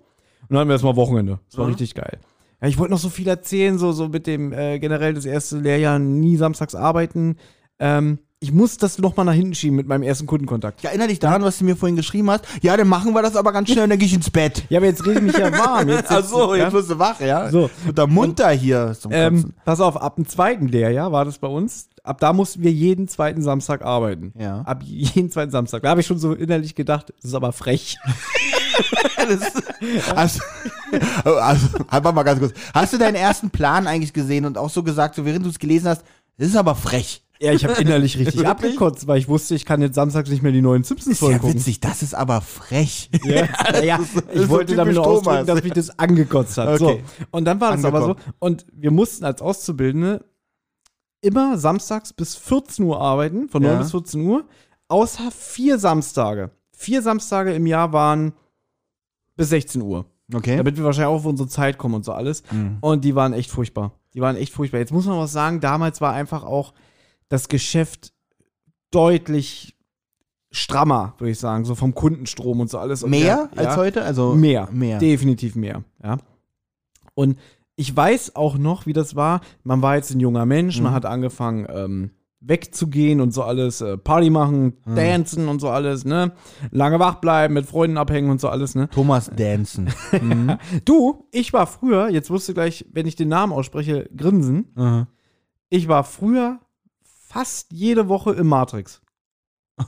dann 0.50 0.58
hatten 0.58 0.68
wir 0.68 0.74
erstmal 0.74 0.96
Wochenende. 0.96 1.40
Das 1.48 1.58
war 1.58 1.64
Mhm. 1.66 1.72
richtig 1.72 1.94
geil. 1.94 2.18
Ja, 2.60 2.68
ich 2.68 2.78
wollte 2.78 2.92
noch 2.92 2.98
so 2.98 3.08
viel 3.08 3.28
erzählen, 3.28 3.78
so, 3.78 3.92
so 3.92 4.08
mit 4.08 4.26
dem 4.26 4.52
äh, 4.52 4.78
generell 4.78 5.14
das 5.14 5.24
erste 5.26 5.58
Lehrjahr 5.58 5.98
nie 5.98 6.36
samstags 6.36 6.74
arbeiten. 6.74 7.36
Ähm, 7.78 8.18
ich 8.40 8.52
muss 8.52 8.76
das 8.76 8.98
noch 8.98 9.16
mal 9.16 9.24
nach 9.24 9.32
hinten 9.32 9.54
schieben 9.54 9.76
mit 9.76 9.88
meinem 9.88 10.04
ersten 10.04 10.26
Kundenkontakt. 10.26 10.78
Ich 10.80 10.84
erinnere 10.84 11.08
dich 11.08 11.18
daran, 11.18 11.42
was 11.42 11.58
du 11.58 11.64
mir 11.64 11.76
vorhin 11.76 11.96
geschrieben 11.96 12.30
hast. 12.30 12.46
Ja, 12.62 12.76
dann 12.76 12.86
machen 12.86 13.12
wir 13.12 13.22
das 13.22 13.34
aber 13.34 13.52
ganz 13.52 13.68
schnell 13.68 13.84
und 13.84 13.90
dann 13.90 13.98
gehe 13.98 14.06
ich 14.06 14.14
ins 14.14 14.30
Bett. 14.30 14.64
Ja, 14.68 14.78
aber 14.78 14.86
jetzt 14.86 15.04
rede 15.04 15.18
ich 15.18 15.22
mich 15.22 15.36
ja 15.36 15.50
warm. 15.52 15.88
Jetzt, 15.88 16.06
Ach 16.10 16.24
so, 16.24 16.54
ja? 16.54 16.64
jetzt 16.64 16.72
wirst 16.72 16.90
du 16.90 16.98
wach, 17.00 17.20
ja? 17.20 17.50
So. 17.50 17.68
Und 17.86 17.98
der 17.98 18.06
munter 18.06 18.50
hier 18.50 18.94
zum 18.98 19.10
Ähm, 19.12 19.54
pass 19.64 19.80
auf, 19.80 20.00
ab 20.00 20.16
dem 20.16 20.28
zweiten 20.28 20.68
Lehrjahr 20.68 21.10
war 21.10 21.24
das 21.24 21.38
bei 21.38 21.48
uns. 21.48 21.88
Ab 22.04 22.20
da 22.20 22.32
mussten 22.32 22.62
wir 22.62 22.70
jeden 22.70 23.08
zweiten 23.08 23.42
Samstag 23.42 23.82
arbeiten. 23.82 24.32
Ja. 24.38 24.60
Ab 24.60 24.82
jeden 24.84 25.32
zweiten 25.32 25.50
Samstag. 25.50 25.82
Da 25.82 25.90
habe 25.90 26.00
ich 26.00 26.06
schon 26.06 26.18
so 26.18 26.32
innerlich 26.32 26.76
gedacht, 26.76 27.12
das 27.16 27.30
ist 27.30 27.34
aber 27.34 27.52
frech. 27.52 27.98
Also, 30.14 30.40
also, 31.24 31.68
einfach 31.88 32.14
mal 32.14 32.22
ganz 32.22 32.38
kurz. 32.38 32.54
Hast 32.72 32.92
du 32.92 32.98
deinen 32.98 33.16
ersten 33.16 33.50
Plan 33.50 33.86
eigentlich 33.86 34.12
gesehen 34.12 34.46
und 34.46 34.56
auch 34.56 34.70
so 34.70 34.82
gesagt, 34.82 35.16
so 35.16 35.24
während 35.24 35.44
du 35.44 35.50
es 35.50 35.58
gelesen 35.58 35.88
hast, 35.88 36.02
das 36.38 36.48
ist 36.48 36.56
aber 36.56 36.76
frech. 36.76 37.22
Ja, 37.40 37.52
ich 37.52 37.64
habe 37.64 37.80
innerlich 37.80 38.18
richtig 38.18 38.46
abgekotzt, 38.46 39.06
weil 39.06 39.18
ich 39.18 39.28
wusste, 39.28 39.54
ich 39.54 39.64
kann 39.64 39.80
jetzt 39.80 39.94
samstags 39.94 40.28
nicht 40.30 40.42
mehr 40.42 40.52
die 40.52 40.60
neuen 40.60 40.82
Simpsons-Folgen 40.82 41.34
ja 41.34 41.38
gucken. 41.38 41.54
witzig, 41.54 41.80
das 41.80 42.02
ist 42.02 42.14
aber 42.14 42.40
frech. 42.40 43.10
Ja, 43.24 43.46
ja, 43.82 43.96
ist 43.96 44.42
ich 44.42 44.48
wollte 44.48 44.74
damit 44.74 44.94
nur 44.94 45.06
ausdrücken, 45.06 45.46
dass 45.46 45.62
mich 45.62 45.72
das 45.72 45.98
angekotzt 45.98 46.58
hat. 46.58 46.68
Okay. 46.80 47.02
So. 47.18 47.26
Und 47.30 47.44
dann 47.44 47.60
war 47.60 47.72
das 47.72 47.84
aber 47.84 48.02
so. 48.02 48.16
Und 48.38 48.66
wir 48.72 48.90
mussten 48.90 49.24
als 49.24 49.40
Auszubildende 49.42 50.24
immer 51.20 51.58
samstags 51.58 52.12
bis 52.12 52.34
14 52.36 52.84
Uhr 52.84 53.00
arbeiten, 53.00 53.48
von 53.48 53.62
9 53.62 53.72
Ja. 53.72 53.78
bis 53.78 53.90
14 53.90 54.20
Uhr, 54.20 54.44
außer 54.88 55.30
vier 55.30 55.78
Samstage. 55.78 56.50
Vier 56.72 57.02
Samstage 57.02 57.52
im 57.54 57.66
Jahr 57.66 57.92
waren 57.92 58.32
bis 59.36 59.50
16 59.50 59.82
Uhr. 59.82 60.06
Okay. 60.32 60.56
Damit 60.56 60.76
wir 60.76 60.84
wahrscheinlich 60.84 61.08
auch 61.08 61.16
auf 61.20 61.24
unsere 61.26 61.48
Zeit 61.48 61.78
kommen 61.78 61.94
und 61.94 62.04
so 62.04 62.12
alles. 62.12 62.42
Mhm. 62.50 62.78
Und 62.80 63.04
die 63.04 63.14
waren 63.14 63.32
echt 63.32 63.50
furchtbar. 63.50 63.92
Die 64.14 64.20
waren 64.20 64.36
echt 64.36 64.52
furchtbar. 64.52 64.78
Jetzt 64.78 64.92
muss 64.92 65.06
man 65.06 65.18
was 65.18 65.32
sagen, 65.32 65.60
damals 65.60 66.00
war 66.00 66.12
einfach 66.12 66.44
auch 66.44 66.72
das 67.28 67.48
Geschäft 67.48 68.12
deutlich 68.90 69.74
strammer, 70.50 71.14
würde 71.18 71.30
ich 71.32 71.38
sagen, 71.38 71.64
so 71.64 71.74
vom 71.74 71.94
Kundenstrom 71.94 72.60
und 72.60 72.70
so 72.70 72.78
alles. 72.78 73.02
Und 73.02 73.10
Mehr 73.10 73.50
ja, 73.54 73.62
als 73.64 73.76
heute? 73.76 74.02
Also 74.02 74.34
Mehr. 74.34 74.68
Mehr. 74.72 74.98
Definitiv 74.98 75.54
mehr, 75.56 75.84
ja. 76.02 76.16
Und 77.14 77.38
ich 77.76 77.94
weiß 77.94 78.34
auch 78.34 78.56
noch, 78.56 78.86
wie 78.86 78.92
das 78.92 79.14
war. 79.14 79.40
Man 79.62 79.82
war 79.82 79.96
jetzt 79.96 80.10
ein 80.14 80.20
junger 80.20 80.46
Mensch, 80.46 80.80
man 80.80 80.92
Mhm. 80.92 80.96
hat 80.96 81.04
angefangen, 81.06 81.66
ähm, 81.70 82.10
wegzugehen 82.40 83.20
und 83.20 83.32
so 83.32 83.42
alles, 83.42 83.80
äh, 83.80 83.98
Party 83.98 84.30
machen, 84.30 84.74
Mhm. 84.84 84.94
dancen 84.96 85.48
und 85.48 85.60
so 85.60 85.68
alles, 85.68 86.04
ne? 86.04 86.32
Lange 86.70 86.98
wach 87.00 87.16
bleiben, 87.16 87.54
mit 87.54 87.66
Freunden 87.66 87.98
abhängen 87.98 88.30
und 88.30 88.40
so 88.40 88.48
alles, 88.48 88.74
ne? 88.74 88.88
Thomas 88.90 89.30
Danson. 89.36 89.88
Mhm. 90.22 90.56
Du, 90.84 91.26
ich 91.32 91.52
war 91.52 91.66
früher, 91.66 92.08
jetzt 92.08 92.30
wirst 92.30 92.48
du 92.48 92.54
gleich, 92.54 92.86
wenn 92.92 93.06
ich 93.06 93.16
den 93.16 93.28
Namen 93.28 93.52
ausspreche, 93.52 94.08
grinsen. 94.16 95.06
Ich 95.68 95.88
war 95.88 96.04
früher 96.04 96.60
fast 97.28 97.72
jede 97.72 98.08
Woche 98.08 98.32
im 98.32 98.46
Matrix. 98.48 99.00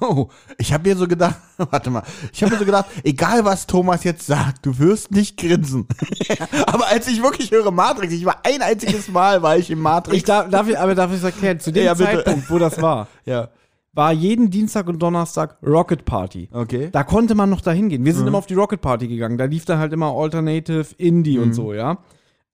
Oh, 0.01 0.29
ich 0.57 0.73
habe 0.73 0.89
mir 0.89 0.97
so 0.97 1.09
gedacht, 1.09 1.35
warte 1.57 1.91
mal, 1.91 2.05
ich 2.33 2.41
habe 2.43 2.53
mir 2.53 2.59
so 2.61 2.65
gedacht, 2.65 2.87
egal 3.03 3.45
was 3.45 3.67
Thomas 3.67 4.05
jetzt 4.05 4.25
sagt, 4.25 4.65
du 4.65 4.79
wirst 4.79 5.11
nicht 5.11 5.37
grinsen. 5.37 5.89
aber 6.67 6.87
als 6.87 7.09
ich 7.09 7.21
wirklich 7.23 7.51
höre 7.51 7.73
Matrix, 7.73 8.13
ich 8.13 8.25
war 8.25 8.39
ein 8.45 8.63
einziges 8.63 9.09
Mal, 9.09 9.43
war 9.43 9.57
ich 9.57 9.69
im 9.71 9.81
Matrix. 9.81 10.17
Ich 10.17 10.23
darf, 10.25 10.49
darf 10.49 10.69
ich, 10.69 10.79
aber 10.79 10.95
darf 10.95 11.11
ich 11.11 11.17
es 11.19 11.25
erklären? 11.25 11.59
Zu 11.59 11.73
dem 11.73 11.85
Ja. 11.85 11.97
Zeitpunkt, 11.97 12.49
wo 12.51 12.59
das 12.59 12.81
war, 12.81 13.09
ja, 13.25 13.49
war 13.93 14.13
jeden 14.13 14.51
Dienstag 14.51 14.87
und 14.87 15.01
Donnerstag 15.03 15.59
Rocket 15.67 16.05
Party. 16.05 16.49
okay. 16.53 16.91
Da 16.93 17.03
konnte 17.03 17.35
man 17.35 17.51
noch 17.51 17.61
dahin 17.61 17.89
gehen. 17.89 18.05
Wir 18.05 18.15
sind 18.15 18.29
immer 18.29 18.39
auf 18.39 18.47
die 18.47 18.55
Rocket 18.55 18.81
Party 18.81 19.09
gegangen. 19.09 19.39
Da 19.39 19.47
lief 19.47 19.65
dann 19.65 19.81
halt 19.81 19.93
immer 19.93 20.15
Alternative, 20.15 20.87
Indie 20.99 21.41
und 21.41 21.53
so, 21.55 21.73
ja. 21.75 21.99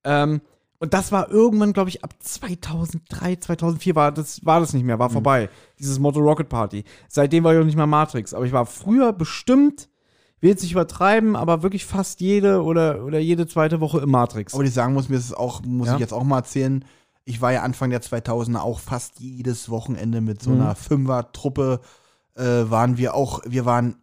Ähm, 0.05 0.41
und 0.79 0.93
das 0.95 1.13
war 1.13 1.31
irgendwann, 1.31 1.73
glaube 1.73 1.89
ich, 1.91 2.05
ab 2.05 2.15
2003, 2.21 3.37
2004 3.37 3.95
war 3.95 4.13
das, 4.13 4.45
war 4.45 4.61
das 4.61 4.73
nicht 4.73 4.85
mehr, 4.85 4.99
war 4.99 5.11
vorbei. 5.11 5.49
Dieses 5.79 5.99
Motto 5.99 6.21
Rocket 6.21 6.49
Party. 6.49 6.85
Seitdem 7.09 7.45
war 7.45 7.55
ich 7.55 7.61
auch 7.61 7.65
nicht 7.65 7.77
mehr 7.77 7.87
Matrix. 7.87 8.35
Aber 8.35 8.45
ich 8.45 8.53
war 8.53 8.67
früher 8.67 9.13
bestimmt, 9.13 9.89
will 10.41 10.51
jetzt 10.51 10.63
nicht 10.63 10.73
übertreiben, 10.73 11.35
aber 11.37 11.63
wirklich 11.63 11.87
fast 11.87 12.21
jede 12.21 12.63
oder, 12.63 13.05
oder 13.05 13.19
jede 13.19 13.47
zweite 13.47 13.81
Woche 13.81 14.01
im 14.01 14.11
Matrix. 14.11 14.55
Aber 14.55 14.65
ich 14.65 14.73
sagen 14.75 14.93
muss, 14.95 15.09
mir 15.09 15.17
ist 15.17 15.25
es 15.27 15.33
auch, 15.35 15.63
muss 15.63 15.89
Ja. 15.89 15.95
ich 15.95 16.01
jetzt 16.01 16.13
auch 16.13 16.25
mal 16.25 16.39
erzählen, 16.39 16.85
ich 17.25 17.41
war 17.41 17.53
ja 17.53 17.63
Anfang 17.63 17.91
der 17.91 18.03
2000er 18.03 18.61
auch 18.61 18.79
fast 18.79 19.19
jedes 19.19 19.69
Wochenende 19.71 20.21
mit 20.21 20.43
so 20.43 20.51
Mhm. 20.51 20.61
einer 20.61 20.75
Fünfer-Truppe, 20.77 21.81
äh, 22.37 22.43
waren 22.71 22.99
wir 22.99 23.15
auch, 23.15 23.41
wir 23.47 23.65
waren 23.65 23.97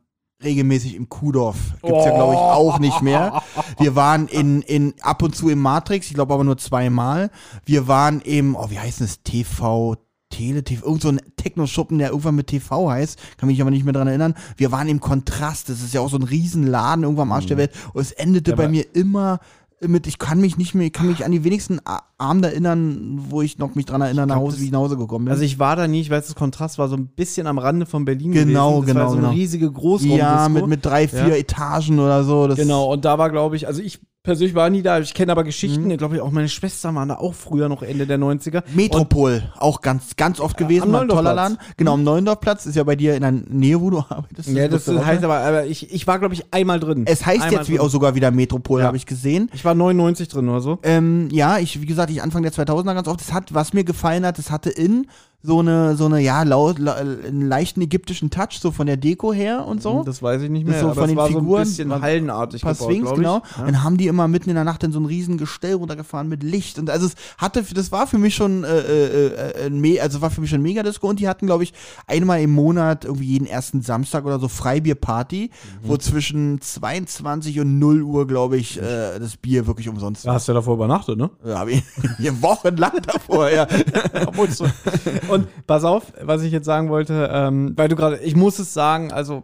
regelmäßig 0.43 0.95
im 0.95 1.09
Kuhdorf. 1.09 1.57
Gibt's 1.81 2.05
ja, 2.05 2.11
glaube 2.11 2.33
ich, 2.33 2.39
auch 2.39 2.79
nicht 2.79 3.01
mehr. 3.01 3.41
Wir 3.79 3.95
waren 3.95 4.27
in, 4.27 4.61
in, 4.61 4.93
ab 5.01 5.21
und 5.21 5.35
zu 5.35 5.49
im 5.49 5.59
Matrix, 5.59 6.07
ich 6.07 6.13
glaube 6.13 6.33
aber 6.33 6.43
nur 6.43 6.57
zweimal. 6.57 7.29
Wir 7.65 7.87
waren 7.87 8.21
im, 8.21 8.55
oh, 8.55 8.69
wie 8.69 8.79
heißt 8.79 9.01
das, 9.01 9.23
TV, 9.23 9.97
Tele, 10.29 10.63
TV, 10.63 10.85
irgend 10.85 11.01
so 11.01 11.09
ein 11.09 11.21
Techno-Schuppen, 11.37 11.99
der 11.99 12.09
irgendwann 12.09 12.35
mit 12.35 12.47
TV 12.47 12.89
heißt, 12.89 13.19
kann 13.37 13.47
mich 13.47 13.61
aber 13.61 13.69
nicht 13.69 13.83
mehr 13.83 13.93
dran 13.93 14.07
erinnern. 14.07 14.33
Wir 14.57 14.71
waren 14.71 14.87
im 14.87 14.99
Kontrast, 14.99 15.69
das 15.69 15.81
ist 15.81 15.93
ja 15.93 16.01
auch 16.01 16.09
so 16.09 16.17
ein 16.17 16.23
Riesenladen 16.23 17.03
irgendwann 17.03 17.27
am 17.27 17.33
Arsch 17.33 17.45
der 17.45 17.57
Welt 17.57 17.71
und 17.93 18.01
es 18.01 18.11
endete 18.11 18.51
Ja, 18.51 18.57
bei 18.57 18.67
mir 18.67 18.85
immer 18.95 19.39
mit, 19.88 20.07
ich 20.07 20.17
kann 20.19 20.39
mich 20.39 20.57
nicht 20.57 20.75
mehr, 20.75 20.88
ich 20.88 20.93
kann 20.93 21.07
mich 21.07 21.25
an 21.25 21.31
die 21.31 21.43
wenigsten 21.43 21.79
Abende 22.17 22.49
erinnern, 22.49 23.19
wo 23.29 23.41
ich 23.41 23.57
noch 23.57 23.75
mich 23.75 23.86
dran 23.86 24.01
erinnere, 24.01 24.27
nach 24.27 24.36
Hause, 24.38 24.59
wie 24.59 24.65
ich 24.65 24.71
nach 24.71 24.79
Hause 24.79 24.97
gekommen 24.97 25.25
bin. 25.25 25.31
Also 25.31 25.43
ich 25.43 25.59
war 25.59 25.75
da 25.75 25.88
nie, 25.88 26.01
ich 26.01 26.09
weiß, 26.09 26.27
das 26.27 26.36
Kontrast 26.36 26.77
war 26.77 26.88
so 26.88 26.95
ein 26.95 27.07
bisschen 27.07 27.47
am 27.47 27.57
Rande 27.57 27.86
von 27.86 28.05
Berlin 28.05 28.31
Genau, 28.31 28.79
gewesen. 28.81 28.88
Das 28.88 28.93
genau, 28.93 28.99
war 29.05 29.09
so 29.09 29.17
eine 29.17 29.21
genau. 29.27 29.34
riesige 29.34 29.71
Großraumdisco. 29.71 30.17
ja, 30.17 30.49
mit, 30.49 30.67
mit 30.67 30.86
drei, 30.86 31.07
vier 31.07 31.29
Ja. 31.29 31.36
Etagen 31.36 31.99
oder 31.99 32.23
so. 32.23 32.47
Genau, 32.55 32.91
und 32.91 33.05
da 33.05 33.17
war, 33.17 33.29
glaube 33.29 33.55
ich, 33.55 33.67
also 33.67 33.81
ich 33.81 33.99
persönlich 34.24 34.55
war 34.55 34.69
nie 34.69 34.82
da, 34.82 34.99
ich 34.99 35.13
kenne 35.13 35.34
aber 35.34 35.43
Geschichten, 35.43 35.84
Mhm. 35.84 35.91
ich 35.91 35.97
glaube, 35.97 36.24
auch 36.24 36.32
meine 36.32 36.47
Schwestern 36.47 36.95
waren 36.95 37.09
da 37.09 37.15
auch 37.15 37.34
früher 37.34 37.67
noch 37.67 37.84
Ende 37.84 38.07
der 38.07 38.17
90er. 38.17 38.63
Metropol, 38.74 39.43
auch 39.57 39.82
ganz, 39.82 40.15
ganz 40.15 40.39
oft 40.39 40.55
gewesen, 40.55 40.95
am 40.95 41.09
toller. 41.09 41.34
Laden. 41.34 41.57
Genau, 41.76 41.95
am 41.95 42.03
Neuendorfplatz, 42.03 42.65
ist 42.65 42.76
ja 42.76 42.84
bei 42.86 42.95
dir 42.95 43.15
in 43.15 43.21
der 43.21 43.32
Nähe, 43.32 43.82
wo 43.82 43.89
du 43.89 43.97
arbeitest. 44.09 44.47
Ja, 44.49 44.69
das 44.69 44.86
du 44.86 45.05
heißt 45.05 45.24
aber, 45.26 45.39
aber 45.39 45.65
ich, 45.65 45.93
ich 45.93 46.07
war, 46.07 46.19
glaube 46.19 46.34
ich, 46.36 46.45
einmal 46.53 46.80
drin. 46.80 47.03
Es 47.05 47.26
heißt 47.26 47.41
einmal 47.43 47.59
jetzt 47.59 47.69
wie 47.69 47.80
auch 47.82 47.89
sogar 47.89 48.15
wieder 48.15 48.32
Metropol, 48.32 48.80
Ja. 48.80 48.88
habe 48.88 48.95
ich 48.97 49.05
gesehen. 49.05 49.49
Ich 49.53 49.65
war 49.65 49.76
99 49.76 50.30
drin 50.30 50.47
oder 50.47 50.61
so. 50.61 50.80
Ähm, 50.84 51.28
ja, 51.32 51.57
ich, 51.59 51.82
wie 51.82 51.86
gesagt, 51.86 52.09
ich 52.09 52.21
Anfang 52.24 52.43
der 52.43 52.53
2000er 52.53 52.93
ganz 52.93 53.07
oft, 53.09 53.19
das 53.19 53.34
hat, 53.34 53.53
was 53.53 53.74
mir 53.74 53.84
gefallen 53.84 54.26
hat, 54.26 54.38
das 54.38 54.49
hatte 54.51 54.69
in 54.69 55.07
so 55.45 55.59
eine, 55.59 55.97
so 55.97 56.05
eine, 56.05 56.21
ja, 56.21 56.43
laut, 56.43 56.79
la, 56.79 56.93
einen 56.93 57.41
leichten 57.47 57.81
ägyptischen 57.81 58.29
Touch, 58.29 58.59
so 58.61 58.71
von 58.71 58.87
der 58.87 58.95
Deko 58.95 59.33
her 59.33 59.65
und 59.67 59.81
so. 59.81 60.03
Das 60.05 60.23
weiß 60.23 60.41
ich 60.41 60.49
nicht 60.49 60.65
Das 60.65 60.71
mehr, 60.71 60.79
so 60.81 60.85
aber 60.91 61.01
von 61.01 61.07
den 61.09 61.17
war 61.17 61.27
so 61.29 61.39
Figuren, 61.39 61.61
ein 61.61 61.67
bisschen 61.67 61.89
war- 61.89 62.01
hallenartig 62.01 62.61
paar 62.61 62.73
gebaut, 62.73 62.87
Swings, 62.89 63.11
genau. 63.11 63.41
Ja. 63.57 63.65
Dann 63.65 63.83
haben 63.83 63.97
die 63.97 64.07
immer 64.07 64.29
mitten 64.29 64.49
in 64.49 64.55
der 64.55 64.63
Nacht 64.63 64.83
in 64.85 64.93
so 64.93 64.99
ein 65.01 65.05
riesen 65.05 65.37
Gestell 65.37 65.73
runtergefahren 65.73 66.29
mit 66.29 66.43
Licht. 66.43 66.79
Und 66.79 66.89
also 66.89 67.07
es 67.07 67.15
hatte, 67.37 67.61
das 67.73 67.91
war 67.91 68.07
für 68.07 68.17
mich 68.17 68.35
schon, 68.35 68.63
äh, 68.63 68.79
äh, 68.79 69.67
äh, 69.67 69.99
also 69.99 70.21
war 70.21 70.29
für 70.31 70.39
mich 70.39 70.49
schon 70.49 70.59
ein 70.61 70.63
Megadisco. 70.63 71.09
Und 71.09 71.19
die 71.19 71.27
hatten, 71.27 71.45
glaube 71.45 71.63
ich, 71.63 71.73
einmal 72.07 72.41
im 72.41 72.51
Monat, 72.51 73.03
irgendwie 73.03 73.25
jeden 73.25 73.45
ersten 73.45 73.81
Samstag 73.81 74.25
oder 74.25 74.39
so, 74.39 74.47
Freibierparty, 74.47 75.49
Mhm. 75.83 75.87
wo 75.89 75.97
zwischen 75.97 76.61
22 76.61 77.59
und 77.59 77.79
0 77.79 78.01
Uhr, 78.01 78.27
glaube 78.27 78.55
ich, 78.57 78.81
äh, 78.81 79.19
das 79.19 79.35
Bier 79.35 79.67
wirklich 79.67 79.89
umsonst 79.89 80.25
Da 80.25 80.33
hast 80.35 80.47
du 80.47 80.53
ja 80.53 80.59
davor 80.59 80.75
übernachtet, 80.75 81.17
ne? 81.17 81.29
Ja, 81.45 81.59
hab 81.59 81.67
ich 81.67 81.83
wochenlang 82.41 82.93
davor, 83.05 83.49
ja. 83.49 83.67
Und 85.34 85.67
pass 85.67 85.84
auf, 85.84 86.13
was 86.21 86.41
ich 86.43 86.51
jetzt 86.51 86.65
sagen 86.65 86.89
wollte, 86.89 87.29
ähm, 87.31 87.73
weil 87.75 87.88
du 87.89 87.95
gerade, 87.95 88.17
ich 88.19 88.36
muss 88.36 88.59
es 88.59 88.73
sagen, 88.73 89.11
also, 89.11 89.43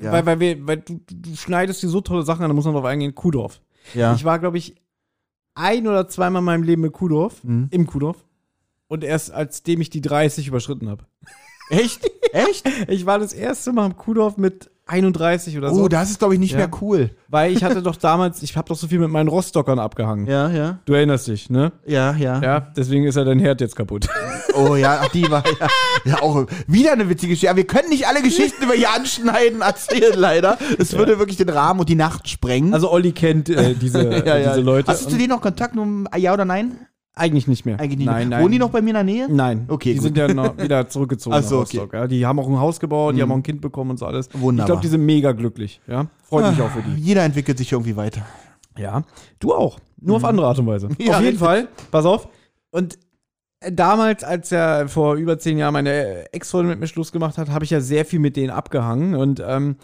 Ja. 0.00 0.12
weil, 0.12 0.26
weil, 0.26 0.40
wir, 0.40 0.66
weil 0.66 0.76
du, 0.78 1.00
du 1.10 1.36
schneidest 1.36 1.82
dir 1.82 1.88
so 1.88 2.00
tolle 2.00 2.22
Sachen 2.22 2.42
an, 2.42 2.48
da 2.50 2.54
muss 2.54 2.64
man 2.64 2.74
drauf 2.74 2.84
eingehen, 2.84 3.14
Kudorf. 3.14 3.60
ja. 3.94 4.14
Ich 4.14 4.24
war, 4.24 4.38
glaube 4.38 4.58
ich, 4.58 4.74
ein 5.54 5.86
oder 5.86 6.08
zweimal 6.08 6.40
in 6.40 6.46
meinem 6.46 6.62
Leben 6.62 6.82
mit 6.82 6.92
Kuhdorf, 6.92 7.44
Mhm. 7.44 7.68
im 7.70 7.86
Kuhdorf. 7.86 8.24
Und 8.88 9.04
erst 9.04 9.30
als 9.32 9.62
dem 9.62 9.80
ich 9.80 9.90
die 9.90 10.00
30 10.00 10.48
überschritten 10.48 10.88
habe. 10.88 11.04
Echt? 11.70 12.00
Echt? 12.32 12.64
Ich 12.88 13.06
war 13.06 13.18
das 13.18 13.32
erste 13.32 13.72
Mal 13.72 13.86
im 13.86 13.96
Kuhdorf 13.96 14.36
mit 14.36 14.70
31 14.92 15.56
oder 15.56 15.74
so. 15.74 15.82
Oh, 15.82 15.88
das 15.88 16.10
ist, 16.10 16.18
glaube 16.18 16.34
ich, 16.34 16.40
nicht 16.40 16.52
Ja. 16.52 16.58
mehr 16.58 16.70
cool. 16.80 17.10
Weil 17.28 17.52
ich 17.52 17.64
hatte 17.64 17.82
doch 17.82 17.96
damals, 17.96 18.42
ich 18.42 18.56
habe 18.56 18.68
doch 18.68 18.76
so 18.76 18.86
viel 18.86 18.98
mit 18.98 19.10
meinen 19.10 19.28
Rostockern 19.28 19.78
abgehangen. 19.78 20.26
Ja, 20.26 20.50
ja. 20.50 20.78
Du 20.84 20.92
erinnerst 20.92 21.26
dich, 21.28 21.48
ne? 21.50 21.72
Ja, 21.86 22.14
ja. 22.14 22.40
Ja, 22.42 22.60
deswegen 22.76 23.04
ist 23.06 23.16
ja 23.16 23.24
dein 23.24 23.38
Herd 23.38 23.60
jetzt 23.60 23.76
kaputt. 23.76 24.08
Oh 24.54 24.76
ja, 24.76 25.00
ach, 25.00 25.08
die 25.08 25.30
war 25.30 25.42
ja, 25.46 25.68
ja 26.04 26.20
auch 26.20 26.46
wieder 26.66 26.92
eine 26.92 27.08
witzige 27.08 27.30
Geschichte. 27.30 27.48
Aber 27.48 27.56
wir 27.56 27.66
können 27.66 27.88
nicht 27.88 28.06
alle 28.06 28.20
Geschichten 28.20 28.62
über 28.64 28.74
hier 28.74 28.90
anschneiden, 28.90 29.62
erzählen 29.62 30.12
leider. 30.14 30.58
Es 30.78 30.92
würde 30.92 31.18
wirklich 31.18 31.38
den 31.38 31.48
Rahmen 31.48 31.80
und 31.80 31.88
die 31.88 31.94
Nacht 31.94 32.28
sprengen. 32.28 32.74
Also 32.74 32.90
Olli 32.92 33.12
kennt 33.12 33.48
äh, 33.48 33.72
diese, 33.72 34.02
ja, 34.26 34.36
ja. 34.36 34.50
diese 34.50 34.60
Leute. 34.60 34.92
Hast 34.92 35.06
du 35.06 35.08
zu 35.08 35.16
denen 35.16 35.30
noch 35.30 35.40
Kontakt? 35.40 35.74
Nur 35.74 36.04
ja 36.18 36.34
oder 36.34 36.44
nein? 36.44 36.76
Eigentlich 37.14 37.46
nicht 37.46 37.66
mehr. 37.66 37.78
Eigentlich 37.78 37.98
nicht. 37.98 38.06
Nein, 38.06 38.28
mehr. 38.28 38.38
nein. 38.38 38.44
Wohnen 38.44 38.52
die 38.52 38.58
noch 38.58 38.70
bei 38.70 38.80
mir 38.80 38.90
in 38.90 38.94
der 38.94 39.04
Nähe? 39.04 39.28
Nein. 39.30 39.66
Okay, 39.68 39.90
Die 39.90 39.96
gut. 39.96 40.04
sind 40.04 40.16
ja 40.16 40.32
noch 40.32 40.56
wieder 40.56 40.88
zurückgezogen 40.88 41.36
Ach 41.38 41.42
so, 41.42 41.56
nach 41.56 41.62
Rostock. 41.62 41.92
Ja. 41.92 42.06
Die 42.06 42.24
haben 42.24 42.38
auch 42.38 42.48
ein 42.48 42.58
Haus 42.58 42.80
gebaut, 42.80 43.16
die 43.16 43.22
haben 43.22 43.30
auch 43.32 43.36
ein 43.36 43.42
Kind 43.42 43.60
bekommen 43.60 43.90
und 43.90 43.98
so 43.98 44.06
alles. 44.06 44.28
Wunderbar. 44.32 44.64
Ich 44.64 44.66
glaube, 44.66 44.82
die 44.82 44.88
sind 44.88 45.04
mega 45.04 45.32
glücklich. 45.32 45.80
Ja, 45.86 46.06
freut 46.24 46.50
mich 46.50 46.60
auch 46.62 46.70
für 46.70 46.82
die. 46.82 47.00
Jeder 47.00 47.24
entwickelt 47.24 47.58
sich 47.58 47.70
irgendwie 47.72 47.96
weiter. 47.96 48.22
Ja, 48.78 49.02
du 49.40 49.54
auch. 49.54 49.78
Nur 50.00 50.16
auf 50.16 50.24
andere 50.24 50.46
Art 50.46 50.58
und 50.58 50.66
Weise. 50.66 50.88
Mhm. 50.88 50.96
Ja, 50.98 51.12
auf 51.16 51.22
jeden 51.22 51.24
richtig. 51.24 51.38
Fall. 51.40 51.68
Pass 51.90 52.06
auf. 52.06 52.28
Und 52.70 52.98
äh, 53.60 53.70
damals, 53.70 54.24
als 54.24 54.48
ja 54.50 54.88
vor 54.88 55.16
über 55.16 55.38
zehn 55.38 55.58
Jahren 55.58 55.74
meine 55.74 56.32
Ex-Freundin 56.32 56.70
mit 56.70 56.80
mir 56.80 56.86
Schluss 56.86 57.12
gemacht 57.12 57.36
hat, 57.36 57.50
habe 57.50 57.64
ich 57.64 57.70
ja 57.70 57.80
sehr 57.80 58.06
viel 58.06 58.18
mit 58.20 58.36
denen 58.36 58.50
abgehangen. 58.50 59.14
Und 59.14 59.42
ähm, 59.46 59.76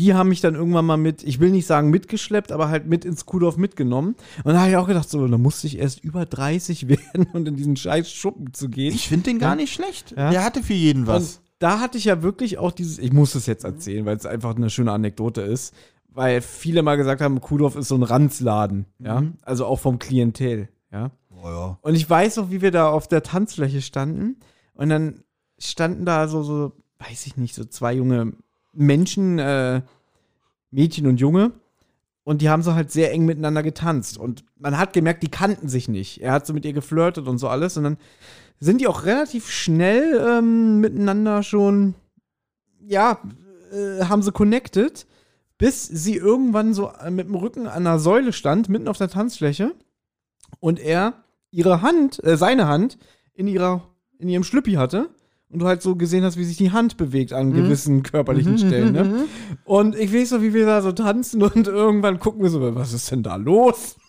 die 0.00 0.14
haben 0.14 0.30
mich 0.30 0.40
dann 0.40 0.54
irgendwann 0.54 0.86
mal 0.86 0.96
mit, 0.96 1.22
ich 1.22 1.40
will 1.40 1.50
nicht 1.50 1.66
sagen 1.66 1.90
mitgeschleppt, 1.90 2.52
aber 2.52 2.70
halt 2.70 2.86
mit 2.86 3.04
ins 3.04 3.26
Kuhdorf 3.26 3.58
mitgenommen. 3.58 4.16
Und 4.44 4.54
da 4.54 4.60
habe 4.60 4.70
ich 4.70 4.76
auch 4.78 4.86
gedacht, 4.86 5.10
so, 5.10 5.26
da 5.28 5.36
musste 5.36 5.66
ich 5.66 5.78
erst 5.78 6.02
über 6.02 6.24
30 6.24 6.88
werden 6.88 7.26
und 7.34 7.46
in 7.46 7.56
diesen 7.56 7.76
scheiß 7.76 8.10
Schuppen 8.10 8.54
zu 8.54 8.70
gehen. 8.70 8.94
Ich 8.94 9.08
finde 9.08 9.24
den 9.24 9.38
gar 9.38 9.56
nicht 9.56 9.74
schlecht. 9.74 10.12
Ja. 10.16 10.30
Der 10.30 10.42
hatte 10.42 10.62
für 10.62 10.72
jeden 10.72 11.06
was. 11.06 11.36
Und 11.36 11.42
da 11.58 11.80
hatte 11.80 11.98
ich 11.98 12.06
ja 12.06 12.22
wirklich 12.22 12.56
auch 12.56 12.72
dieses, 12.72 12.98
ich 12.98 13.12
muss 13.12 13.34
es 13.34 13.44
jetzt 13.44 13.64
erzählen, 13.64 14.06
weil 14.06 14.16
es 14.16 14.24
einfach 14.24 14.56
eine 14.56 14.70
schöne 14.70 14.90
Anekdote 14.92 15.42
ist, 15.42 15.74
weil 16.08 16.40
viele 16.40 16.82
mal 16.82 16.96
gesagt 16.96 17.20
haben, 17.20 17.42
Kuhdorf 17.42 17.76
ist 17.76 17.88
so 17.88 17.94
ein 17.94 18.02
Ranzladen, 18.02 18.86
ja, 19.00 19.22
also 19.42 19.66
auch 19.66 19.80
vom 19.80 19.98
Klientel, 19.98 20.70
ja. 20.90 21.10
Oh, 21.28 21.46
ja. 21.46 21.78
Und 21.82 21.94
ich 21.94 22.08
weiß 22.08 22.36
noch, 22.36 22.50
wie 22.50 22.62
wir 22.62 22.70
da 22.70 22.88
auf 22.88 23.06
der 23.06 23.22
Tanzfläche 23.22 23.82
standen 23.82 24.36
und 24.72 24.88
dann 24.88 25.24
standen 25.58 26.06
da 26.06 26.26
so, 26.26 26.42
so, 26.42 26.72
weiß 26.98 27.26
ich 27.26 27.36
nicht, 27.36 27.54
so 27.54 27.64
zwei 27.66 27.92
junge 27.92 28.32
Menschen, 28.72 29.38
äh, 29.38 29.82
Mädchen 30.70 31.06
und 31.06 31.20
Junge. 31.20 31.52
Und 32.22 32.42
die 32.42 32.48
haben 32.48 32.62
so 32.62 32.74
halt 32.74 32.90
sehr 32.90 33.12
eng 33.12 33.24
miteinander 33.24 33.62
getanzt. 33.62 34.18
Und 34.18 34.44
man 34.56 34.78
hat 34.78 34.92
gemerkt, 34.92 35.22
die 35.22 35.30
kannten 35.30 35.68
sich 35.68 35.88
nicht. 35.88 36.20
Er 36.22 36.32
hat 36.32 36.46
so 36.46 36.52
mit 36.52 36.64
ihr 36.64 36.72
geflirtet 36.72 37.26
und 37.26 37.38
so 37.38 37.48
alles. 37.48 37.76
Und 37.76 37.84
dann 37.84 37.96
sind 38.60 38.80
die 38.80 38.86
auch 38.86 39.04
relativ 39.04 39.48
schnell 39.48 40.20
ähm, 40.24 40.80
miteinander 40.80 41.42
schon, 41.42 41.94
ja, 42.80 43.20
äh, 43.72 44.04
haben 44.04 44.22
sie 44.22 44.32
connected, 44.32 45.06
bis 45.58 45.86
sie 45.86 46.16
irgendwann 46.16 46.74
so 46.74 46.90
äh, 47.00 47.10
mit 47.10 47.26
dem 47.26 47.34
Rücken 47.34 47.66
an 47.66 47.86
einer 47.86 47.98
Säule 47.98 48.32
stand, 48.32 48.68
mitten 48.68 48.88
auf 48.88 48.98
der 48.98 49.08
Tanzfläche. 49.08 49.74
Und 50.60 50.78
er 50.78 51.24
ihre 51.50 51.82
Hand, 51.82 52.22
äh, 52.22 52.36
seine 52.36 52.68
Hand 52.68 52.98
in 53.32 53.48
ihrer, 53.48 53.88
in 54.18 54.28
ihrem 54.28 54.44
Schlüppi 54.44 54.74
hatte. 54.74 55.08
Und 55.52 55.58
du 55.58 55.66
halt 55.66 55.82
so 55.82 55.96
gesehen 55.96 56.22
hast, 56.24 56.36
wie 56.36 56.44
sich 56.44 56.56
die 56.56 56.70
Hand 56.70 56.96
bewegt 56.96 57.32
an 57.32 57.52
gewissen 57.52 58.04
körperlichen 58.04 58.56
Stellen, 58.56 58.92
ne? 58.92 59.26
Und 59.64 59.96
ich 59.96 60.14
weiß 60.14 60.30
noch, 60.32 60.42
wie 60.42 60.54
wir 60.54 60.64
da 60.64 60.80
so 60.80 60.92
tanzen 60.92 61.42
und 61.42 61.66
irgendwann 61.66 62.20
gucken 62.20 62.42
wir 62.42 62.50
so, 62.50 62.74
was 62.74 62.92
ist 62.92 63.10
denn 63.10 63.22
da 63.22 63.36
los? 63.36 63.96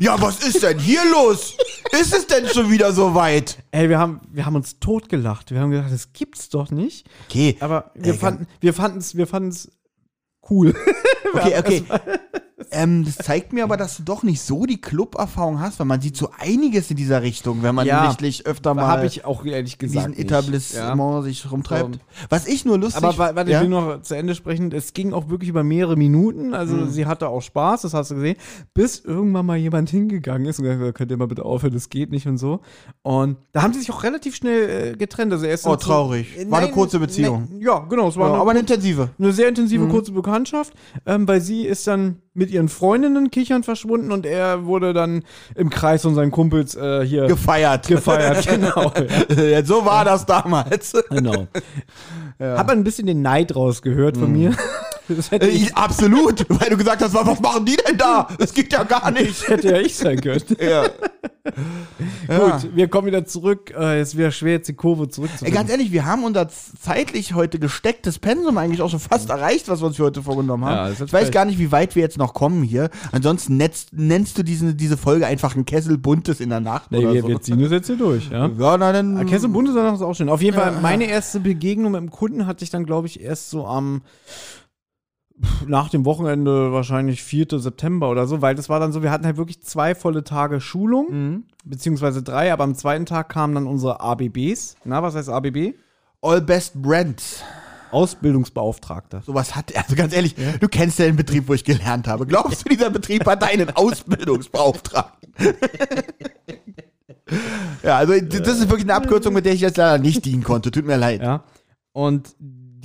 Ja, 0.00 0.20
was 0.20 0.44
ist 0.44 0.64
denn 0.64 0.76
hier 0.80 1.02
los? 1.12 1.56
ist 1.92 2.12
es 2.12 2.26
denn 2.26 2.48
schon 2.48 2.68
wieder 2.68 2.92
so 2.92 3.14
weit? 3.14 3.58
Ey, 3.70 3.88
wir 3.88 4.00
haben, 4.00 4.20
wir 4.32 4.44
haben 4.44 4.56
uns 4.56 4.80
totgelacht. 4.80 5.52
Wir 5.52 5.60
haben 5.60 5.70
gedacht, 5.70 5.92
das 5.92 6.12
gibt's 6.12 6.48
doch 6.48 6.72
nicht. 6.72 7.06
Okay, 7.28 7.56
Aber 7.60 7.92
wir 7.94 8.14
Ey, 8.14 8.18
fanden, 8.18 8.48
wir 8.60 8.74
fanden's, 8.74 9.16
wir 9.16 9.28
fanden's 9.28 9.70
cool. 10.50 10.74
okay, 11.32 11.58
okay. 11.58 11.84
Ähm, 12.72 13.04
das 13.04 13.16
zeigt 13.18 13.52
mir 13.52 13.62
aber, 13.62 13.76
dass 13.76 13.96
du 13.98 14.02
doch 14.02 14.24
nicht 14.24 14.40
so 14.42 14.66
die 14.66 14.80
Club-Erfahrung 14.80 15.60
hast, 15.60 15.78
weil 15.78 15.86
man 15.86 16.00
sieht 16.00 16.16
so 16.16 16.30
einiges 16.38 16.90
in 16.90 16.96
dieser 16.96 17.22
Richtung, 17.22 17.62
wenn 17.62 17.72
man 17.74 17.86
Ja. 17.86 18.08
richtig 18.08 18.46
öfter 18.46 18.74
mal 18.74 18.86
Habe 18.88 19.06
ich 19.06 19.24
auch 19.24 19.44
ehrlich 19.44 19.74
in 19.74 19.78
gesagt. 19.88 20.08
diesen. 20.08 20.18
Etablissement 20.24 21.24
sich 21.24 21.50
rumtreibt. 21.50 21.94
So. 21.94 22.00
Was 22.30 22.46
ich 22.48 22.64
nur 22.64 22.76
lustig 22.78 23.02
Aber 23.02 23.16
wa- 23.16 23.34
warte, 23.36 23.50
ja? 23.52 23.58
ich 23.58 23.62
will 23.62 23.70
noch 23.70 24.02
zu 24.02 24.14
Ende 24.16 24.34
sprechen. 24.34 24.72
Es 24.72 24.92
ging 24.92 25.12
auch 25.12 25.28
wirklich 25.28 25.48
über 25.50 25.62
mehrere 25.62 25.96
Minuten. 25.96 26.52
Also 26.52 26.74
Mhm. 26.76 26.90
sie 26.90 27.06
hatte 27.06 27.28
auch 27.28 27.42
Spaß, 27.42 27.82
das 27.82 27.94
hast 27.94 28.10
du 28.10 28.16
gesehen. 28.16 28.36
Bis 28.74 28.98
irgendwann 29.00 29.46
mal 29.46 29.56
jemand 29.56 29.88
hingegangen 29.90 30.46
ist 30.48 30.58
und 30.58 30.64
gesagt 30.64 30.82
hat, 30.82 30.94
könnt 30.96 31.10
ihr 31.12 31.16
mal 31.16 31.28
bitte 31.28 31.44
aufhören, 31.44 31.72
das 31.74 31.88
geht 31.88 32.10
nicht 32.10 32.26
und 32.26 32.38
so. 32.38 32.60
Und 33.02 33.36
da 33.52 33.62
haben 33.62 33.72
sie 33.72 33.78
sich 33.80 33.90
auch 33.92 34.02
relativ 34.02 34.34
schnell 34.34 34.92
äh, 34.94 34.96
getrennt. 34.96 35.32
Also 35.32 35.46
erst 35.46 35.64
Oh, 35.66 35.70
so- 35.70 35.76
traurig. 35.76 36.36
Äh, 36.36 36.50
War 36.50 36.58
eine 36.58 36.70
kurze 36.72 36.98
Beziehung. 36.98 37.46
Nein, 37.50 37.60
ja, 37.60 37.78
genau. 37.88 38.08
Es 38.08 38.16
war 38.16 38.26
ja, 38.26 38.32
eine, 38.32 38.42
aber 38.42 38.50
eine 38.50 38.60
intensive. 38.60 39.10
eine 39.18 39.32
sehr 39.32 39.48
intensive 39.48 39.84
Mhm. 39.84 39.90
kurze 39.90 40.10
Bekanntschaft. 40.12 40.72
Ähm, 41.06 41.24
bei 41.24 41.38
sie 41.40 41.62
ist 41.64 41.86
dann 41.86 42.16
mit 42.38 42.50
ihren 42.50 42.68
Freundinnen 42.68 43.30
kichern 43.30 43.62
verschwunden 43.64 44.12
und 44.12 44.24
er 44.24 44.64
wurde 44.64 44.92
dann 44.92 45.24
im 45.54 45.70
Kreis 45.70 46.02
von 46.02 46.14
seinen 46.14 46.30
Kumpels 46.30 46.74
äh, 46.76 47.04
hier 47.04 47.26
Gefeiert. 47.26 47.86
gefeiert. 47.88 48.46
genau. 48.48 48.92
Ja. 49.36 49.42
Ja, 49.42 49.64
so 49.64 49.84
war 49.84 50.04
das 50.04 50.24
damals. 50.24 50.94
Genau. 51.10 51.48
Hat 52.40 52.66
man 52.68 52.78
ein 52.78 52.84
bisschen 52.84 53.06
den 53.06 53.20
Neid 53.22 53.54
rausgehört 53.56 54.16
Mhm. 54.16 54.20
von 54.20 54.32
mir. 54.32 54.52
Das 55.08 55.32
Äh, 55.32 55.46
ich, 55.48 55.74
Absolut, 55.74 56.46
weil 56.48 56.70
du 56.70 56.76
gesagt 56.76 57.02
hast, 57.02 57.14
was 57.14 57.40
machen 57.40 57.64
die 57.64 57.76
denn 57.88 57.96
da? 57.96 58.28
Das 58.38 58.52
geht 58.52 58.72
ja 58.72 58.84
gar 58.84 59.10
nicht. 59.10 59.48
hätte 59.48 59.70
ja 59.70 59.78
ich 59.78 59.96
sein 59.96 60.20
können. 60.20 60.42
Ja. 60.60 60.84
Gut, 62.26 62.74
wir 62.74 62.88
kommen 62.88 63.06
wieder 63.06 63.24
zurück. 63.24 63.72
Äh, 63.76 64.00
es 64.00 64.16
wäre 64.16 64.32
schwer, 64.32 64.52
jetzt 64.52 64.68
die 64.68 64.74
Kurve 64.74 65.08
zurückzufinden. 65.08 65.54
ganz 65.54 65.70
ehrlich, 65.70 65.92
wir 65.92 66.04
haben 66.04 66.24
unser 66.24 66.48
zeitlich 66.48 67.34
heute 67.34 67.58
gestecktes 67.58 68.18
Pensum 68.18 68.58
eigentlich 68.58 68.82
auch 68.82 68.90
schon 68.90 69.00
fast 69.00 69.30
erreicht, 69.30 69.68
was 69.68 69.80
wir 69.80 69.86
uns 69.86 69.96
für 69.96 70.04
heute 70.04 70.22
vorgenommen 70.22 70.64
haben. 70.64 70.76
Ja, 70.76 70.88
das 70.90 71.00
ich 71.00 71.12
weiß 71.12 71.30
gar 71.30 71.44
nicht, 71.44 71.58
wie 71.58 71.72
weit 71.72 71.94
wir 71.96 72.02
jetzt 72.02 72.18
noch 72.18 72.34
kommen 72.34 72.62
hier. 72.62 72.90
Ansonsten 73.12 73.56
nennst, 73.56 73.92
nennst 73.92 74.36
du 74.36 74.42
diese, 74.42 74.74
diese 74.74 74.96
Folge 74.96 75.26
einfach 75.26 75.56
ein 75.56 75.64
Kessel 75.64 75.96
Buntes 75.96 76.40
in 76.40 76.50
der 76.50 76.60
Nacht 76.60 76.90
nee, 76.90 76.98
oder 76.98 77.14
wir, 77.14 77.22
so. 77.22 77.28
wir 77.28 77.40
ziehen 77.40 77.60
das 77.60 77.70
jetzt 77.70 77.86
hier 77.86 77.96
durch. 77.96 78.30
Ja? 78.30 78.50
ja, 78.58 78.76
na 78.76 78.92
dann. 78.92 79.26
Kessel 79.26 79.46
und 79.46 79.52
Bundesland 79.54 79.96
ist 79.96 80.02
auch 80.02 80.14
schön. 80.14 80.28
Auf 80.28 80.42
jeden 80.42 80.56
Fall, 80.56 80.72
meine 80.82 81.04
erste 81.04 81.40
Begegnung 81.40 81.92
mit 81.92 82.00
dem 82.00 82.10
Kunden 82.10 82.46
hatte 82.46 82.62
ich 82.64 82.70
dann, 82.70 82.84
glaube 82.84 83.06
ich, 83.06 83.20
erst 83.20 83.50
so 83.50 83.66
am 83.66 84.02
nach 85.66 85.88
dem 85.88 86.04
Wochenende 86.04 86.72
wahrscheinlich 86.72 87.22
4. 87.22 87.46
September 87.60 88.10
oder 88.10 88.26
so, 88.26 88.42
weil 88.42 88.54
das 88.54 88.68
war 88.68 88.80
dann 88.80 88.92
so, 88.92 89.02
wir 89.02 89.10
hatten 89.10 89.24
halt 89.26 89.36
wirklich 89.36 89.62
zwei 89.62 89.94
volle 89.94 90.24
Tage 90.24 90.60
Schulung, 90.60 91.06
Mhm. 91.10 91.44
beziehungsweise 91.64 92.22
drei, 92.22 92.52
aber 92.52 92.64
am 92.64 92.74
zweiten 92.74 93.06
Tag 93.06 93.28
kamen 93.28 93.54
dann 93.54 93.66
unsere 93.66 94.00
ABBs. 94.00 94.76
Na, 94.84 95.02
was 95.02 95.14
heißt 95.14 95.28
ABB? 95.28 95.74
All 96.22 96.40
Best 96.40 96.80
Brands. 96.82 97.42
Ausbildungsbeauftragter. 97.90 99.22
Sowas 99.24 99.56
hat, 99.56 99.74
also 99.74 99.96
ganz 99.96 100.12
ehrlich, 100.12 100.34
du 100.60 100.68
kennst 100.68 100.98
ja 100.98 101.06
den 101.06 101.16
Betrieb, 101.16 101.48
wo 101.48 101.54
ich 101.54 101.64
gelernt 101.64 102.06
habe. 102.06 102.26
Glaubst 102.26 102.64
du, 102.64 102.68
dieser 102.68 102.90
Betrieb 102.90 103.24
hat 103.26 103.42
einen 103.42 103.70
Ausbildungsbeauftragten? 103.76 105.32
ja, 107.82 107.96
also 107.96 108.14
das 108.20 108.58
ist 108.58 108.68
wirklich 108.68 108.84
eine 108.84 108.94
Abkürzung, 108.94 109.34
mit 109.34 109.44
der 109.46 109.52
ich 109.54 109.60
jetzt 109.60 109.76
leider 109.76 109.98
nicht 109.98 110.24
dienen 110.24 110.42
konnte. 110.42 110.70
Tut 110.70 110.84
mir 110.86 110.96
leid. 110.96 111.22
Ja. 111.22 111.44
Und 111.92 112.34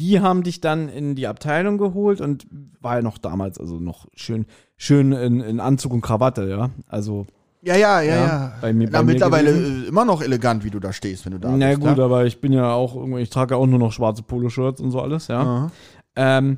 die 0.04 0.20
haben 0.20 0.44
dich 0.44 0.60
dann 0.60 0.90
in 0.90 1.16
die 1.16 1.28
Abteilung 1.28 1.78
geholt 1.78 2.20
und 2.20 2.46
war 2.82 2.98
ja 2.98 3.02
noch 3.02 3.18
damals, 3.18 3.58
also 3.60 3.80
noch 3.80 4.08
schön, 4.16 4.46
schön 4.76 5.14
in, 5.14 5.40
in 5.40 5.60
Anzug 5.62 5.94
und 5.94 6.02
Krawatte, 6.02 6.50
ja. 6.50 6.72
Also, 6.88 7.26
Ja, 7.62 7.78
ja, 7.78 8.02
ja, 8.02 8.16
Ja, 8.16 8.54
bei 8.62 8.74
mir- 8.74 8.90
Na, 8.92 8.98
bei 9.00 9.04
mir 9.06 9.14
mittlerweile 9.14 9.54
gewesen. 9.54 9.84
äh, 9.86 9.88
immer 9.88 10.04
noch 10.04 10.22
elegant, 10.22 10.66
wie 10.66 10.70
du 10.72 10.80
da 10.82 10.92
stehst, 10.92 11.24
wenn 11.26 11.32
du 11.32 11.40
da 11.40 11.56
na 11.56 11.70
bist. 11.70 11.80
gut, 11.80 11.98
ja? 11.98 12.04
aber 12.04 12.26
ich 12.26 12.42
bin 12.42 12.52
ja 12.52 12.74
auch 12.74 12.96
irgendwie, 12.98 13.22
ich 13.22 13.30
trage 13.30 13.54
ja 13.56 13.58
auch 13.62 13.66
nur 13.66 13.80
noch 13.80 13.94
schwarze 13.94 14.24
Poloshirts 14.24 14.82
und 14.82 14.92
so 14.92 15.00
alles, 15.00 15.28
ja. 15.30 15.72
Ähm, 16.18 16.58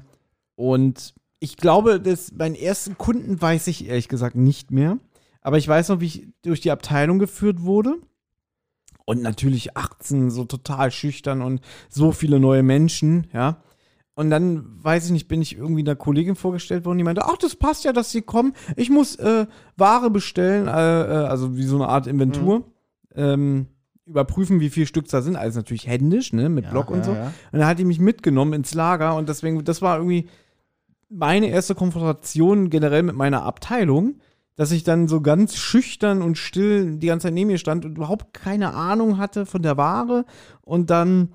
und 0.55 1.13
ich 1.39 1.57
glaube, 1.57 1.99
dass 1.99 2.31
meinen 2.31 2.55
ersten 2.55 2.97
Kunden 2.97 3.39
weiß 3.39 3.67
ich 3.67 3.87
ehrlich 3.87 4.07
gesagt 4.07 4.35
nicht 4.35 4.71
mehr. 4.71 4.97
Aber 5.41 5.59
ich 5.59 5.67
weiß 5.67 5.89
noch, 5.89 5.99
wie 5.99 6.05
ich 6.07 6.27
durch 6.41 6.61
die 6.61 6.71
Abteilung 6.71 7.19
geführt 7.19 7.61
wurde. 7.61 7.97
Und 9.05 9.21
natürlich 9.21 9.77
18, 9.77 10.31
so 10.31 10.45
total 10.45 10.91
schüchtern 10.91 11.41
und 11.41 11.61
so 11.89 12.11
viele 12.11 12.39
neue 12.39 12.63
Menschen, 12.63 13.27
ja. 13.33 13.61
Und 14.17 14.29
dann, 14.29 14.63
weiß 14.81 15.07
ich 15.07 15.11
nicht, 15.11 15.27
bin 15.27 15.41
ich 15.41 15.57
irgendwie 15.57 15.81
einer 15.81 15.97
Kollegin 15.97 16.35
vorgestellt 16.35 16.85
worden, 16.85 16.97
die 16.97 17.03
meinte, 17.03 17.25
ach, 17.25 17.37
das 17.37 17.57
passt 17.57 17.83
ja, 17.83 17.91
dass 17.91 18.11
sie 18.11 18.21
kommen. 18.21 18.53
Ich 18.77 18.89
muss 18.89 19.17
äh, 19.17 19.45
Ware 19.75 20.09
bestellen, 20.09 20.67
äh, 20.67 20.71
äh, 20.71 21.25
also 21.25 21.57
wie 21.57 21.63
so 21.63 21.75
eine 21.75 21.89
Art 21.89 22.07
Inventur. 22.07 22.63
Ähm, 23.13 23.67
überprüfen, 24.05 24.59
wie 24.59 24.69
viele 24.69 24.85
Stück 24.85 25.07
da 25.09 25.21
sind. 25.21 25.35
Alles 25.35 25.55
natürlich 25.55 25.87
händisch, 25.87 26.31
ne, 26.31 26.47
mit 26.47 26.65
Ja, 26.65 26.71
Block 26.71 26.91
und 26.91 26.99
ja, 26.99 27.03
so. 27.03 27.11
ja. 27.13 27.25
Und 27.51 27.59
dann 27.59 27.65
hat 27.67 27.79
die 27.79 27.85
mich 27.85 27.99
mitgenommen 27.99 28.53
ins 28.53 28.73
Lager 28.73 29.15
und 29.15 29.27
deswegen, 29.29 29.63
das 29.63 29.81
war 29.81 29.97
irgendwie 29.97 30.29
meine 31.09 31.47
erste 31.47 31.75
Konfrontation 31.75 32.69
generell 32.69 33.03
mit 33.03 33.15
meiner 33.15 33.43
Abteilung, 33.43 34.15
dass 34.55 34.71
ich 34.71 34.83
dann 34.83 35.07
so 35.07 35.21
ganz 35.21 35.55
schüchtern 35.55 36.21
und 36.21 36.37
still 36.37 36.97
die 36.97 37.07
ganze 37.07 37.27
Zeit 37.27 37.33
neben 37.33 37.47
mir 37.51 37.57
stand 37.57 37.85
und 37.85 37.97
überhaupt 37.97 38.33
keine 38.33 38.73
Ahnung 38.73 39.17
hatte 39.17 39.45
von 39.45 39.61
der 39.61 39.77
Ware 39.77 40.25
und 40.61 40.89
dann 40.89 41.33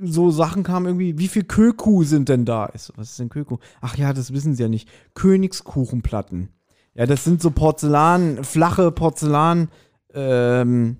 so 0.00 0.30
Sachen 0.30 0.62
kamen 0.64 0.86
irgendwie, 0.86 1.18
wie 1.18 1.28
viel 1.28 1.44
Köku 1.44 2.02
sind 2.04 2.28
denn 2.28 2.44
da? 2.44 2.70
So, 2.74 2.92
was 2.96 3.10
ist 3.10 3.18
denn 3.20 3.28
Köku? 3.28 3.58
Ach 3.80 3.96
ja, 3.96 4.12
das 4.12 4.32
wissen 4.32 4.54
sie 4.54 4.62
ja 4.62 4.68
nicht. 4.68 4.88
Königskuchenplatten. 5.14 6.48
Ja, 6.94 7.06
das 7.06 7.24
sind 7.24 7.40
so 7.42 7.50
Porzellan, 7.50 8.42
flache 8.44 8.90
Porzellan, 8.90 9.68
ähm, 10.12 10.96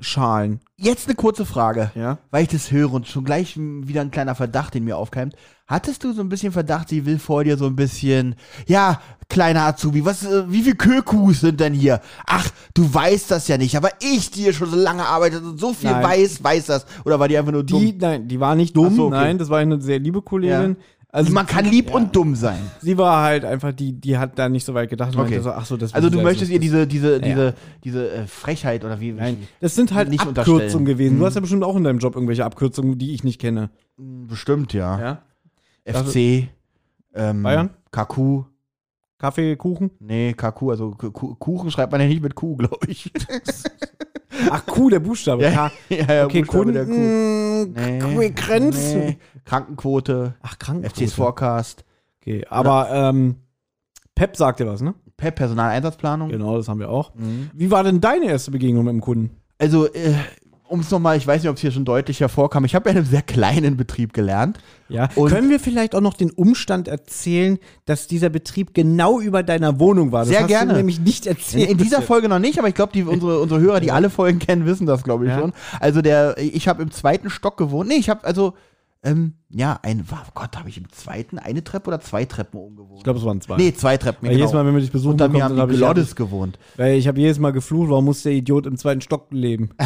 Schalen. 0.00 0.60
Jetzt 0.76 1.06
eine 1.08 1.14
kurze 1.14 1.46
Frage, 1.46 1.92
Ja. 1.94 2.18
weil 2.30 2.42
ich 2.42 2.48
das 2.48 2.72
höre 2.72 2.92
und 2.92 3.06
schon 3.06 3.24
gleich 3.24 3.56
wieder 3.56 4.00
ein 4.00 4.10
kleiner 4.10 4.34
Verdacht 4.34 4.74
in 4.74 4.84
mir 4.84 4.96
aufkeimt. 4.96 5.36
Hattest 5.66 6.04
du 6.04 6.12
so 6.12 6.20
ein 6.20 6.28
bisschen 6.28 6.52
Verdacht, 6.52 6.90
sie 6.90 7.06
will 7.06 7.18
vor 7.18 7.42
dir 7.42 7.56
so 7.56 7.66
ein 7.66 7.74
bisschen, 7.74 8.34
ja, 8.66 9.00
kleiner 9.30 9.62
Azubi, 9.62 10.04
was, 10.04 10.22
äh, 10.24 10.44
wie 10.52 10.60
viel 10.62 10.74
Kökus 10.74 11.40
sind 11.40 11.58
denn 11.58 11.72
hier? 11.72 12.00
Ach, 12.26 12.46
du 12.74 12.92
weißt 12.92 13.30
das 13.30 13.48
ja 13.48 13.56
nicht, 13.56 13.74
aber 13.74 13.88
ich, 14.02 14.30
die 14.30 14.42
hier 14.42 14.52
schon 14.52 14.68
so 14.68 14.76
lange 14.76 15.06
arbeitet 15.06 15.42
und 15.42 15.58
so 15.58 15.72
viel 15.72 15.90
Nein. 15.90 16.04
weiß, 16.04 16.44
weiß 16.44 16.66
das. 16.66 16.84
Oder 17.06 17.18
war 17.18 17.28
die 17.28 17.38
einfach 17.38 17.52
nur 17.52 17.64
dumm? 17.64 17.80
Die, 17.80 17.94
nein, 17.98 18.28
die 18.28 18.38
war 18.40 18.54
nicht 18.56 18.76
dumm, 18.76 18.94
so, 18.94 19.06
okay. 19.06 19.16
nein, 19.16 19.38
das 19.38 19.48
war 19.48 19.58
eine 19.58 19.80
sehr 19.80 19.98
liebe 19.98 20.20
Kollegin. 20.20 20.76
Also 21.08 21.32
Man 21.32 21.46
kann 21.46 21.64
lieb 21.64 21.90
ja. 21.90 21.94
und 21.94 22.14
dumm 22.14 22.34
sein. 22.34 22.58
Sie 22.82 22.98
war 22.98 23.22
halt 23.22 23.44
einfach 23.44 23.72
die, 23.72 23.92
die 23.92 24.18
hat 24.18 24.36
da 24.36 24.48
nicht 24.48 24.66
so 24.66 24.74
weit 24.74 24.90
gedacht. 24.90 25.16
Okay. 25.16 25.38
So, 25.40 25.52
ach 25.52 25.64
so, 25.64 25.76
das 25.76 25.94
Also 25.94 26.10
du 26.10 26.18
Sie 26.18 26.24
möchtest 26.24 26.50
ihr 26.50 26.58
diese, 26.58 26.88
diese, 26.88 27.12
Ja. 27.12 27.18
diese, 27.20 27.54
diese 27.84 28.10
äh, 28.10 28.26
Frechheit 28.26 28.84
oder 28.84 28.98
wie? 28.98 29.12
Nein, 29.12 29.46
das 29.60 29.76
sind 29.76 29.94
halt 29.94 30.10
nicht 30.10 30.26
Abkürzungen. 30.26 30.82
Mhm. 30.82 30.86
gewesen. 30.86 31.18
Du 31.20 31.24
hast 31.24 31.36
ja 31.36 31.40
bestimmt 31.40 31.62
auch 31.62 31.76
in 31.76 31.84
deinem 31.84 32.00
Job 32.00 32.16
irgendwelche 32.16 32.44
Abkürzungen, 32.44 32.98
die 32.98 33.14
ich 33.14 33.22
nicht 33.22 33.40
kenne. 33.40 33.70
Bestimmt, 33.96 34.72
ja. 34.72 35.00
Ja? 35.00 35.22
FC, 35.84 36.48
ähm, 37.14 37.42
Bayern? 37.42 37.70
KQ, 37.92 38.44
Kaffee, 39.18 39.56
Kuchen? 39.56 39.90
nee, 40.00 40.32
KQ, 40.34 40.62
also 40.70 40.90
K- 40.92 41.10
Ku- 41.10 41.34
Kuchen 41.36 41.70
schreibt 41.70 41.92
man 41.92 42.00
ja 42.00 42.06
nicht 42.08 42.22
mit 42.22 42.34
Q, 42.34 42.56
glaube 42.56 42.86
ich. 42.88 43.12
Ach, 44.50 44.66
Q, 44.66 44.90
der 44.90 44.98
Buchstabe. 45.00 45.44
Ja, 45.44 45.70
ja, 45.88 46.12
ja, 46.12 46.24
Okay, 46.24 46.40
Buchstabe 46.42 46.72
der 46.72 46.84
Q. 46.86 46.90
Kunden, 46.90 47.72
Nee, 48.16 48.30
Grenzen. 48.30 48.98
nee. 49.00 49.18
Krankenquote, 49.44 50.34
Ach, 50.42 50.58
Krankenquote. 50.58 51.04
FC's 51.04 51.14
Forecast, 51.14 51.84
Okay, 52.20 52.44
aber 52.48 52.88
ähm, 52.90 53.36
Pep 54.14 54.36
sagt 54.36 54.60
dir 54.60 54.66
was, 54.66 54.80
ne? 54.80 54.94
PEP, 55.16 55.36
Personaleinsatzplanung. 55.36 56.30
Genau, 56.30 56.56
das 56.56 56.68
haben 56.68 56.80
wir 56.80 56.90
auch. 56.90 57.14
Mhm. 57.14 57.50
Wie 57.54 57.70
war 57.70 57.84
denn 57.84 58.00
deine 58.00 58.26
erste 58.26 58.50
Begegnung 58.50 58.84
mit 58.84 58.92
dem 58.94 59.00
Kunden? 59.00 59.30
Also, 59.58 59.86
äh, 59.92 60.14
um 60.74 60.80
es 60.80 60.90
nochmal, 60.90 61.16
ich 61.16 61.26
weiß 61.26 61.42
nicht, 61.42 61.48
ob 61.48 61.56
es 61.56 61.62
hier 61.62 61.70
schon 61.72 61.84
deutlich 61.86 62.20
hervorkam, 62.20 62.64
ich 62.66 62.74
habe 62.74 62.88
ja 62.88 62.92
in 62.92 62.98
einem 62.98 63.06
sehr 63.06 63.22
kleinen 63.22 63.76
Betrieb 63.78 64.12
gelernt. 64.12 64.58
Ja. 64.90 65.08
Und- 65.14 65.30
Können 65.30 65.48
wir 65.48 65.58
vielleicht 65.58 65.94
auch 65.94 66.00
noch 66.02 66.14
den 66.14 66.30
Umstand 66.30 66.88
erzählen, 66.88 67.58
dass 67.86 68.06
dieser 68.06 68.28
Betrieb 68.28 68.74
genau 68.74 69.20
über 69.20 69.42
deiner 69.42 69.78
Wohnung 69.80 70.12
war? 70.12 70.20
Das 70.20 70.28
Sehr 70.28 70.40
hast 70.40 70.48
gerne. 70.48 70.72
Du 70.72 70.76
nämlich 70.76 71.00
nicht 71.00 71.24
In, 71.26 71.32
erzählt. 71.36 71.70
in 71.70 71.78
dieser 71.78 71.96
bisher. 71.98 72.02
Folge 72.06 72.28
noch 72.28 72.38
nicht, 72.38 72.58
aber 72.58 72.68
ich 72.68 72.74
glaube, 72.74 72.92
die 72.92 73.02
unsere, 73.04 73.40
unsere 73.40 73.60
Hörer, 73.60 73.80
die 73.80 73.92
alle 73.92 74.10
Folgen 74.10 74.38
kennen, 74.40 74.66
wissen 74.66 74.86
das, 74.86 75.02
glaube 75.04 75.24
ich 75.24 75.30
Ja. 75.30 75.38
schon. 75.40 75.52
Also 75.80 76.02
der, 76.02 76.36
ich 76.38 76.68
habe 76.68 76.82
im 76.82 76.90
zweiten 76.90 77.30
Stock 77.30 77.56
gewohnt. 77.56 77.88
Nee, 77.88 77.96
ich 77.96 78.10
habe 78.10 78.24
also, 78.24 78.52
ähm, 79.04 79.34
ja, 79.50 79.78
ein, 79.82 80.04
oh 80.10 80.16
Gott, 80.34 80.56
habe 80.56 80.68
ich 80.68 80.78
im 80.78 80.90
zweiten 80.90 81.38
eine 81.38 81.62
Treppe 81.62 81.88
oder 81.88 82.00
zwei 82.00 82.24
Treppen 82.24 82.58
umgewohnt? 82.58 82.98
Ich 82.98 83.04
glaube, 83.04 83.18
es 83.18 83.24
waren 83.24 83.40
zwei. 83.40 83.56
nee, 83.56 83.72
zwei 83.72 83.96
Treppen. 83.98 84.26
Weil 84.26 84.36
jedes 84.36 84.52
Mal, 84.52 84.66
wenn 84.66 84.74
wir 84.74 84.80
dich 84.80 84.90
besuchen, 84.90 85.12
Unter 85.12 85.28
mir 85.28 85.44
haben 85.44 85.54
die 85.54 85.60
hab 85.60 85.68
Gloddes 85.68 86.16
gewohnt. 86.16 86.58
Weil 86.76 86.96
ich 86.96 87.06
habe 87.06 87.20
jedes 87.20 87.38
Mal 87.38 87.52
geflucht, 87.52 87.90
warum 87.90 88.06
muss 88.06 88.22
der 88.22 88.32
Idiot 88.32 88.66
im 88.66 88.76
zweiten 88.76 89.00
Stock 89.00 89.28
leben? 89.30 89.70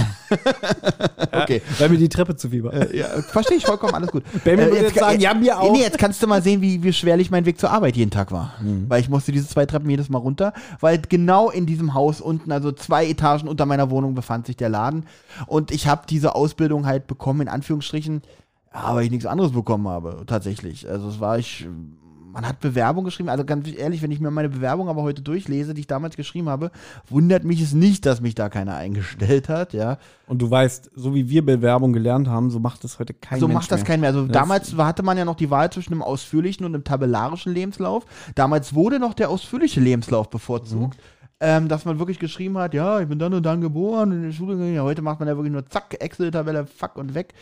Okay. 1.31 1.63
Weil 1.79 1.91
mir 1.91 1.99
die 1.99 2.09
Treppe 2.09 2.37
zu 2.37 2.51
viel 2.51 2.65
war. 2.65 2.93
Ja, 2.95 3.07
verstehe 3.23 3.59
ich 3.59 3.67
vollkommen, 3.67 3.95
alles 3.95 4.11
gut. 4.11 4.23
Benny 4.45 4.63
würde 4.63 4.79
jetzt 4.79 4.99
sagen, 4.99 5.21
ja, 5.21 5.35
mir 5.35 5.61
auch. 5.61 5.73
Nee, 5.73 5.81
jetzt 5.81 5.99
kannst 5.99 6.23
du 6.23 6.27
mal 6.27 6.43
sehen, 6.43 6.61
wie, 6.63 6.83
wie 6.83 6.93
schwerlich 6.93 7.31
mein 7.31 7.45
Weg 7.45 7.59
zur 7.59 7.71
Arbeit 7.71 7.97
jeden 7.97 8.11
Tag 8.11 8.33
war. 8.33 8.55
Mhm. 8.61 8.87
Weil 8.89 9.01
ich 9.01 9.09
musste 9.09 9.31
diese 9.33 9.47
zwei 9.47 9.67
Treppen 9.67 9.89
jedes 9.91 10.09
Mal 10.09 10.19
runter, 10.19 10.53
weil 10.81 11.01
genau 11.09 11.51
in 11.51 11.67
diesem 11.67 11.95
Haus 11.95 12.21
unten, 12.21 12.51
also 12.51 12.73
zwei 12.73 13.07
Etagen 13.09 13.49
unter 13.49 13.67
meiner 13.67 13.91
Wohnung, 13.91 14.15
befand 14.15 14.47
sich 14.47 14.57
der 14.57 14.69
Laden. 14.69 15.05
Und 15.47 15.71
ich 15.71 15.87
habe 15.87 16.03
diese 16.09 16.35
Ausbildung 16.35 16.87
halt 16.87 17.07
bekommen, 17.07 17.43
in 17.43 17.49
Anführungsstrichen, 17.49 18.23
ja, 18.83 18.95
weil 18.95 19.05
ich 19.05 19.11
nichts 19.11 19.27
anderes 19.27 19.53
bekommen 19.53 19.89
habe, 19.89 20.23
tatsächlich. 20.27 20.89
Also 20.89 21.09
es 21.09 21.21
war 21.21 21.39
ich. 21.39 21.67
Man 22.31 22.47
hat 22.47 22.61
Bewerbung 22.61 23.05
geschrieben, 23.05 23.31
also 23.31 23.43
ganz 23.45 23.67
ehrlich, 23.75 24.03
wenn 24.03 24.11
ich 24.13 24.21
mir 24.21 24.31
meine 24.31 24.51
Bewerbung 24.51 24.89
aber 24.91 25.03
heute 25.03 25.23
durchlese, 25.23 25.73
die 25.75 25.81
ich 25.81 25.87
damals 25.87 26.15
geschrieben 26.15 26.49
habe, 26.51 26.71
wundert 27.09 27.43
mich 27.43 27.61
es 27.63 27.73
nicht, 27.73 28.05
dass 28.07 28.21
mich 28.21 28.35
da 28.35 28.49
keiner 28.51 28.77
eingestellt 28.77 29.49
hat, 29.49 29.73
ja. 29.73 29.97
Und 30.27 30.41
du 30.43 30.49
weißt, 30.49 30.91
so 30.95 31.15
wie 31.15 31.31
wir 31.31 31.45
Bewerbung 31.45 31.93
gelernt 31.95 32.29
haben, 32.29 32.51
so 32.51 32.61
macht 32.61 32.85
das 32.85 32.99
heute 32.99 33.15
kein 33.15 33.41
so 33.41 33.49
Mensch 33.49 33.55
macht 33.61 33.73
das 33.73 33.81
mehr. 33.81 33.87
kein 33.87 34.01
mehr. 34.01 34.11
Also 34.11 34.27
Das- 34.27 34.33
damals 34.35 34.77
hatte 34.77 35.03
man 35.03 35.17
ja 35.17 35.25
noch 35.25 35.37
die 35.37 35.51
Wahl 35.51 35.73
zwischen 35.73 35.95
einem 35.95 36.03
ausführlichen 36.03 36.65
und 36.67 36.75
einem 36.75 36.85
tabellarischen 36.85 37.53
Lebenslauf. 37.55 38.05
Damals 38.35 38.75
wurde 38.75 39.01
noch 39.01 39.15
der 39.15 39.31
ausführliche 39.31 39.81
Lebenslauf 39.81 40.29
bevorzugt. 40.31 40.99
Ähm, 41.41 41.69
dass 41.69 41.85
man 41.87 41.99
wirklich 42.01 42.19
geschrieben 42.19 42.59
hat, 42.59 42.75
ja, 42.75 43.01
ich 43.01 43.09
bin 43.09 43.19
dann 43.21 43.33
und 43.33 43.47
dann 43.47 43.61
geboren, 43.61 44.11
in 44.13 44.23
die 44.31 44.33
Schule 44.37 44.55
gegangen. 44.55 44.75
Ja, 44.75 44.83
heute 44.83 45.03
macht 45.03 45.19
man 45.21 45.29
ja 45.29 45.37
wirklich 45.37 45.53
nur 45.53 45.67
zack, 45.69 45.97
Excel-Tabelle, 45.99 46.67
fuck 46.67 46.97
und 46.97 47.15
weg. 47.15 47.33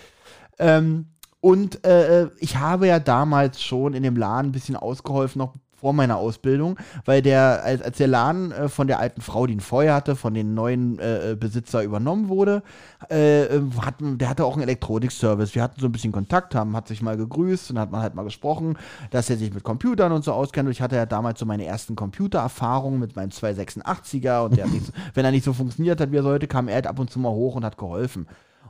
Ähm, 0.59 1.07
und 1.47 1.85
äh, 1.85 2.27
ich 2.41 2.57
habe 2.57 2.89
ja 2.89 2.99
damals 2.99 3.63
schon 3.63 3.95
in 3.95 4.03
dem 4.03 4.17
Laden 4.17 4.49
ein 4.49 4.53
bisschen 4.53 4.75
ausgeholfen, 4.75 5.39
noch 5.39 5.55
vor 5.77 5.93
meiner 5.93 6.17
Ausbildung, 6.17 6.77
weil 7.05 7.23
der, 7.23 7.63
als, 7.63 7.83
als 7.83 7.99
der 7.99 8.09
Laden 8.09 8.51
äh, 8.51 8.69
von 8.69 8.89
der 8.89 8.99
alten 8.99 9.21
Frau, 9.21 9.47
die 9.47 9.53
ihn 9.53 9.61
vorher 9.61 9.95
hatte, 9.95 10.17
von 10.17 10.35
den 10.35 10.55
neuen 10.55 10.99
äh, 10.99 11.31
äh, 11.31 11.35
Besitzer 11.37 11.85
übernommen 11.85 12.29
wurde, 12.29 12.65
äh, 13.13 13.45
äh, 13.45 13.63
hat, 13.81 13.95
der 14.01 14.29
hatte 14.29 14.45
auch 14.45 14.55
einen 14.55 14.65
Elektronikservice. 14.65 15.55
Wir 15.55 15.63
hatten 15.63 15.79
so 15.79 15.87
ein 15.87 15.93
bisschen 15.93 16.11
Kontakt, 16.11 16.57
haben, 16.57 16.75
hat 16.75 16.89
sich 16.89 17.01
mal 17.01 17.17
gegrüßt 17.17 17.71
und 17.71 17.79
hat 17.79 17.93
man 17.93 18.03
halt 18.03 18.17
mal 18.17 18.25
gesprochen, 18.25 18.77
dass 19.13 19.31
er 19.31 19.37
sich 19.37 19.55
mit 19.55 19.63
Computern 19.63 20.11
und 20.11 20.25
so 20.25 20.33
auskennt. 20.33 20.67
Und 20.67 20.73
ich 20.73 20.83
hatte 20.83 20.97
ja 20.97 21.07
damals 21.07 21.39
so 21.39 21.47
meine 21.47 21.65
ersten 21.65 21.95
Computererfahrungen 21.95 22.99
mit 22.99 23.15
meinem 23.15 23.31
286er 23.31 24.47
und 24.47 24.57
der 24.57 24.67
so, 24.67 24.81
wenn 25.15 25.25
er 25.25 25.31
nicht 25.31 25.45
so 25.45 25.53
funktioniert 25.53 26.01
hat, 26.01 26.11
wie 26.11 26.17
er 26.17 26.25
sollte, 26.25 26.49
kam 26.49 26.67
er 26.67 26.75
halt 26.75 26.89
ab 26.89 26.99
und 26.99 27.09
zu 27.09 27.21
mal 27.21 27.31
hoch 27.31 27.55
und 27.55 27.65
hat 27.65 27.79
geholfen. 27.79 28.27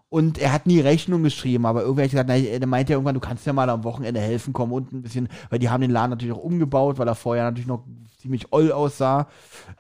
Und 0.09 0.39
er 0.39 0.53
hat 0.53 0.67
nie 0.67 0.79
Rechnung 0.81 1.25
geschrieben, 1.25 1.67
aber 1.67 1.83
irgendwie 1.83 2.05
hat 2.05 2.11
gesagt, 2.11 2.29
na, 2.29 2.37
er 2.37 2.65
meinte 2.67 2.93
ja 2.93 2.97
irgendwann, 2.97 3.15
du 3.15 3.21
kannst 3.21 3.45
ja 3.45 3.53
mal 3.53 3.69
am 3.69 3.83
Wochenende 3.83 4.21
helfen, 4.21 4.53
komm 4.53 4.73
unten 4.73 4.99
ein 4.99 5.03
bisschen, 5.03 5.29
weil 5.51 5.59
die 5.59 5.69
haben 5.69 5.81
den 5.81 5.91
Laden 5.91 6.11
natürlich 6.11 6.33
auch 6.35 6.45
umgebaut, 6.45 6.99
weil 6.99 7.09
er 7.09 7.17
vorher 7.17 7.43
natürlich 7.45 7.67
noch 7.67 7.85
ziemlich 8.21 8.53
oll 8.53 8.71
aussah, 8.71 9.27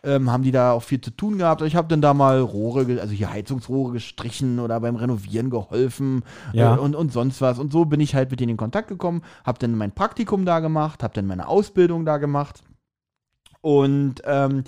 ähm, 0.02 0.30
haben 0.30 0.42
die 0.42 0.50
da 0.50 0.72
auch 0.72 0.82
viel 0.82 1.00
zu 1.00 1.10
tun 1.10 1.38
gehabt. 1.38 1.62
Und 1.62 1.68
ich 1.68 1.76
habe 1.76 1.88
dann 1.88 2.00
da 2.00 2.12
mal 2.12 2.40
Rohre, 2.40 3.00
also 3.00 3.12
hier 3.12 3.30
Heizungsrohre 3.30 3.92
gestrichen 3.92 4.58
oder 4.58 4.80
beim 4.80 4.96
Renovieren 4.96 5.48
geholfen 5.48 6.24
Ja. 6.52 6.74
äh, 6.74 6.78
und, 6.78 6.96
und 6.96 7.12
sonst 7.12 7.40
was. 7.40 7.58
Und 7.60 7.72
so 7.72 7.84
bin 7.84 8.00
ich 8.00 8.14
halt 8.16 8.30
mit 8.30 8.40
denen 8.40 8.50
in 8.50 8.56
Kontakt 8.56 8.88
gekommen, 8.88 9.22
habe 9.44 9.58
dann 9.60 9.76
mein 9.76 9.92
Praktikum 9.92 10.44
da 10.44 10.58
gemacht, 10.58 11.04
habe 11.04 11.14
dann 11.14 11.26
meine 11.26 11.46
Ausbildung 11.46 12.04
da 12.04 12.18
gemacht. 12.18 12.62
Und 13.60 14.22
ähm, 14.24 14.64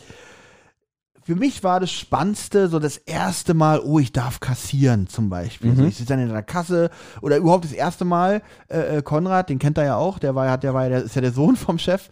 für 1.29 1.37
mich 1.37 1.63
war 1.63 1.79
das 1.79 1.93
Spannendste 1.93 2.69
so 2.69 2.79
das 2.79 2.97
erste 2.97 3.53
Mal, 3.53 3.81
oh, 3.81 3.99
ich 3.99 4.13
darf 4.13 4.41
kassieren 4.41 5.09
zum 5.09 5.29
Beispiel. 5.29 5.73
Mhm. 5.73 5.77
So, 5.77 5.85
ich 5.85 5.97
sitze 5.99 6.09
dann 6.09 6.21
in 6.21 6.31
der 6.31 6.43
Kasse 6.43 6.89
oder 7.21 7.37
überhaupt 7.37 7.67
das 7.67 7.73
erste 7.73 8.07
Mal, 8.07 8.41
äh, 8.69 8.97
äh, 8.97 9.03
Konrad, 9.03 9.51
den 9.51 9.59
kennt 9.59 9.77
er 9.77 9.85
ja 9.85 9.97
auch, 9.97 10.19
der 10.19 10.35
war 10.35 10.57
der 10.57 10.73
war 10.73 10.85
ja, 10.85 10.89
der 10.89 11.03
ist 11.03 11.17
ja 11.17 11.21
der 11.21 11.33
Sohn 11.33 11.57
vom 11.57 11.79
Chef. 11.79 12.09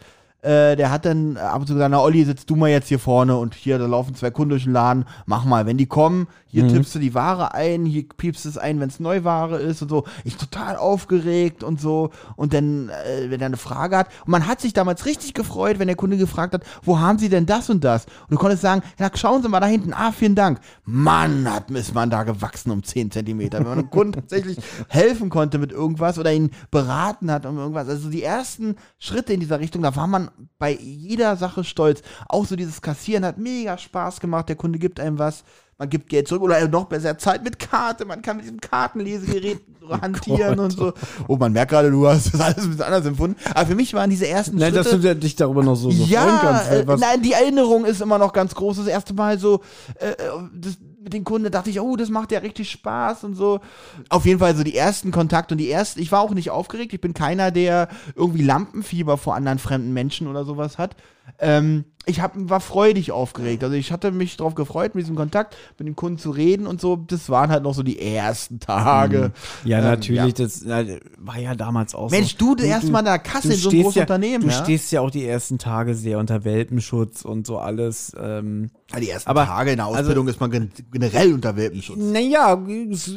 Äh, 0.46 0.76
der 0.76 0.92
hat 0.92 1.04
dann 1.04 1.36
ab 1.36 1.58
und 1.60 1.66
zu 1.66 1.72
gesagt, 1.74 1.90
na 1.90 2.00
Olli, 2.00 2.24
sitzt 2.24 2.48
du 2.48 2.54
mal 2.54 2.70
jetzt 2.70 2.86
hier 2.86 3.00
vorne 3.00 3.36
und 3.36 3.54
hier, 3.56 3.78
da 3.80 3.86
laufen 3.86 4.14
zwei 4.14 4.30
Kunden 4.30 4.50
durch 4.50 4.62
den 4.62 4.72
Laden, 4.72 5.04
mach 5.24 5.44
mal, 5.44 5.66
wenn 5.66 5.76
die 5.76 5.86
kommen, 5.86 6.28
hier 6.46 6.62
Mhm. 6.62 6.68
tippst 6.68 6.94
du 6.94 6.98
die 7.00 7.14
Ware 7.14 7.52
ein, 7.52 7.84
hier 7.84 8.04
piepst 8.16 8.46
es 8.46 8.56
ein, 8.56 8.78
wenn 8.78 8.88
es 8.88 9.00
Neuware 9.00 9.56
ist 9.56 9.82
und 9.82 9.88
so. 9.88 10.04
Ich 10.22 10.36
total 10.36 10.76
aufgeregt 10.76 11.64
und 11.64 11.80
so 11.80 12.10
und 12.36 12.54
dann, 12.54 12.90
äh, 12.90 13.28
wenn 13.28 13.40
er 13.40 13.46
eine 13.46 13.56
Frage 13.56 13.96
hat 13.96 14.08
und 14.24 14.30
man 14.30 14.46
hat 14.46 14.60
sich 14.60 14.72
damals 14.72 15.04
richtig 15.04 15.34
gefreut, 15.34 15.80
wenn 15.80 15.88
der 15.88 15.96
Kunde 15.96 16.16
gefragt 16.16 16.54
hat, 16.54 16.62
wo 16.84 17.00
haben 17.00 17.18
sie 17.18 17.28
denn 17.28 17.46
das 17.46 17.68
und 17.68 17.82
das? 17.82 18.06
Und 18.06 18.30
du 18.30 18.36
konntest 18.36 18.62
sagen, 18.62 18.82
ja, 19.00 19.10
schauen 19.14 19.42
Sie 19.42 19.48
mal 19.48 19.58
da 19.58 19.66
hinten, 19.66 19.92
ah, 19.94 20.12
vielen 20.12 20.36
Dank. 20.36 20.60
Mann, 20.84 21.52
hat 21.52 21.72
ist 21.72 21.92
man 21.92 22.08
da 22.08 22.22
gewachsen 22.22 22.70
um 22.70 22.84
10 22.84 23.10
Zentimeter, 23.10 23.58
wenn 23.58 23.66
man 23.66 23.78
einem 23.80 23.90
Kunden 23.90 24.12
tatsächlich 24.12 24.58
helfen 24.88 25.28
konnte 25.28 25.58
mit 25.58 25.72
irgendwas 25.72 26.20
oder 26.20 26.32
ihn 26.32 26.50
beraten 26.70 27.32
hat 27.32 27.46
um 27.46 27.58
irgendwas. 27.58 27.88
Also 27.88 28.08
die 28.10 28.22
ersten 28.22 28.76
Schritte 29.00 29.32
in 29.32 29.40
dieser 29.40 29.58
Richtung, 29.58 29.82
da 29.82 29.96
war 29.96 30.06
man 30.06 30.30
bei 30.58 30.72
jeder 30.72 31.36
Sache 31.36 31.64
stolz. 31.64 32.02
Auch 32.28 32.46
so 32.46 32.56
dieses 32.56 32.82
Kassieren 32.82 33.24
hat 33.24 33.38
mega 33.38 33.78
Spaß 33.78 34.20
gemacht. 34.20 34.48
Der 34.48 34.56
Kunde 34.56 34.78
gibt 34.78 35.00
einem 35.00 35.18
was, 35.18 35.44
man 35.78 35.90
gibt 35.90 36.08
Geld 36.08 36.26
zurück 36.26 36.42
oder 36.42 36.66
noch 36.68 36.86
besser 36.86 37.18
Zeit 37.18 37.44
mit 37.44 37.58
Karte. 37.58 38.06
Man 38.06 38.22
kann 38.22 38.36
mit 38.36 38.46
diesem 38.46 38.60
Kartenlesegerät 38.60 39.60
hantieren 40.02 40.58
und 40.58 40.70
so. 40.70 40.92
Oh, 41.28 41.36
man 41.36 41.52
merkt 41.52 41.70
gerade, 41.70 41.90
du 41.90 42.06
hast 42.06 42.32
das 42.32 42.40
alles 42.40 42.64
ein 42.64 42.70
bisschen 42.70 42.84
anders 42.84 43.06
empfunden. 43.06 43.36
Aber 43.54 43.66
für 43.66 43.74
mich 43.74 43.92
waren 43.94 44.08
diese 44.10 44.26
ersten 44.26 44.56
Nein, 44.56 44.72
dass 44.74 44.88
Schritte. 44.88 45.14
du 45.14 45.16
dich 45.16 45.36
darüber 45.36 45.62
noch 45.62 45.76
so, 45.76 45.90
so 45.90 46.04
ja, 46.04 46.38
kannst. 46.40 46.70
äh, 46.70 46.96
nein, 46.98 47.22
die 47.22 47.32
Erinnerung 47.32 47.84
ist 47.84 48.00
immer 48.00 48.18
noch 48.18 48.32
ganz 48.32 48.54
groß. 48.54 48.78
Das 48.78 48.86
erste 48.86 49.14
Mal 49.14 49.38
so, 49.38 49.60
äh, 50.00 50.10
äh, 50.10 50.14
das, 50.54 50.78
mit 51.06 51.12
den 51.12 51.22
Kunden 51.22 51.52
dachte 51.52 51.70
ich, 51.70 51.78
oh, 51.78 51.94
das 51.94 52.10
macht 52.10 52.32
ja 52.32 52.40
richtig 52.40 52.68
Spaß 52.68 53.22
und 53.22 53.36
so. 53.36 53.60
Auf 54.08 54.26
jeden 54.26 54.40
Fall 54.40 54.56
so 54.56 54.64
die 54.64 54.76
ersten 54.76 55.12
Kontakte 55.12 55.54
und 55.54 55.58
die 55.58 55.70
ersten, 55.70 56.00
ich 56.00 56.10
war 56.10 56.20
auch 56.20 56.34
nicht 56.34 56.50
aufgeregt. 56.50 56.92
Ich 56.92 57.00
bin 57.00 57.14
keiner, 57.14 57.52
der 57.52 57.86
irgendwie 58.16 58.42
Lampenfieber 58.42 59.16
vor 59.16 59.36
anderen 59.36 59.60
fremden 59.60 59.92
Menschen 59.92 60.26
oder 60.26 60.44
sowas 60.44 60.78
hat. 60.78 60.96
Ähm, 61.38 61.84
ich 62.08 62.20
hab, 62.20 62.34
war 62.36 62.60
freudig 62.60 63.10
aufgeregt. 63.10 63.64
Also 63.64 63.74
ich 63.74 63.90
hatte 63.90 64.12
mich 64.12 64.36
darauf 64.36 64.54
gefreut, 64.54 64.94
mit 64.94 65.02
diesem 65.02 65.16
Kontakt 65.16 65.56
mit 65.76 65.88
den 65.88 65.96
Kunden 65.96 66.18
zu 66.18 66.30
reden 66.30 66.68
und 66.68 66.80
so. 66.80 66.94
Das 66.94 67.28
waren 67.30 67.50
halt 67.50 67.64
noch 67.64 67.74
so 67.74 67.82
die 67.82 68.00
ersten 68.00 68.60
Tage. 68.60 69.32
ja, 69.64 69.78
Ähm, 69.78 69.84
natürlich, 69.84 70.38
ja. 70.38 70.44
das 70.44 70.62
na, 70.64 70.84
war 71.18 71.38
ja 71.38 71.56
damals 71.56 71.96
auch 71.96 72.12
Mensch, 72.12 72.36
so. 72.38 72.54
du, 72.54 72.62
erst 72.62 72.90
mal 72.90 73.00
in 73.00 73.06
der 73.06 73.18
Kasse 73.18 73.52
in 73.54 73.58
so 73.58 73.70
einem 73.70 73.82
großen 73.82 73.98
ja, 73.98 74.02
Unternehmen. 74.04 74.44
Du 74.44 74.50
ja? 74.50 74.62
stehst 74.62 74.92
ja 74.92 75.00
auch 75.00 75.10
die 75.10 75.26
ersten 75.26 75.58
Tage 75.58 75.96
sehr 75.96 76.20
unter 76.20 76.44
Welpenschutz 76.44 77.22
und 77.22 77.44
so 77.44 77.58
alles. 77.58 78.14
Ähm, 78.18 78.70
die 79.00 79.10
ersten 79.10 79.28
Aber- 79.28 79.46
Tage 79.46 79.72
in 79.72 79.78
der 79.78 79.86
also- 79.86 79.98
Ausbildung 79.98 80.28
ist 80.28 80.38
man 80.38 80.50
gen 80.52 80.70
generell 80.92 81.34
unter 81.34 81.56
Welpenschutz. 81.56 81.98
naja, 81.98 82.56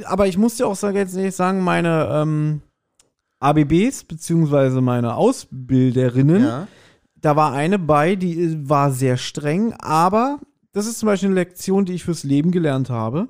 aber 0.05 0.25
ich 0.27 0.37
muss 0.39 0.55
dir 0.57 0.65
auch 0.65 0.75
sagen, 0.75 0.97
jetzt 0.97 1.13
nicht 1.15 1.35
sagen, 1.35 1.61
meine 1.63 2.09
ähm, 2.11 2.61
ABBs, 3.39 4.03
beziehungsweise 4.05 4.81
meine 4.81 5.13
Ausbilderinnen. 5.15 6.67
Da 7.21 7.35
war 7.35 7.53
eine 7.53 7.79
bei, 7.79 8.15
die 8.15 8.69
war 8.69 8.91
sehr 8.91 9.17
streng, 9.17 9.73
aber 9.73 10.39
das 10.71 10.85
ist 10.87 10.99
zum 10.99 11.07
Beispiel 11.07 11.27
eine 11.29 11.35
Lektion, 11.35 11.85
die 11.85 11.93
ich 11.93 12.03
fürs 12.03 12.23
Leben 12.23 12.51
gelernt 12.51 12.89
habe. 12.89 13.27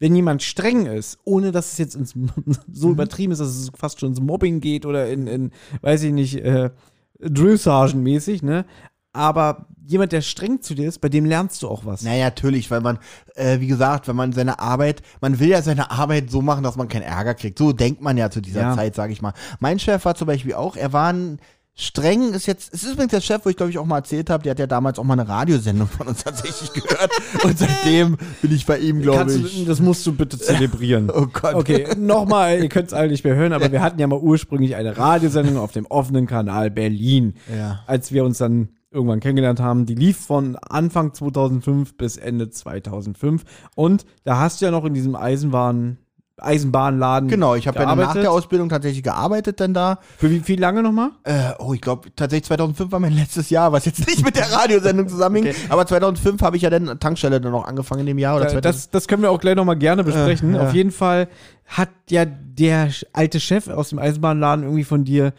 Wenn 0.00 0.14
jemand 0.16 0.42
streng 0.42 0.86
ist, 0.86 1.18
ohne 1.24 1.52
dass 1.52 1.72
es 1.72 1.78
jetzt 1.78 1.94
ins, 1.94 2.14
so 2.72 2.90
übertrieben 2.90 3.32
ist, 3.32 3.38
dass 3.38 3.48
es 3.48 3.70
fast 3.76 4.00
schon 4.00 4.10
ins 4.10 4.20
Mobbing 4.20 4.60
geht 4.60 4.84
oder 4.86 5.08
in, 5.08 5.26
in 5.26 5.50
weiß 5.82 6.02
ich 6.02 6.12
nicht, 6.12 6.36
äh, 6.36 6.70
Drill 7.20 7.56
Sergeant 7.56 8.02
mäßig, 8.02 8.42
ne? 8.42 8.64
Aber 9.12 9.68
jemand, 9.86 10.10
der 10.10 10.22
streng 10.22 10.60
zu 10.60 10.74
dir 10.74 10.88
ist, 10.88 11.00
bei 11.00 11.08
dem 11.08 11.24
lernst 11.24 11.62
du 11.62 11.68
auch 11.68 11.86
was. 11.86 12.02
Naja, 12.02 12.24
natürlich, 12.24 12.68
weil 12.72 12.80
man, 12.80 12.98
äh, 13.36 13.60
wie 13.60 13.68
gesagt, 13.68 14.08
wenn 14.08 14.16
man 14.16 14.32
seine 14.32 14.58
Arbeit, 14.58 15.02
man 15.20 15.38
will 15.38 15.48
ja 15.48 15.62
seine 15.62 15.92
Arbeit 15.92 16.30
so 16.30 16.42
machen, 16.42 16.64
dass 16.64 16.74
man 16.76 16.88
keinen 16.88 17.02
Ärger 17.02 17.34
kriegt. 17.34 17.58
So 17.58 17.72
denkt 17.72 18.02
man 18.02 18.16
ja 18.16 18.28
zu 18.28 18.40
dieser 18.40 18.62
Ja. 18.62 18.74
Zeit, 18.74 18.96
sage 18.96 19.12
ich 19.12 19.22
mal. 19.22 19.32
Mein 19.60 19.78
Chef 19.78 20.04
war 20.04 20.16
zum 20.16 20.26
Beispiel 20.26 20.54
auch, 20.54 20.74
er 20.74 20.92
war 20.92 21.12
ein 21.12 21.38
streng, 21.76 22.32
ist 22.34 22.46
jetzt, 22.46 22.72
es 22.72 22.84
ist 22.84 22.92
übrigens 22.92 23.10
der 23.10 23.20
Chef, 23.20 23.44
wo 23.44 23.50
ich 23.50 23.56
glaube 23.56 23.70
ich 23.70 23.78
auch 23.78 23.84
mal 23.84 23.98
erzählt 23.98 24.30
habe, 24.30 24.44
der 24.44 24.52
hat 24.52 24.58
ja 24.58 24.66
damals 24.66 24.98
auch 24.98 25.04
mal 25.04 25.18
eine 25.18 25.28
Radiosendung 25.28 25.88
von 25.88 26.06
uns 26.06 26.22
tatsächlich 26.22 26.72
gehört. 26.72 27.10
Und 27.42 27.58
seitdem 27.58 28.16
bin 28.42 28.52
ich 28.52 28.64
bei 28.64 28.78
ihm, 28.78 29.00
glaube 29.02 29.32
ich. 29.32 29.60
du, 29.60 29.64
das 29.64 29.80
musst 29.80 30.06
du 30.06 30.12
bitte 30.12 30.38
zelebrieren. 30.38 31.10
Oh 31.14 31.26
Gott. 31.32 31.54
Okay, 31.54 31.86
nochmal, 31.96 32.60
ihr 32.60 32.68
könnt 32.68 32.88
es 32.88 32.94
alle 32.94 33.08
nicht 33.08 33.24
mehr 33.24 33.34
hören, 33.34 33.52
aber 33.52 33.70
wir 33.70 33.80
hatten 33.80 34.00
ja 34.00 34.06
mal 34.06 34.18
ursprünglich 34.18 34.74
eine 34.74 34.96
Radiosendung 34.96 35.58
auf 35.58 35.70
dem 35.70 35.86
offenen 35.86 36.26
Kanal 36.26 36.70
Berlin. 36.70 37.34
Ja. 37.56 37.84
Als 37.86 38.10
wir 38.10 38.24
uns 38.24 38.38
dann 38.38 38.70
irgendwann 38.90 39.20
kennengelernt 39.20 39.60
haben, 39.60 39.86
die 39.86 39.94
lief 39.94 40.18
von 40.18 40.56
Anfang 40.56 41.12
2005 41.12 41.96
bis 41.96 42.16
Ende 42.16 42.50
2005. 42.50 43.44
Und 43.74 44.06
da 44.24 44.38
hast 44.38 44.60
du 44.60 44.66
ja 44.66 44.70
noch 44.70 44.84
in 44.84 44.94
diesem 44.94 45.14
Eisenbahn, 45.16 45.98
Eisenbahnladen. 46.36 47.28
Genau, 47.28 47.54
ich 47.54 47.68
habe 47.68 47.78
ja 47.78 47.94
nach 47.94 48.14
der 48.14 48.32
Ausbildung 48.32 48.68
tatsächlich 48.68 49.02
gearbeitet 49.02 49.60
dann 49.60 49.72
da. 49.72 49.98
Für 50.18 50.30
wie 50.30 50.40
viel 50.40 50.60
lange 50.60 50.82
nochmal? 50.82 51.10
Äh, 51.22 51.52
oh, 51.58 51.74
ich 51.74 51.80
glaube 51.80 52.14
tatsächlich 52.14 52.46
2005 52.46 52.90
war 52.90 53.00
mein 53.00 53.12
letztes 53.16 53.50
Jahr, 53.50 53.72
was 53.72 53.84
jetzt 53.84 54.06
nicht 54.06 54.24
mit 54.24 54.36
der 54.36 54.50
Radiosendung 54.50 55.08
zusammenhing. 55.08 55.46
Okay. 55.46 55.56
Aber 55.68 55.86
2005 55.86 56.42
habe 56.42 56.56
ich 56.56 56.62
ja 56.62 56.70
dann 56.70 56.98
Tankstelle 56.98 57.40
dann 57.40 57.52
noch 57.52 57.64
angefangen 57.64 58.00
in 58.00 58.06
dem 58.06 58.18
Jahr 58.18 58.36
oder 58.36 58.46
Äh, 58.46 58.52
2000. 58.52 58.64
Das, 58.64 58.90
das 58.90 59.08
können 59.08 59.22
wir 59.22 59.30
auch 59.30 59.40
gleich 59.40 59.54
nochmal 59.54 59.76
gerne 59.76 60.02
besprechen. 60.02 60.54
Äh. 60.54 60.58
Auf 60.58 60.74
jeden 60.74 60.90
Fall 60.90 61.28
hat 61.66 61.90
ja 62.10 62.24
der 62.24 62.90
alte 63.12 63.38
Chef 63.40 63.68
aus 63.68 63.90
dem 63.90 63.98
Eisenbahnladen 63.98 64.64
irgendwie 64.64 64.84
von 64.84 65.04
dir 65.04 65.32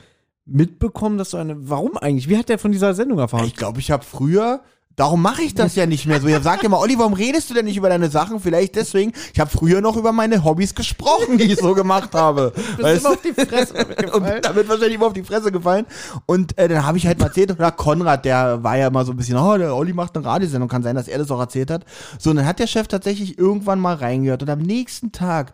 mitbekommen, 0.46 1.18
dass 1.18 1.32
du 1.32 1.38
eine. 1.38 1.70
Warum 1.70 1.98
eigentlich? 1.98 2.30
Wie 2.30 2.38
hat 2.38 2.50
der 2.50 2.60
von 2.60 2.72
dieser 2.72 2.94
Sendung 2.94 3.20
erfahren? 3.20 3.46
Ich 3.46 3.56
glaube, 3.56 3.80
ich 3.80 3.92
habe 3.92 4.04
früher. 4.04 4.62
Darum 4.96 5.22
mache 5.22 5.42
ich 5.42 5.54
das 5.54 5.76
ja 5.76 5.86
nicht 5.86 6.06
mehr 6.06 6.22
so. 6.22 6.28
Ihr 6.28 6.42
sagt 6.42 6.64
immer, 6.64 6.80
Olli, 6.80 6.98
warum 6.98 7.14
redest 7.14 7.50
du 7.50 7.54
denn 7.54 7.66
nicht 7.66 7.76
über 7.76 7.90
deine 7.90 8.10
Sachen? 8.10 8.40
Vielleicht 8.40 8.76
deswegen. 8.76 9.12
Ich 9.34 9.40
habe 9.40 9.50
früher 9.50 9.82
noch 9.82 9.98
über 9.98 10.14
meine 10.14 10.44
Hobbys 10.44 10.74
gesprochen, 10.74 11.38
die 11.38 11.52
ich 11.52 11.60
so 11.60 11.74
gemacht 11.74 12.14
habe. 12.14 12.54
Weißt 12.80 13.04
du? 13.04 13.10
auf 13.10 13.22
die 13.22 13.34
Fresse 13.34 13.74
damit 13.74 14.14
und 14.14 14.24
damit 14.46 14.70
wahrscheinlich 14.70 14.96
immer 14.96 15.08
auf 15.08 15.14
die 15.14 15.24
Fresse 15.24 15.52
gefallen. 15.52 15.86
Und 16.26 16.58
äh, 16.58 16.68
dann 16.68 16.86
habe 16.86 16.98
ich 16.98 17.06
halt 17.08 17.20
mal 17.20 17.28
erzählt, 17.28 17.52
oder 17.52 17.72
Konrad, 17.72 18.24
der 18.24 18.64
war 18.64 18.78
ja 18.78 18.88
immer 18.88 19.04
so 19.04 19.12
ein 19.12 19.18
bisschen, 19.18 19.38
oh, 19.38 19.58
der 19.58 19.76
Olli 19.76 19.94
macht 19.94 20.16
eine 20.16 20.26
Radiosendung, 20.26 20.70
kann 20.70 20.84
sein, 20.84 20.96
dass 20.96 21.08
er 21.08 21.18
das 21.18 21.30
auch 21.30 21.40
erzählt 21.40 21.72
hat. 21.72 21.86
So, 22.18 22.30
und 22.30 22.38
dann 22.38 22.46
hat 22.46 22.60
der 22.60 22.68
Chef 22.68 22.88
tatsächlich 22.88 23.38
irgendwann 23.38 23.80
mal 23.80 23.96
reingehört 23.96 24.44
und 24.44 24.50
am 24.50 24.60
nächsten 24.60 25.12
Tag, 25.12 25.54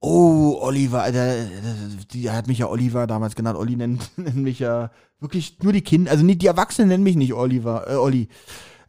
oh, 0.00 0.58
Oliver, 0.60 1.10
der, 1.10 1.46
die 2.12 2.30
hat 2.30 2.46
mich 2.46 2.58
ja 2.58 2.68
Oliver 2.68 3.06
damals 3.06 3.34
genannt, 3.34 3.58
Olli 3.58 3.76
nennt, 3.76 4.10
nennt 4.16 4.36
mich 4.36 4.60
ja 4.60 4.90
wirklich 5.20 5.58
nur 5.62 5.72
die 5.72 5.82
Kinder, 5.82 6.10
also 6.10 6.24
nicht 6.24 6.42
die 6.42 6.46
Erwachsenen 6.46 6.88
nennen 6.88 7.04
mich 7.04 7.16
nicht 7.16 7.34
Oliver, 7.34 7.86
äh, 7.88 7.94
Olli. 7.94 8.28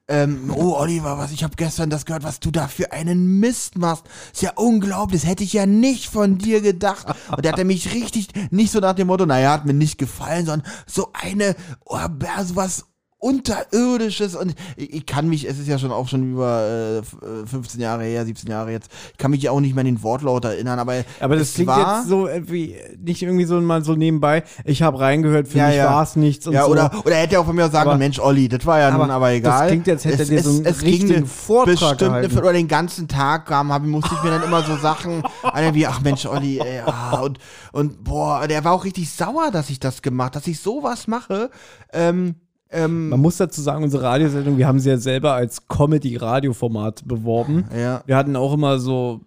Ähm, 0.08 0.52
oh, 0.56 0.74
Oliver, 0.74 1.20
was, 1.20 1.32
ich 1.32 1.44
habe 1.44 1.56
gestern 1.56 1.92
das 1.92 2.04
gehört, 2.04 2.24
was 2.24 2.40
du 2.40 2.50
da 2.50 2.68
für 2.68 2.92
einen 2.92 3.40
Mist 3.40 3.78
machst. 3.78 4.06
Ist 4.34 4.42
ja 4.42 4.54
unglaublich, 4.56 5.22
das 5.22 5.30
hätte 5.30 5.44
ich 5.44 5.54
ja 5.54 5.68
nicht 5.68 6.08
von 6.08 6.40
dir 6.40 6.62
gedacht. 6.62 7.06
Und 7.30 7.46
der 7.46 7.52
hat 7.52 7.60
er 7.60 7.66
mich 7.66 7.94
richtig, 7.94 8.30
nicht 8.50 8.72
so 8.72 8.80
nach 8.80 8.96
dem 8.96 9.06
Motto, 9.06 9.28
naja, 9.28 9.52
hat 9.52 9.68
mir 9.68 9.76
nicht 9.76 10.00
gefallen, 10.00 10.48
sondern 10.48 10.68
so 10.88 11.10
eine, 11.14 11.56
oh, 11.86 12.00
so 12.44 12.56
was 12.56 12.86
Unterirdisches 13.20 14.36
und 14.36 14.56
ich, 14.78 15.06
kann 15.06 15.28
mich, 15.28 15.48
es 15.48 15.60
ist 15.60 15.68
ja 15.68 15.78
schon 15.78 15.92
auch 15.92 16.08
schon 16.08 16.32
über 16.32 16.62
äh, 16.64 16.98
f- 17.00 17.18
äh, 17.44 17.46
15 17.46 17.82
Jahre 17.82 18.04
her, 18.04 18.26
17 18.26 18.50
Jahre 18.50 18.72
jetzt, 18.72 18.90
ich 19.12 19.18
kann 19.18 19.32
mich 19.32 19.42
ja 19.42 19.52
auch 19.52 19.60
nicht 19.60 19.76
mehr 19.76 19.82
an 19.82 19.88
den 19.88 20.04
Wortlaut 20.04 20.46
erinnern, 20.46 20.80
aber 20.80 21.04
Aber 21.20 21.36
das 21.36 21.50
es 21.50 21.54
klingt 21.56 21.70
jetzt 21.76 22.08
so 22.08 22.28
äh, 22.28 22.42
wie 22.50 22.76
nicht 22.98 23.22
irgendwie 23.22 23.46
so 23.46 23.60
mal 23.60 23.84
so 23.84 23.96
nebenbei. 23.96 24.44
Ich 24.64 24.82
habe 24.82 25.00
reingehört, 25.00 25.48
für 25.48 25.58
Ja, 25.58 25.68
mich 25.68 25.76
ja. 25.78 25.86
war 25.92 26.04
es 26.04 26.16
nichts 26.16 26.48
und 26.48 26.54
ja, 26.54 26.64
so. 26.66 26.72
oder, 26.72 26.92
oder 27.06 27.16
er 27.16 27.22
hätte 27.24 27.34
ja 27.34 27.40
auch 27.42 27.46
von 27.46 27.56
mir 27.56 27.66
aus 27.66 27.72
sagen, 27.72 27.90
Aber- 27.90 27.98
Mensch, 28.00 28.20
Olli, 28.20 28.48
das 28.48 28.66
war 28.66 28.80
ja 28.80 28.92
nun 28.92 29.10
aber 29.12 29.32
egal. 29.32 29.60
Das 29.62 29.68
klingt 29.70 29.88
jetzt 29.88 30.06
hätte 30.06 30.20
er 30.20 30.26
dir 30.26 30.44
so 30.44 30.50
einen 30.52 30.64
ging 30.64 30.74
richtigen 30.76 31.16
eine 31.16 31.26
Vortrag. 31.26 32.00
Viertel- 32.00 32.38
oder 32.40 32.54
den 32.54 32.68
ganzen 32.68 33.08
Tag 33.08 33.48
kam, 33.48 33.72
hab, 33.74 33.84
musste 33.84 34.16
ich 34.16 34.24
mir 34.24 34.32
dann 34.32 34.44
immer 34.44 34.64
so 34.64 34.78
Sachen, 34.78 35.24
einer 35.44 35.74
wie, 35.74 35.86
ach 35.88 36.02
Mensch, 36.02 36.26
Olli, 36.26 36.60
ey, 36.60 36.82
ah, 36.86 37.18
und, 37.20 37.38
und 37.74 38.04
boah, 38.04 38.48
der 38.48 38.64
war 38.64 38.72
auch 38.74 38.86
richtig 38.86 39.12
sauer, 39.12 39.52
dass 39.52 39.70
ich 39.70 39.80
das 39.80 40.02
gemacht, 40.02 40.36
dass 40.36 40.48
ich 40.48 40.60
sowas 40.60 41.08
mache. 41.08 41.50
Ähm, 41.92 42.36
ähm, 42.72 43.10
Man 43.10 43.20
muss 43.20 43.38
dazu 43.38 43.62
sagen, 43.62 43.84
unsere 43.84 44.04
Radiosendung, 44.04 44.58
wir 44.58 44.68
haben 44.68 44.80
sie 44.80 44.90
ja 44.90 44.98
selber 44.98 45.34
als 45.34 45.68
Comedy-Radio-Format 45.68 47.08
beworben. 47.08 47.66
ja. 47.76 48.04
Wir 48.06 48.16
hatten 48.16 48.36
auch 48.36 48.54
immer 48.54 48.80
so, 48.80 49.22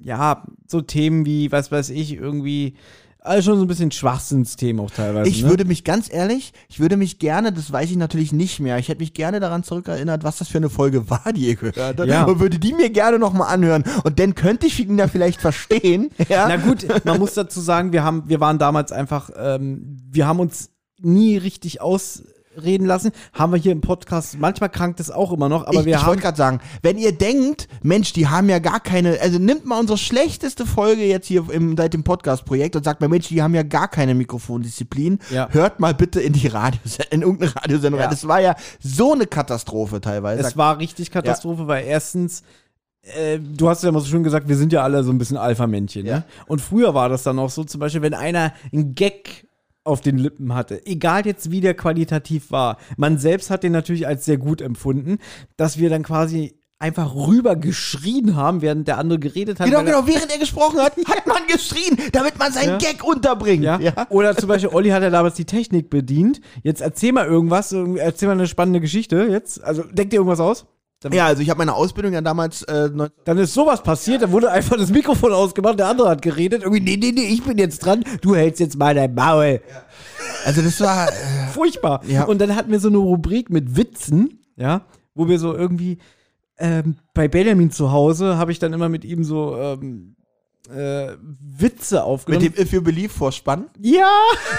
ja, 0.00 0.44
so 0.66 0.80
Themen 0.80 1.26
wie, 1.26 1.52
was 1.52 1.70
weiß 1.70 1.90
ich, 1.90 2.14
irgendwie, 2.14 2.74
also 3.20 3.50
schon 3.50 3.58
so 3.58 3.64
ein 3.64 3.68
bisschen 3.68 3.90
Schwachsinnsthemen 3.90 4.84
auch 4.84 4.90
teilweise. 4.90 5.28
Ich 5.28 5.42
ne? 5.42 5.50
würde 5.50 5.64
mich 5.64 5.84
ganz 5.84 6.12
ehrlich, 6.12 6.52
ich 6.68 6.80
würde 6.80 6.96
mich 6.96 7.18
gerne, 7.18 7.52
das 7.52 7.70
weiß 7.70 7.90
ich 7.90 7.96
natürlich 7.96 8.32
nicht 8.32 8.60
mehr, 8.60 8.78
ich 8.78 8.88
hätte 8.88 9.00
mich 9.00 9.12
gerne 9.12 9.38
daran 9.40 9.64
zurückerinnert, 9.64 10.24
was 10.24 10.38
das 10.38 10.48
für 10.48 10.58
eine 10.58 10.70
Folge 10.70 11.10
war, 11.10 11.32
die 11.34 11.48
ihr 11.48 11.56
gehört 11.56 11.76
habt. 11.98 12.08
Ja. 12.08 12.24
Und 12.24 12.40
würde 12.40 12.58
die 12.58 12.72
mir 12.72 12.90
gerne 12.90 13.18
nochmal 13.18 13.52
anhören. 13.52 13.84
Und 14.04 14.18
dann 14.18 14.34
könnte 14.34 14.66
ich 14.66 14.80
ihn 14.80 14.96
da 14.96 15.08
vielleicht 15.08 15.40
verstehen. 15.40 16.10
ja. 16.28 16.48
Na 16.48 16.56
gut, 16.56 16.86
man 17.04 17.18
muss 17.18 17.34
dazu 17.34 17.60
sagen, 17.60 17.92
wir 17.92 18.02
haben, 18.02 18.24
wir 18.28 18.40
waren 18.40 18.58
damals 18.58 18.92
einfach, 18.92 19.30
ähm, 19.36 19.98
wir 20.10 20.26
haben 20.26 20.40
uns 20.40 20.70
nie 21.00 21.36
richtig 21.36 21.80
ausreden 22.58 22.86
lassen. 22.86 23.10
Haben 23.32 23.52
wir 23.52 23.58
hier 23.58 23.72
im 23.72 23.80
Podcast, 23.80 24.38
manchmal 24.38 24.68
krankt 24.68 25.00
es 25.00 25.10
auch 25.10 25.32
immer 25.32 25.48
noch, 25.48 25.66
aber 25.66 25.80
ich 25.80 25.86
wir 25.86 25.94
ich 25.94 26.00
haben. 26.00 26.08
wollte 26.08 26.22
gerade 26.22 26.36
sagen, 26.36 26.60
wenn 26.82 26.98
ihr 26.98 27.12
denkt, 27.12 27.68
Mensch, 27.82 28.12
die 28.12 28.28
haben 28.28 28.48
ja 28.48 28.58
gar 28.58 28.80
keine, 28.80 29.18
also 29.20 29.38
nimmt 29.38 29.64
mal 29.64 29.78
unsere 29.78 29.98
schlechteste 29.98 30.66
Folge 30.66 31.04
jetzt 31.04 31.26
hier 31.26 31.48
im, 31.50 31.76
seit 31.76 31.94
dem 31.94 32.04
Podcast-Projekt 32.04 32.76
und 32.76 32.84
sagt 32.84 33.00
mal, 33.00 33.08
Mensch, 33.08 33.28
die 33.28 33.42
haben 33.42 33.54
ja 33.54 33.62
gar 33.62 33.88
keine 33.88 34.14
Mikrofondisziplin. 34.14 35.18
Ja. 35.30 35.48
Hört 35.50 35.80
mal 35.80 35.94
bitte 35.94 36.20
in 36.20 36.32
die 36.32 36.48
Radio, 36.48 36.80
in 37.10 37.22
irgendeine 37.22 37.54
Radiosendung 37.56 38.00
Ja. 38.00 38.06
rein. 38.06 38.14
Das 38.14 38.26
war 38.26 38.40
ja 38.40 38.54
so 38.80 39.12
eine 39.12 39.26
Katastrophe 39.26 40.00
teilweise. 40.00 40.42
Es 40.42 40.56
war 40.56 40.78
richtig 40.78 41.10
Katastrophe, 41.10 41.66
weil 41.66 41.84
erstens, 41.84 42.42
äh, 43.02 43.38
du 43.38 43.68
hast 43.68 43.82
ja 43.82 43.88
immer 43.88 44.00
so 44.00 44.06
schön 44.06 44.22
gesagt, 44.24 44.48
wir 44.48 44.56
sind 44.56 44.72
ja 44.72 44.82
alle 44.82 45.02
so 45.04 45.10
ein 45.12 45.18
bisschen 45.18 45.36
Alpha-Männchen. 45.36 46.06
Ja. 46.06 46.16
Ne? 46.18 46.24
Und 46.46 46.60
früher 46.60 46.94
war 46.94 47.08
das 47.08 47.22
dann 47.22 47.38
auch 47.38 47.50
so, 47.50 47.64
zum 47.64 47.80
Beispiel, 47.80 48.02
wenn 48.02 48.14
einer 48.14 48.52
einen 48.72 48.94
Gag 48.94 49.46
auf 49.88 50.00
den 50.00 50.18
Lippen 50.18 50.54
hatte, 50.54 50.86
egal 50.86 51.26
jetzt 51.26 51.50
wie 51.50 51.60
der 51.60 51.74
qualitativ 51.74 52.50
war, 52.50 52.76
man 52.96 53.18
selbst 53.18 53.50
hat 53.50 53.62
den 53.62 53.72
natürlich 53.72 54.06
als 54.06 54.24
sehr 54.24 54.38
gut 54.38 54.60
empfunden, 54.60 55.18
dass 55.56 55.78
wir 55.78 55.90
dann 55.90 56.02
quasi 56.02 56.54
einfach 56.80 57.14
rüber 57.14 57.56
geschrien 57.56 58.36
haben, 58.36 58.62
während 58.62 58.86
der 58.86 58.98
andere 58.98 59.18
geredet 59.18 59.58
hat. 59.58 59.66
Genau, 59.66 59.82
genau, 59.82 60.06
während 60.06 60.30
er 60.30 60.38
gesprochen 60.38 60.78
hat, 60.78 60.96
hat 61.08 61.26
man 61.26 61.46
geschrien, 61.48 61.98
damit 62.12 62.38
man 62.38 62.52
seinen 62.52 62.68
Ja. 62.68 62.78
Gag 62.78 63.02
unterbringt. 63.02 63.64
Ja? 63.64 63.80
Oder 64.10 64.36
zum 64.36 64.48
Beispiel, 64.48 64.70
Olli 64.72 64.90
hat 64.90 65.02
ja 65.02 65.10
damals 65.10 65.34
die 65.34 65.44
Technik 65.44 65.90
bedient. 65.90 66.40
Jetzt 66.62 66.80
erzähl 66.80 67.12
mal 67.12 67.26
irgendwas, 67.26 67.72
erzähl 67.72 68.28
mal 68.28 68.34
eine 68.34 68.46
spannende 68.46 68.80
Geschichte 68.80 69.26
jetzt. 69.28 69.62
Also 69.62 69.82
denk 69.82 70.10
dir 70.10 70.16
irgendwas 70.16 70.40
aus. 70.40 70.66
Dann, 71.00 71.12
Ja, 71.12 71.26
also 71.26 71.42
ich 71.42 71.50
habe 71.50 71.58
meine 71.58 71.74
Ausbildung 71.74 72.12
ja 72.12 72.20
damals 72.20 72.62
äh, 72.64 72.90
dann 73.24 73.38
ist 73.38 73.54
sowas 73.54 73.82
passiert, 73.82 74.22
da 74.22 74.32
wurde 74.32 74.50
einfach 74.50 74.76
das 74.76 74.90
Mikrofon 74.90 75.32
ausgemacht, 75.32 75.78
der 75.78 75.86
andere 75.86 76.08
hat 76.08 76.22
geredet. 76.22 76.62
Irgendwie, 76.62 76.80
nee, 76.80 76.96
nee, 76.96 77.12
nee, 77.12 77.28
ich 77.28 77.44
bin 77.44 77.56
jetzt 77.56 77.84
dran, 77.84 78.04
du 78.20 78.34
hältst 78.34 78.58
jetzt 78.60 78.76
mal 78.76 78.94
dein 78.94 79.14
Maul. 79.14 79.60
also 80.44 80.60
das 80.60 80.80
war 80.80 81.08
äh, 81.08 81.12
Furchtbar. 81.52 82.02
Ja. 82.06 82.24
Und 82.24 82.40
dann 82.40 82.56
hatten 82.56 82.72
wir 82.72 82.80
so 82.80 82.88
eine 82.88 82.98
Rubrik 82.98 83.48
mit 83.50 83.76
Witzen, 83.76 84.40
ja, 84.56 84.82
wo 85.14 85.28
wir 85.28 85.38
so 85.38 85.54
irgendwie 85.54 85.98
ähm, 86.58 86.96
bei 87.14 87.28
Benjamin 87.28 87.70
zu 87.70 87.92
Hause 87.92 88.36
habe 88.36 88.50
ich 88.50 88.58
dann 88.58 88.72
immer 88.72 88.88
mit 88.88 89.04
ihm 89.04 89.22
so 89.22 89.56
ähm, 89.56 90.16
äh, 90.68 91.16
Witze 91.20 91.94
mit 91.96 92.04
aufgenommen. 92.04 92.52
dem 92.52 92.62
If 92.62 92.72
You 92.72 92.82
Believe 92.82 93.08
Vorspann. 93.08 93.66
ja! 93.80 94.08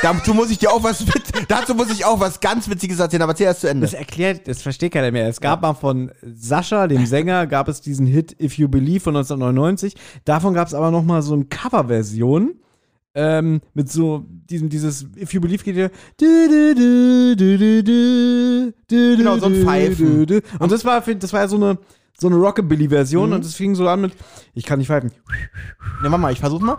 Dazu 0.01 0.33
muss 0.33 0.49
ich 0.49 0.57
dir 0.57 0.71
auch 0.71 0.83
was 0.83 1.05
dazu 1.47 1.75
muss 1.75 1.91
ich 1.91 2.05
auch 2.05 2.19
was 2.19 2.39
ganz 2.39 2.69
witziges 2.69 2.99
erzählen, 2.99 3.21
aber 3.21 3.33
erzähl 3.33 3.45
erst 3.47 3.61
zu 3.61 3.67
Ende. 3.69 3.85
Das 3.85 3.93
erklärt, 3.93 4.47
das 4.47 4.61
versteht 4.61 4.93
keiner 4.93 5.11
mehr. 5.11 5.27
Es 5.27 5.39
gab 5.41 5.61
mal 5.61 5.73
von 5.73 6.11
Sascha, 6.23 6.87
dem 6.87 7.05
Sänger, 7.05 7.47
gab 7.47 7.67
es 7.67 7.81
diesen 7.81 8.05
Hit 8.05 8.35
If 8.41 8.57
You 8.57 8.67
Believe 8.67 9.01
von 9.01 9.15
1999. 9.15 9.95
Davon 10.25 10.53
gab 10.53 10.67
es 10.67 10.73
aber 10.73 10.91
noch 10.91 11.03
mal 11.03 11.21
so 11.21 11.33
eine 11.33 11.45
Coverversion. 11.45 12.55
Ähm, 13.15 13.61
mit 13.73 13.91
so 13.91 14.23
diesem, 14.27 14.69
dieses 14.69 15.07
If 15.17 15.33
You 15.33 15.41
Believe 15.41 15.63
geht 15.63 15.75
ja. 15.75 15.89
Genau, 18.87 19.15
Genau, 19.17 19.37
so 19.39 19.47
ein 19.47 19.63
Pfeifen. 19.63 20.27
Und 20.59 20.71
das 20.71 20.85
war, 20.85 21.01
das 21.01 21.33
war 21.33 21.41
ja 21.41 21.47
so 21.47 21.55
eine, 21.55 21.79
so 22.19 22.27
eine 22.27 22.35
Rockabilly-Version 22.37 23.33
und 23.33 23.43
es 23.45 23.55
fing 23.55 23.75
so 23.75 23.87
an 23.87 24.01
mit, 24.01 24.13
ich 24.53 24.65
kann 24.65 24.79
nicht 24.79 24.87
pfeifen. 24.89 25.11
Ne, 26.01 26.09
mach 26.09 26.17
mal, 26.17 26.31
ich 26.33 26.39
versuch 26.39 26.59
mal. 26.61 26.77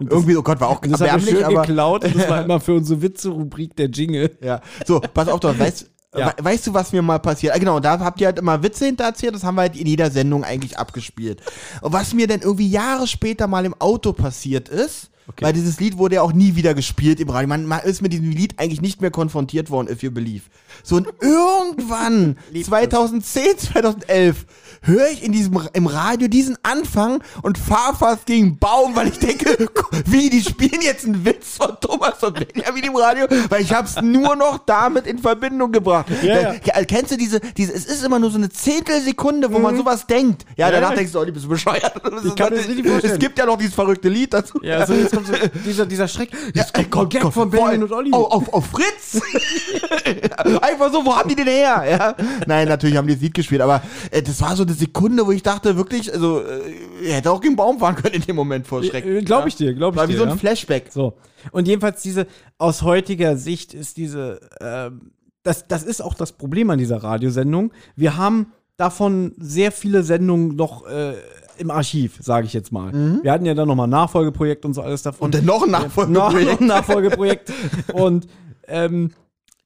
Irgendwie, 0.00 0.36
oh 0.36 0.42
Gott, 0.42 0.60
war 0.60 0.68
auch 0.68 0.80
das 0.80 1.00
erbärmlich, 1.00 1.30
schön 1.30 1.44
aber 1.44 1.62
geklaut 1.62 2.04
und 2.04 2.16
das 2.16 2.28
war 2.28 2.42
immer 2.44 2.60
für 2.60 2.74
unsere 2.74 3.00
Witze-Rubrik 3.00 3.76
der 3.76 3.86
Jingle. 3.88 4.36
ja. 4.40 4.60
So, 4.86 5.00
pass 5.00 5.28
auf, 5.28 5.40
doch, 5.40 5.56
weißt, 5.58 5.88
Ja. 6.14 6.34
we- 6.36 6.44
weißt 6.44 6.66
du, 6.66 6.74
was 6.74 6.92
mir 6.92 7.00
mal 7.00 7.18
passiert? 7.20 7.54
Ah, 7.54 7.58
Genau, 7.58 7.80
da 7.80 7.98
habt 8.00 8.20
ihr 8.20 8.26
halt 8.26 8.38
immer 8.38 8.62
Witze 8.62 8.84
hintererzählt, 8.84 9.34
das 9.34 9.44
haben 9.44 9.54
wir 9.54 9.62
halt 9.62 9.76
in 9.76 9.86
jeder 9.86 10.10
Sendung 10.10 10.44
eigentlich 10.44 10.78
abgespielt. 10.78 11.40
Und 11.80 11.92
was 11.94 12.12
mir 12.12 12.26
dann 12.26 12.40
irgendwie 12.42 12.68
Jahre 12.68 13.06
später 13.06 13.46
mal 13.46 13.64
im 13.64 13.74
Auto 13.80 14.12
passiert 14.12 14.68
ist, 14.68 15.10
Weil 15.40 15.52
dieses 15.52 15.78
Lied 15.80 15.98
wurde 15.98 16.16
ja 16.16 16.22
auch 16.22 16.32
nie 16.32 16.56
wieder 16.56 16.74
gespielt 16.74 17.20
im 17.20 17.30
Radio. 17.30 17.48
Man, 17.48 17.66
man 17.66 17.80
ist 17.80 18.02
mit 18.02 18.12
diesem 18.12 18.30
Lied 18.30 18.58
eigentlich 18.58 18.80
nicht 18.80 19.00
mehr 19.00 19.10
konfrontiert 19.10 19.70
worden, 19.70 19.88
if 19.88 20.02
you 20.02 20.10
believe. 20.10 20.44
So 20.82 20.96
und 20.96 21.08
irgendwann, 21.20 22.36
2010, 22.52 23.58
2011, 23.58 24.46
höre 24.82 25.08
ich 25.08 25.22
in 25.22 25.32
diesem, 25.32 25.58
im 25.72 25.86
Radio 25.86 26.28
diesen 26.28 26.56
Anfang 26.62 27.22
und 27.42 27.58
fahr 27.58 27.94
fast 27.96 28.26
gegen 28.26 28.46
einen 28.46 28.58
Baum, 28.58 28.96
weil 28.96 29.08
ich 29.08 29.18
denke, 29.18 29.68
wie, 30.06 30.30
die 30.30 30.42
spielen 30.42 30.80
jetzt 30.82 31.04
einen 31.04 31.24
Witz 31.24 31.56
von 31.56 31.76
Thomas 31.80 32.22
und 32.22 32.34
Benjamin 32.52 32.84
im 32.84 32.96
Radio, 32.96 33.26
weil 33.48 33.62
ich 33.62 33.72
hab's 33.72 34.00
nur 34.02 34.36
noch 34.36 34.58
damit 34.66 35.06
in 35.06 35.18
Verbindung 35.18 35.72
gebracht. 35.72 36.06
Ja, 36.22 36.40
ja. 36.40 36.52
Äh, 36.52 36.84
Kennst 36.84 37.12
du 37.12 37.16
diese, 37.16 37.40
diese, 37.56 37.72
es 37.72 37.86
ist 37.86 38.04
immer 38.04 38.18
nur 38.18 38.30
so 38.30 38.38
eine 38.38 38.48
Zehntelsekunde, 38.50 39.52
wo 39.52 39.58
man 39.58 39.76
sowas 39.76 40.06
denkt. 40.06 40.44
Ja, 40.56 40.62
Mhm. 40.62 40.72
Ja, 40.72 40.80
danach 40.80 40.90
ja. 40.90 40.96
denkst 40.96 41.12
du, 41.12 41.18
oh, 41.20 41.24
die 41.24 41.32
bist 41.32 41.44
du 41.44 41.48
bescheuert. 41.48 41.92
Ich 42.24 42.34
kann 42.36 42.54
das 42.54 42.68
richtig 42.68 42.86
vorstellen. 42.86 43.14
es 43.14 43.18
gibt 43.18 43.38
ja 43.38 43.46
noch 43.46 43.56
dieses 43.58 43.74
verrückte 43.74 44.08
Lied 44.08 44.32
dazu. 44.32 44.60
Ja, 44.62 44.86
so 44.86 44.94
jetzt 44.94 45.12
kommt 45.12 45.26
so 45.26 45.32
dieser, 45.64 45.86
dieser 45.86 46.06
Schreck. 46.08 46.30
Ja, 46.54 46.62
Das 46.62 46.72
kommt 46.72 47.10
Gag 47.10 47.32
von 47.32 47.50
Benjamin 47.50 47.82
und 47.82 47.92
Olli. 47.92 48.12
Auf, 48.12 48.30
auf, 48.32 48.52
auf 48.54 48.66
Fritz! 48.66 49.20
Einfach 50.62 50.92
so, 50.92 51.04
wo 51.04 51.16
haben 51.16 51.28
die 51.28 51.34
den 51.34 51.46
her? 51.46 51.84
Ja? 51.88 52.14
Nein, 52.46 52.68
natürlich 52.68 52.96
haben 52.96 53.06
die 53.06 53.14
das 53.14 53.22
Lied 53.22 53.34
gespielt, 53.34 53.60
aber 53.60 53.82
äh, 54.10 54.22
das 54.22 54.40
war 54.40 54.56
so 54.56 54.64
eine 54.72 54.78
Sekunde, 54.78 55.26
wo 55.26 55.32
ich 55.32 55.42
dachte, 55.42 55.76
wirklich, 55.76 56.12
also, 56.12 56.40
äh, 56.40 57.06
er 57.08 57.16
hätte 57.16 57.30
auch 57.30 57.40
gegen 57.40 57.56
Baum 57.56 57.78
fahren 57.78 57.94
können 57.96 58.14
in 58.14 58.22
dem 58.22 58.36
Moment 58.36 58.66
vor 58.66 58.82
Schreck. 58.82 59.04
Glaube 59.24 59.48
ich 59.48 59.56
dir, 59.56 59.74
glaube 59.74 59.94
ich 59.94 60.00
War 60.00 60.06
dir. 60.06 60.14
wie 60.14 60.16
so 60.16 60.24
ein 60.24 60.30
ja. 60.30 60.36
Flashback. 60.36 60.86
So. 60.90 61.14
Und 61.50 61.68
jedenfalls 61.68 62.02
diese, 62.02 62.26
aus 62.58 62.82
heutiger 62.82 63.36
Sicht 63.36 63.74
ist 63.74 63.96
diese, 63.96 64.40
ähm, 64.60 65.12
das, 65.42 65.66
das 65.68 65.82
ist 65.82 66.00
auch 66.00 66.14
das 66.14 66.32
Problem 66.32 66.70
an 66.70 66.78
dieser 66.78 67.02
Radiosendung. 67.02 67.72
Wir 67.96 68.16
haben 68.16 68.52
davon 68.76 69.34
sehr 69.38 69.72
viele 69.72 70.02
Sendungen 70.02 70.56
noch 70.56 70.86
äh, 70.86 71.14
im 71.58 71.70
Archiv, 71.70 72.18
sage 72.20 72.46
ich 72.46 72.52
jetzt 72.52 72.72
mal. 72.72 72.92
Wir 73.22 73.32
hatten 73.32 73.44
ja 73.44 73.54
dann 73.54 73.68
nochmal 73.68 73.86
ein 73.86 73.90
Nachfolgeprojekt 73.90 74.64
und 74.64 74.74
so 74.74 74.82
alles 74.82 75.02
davon. 75.02 75.26
Und 75.26 75.34
dann 75.34 75.44
noch 75.44 75.62
ein 75.62 75.70
noch 75.70 75.82
Nachfolgeprojekt. 75.82 76.60
ein 76.60 76.66
Nachfolgeprojekt. 76.66 77.52
und 77.92 78.26
ähm, 78.68 79.10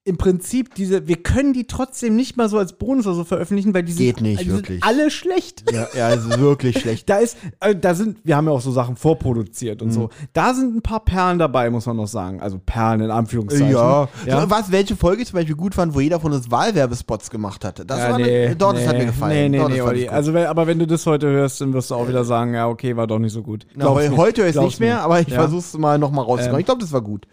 im 0.06 0.16
Prinzip 0.18 0.74
diese, 0.76 1.08
wir 1.08 1.16
können 1.16 1.52
die 1.52 1.66
trotzdem 1.66 2.14
nicht 2.14 2.36
mal 2.36 2.48
so 2.48 2.58
als 2.58 2.74
Bonus 2.74 3.06
oder 3.06 3.16
so 3.16 3.24
veröffentlichen, 3.24 3.74
weil 3.74 3.82
die 3.82 3.90
sind, 3.92 4.06
Geht 4.06 4.20
nicht, 4.20 4.40
die 4.40 4.44
sind 4.44 4.54
wirklich. 4.56 4.84
alle 4.84 5.10
schlecht. 5.10 5.64
Ja, 5.72 5.88
ja, 5.96 6.10
ist 6.10 6.38
wirklich 6.38 6.78
schlecht. 6.78 7.08
Da 7.10 7.16
ist, 7.18 7.36
äh, 7.60 7.74
da 7.74 7.94
sind, 7.94 8.18
wir 8.24 8.36
haben 8.36 8.46
ja 8.46 8.52
auch 8.52 8.60
so 8.60 8.70
Sachen 8.70 8.96
vorproduziert 8.96 9.80
Mhm. 9.80 9.86
und 9.88 9.92
so. 9.92 10.10
Da 10.32 10.54
sind 10.54 10.76
ein 10.76 10.82
paar 10.82 11.04
Perlen 11.04 11.38
dabei, 11.38 11.70
muss 11.70 11.86
man 11.86 11.96
noch 11.96 12.06
sagen. 12.06 12.40
Also 12.40 12.58
Perlen 12.64 13.00
in 13.00 13.10
Anführungszeichen. 13.10 13.70
Ja. 13.72 14.08
ja. 14.24 14.40
So, 14.42 14.50
was, 14.50 14.70
welche 14.72 14.94
Folge 14.96 15.22
ich 15.22 15.28
zum 15.28 15.38
Beispiel 15.38 15.56
gut 15.56 15.74
fand, 15.74 15.94
wo 15.94 16.00
jeder 16.00 16.20
von 16.20 16.32
uns 16.32 16.50
Wahlwerbespots 16.50 17.28
gemacht 17.30 17.64
hatte. 17.64 17.84
Das 17.84 17.98
Ja, 17.98 18.10
war 18.12 18.18
nee, 18.18 18.54
doch, 18.54 18.72
das 18.72 18.82
nee, 18.82 18.88
hat 18.88 18.98
mir 18.98 19.06
gefallen. 19.06 19.50
Nee, 19.50 19.58
nee, 19.58 19.64
nee, 19.68 19.76
das 19.78 19.86
Olli. 19.86 20.08
Also, 20.08 20.32
wenn, 20.34 20.46
aber 20.46 20.66
wenn 20.68 20.78
du 20.78 20.86
das 20.86 21.04
heute 21.06 21.26
hörst, 21.28 21.60
dann 21.60 21.72
wirst 21.72 21.90
du 21.90 21.96
auch 21.96 22.06
wieder 22.08 22.24
sagen, 22.24 22.54
ja, 22.54 22.68
okay, 22.68 22.96
war 22.96 23.06
doch 23.08 23.18
nicht 23.18 23.32
so 23.32 23.42
gut. 23.42 23.66
Na, 23.74 23.86
heute 23.92 24.42
höre 24.42 24.48
ich 24.50 24.56
es 24.56 24.62
nicht 24.62 24.80
mehr, 24.80 25.00
aber 25.02 25.20
ich 25.20 25.28
Ja. 25.28 25.34
versuch's 25.40 25.76
mal 25.76 25.98
nochmal 25.98 26.24
rauszukommen. 26.24 26.54
Ähm, 26.56 26.60
ich 26.60 26.66
glaube, 26.66 26.80
das 26.80 26.92
war 26.92 27.00
gut. 27.02 27.26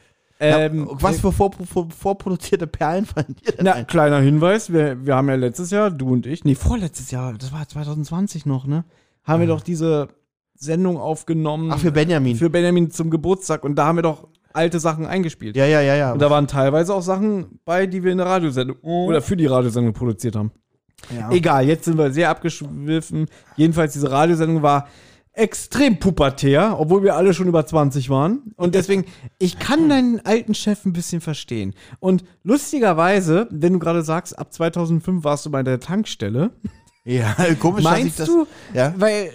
Ähm, 0.43 0.87
ja, 0.89 0.95
was 1.01 1.21
für 1.21 1.31
vor, 1.31 1.51
vor, 1.51 1.89
vorproduzierte 1.89 2.67
Perlen 2.67 3.05
fanden 3.05 3.35
ihr 3.45 3.53
denn 3.53 3.65
Na, 3.65 3.73
ein? 3.73 3.87
kleiner 3.87 4.19
Hinweis, 4.19 4.71
wir, 4.71 5.05
wir 5.05 5.15
haben 5.15 5.29
ja 5.29 5.35
letztes 5.35 5.71
Jahr, 5.71 5.89
du 5.91 6.11
und 6.11 6.25
ich, 6.25 6.43
nee, 6.43 6.55
vorletztes 6.55 7.11
Jahr, 7.11 7.33
das 7.33 7.53
war 7.53 7.67
2020 7.67 8.45
noch, 8.45 8.65
ne? 8.65 8.83
Haben 9.23 9.39
wir 9.39 9.47
doch 9.47 9.61
diese 9.61 10.09
Sendung 10.53 10.97
aufgenommen. 10.97 11.71
Ach, 11.71 11.79
für 11.79 11.91
Benjamin. 11.91 12.35
Für 12.35 12.49
Benjamin 12.49 12.91
zum 12.91 13.09
Geburtstag 13.09 13.63
und 13.63 13.75
da 13.75 13.85
haben 13.85 13.97
wir 13.97 14.03
doch 14.03 14.27
alte 14.51 14.79
Sachen 14.79 15.05
eingespielt. 15.05 15.55
ja, 15.55 15.65
ja, 15.65 15.81
ja, 15.81 15.95
ja. 15.95 16.13
Und 16.13 16.21
da 16.21 16.29
waren 16.29 16.47
teilweise 16.47 16.93
auch 16.93 17.01
Sachen 17.01 17.59
bei, 17.65 17.87
die 17.87 18.03
wir 18.03 18.11
in 18.11 18.17
der 18.19 18.27
Radiosendung 18.27 18.77
oder 18.81 19.21
für 19.21 19.35
die 19.37 19.45
Radiosendung 19.45 19.93
produziert 19.93 20.35
haben. 20.35 20.51
ja. 21.09 21.31
Egal, 21.31 21.65
jetzt 21.67 21.85
sind 21.85 21.97
wir 21.97 22.11
sehr 22.11 22.29
abgeschwiffen. 22.29 23.27
Jedenfalls, 23.55 23.93
diese 23.93 24.11
Radiosendung 24.11 24.61
war 24.61 24.87
extrem 25.33 25.97
pubertär, 25.99 26.75
obwohl 26.79 27.03
wir 27.03 27.15
alle 27.15 27.33
schon 27.33 27.47
über 27.47 27.65
20 27.65 28.09
waren. 28.09 28.53
Und 28.55 28.75
deswegen, 28.75 29.05
ich 29.39 29.57
kann 29.59 29.89
deinen 29.89 30.19
alten 30.25 30.53
Chef 30.53 30.85
ein 30.85 30.93
bisschen 30.93 31.21
verstehen. 31.21 31.73
Und 31.99 32.23
lustigerweise, 32.43 33.47
wenn 33.51 33.73
du 33.73 33.79
gerade 33.79 34.03
sagst, 34.03 34.37
ab 34.37 34.53
2005 34.53 35.23
warst 35.23 35.45
du 35.45 35.51
bei 35.51 35.63
der 35.63 35.79
Tankstelle, 35.79 36.51
ja, 37.03 37.35
komisch, 37.59 37.83
dass 37.83 37.97
ich 37.97 38.03
meinst 38.03 38.19
das. 38.19 38.27
du, 38.27 38.47
Ja? 38.73 38.93
weil 38.97 39.31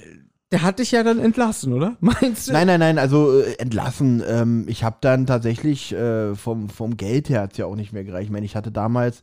der 0.50 0.62
hat 0.62 0.78
dich 0.78 0.92
ja 0.92 1.02
dann 1.02 1.18
entlassen, 1.18 1.74
oder? 1.74 1.96
Meinst 2.00 2.48
du? 2.48 2.52
Nein, 2.52 2.66
nein, 2.68 2.80
nein, 2.80 2.98
also 2.98 3.38
äh, 3.38 3.52
entlassen. 3.58 4.22
Ähm, 4.26 4.64
ich 4.66 4.82
habe 4.82 4.96
dann 5.02 5.26
tatsächlich 5.26 5.92
äh, 5.92 6.34
vom, 6.34 6.70
vom 6.70 6.96
Geld 6.96 7.28
her 7.28 7.42
hat's 7.42 7.58
ja 7.58 7.66
auch 7.66 7.76
nicht 7.76 7.92
mehr 7.92 8.04
gereicht. 8.04 8.24
Ich 8.24 8.30
meine, 8.30 8.46
ich 8.46 8.56
hatte 8.56 8.72
damals, 8.72 9.20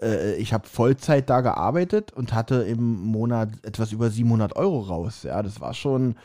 äh, 0.00 0.34
ich 0.36 0.52
habe 0.52 0.66
Vollzeit 0.68 1.28
da 1.28 1.40
gearbeitet 1.40 2.12
und 2.12 2.32
hatte 2.32 2.56
im 2.62 3.02
Monat 3.04 3.50
etwas 3.62 3.92
über 3.92 4.10
700 4.10 4.56
Euro 4.56 4.80
raus. 4.80 5.22
Ja, 5.24 5.42
das 5.42 5.60
war 5.60 5.74
schon 5.74 6.16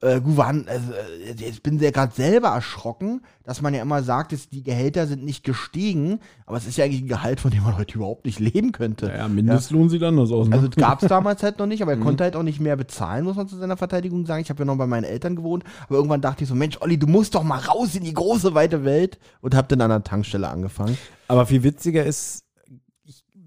äh, 0.00 0.20
gut. 0.20 0.36
Waren, 0.36 0.66
also, 0.68 0.92
äh, 0.92 1.48
ich 1.48 1.62
bin 1.62 1.78
sehr 1.78 1.90
gerade 1.90 2.12
selber 2.14 2.48
erschrocken, 2.48 3.22
dass 3.44 3.62
man 3.62 3.74
ja 3.74 3.82
immer 3.82 4.02
sagt, 4.02 4.32
dass 4.32 4.48
die 4.48 4.62
Gehälter 4.62 5.06
sind 5.06 5.24
nicht 5.24 5.42
gestiegen, 5.42 6.20
aber 6.46 6.56
es 6.56 6.66
ist 6.66 6.76
ja 6.78 6.84
eigentlich 6.84 7.02
ein 7.02 7.08
Gehalt, 7.08 7.40
von 7.40 7.50
dem 7.50 7.64
man 7.64 7.76
heute 7.76 7.96
überhaupt 7.96 8.24
nicht 8.26 8.38
leben 8.38 8.70
könnte. 8.72 9.12
Ja, 9.16 9.26
Mindestlohn 9.26 9.88
sieht 9.88 10.02
anders 10.02 10.30
aus. 10.30 10.48
Ne? 10.48 10.54
Also 10.56 10.68
gab 10.76 11.02
es 11.02 11.08
damals 11.08 11.42
halt 11.42 11.58
noch 11.58 11.66
nicht, 11.66 11.82
aber 11.82 11.92
er 11.92 11.96
Mhm. 11.98 12.04
konnte 12.04 12.24
halt 12.24 12.36
auch 12.36 12.42
nicht 12.44 12.60
mehr 12.60 12.76
bezahlen, 12.76 13.24
muss 13.24 13.36
man 13.36 13.48
zu 13.48 13.56
seiner 13.56 13.76
Verteidigung 13.76 14.24
sagen. 14.26 14.42
Ich 14.42 14.50
habe 14.50 14.60
ja 14.60 14.64
noch 14.66 14.76
bei 14.76 14.86
meinen 14.86 15.04
Eltern 15.04 15.34
gewohnt, 15.34 15.64
aber 15.86 15.96
irgendwann 15.96 16.20
dachte 16.20 16.44
ich 16.44 16.48
so, 16.48 16.54
Mensch, 16.54 16.76
Olli, 16.80 16.98
du 16.98 17.06
musst 17.08 17.34
doch 17.34 17.42
mal 17.42 17.58
raus 17.58 17.94
in 17.96 18.04
die 18.04 18.14
große, 18.14 18.54
weite 18.54 18.84
Welt 18.84 19.18
und 19.40 19.54
habe 19.56 19.66
dann 19.68 19.80
an 19.80 19.90
der 19.90 20.04
Tankstelle 20.04 20.48
angefangen. 20.48 20.96
Aber 21.26 21.44
viel 21.46 21.62
witziger 21.64 22.04
ist, 22.04 22.44
ich, 22.44 22.47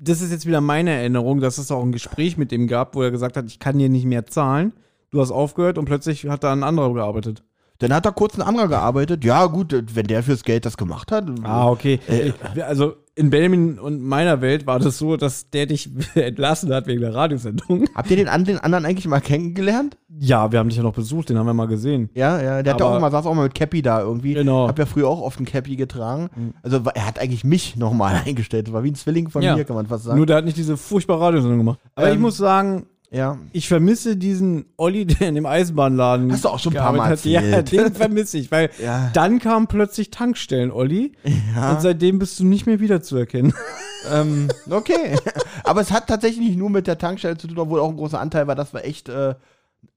das 0.03 0.21
ist 0.21 0.31
jetzt 0.31 0.47
wieder 0.47 0.61
meine 0.61 0.89
Erinnerung, 0.89 1.39
dass 1.39 1.59
es 1.59 1.71
auch 1.71 1.83
ein 1.83 1.91
Gespräch 1.91 2.35
mit 2.35 2.51
dem 2.51 2.67
gab, 2.67 2.95
wo 2.95 3.03
er 3.03 3.11
gesagt 3.11 3.37
hat, 3.37 3.45
ich 3.45 3.59
kann 3.59 3.77
dir 3.77 3.87
nicht 3.87 4.05
mehr 4.05 4.25
zahlen. 4.25 4.73
Du 5.11 5.21
hast 5.21 5.29
aufgehört 5.29 5.77
und 5.77 5.85
plötzlich 5.85 6.27
hat 6.27 6.43
da 6.43 6.51
ein 6.51 6.63
anderer 6.63 6.93
gearbeitet. 6.93 7.43
Dann 7.81 7.93
hat 7.93 8.05
da 8.05 8.11
kurz 8.11 8.35
ein 8.35 8.41
anderer 8.41 8.67
gearbeitet. 8.67 9.23
Ja, 9.25 9.45
gut, 9.47 9.75
wenn 9.95 10.07
der 10.07 10.23
fürs 10.23 10.43
Geld 10.43 10.65
das 10.65 10.77
gemacht 10.77 11.11
hat. 11.11 11.25
Ah, 11.43 11.67
okay. 11.69 11.99
Äh, 12.07 12.31
also 12.61 12.93
in 13.13 13.29
Benjamin 13.29 13.77
und 13.77 14.01
meiner 14.01 14.39
Welt 14.39 14.65
war 14.65 14.79
das 14.79 14.97
so, 14.97 15.17
dass 15.17 15.49
der 15.49 15.65
dich 15.65 15.89
entlassen 16.15 16.73
hat 16.73 16.87
wegen 16.87 17.01
der 17.01 17.13
Radiosendung. 17.13 17.85
Habt 17.93 18.09
ihr 18.09 18.15
den, 18.17 18.27
den 18.45 18.57
anderen 18.59 18.85
eigentlich 18.85 19.05
mal 19.07 19.19
kennengelernt? 19.19 19.97
Ja, 20.17 20.51
wir 20.51 20.59
haben 20.59 20.69
dich 20.69 20.77
ja 20.77 20.83
noch 20.83 20.93
besucht, 20.93 21.29
den 21.29 21.37
haben 21.37 21.45
wir 21.45 21.53
mal 21.53 21.67
gesehen. 21.67 22.09
Ja, 22.13 22.41
ja, 22.41 22.63
der 22.63 22.73
hat 22.75 22.81
auch 22.81 22.99
mal, 22.99 23.11
saß 23.11 23.25
auch 23.25 23.33
mal 23.33 23.43
mit 23.43 23.55
Cappy 23.55 23.81
da 23.81 23.99
irgendwie. 24.01 24.33
Genau. 24.35 24.67
Hab 24.67 24.79
ja 24.79 24.85
früher 24.85 25.07
auch 25.09 25.21
oft 25.21 25.39
ein 25.39 25.45
Cappy 25.45 25.75
getragen. 25.75 26.29
Also 26.63 26.85
wa- 26.85 26.91
er 26.95 27.05
hat 27.05 27.19
eigentlich 27.19 27.43
mich 27.43 27.75
nochmal 27.75 28.21
eingestellt. 28.25 28.71
War 28.71 28.83
wie 28.83 28.91
ein 28.91 28.95
Zwilling 28.95 29.29
von 29.29 29.41
Ja. 29.41 29.55
mir, 29.55 29.65
kann 29.65 29.75
man 29.75 29.87
fast 29.87 30.05
sagen. 30.05 30.17
Nur 30.17 30.25
der 30.25 30.37
hat 30.37 30.45
nicht 30.45 30.57
diese 30.57 30.77
furchtbare 30.77 31.19
Radiosendung 31.21 31.57
gemacht. 31.57 31.79
Aber 31.95 32.07
Ähm, 32.07 32.13
ich 32.13 32.19
muss 32.19 32.37
sagen, 32.37 32.85
ja. 33.11 33.37
ich 33.51 33.67
vermisse 33.67 34.17
diesen 34.17 34.65
Olli, 34.77 35.05
der 35.05 35.27
in 35.29 35.35
dem 35.35 35.45
Eisenbahnladen 35.45 36.31
Hast 36.31 36.45
du 36.45 36.49
auch 36.49 36.59
schon 36.59 36.73
ein 36.75 36.81
paar 36.81 36.93
Mal 36.93 37.09
hat. 37.09 37.23
Ja, 37.25 37.41
erzählt. 37.41 37.87
den 37.89 37.93
vermisse 37.95 38.37
ich, 38.39 38.49
weil 38.51 38.69
Ja. 38.83 39.09
dann 39.13 39.39
kam 39.39 39.67
plötzlich 39.67 40.09
Tankstellen-Olli 40.09 41.11
Ja. 41.55 41.71
und 41.73 41.81
seitdem 41.81 42.17
bist 42.19 42.39
du 42.39 42.45
nicht 42.45 42.65
mehr 42.65 42.79
wiederzuerkennen. 42.79 43.53
Ähm, 44.11 44.47
okay. 44.71 45.15
Aber 45.63 45.79
es 45.81 45.91
hat 45.91 46.07
tatsächlich 46.07 46.39
nicht 46.47 46.57
nur 46.57 46.71
mit 46.71 46.87
der 46.87 46.97
Tankstelle 46.97 47.37
zu 47.37 47.45
tun, 47.47 47.59
obwohl 47.59 47.79
auch 47.79 47.89
ein 47.91 47.97
großer 47.97 48.19
Anteil 48.19 48.47
war. 48.47 48.55
Das 48.55 48.73
war 48.73 48.83
echt 48.83 49.09
äh, 49.09 49.35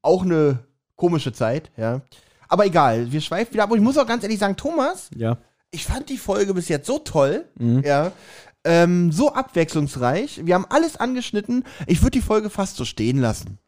auch 0.02 0.24
eine 0.24 0.58
komische 0.94 1.32
Zeit, 1.32 1.70
ja. 1.78 2.02
Aber 2.50 2.66
egal, 2.66 3.10
wir 3.12 3.22
schweifen 3.22 3.54
wieder 3.54 3.62
ab. 3.64 3.70
Und 3.70 3.78
ich 3.78 3.82
muss 3.82 3.96
auch 3.96 4.06
ganz 4.06 4.22
ehrlich 4.22 4.38
sagen, 4.38 4.56
Thomas, 4.56 5.08
Ja. 5.16 5.38
ich 5.70 5.86
fand 5.86 6.10
die 6.10 6.18
Folge 6.18 6.52
bis 6.52 6.68
jetzt 6.68 6.86
so 6.86 6.98
toll, 6.98 7.46
Mhm. 7.58 7.82
ja. 7.82 8.12
Ähm, 8.64 9.12
so 9.12 9.32
abwechslungsreich. 9.32 10.40
Wir 10.44 10.54
haben 10.54 10.66
alles 10.68 10.96
angeschnitten. 10.96 11.64
Ich 11.86 12.02
würde 12.02 12.18
die 12.18 12.22
Folge 12.22 12.48
fast 12.48 12.76
so 12.76 12.84
stehen 12.84 13.18
lassen. 13.18 13.58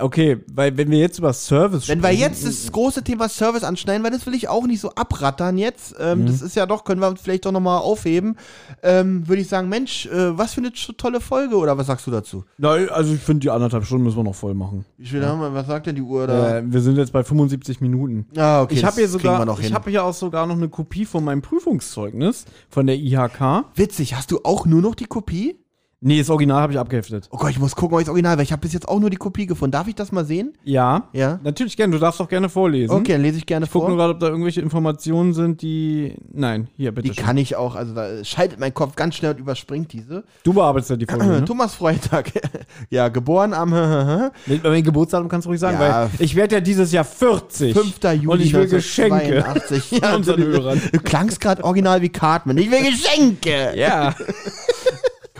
Okay, 0.00 0.38
weil 0.52 0.76
wenn 0.76 0.90
wir 0.90 0.98
jetzt 0.98 1.18
über 1.18 1.32
Service 1.32 1.88
Wenn 1.88 1.98
wir 2.02 2.08
sprechen- 2.08 2.20
jetzt 2.20 2.46
das 2.46 2.72
große 2.72 3.02
Thema 3.04 3.28
Service 3.28 3.62
anschneiden, 3.64 4.02
weil 4.04 4.10
das 4.10 4.26
will 4.26 4.34
ich 4.34 4.48
auch 4.48 4.66
nicht 4.66 4.80
so 4.80 4.90
abrattern 4.94 5.58
jetzt. 5.58 5.92
Mhm. 5.98 6.04
Ähm, 6.04 6.26
Das 6.26 6.42
ist 6.42 6.56
ja 6.56 6.66
doch, 6.66 6.84
können 6.84 7.00
wir 7.00 7.14
vielleicht 7.16 7.44
doch 7.46 7.52
nochmal 7.52 7.78
aufheben. 7.80 8.36
Ähm, 8.82 9.26
Würde 9.28 9.42
ich 9.42 9.48
sagen, 9.48 9.68
Mensch, 9.68 10.06
äh, 10.06 10.36
was 10.38 10.54
für 10.54 10.60
eine 10.60 10.72
tolle 10.72 11.20
Folge 11.20 11.56
oder 11.56 11.76
was 11.78 11.86
sagst 11.86 12.06
du 12.06 12.10
dazu? 12.10 12.44
Nein, 12.58 12.88
also 12.88 13.14
ich 13.14 13.20
finde, 13.20 13.40
die 13.40 13.50
anderthalb 13.50 13.84
Stunden 13.84 14.04
müssen 14.04 14.16
wir 14.18 14.24
noch 14.24 14.34
voll 14.34 14.54
machen. 14.54 14.84
Wie 14.98 15.06
viel 15.06 15.24
haben 15.24 15.40
wir? 15.40 15.52
Was 15.54 15.66
sagt 15.66 15.86
denn 15.86 15.96
die 15.96 16.02
Uhr 16.02 16.26
da? 16.26 16.58
Äh, 16.58 16.62
wir 16.66 16.80
sind 16.80 16.96
jetzt 16.96 17.12
bei 17.12 17.22
75 17.24 17.80
Minuten. 17.80 18.26
ah, 18.36 18.62
okay. 18.62 18.74
ich 18.74 18.84
habe 18.84 18.96
hier 18.96 19.08
sogar, 19.08 19.44
noch 19.44 19.60
ich 19.60 19.72
habe 19.72 19.90
hier 19.90 20.04
auch 20.04 20.14
sogar 20.14 20.46
noch 20.46 20.56
eine 20.56 20.68
Kopie 20.68 21.04
von 21.04 21.24
meinem 21.24 21.42
Prüfungszeugnis 21.42 22.44
von 22.68 22.86
der 22.86 22.96
IHK. 22.96 23.64
Witzig, 23.74 24.14
hast 24.14 24.30
du 24.30 24.40
auch 24.44 24.66
nur 24.66 24.80
noch 24.82 24.94
die 24.94 25.06
Kopie? 25.06 25.56
Nee, 26.02 26.18
das 26.18 26.30
Original 26.30 26.62
habe 26.62 26.72
ich 26.72 26.78
abgeheftet. 26.78 27.28
Oh 27.30 27.36
Gott, 27.36 27.50
ich 27.50 27.58
muss 27.58 27.76
gucken, 27.76 27.94
ob 27.96 28.00
ich 28.00 28.06
das 28.06 28.10
Original, 28.10 28.38
weil 28.38 28.44
ich 28.44 28.52
habe 28.52 28.62
bis 28.62 28.72
jetzt 28.72 28.88
auch 28.88 28.98
nur 28.98 29.10
die 29.10 29.18
Kopie 29.18 29.44
gefunden. 29.44 29.72
Darf 29.72 29.86
ich 29.86 29.94
das 29.94 30.12
mal 30.12 30.24
sehen? 30.24 30.54
Ja. 30.64 31.10
Ja. 31.12 31.38
Natürlich 31.42 31.76
gerne, 31.76 31.92
du 31.92 31.98
darfst 31.98 32.18
doch 32.20 32.28
gerne 32.28 32.48
vorlesen. 32.48 32.90
Okay, 32.90 33.12
dann 33.12 33.20
lese 33.20 33.36
ich 33.36 33.44
gerne 33.44 33.66
Ich 33.66 33.70
gucke 33.70 33.84
nur 33.88 33.90
vor. 33.90 33.96
gerade, 33.98 34.14
ob 34.14 34.20
da 34.20 34.28
irgendwelche 34.28 34.62
Informationen 34.62 35.34
sind, 35.34 35.60
die. 35.60 36.14
Nein, 36.32 36.68
hier, 36.78 36.92
bitte. 36.92 37.08
Die 37.08 37.14
schön. 37.14 37.22
kann 37.26 37.36
ich 37.36 37.54
auch, 37.54 37.74
also 37.74 37.94
da 37.94 38.24
schaltet 38.24 38.58
mein 38.58 38.72
Kopf 38.72 38.96
ganz 38.96 39.14
schnell 39.16 39.32
und 39.32 39.40
überspringt 39.40 39.92
diese. 39.92 40.24
Du 40.42 40.54
bearbeitest 40.54 40.88
ja 40.88 40.96
die 40.96 41.04
Folge. 41.04 41.26
ne? 41.26 41.44
Thomas 41.44 41.74
Freitag. 41.74 42.32
ja, 42.88 43.08
geboren 43.08 43.52
am 43.52 43.68
Mit 44.46 44.64
meinem 44.64 44.82
Geburtsdatum 44.82 45.28
kannst 45.28 45.44
du 45.44 45.50
ruhig 45.50 45.60
sagen, 45.60 45.78
Ja. 45.78 46.04
weil 46.04 46.10
ich 46.18 46.34
werde 46.34 46.54
ja 46.54 46.60
dieses 46.62 46.92
Jahr 46.92 47.04
40. 47.04 47.74
5. 47.74 47.98
Juli 48.14 48.26
Und 48.26 48.40
ich 48.40 48.54
will 48.54 48.66
Geschenke 48.68 49.44
1982. 49.44 50.00
von 50.02 50.14
unseren 50.14 50.42
Hörern. 50.44 50.80
du 50.92 50.98
klangst 51.00 51.40
gerade 51.42 51.62
original 51.62 52.00
wie 52.00 52.08
Cartman. 52.08 52.56
Ich 52.56 52.70
will 52.70 52.90
Geschenke! 52.90 53.72
Ja. 53.76 54.14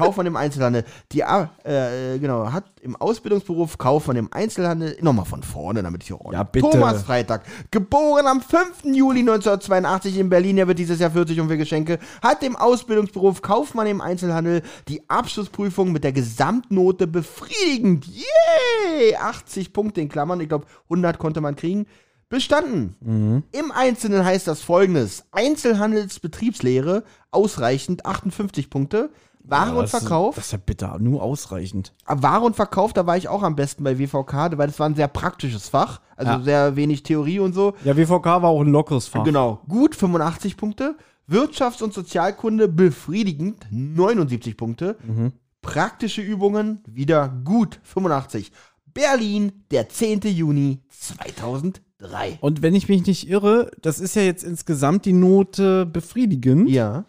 Kaufmann 0.06 0.26
im 0.26 0.36
Einzelhandel. 0.36 0.84
Die, 1.12 1.24
A- 1.24 1.50
äh, 1.64 2.18
genau, 2.18 2.50
hat 2.52 2.64
im 2.82 2.96
Ausbildungsberuf 2.96 3.78
Kaufmann 3.78 4.16
im 4.16 4.32
Einzelhandel, 4.32 4.96
nochmal 5.00 5.24
von 5.26 5.42
vorne, 5.42 5.82
damit 5.82 6.02
ich 6.02 6.08
hier 6.08 6.20
ordne. 6.20 6.34
Ja, 6.34 6.42
bitte. 6.42 6.70
Thomas 6.70 7.02
Freitag, 7.02 7.42
geboren 7.70 8.26
am 8.26 8.40
5. 8.40 8.84
Juli 8.84 9.20
1982 9.20 10.18
in 10.18 10.28
Berlin, 10.30 10.58
er 10.58 10.66
wird 10.68 10.78
dieses 10.78 10.98
Jahr 11.00 11.10
40 11.10 11.40
und 11.40 11.48
will 11.48 11.56
Geschenke, 11.58 11.98
hat 12.22 12.42
im 12.42 12.56
Ausbildungsberuf 12.56 13.42
Kaufmann 13.42 13.86
im 13.86 14.00
Einzelhandel 14.00 14.62
die 14.88 15.08
Abschlussprüfung 15.08 15.92
mit 15.92 16.04
der 16.04 16.12
Gesamtnote 16.12 17.06
befriedigend, 17.06 18.06
yay, 18.06 19.16
80 19.16 19.72
Punkte 19.72 20.00
in 20.00 20.08
Klammern, 20.08 20.40
ich 20.40 20.48
glaube 20.48 20.66
100 20.84 21.18
konnte 21.18 21.40
man 21.40 21.56
kriegen, 21.56 21.86
bestanden. 22.28 23.42
Im 23.50 23.72
Einzelnen 23.72 24.24
heißt 24.24 24.46
das 24.46 24.62
folgendes: 24.62 25.24
Einzelhandelsbetriebslehre, 25.32 27.04
ausreichend 27.30 28.06
58 28.06 28.70
Punkte. 28.70 29.10
Ware 29.50 29.70
und 29.76 29.82
das, 29.82 29.92
ist- 29.94 30.00
Verkauf. 30.00 30.34
Das 30.36 30.46
ist 30.46 30.52
ja 30.52 30.58
bitter, 30.64 30.98
nur 31.00 31.22
ausreichend. 31.22 31.92
Aber 32.04 32.22
Ware 32.22 32.44
und 32.44 32.56
Verkauf, 32.56 32.92
da 32.92 33.06
war 33.06 33.16
ich 33.16 33.28
auch 33.28 33.42
am 33.42 33.56
besten 33.56 33.84
bei 33.84 33.98
WVK, 33.98 34.56
weil 34.58 34.66
das 34.68 34.78
war 34.78 34.88
ein 34.88 34.94
sehr 34.94 35.08
praktisches 35.08 35.68
Fach. 35.68 36.00
Also 36.16 36.32
Ja. 36.32 36.40
sehr 36.40 36.76
wenig 36.76 37.02
Theorie 37.02 37.38
und 37.40 37.52
so. 37.54 37.74
Ja, 37.84 37.96
WVK 37.96 38.42
war 38.42 38.50
auch 38.50 38.60
ein 38.60 38.68
lockeres 38.72 39.06
Fach. 39.08 39.24
Genau. 39.24 39.60
Gut 39.68 39.94
85 39.94 40.56
Punkte. 40.56 40.96
Wirtschafts- 41.30 41.82
und 41.82 41.92
Sozialkunde 41.94 42.66
befriedigend 42.68 43.64
79 43.70 44.56
Punkte. 44.56 44.96
Mhm. 45.06 45.32
Praktische 45.62 46.22
Übungen 46.22 46.80
wieder 46.86 47.28
gut 47.44 47.78
85. 47.84 48.50
Berlin, 48.92 49.52
der 49.70 49.88
10. 49.88 50.20
Juni 50.28 50.80
2003. 50.88 52.38
Und 52.40 52.62
wenn 52.62 52.74
ich 52.74 52.88
mich 52.88 53.06
nicht 53.06 53.28
irre, 53.28 53.70
das 53.82 54.00
ist 54.00 54.16
ja 54.16 54.22
jetzt 54.22 54.42
insgesamt 54.42 55.04
die 55.04 55.12
Note 55.12 55.86
befriedigend. 55.86 56.68
Ja. 56.70 57.04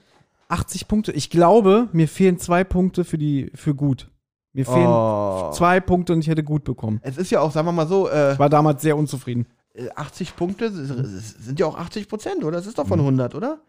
80 0.51 0.87
Punkte. 0.87 1.11
Ich 1.13 1.29
glaube, 1.29 1.87
mir 1.93 2.07
fehlen 2.07 2.37
zwei 2.39 2.63
Punkte 2.63 3.03
für 3.03 3.17
die 3.17 3.51
für 3.55 3.73
gut. 3.75 4.09
Mir 4.53 4.65
fehlen 4.65 4.87
Oh. 4.87 5.51
zwei 5.53 5.79
Punkte 5.79 6.11
und 6.13 6.19
ich 6.19 6.27
hätte 6.27 6.43
gut 6.43 6.63
bekommen. 6.65 6.99
Es 7.03 7.17
ist 7.17 7.31
ja 7.31 7.39
auch, 7.39 7.51
sagen 7.51 7.67
wir 7.67 7.71
mal 7.71 7.87
so, 7.87 8.09
äh, 8.09 8.33
Ich 8.33 8.39
war 8.39 8.49
damals 8.49 8.81
sehr 8.81 8.97
unzufrieden. 8.97 9.47
äh, 9.73 9.87
80 9.95 10.35
Punkte 10.35 10.65
s- 10.65 11.35
sind 11.45 11.59
ja 11.59 11.65
auch 11.65 11.77
80 11.77 12.09
Prozent, 12.09 12.43
oder? 12.43 12.57
Das 12.57 12.67
ist 12.67 12.77
doch 12.77 12.83
Mhm. 12.85 12.89
von 12.89 12.99
100, 13.01 13.33
oder? 13.35 13.59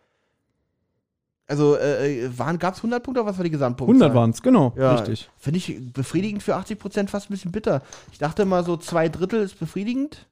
Also, 1.47 1.77
äh, 1.77 2.31
gab 2.59 2.75
es 2.75 2.83
100 2.83 3.03
Punkte 3.03 3.21
oder 3.21 3.31
was 3.31 3.37
war 3.37 3.45
die 3.45 3.51
Gesamtpunktzahl? 3.51 3.95
100 4.09 4.15
waren 4.15 4.31
es, 4.31 4.43
genau. 4.43 4.73
Ja, 4.77 4.95
Richtig. 4.95 5.29
Finde 5.39 5.59
ich 5.59 5.93
befriedigend 5.93 6.43
für 6.43 6.57
80 6.57 6.79
Prozent 6.79 7.11
fast 7.11 7.29
ein 7.29 7.35
bisschen 7.35 7.53
bitter. 7.53 7.83
Ich 8.11 8.19
dachte 8.19 8.45
mal 8.45 8.65
so 8.65 8.77
zwei 8.77 9.09
Drittel 9.09 9.43
ist 9.43 9.59
befriedigend. 9.59 10.29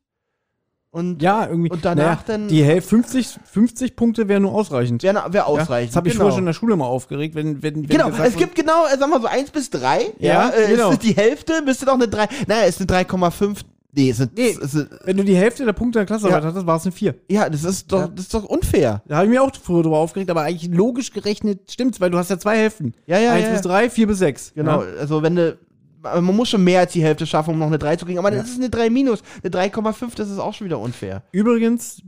Und 0.92 1.22
Ja, 1.22 1.46
irgendwie. 1.46 1.70
Und 1.70 1.84
danach 1.84 2.24
dann- 2.24 2.48
Die 2.48 2.64
Hälfte, 2.64 2.90
50, 2.90 3.38
50 3.44 3.94
Punkte 3.94 4.26
wäre 4.26 4.40
nur 4.40 4.52
ausreichend. 4.52 5.02
wäre 5.04 5.14
wär 5.32 5.40
Ja, 5.42 5.44
ausreichend. 5.46 5.90
Das 5.92 5.96
habe 5.96 6.08
ich 6.08 6.14
genau. 6.14 6.24
früher 6.24 6.32
schon 6.32 6.40
in 6.40 6.46
der 6.46 6.52
Schule 6.52 6.74
mal 6.76 6.86
aufgeregt, 6.86 7.36
wenn, 7.36 7.62
wenn, 7.62 7.76
wenn 7.76 7.86
Genau, 7.86 8.08
gesagt 8.10 8.28
es 8.28 8.36
gibt 8.36 8.56
genau, 8.56 8.86
äh, 8.86 8.90
sagen 8.98 9.12
wir 9.12 9.18
mal 9.18 9.20
so 9.20 9.28
1 9.28 9.50
bis 9.52 9.70
3. 9.70 10.12
Ja, 10.18 10.50
äh, 10.50 10.66
genau. 10.72 10.88
Es 10.88 10.94
ist 10.94 11.04
die 11.04 11.14
Hälfte, 11.14 11.62
müsste 11.64 11.86
doch 11.86 11.94
eine 11.94 12.08
3. 12.08 12.26
Naja, 12.48 12.62
es 12.64 12.70
ist 12.70 12.80
eine 12.80 12.86
3,5. 12.86 13.64
Nee, 13.92 14.10
es 14.10 14.16
sind, 14.18 14.36
Nee. 14.36 14.50
ist, 14.60 14.86
wenn 15.04 15.16
du 15.16 15.24
die 15.24 15.34
Hälfte 15.36 15.64
der 15.64 15.72
Punkte 15.72 15.98
der 16.00 16.06
Klassearbeit 16.06 16.42
Ja. 16.42 16.48
hattest, 16.50 16.66
war 16.66 16.76
es 16.76 16.84
eine 16.84 16.92
4. 16.92 17.14
ja, 17.28 17.48
das 17.48 17.62
ist 17.64 17.90
doch, 17.92 18.00
Ja. 18.02 18.08
das 18.08 18.24
ist 18.26 18.34
doch 18.34 18.44
unfair. 18.44 19.02
Da 19.06 19.16
habe 19.16 19.26
ich 19.26 19.30
mir 19.30 19.42
auch 19.42 19.50
früher 19.62 19.82
drüber 19.82 19.98
aufgeregt, 19.98 20.30
aber 20.30 20.42
eigentlich 20.42 20.72
logisch 20.72 21.12
gerechnet 21.12 21.70
stimmt's, 21.70 22.00
weil 22.00 22.10
du 22.10 22.18
hast 22.18 22.30
ja 22.30 22.38
zwei 22.38 22.56
Hälften. 22.56 22.94
Ja, 23.06 23.18
ja, 23.18 23.32
Eins 23.32 23.46
ja. 23.46 23.52
bis 23.52 23.62
drei, 23.62 23.90
vier 23.90 24.06
bis 24.08 24.18
sechs. 24.18 24.52
Genau, 24.54 24.82
Ja? 24.82 24.88
also 25.00 25.22
wenn 25.22 25.34
du, 25.36 25.56
man 26.02 26.24
muss 26.24 26.48
schon 26.48 26.64
mehr 26.64 26.80
als 26.80 26.92
die 26.92 27.02
Hälfte 27.02 27.26
schaffen, 27.26 27.52
um 27.54 27.58
noch 27.58 27.66
eine 27.66 27.78
3 27.78 27.96
zu 27.96 28.04
kriegen. 28.06 28.18
Aber 28.18 28.32
Ja. 28.32 28.40
das 28.40 28.50
ist 28.50 28.58
eine 28.58 28.70
3 28.70 28.90
minus. 28.90 29.22
Eine 29.42 29.50
3,5, 29.50 30.14
das 30.16 30.30
ist 30.30 30.38
auch 30.38 30.54
schon 30.54 30.66
wieder 30.66 30.78
unfair. 30.78 31.22
Übrigens 31.32 32.02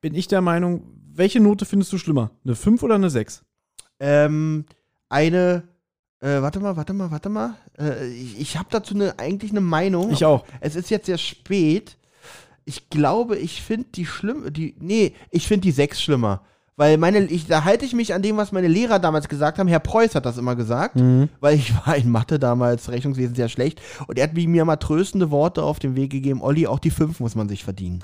bin 0.00 0.14
ich 0.14 0.28
der 0.28 0.40
Meinung, 0.40 0.82
welche 1.12 1.40
Note 1.40 1.64
findest 1.64 1.92
du 1.92 1.98
schlimmer? 1.98 2.30
Eine 2.44 2.54
5 2.54 2.82
oder 2.82 2.94
eine 2.96 3.10
6? 3.10 3.42
Ähm, 3.98 4.66
eine, 5.08 5.62
äh, 6.20 6.42
warte 6.42 6.60
mal, 6.60 6.76
warte 6.76 6.92
mal, 6.92 7.10
warte 7.10 7.28
mal. 7.28 7.54
Äh, 7.78 8.06
ich 8.08 8.38
ich 8.40 8.56
habe 8.58 8.68
dazu 8.70 8.94
eine, 8.94 9.18
eigentlich 9.18 9.50
eine 9.50 9.60
Meinung. 9.62 10.10
Ich 10.10 10.24
auch. 10.24 10.44
Es 10.60 10.76
ist 10.76 10.90
jetzt 10.90 11.06
sehr 11.06 11.18
spät. 11.18 11.96
Ich 12.64 12.90
glaube, 12.90 13.36
ich 13.38 13.62
finde 13.62 13.88
die 13.94 14.04
schlimm, 14.06 14.52
die, 14.52 14.74
nee, 14.80 15.14
ich 15.30 15.46
finde 15.46 15.62
die 15.62 15.70
6 15.72 16.02
schlimmer. 16.02 16.42
Weil 16.78 16.98
meine, 16.98 17.24
ich, 17.24 17.46
da 17.46 17.64
halte 17.64 17.86
ich 17.86 17.94
mich 17.94 18.12
an 18.12 18.20
dem, 18.20 18.36
was 18.36 18.52
meine 18.52 18.68
Lehrer 18.68 18.98
damals 18.98 19.28
gesagt 19.28 19.58
haben. 19.58 19.66
Herr 19.66 19.80
Preuß 19.80 20.14
hat 20.14 20.26
das 20.26 20.36
immer 20.36 20.56
gesagt, 20.56 20.96
Mhm. 20.96 21.28
weil 21.40 21.56
ich 21.56 21.72
war 21.86 21.96
in 21.96 22.10
Mathe 22.10 22.38
damals, 22.38 22.90
Rechnungswesen 22.90 23.34
sehr 23.34 23.48
schlecht. 23.48 23.80
Und 24.06 24.18
er 24.18 24.24
hat 24.24 24.34
mir 24.34 24.64
mal 24.64 24.76
tröstende 24.76 25.30
Worte 25.30 25.62
auf 25.62 25.78
den 25.78 25.96
Weg 25.96 26.10
gegeben. 26.10 26.42
Olli, 26.42 26.66
auch 26.66 26.78
die 26.78 26.90
5 26.90 27.18
muss 27.20 27.34
man 27.34 27.48
sich 27.48 27.64
verdienen. 27.64 28.02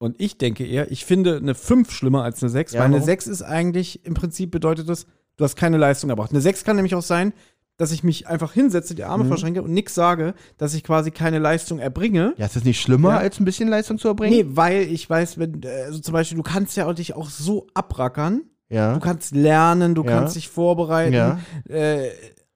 Und 0.00 0.20
ich 0.20 0.36
denke 0.38 0.64
eher, 0.66 0.90
ich 0.90 1.04
finde 1.04 1.36
eine 1.36 1.54
5 1.54 1.90
schlimmer 1.92 2.22
als 2.24 2.42
eine 2.42 2.50
6, 2.50 2.72
Ja, 2.72 2.80
weil 2.80 2.86
eine 2.86 2.94
warum? 2.96 3.06
6 3.06 3.26
ist 3.28 3.42
eigentlich, 3.42 4.04
im 4.04 4.14
Prinzip 4.14 4.50
bedeutet 4.50 4.88
das, 4.88 5.06
du 5.36 5.44
hast 5.44 5.56
keine 5.56 5.76
Leistung 5.76 6.10
erbracht. 6.10 6.30
Eine 6.30 6.40
6 6.40 6.64
kann 6.64 6.76
nämlich 6.76 6.94
auch 6.94 7.02
sein, 7.02 7.32
dass 7.78 7.90
ich 7.92 8.04
mich 8.04 8.26
einfach 8.26 8.52
hinsetze, 8.52 8.94
die 8.94 9.04
Arme 9.04 9.24
Mhm. 9.24 9.28
verschränke 9.28 9.62
und 9.62 9.72
nichts 9.72 9.94
sage, 9.94 10.34
dass 10.58 10.74
ich 10.74 10.84
quasi 10.84 11.10
keine 11.10 11.38
Leistung 11.38 11.78
erbringe. 11.78 12.34
Ja, 12.36 12.44
ist 12.46 12.56
das 12.56 12.64
nicht 12.64 12.80
schlimmer, 12.80 13.10
Ja. 13.12 13.16
als 13.18 13.40
ein 13.40 13.44
bisschen 13.46 13.68
Leistung 13.68 13.96
zu 13.98 14.08
erbringen? 14.08 14.36
Nee, 14.36 14.44
weil 14.56 14.82
ich 14.82 15.08
weiß, 15.08 15.38
wenn, 15.38 15.62
äh, 15.62 15.84
also 15.86 15.98
zum 16.00 16.12
Beispiel, 16.12 16.36
du 16.36 16.42
kannst 16.42 16.76
ja 16.76 16.86
auch 16.86 16.92
dich 16.94 17.14
auch 17.14 17.30
so 17.30 17.66
abrackern. 17.74 18.42
Ja. 18.68 18.92
Du 18.92 19.00
kannst 19.00 19.34
lernen, 19.34 19.94
du 19.94 20.02
Ja. 20.04 20.10
kannst 20.10 20.36
dich 20.36 20.48
vorbereiten, 20.48 21.14
Ja. 21.14 21.38
äh, 21.70 22.08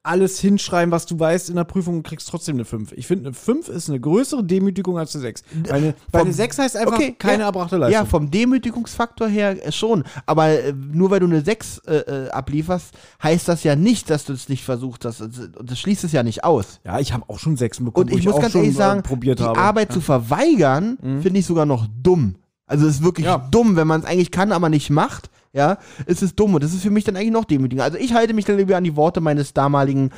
alles 0.04 0.40
hinschreiben, 0.40 0.90
was 0.90 1.06
du 1.06 1.18
weißt 1.18 1.48
in 1.48 1.56
der 1.56 1.64
Prüfung 1.64 1.96
und 1.96 2.02
kriegst 2.02 2.28
trotzdem 2.28 2.56
eine 2.56 2.64
5. 2.64 2.92
Ich 2.92 3.06
finde, 3.06 3.26
eine 3.26 3.34
5 3.34 3.68
ist 3.68 3.88
eine 3.88 4.00
größere 4.00 4.42
Demütigung 4.42 4.98
als 4.98 5.14
eine 5.14 5.22
6. 5.22 5.42
Weil 5.68 5.72
eine, 5.72 5.94
weil 6.10 6.22
eine 6.22 6.32
6 6.32 6.58
heißt 6.58 6.76
einfach 6.76 6.94
Okay, 6.94 7.14
keine 7.16 7.40
ja. 7.40 7.46
erbrachte 7.46 7.76
Leistung. 7.76 8.02
Ja, 8.02 8.04
vom 8.04 8.30
Demütigungsfaktor 8.30 9.28
her 9.28 9.64
äh, 9.64 9.70
schon. 9.70 10.02
Aber 10.26 10.48
äh, 10.48 10.72
nur 10.72 11.10
weil 11.10 11.20
du 11.20 11.26
eine 11.26 11.44
6 11.44 11.78
äh, 11.86 11.96
äh, 11.96 12.30
ablieferst, 12.30 12.94
heißt 13.22 13.46
das 13.46 13.62
ja 13.62 13.76
nicht, 13.76 14.10
dass 14.10 14.24
du 14.24 14.32
es 14.32 14.48
nicht 14.48 14.64
versucht 14.64 15.04
hast. 15.04 15.20
Und 15.20 15.54
das 15.62 15.78
schließt 15.78 16.02
es 16.02 16.12
ja 16.12 16.22
nicht 16.24 16.42
aus. 16.42 16.80
Ja, 16.84 16.98
ich 16.98 17.12
habe 17.12 17.24
auch 17.28 17.38
schon 17.38 17.56
Sechsen 17.56 17.84
bekommen, 17.84 18.10
Und 18.10 18.18
ich 18.18 18.24
muss 18.24 18.34
auch 18.34 18.42
ganz 18.42 18.54
ehrlich 18.54 18.70
äh, 18.70 18.74
sagen, 18.74 19.02
die 19.20 19.34
habe. 19.42 19.58
Arbeit 19.58 19.92
zu 19.92 20.00
verweigern, 20.00 20.98
finde 21.22 21.38
ich 21.38 21.46
sogar 21.46 21.66
noch 21.66 21.86
dumm. 22.02 22.36
Also 22.72 22.86
es 22.86 22.94
ist 22.96 23.04
wirklich 23.04 23.26
Ja. 23.26 23.46
dumm, 23.50 23.76
wenn 23.76 23.86
man 23.86 24.00
es 24.00 24.06
eigentlich 24.06 24.30
kann, 24.30 24.50
aber 24.50 24.68
nicht 24.70 24.88
macht. 24.90 25.28
Ja, 25.54 25.76
es 26.06 26.22
ist 26.22 26.40
dumm 26.40 26.54
und 26.54 26.64
das 26.64 26.72
ist 26.72 26.80
für 26.82 26.88
mich 26.90 27.04
dann 27.04 27.14
eigentlich 27.14 27.30
noch 27.30 27.44
demütiger. 27.44 27.84
Also 27.84 27.98
ich 27.98 28.14
halte 28.14 28.32
mich 28.32 28.46
dann 28.46 28.56
lieber 28.56 28.74
an 28.74 28.84
die 28.84 28.96
Worte 28.96 29.20
meines 29.20 29.52
damaligen 29.52 30.10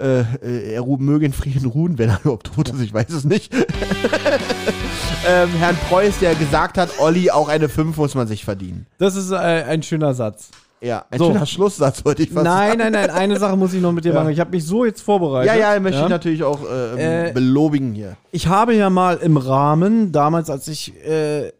äh, 0.00 0.22
äh, 0.42 0.72
er 0.74 0.80
ru- 0.82 0.98
möge 0.98 1.24
in 1.24 1.32
Frieden 1.32 1.66
ruhen, 1.66 1.98
wenn 1.98 2.08
er 2.08 2.18
überhaupt 2.24 2.50
tot 2.56 2.68
ist, 2.70 2.80
ich 2.80 2.92
weiß 2.92 3.10
es 3.10 3.22
nicht. 3.24 3.54
ähm, 5.28 5.48
Herrn 5.58 5.76
Preuß, 5.88 6.18
der 6.20 6.34
gesagt 6.34 6.78
hat, 6.78 6.90
Olli, 6.98 7.30
auch 7.30 7.48
eine 7.48 7.68
5 7.68 7.96
muss 7.96 8.14
man 8.14 8.26
sich 8.26 8.44
verdienen. 8.44 8.86
Das 8.98 9.14
ist 9.14 9.30
äh, 9.30 9.36
ein 9.36 9.82
schöner 9.84 10.14
Satz. 10.14 10.48
Ja, 10.80 11.04
ein 11.10 11.18
So. 11.20 11.26
schöner 11.26 11.46
Schlusssatz, 11.46 12.04
wollte 12.04 12.24
ich 12.24 12.30
fast 12.30 12.44
Nein, 12.44 12.70
sagen. 12.70 12.78
nein, 12.80 12.92
nein, 12.92 13.10
eine 13.10 13.38
Sache 13.38 13.56
muss 13.56 13.72
ich 13.72 13.80
noch 13.80 13.92
mit 13.92 14.04
dir 14.04 14.12
Ja. 14.14 14.18
machen. 14.20 14.30
Ich 14.32 14.40
habe 14.40 14.50
mich 14.50 14.64
so 14.66 14.84
jetzt 14.84 15.00
vorbereitet. 15.02 15.54
Ja, 15.54 15.74
ja, 15.74 15.78
möchte 15.80 16.00
ich 16.02 16.08
natürlich 16.08 16.42
auch 16.42 16.58
äh, 16.68 17.28
Äh, 17.28 17.32
belobigen 17.32 17.92
hier. 17.92 18.16
Ich 18.32 18.48
habe 18.48 18.74
ja 18.74 18.90
mal 18.90 19.18
im 19.18 19.36
Rahmen, 19.36 20.10
damals, 20.10 20.50
als 20.50 20.66
ich 20.66 20.92
äh, 21.06 21.52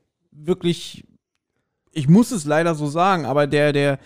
wirklich, 0.47 1.06
ich 1.93 2.09
muss 2.09 2.31
es 2.31 2.44
leider 2.44 2.74
so 2.74 2.86
sagen, 2.86 3.24
aber 3.24 3.47
der, 3.47 3.73
der, 3.73 3.98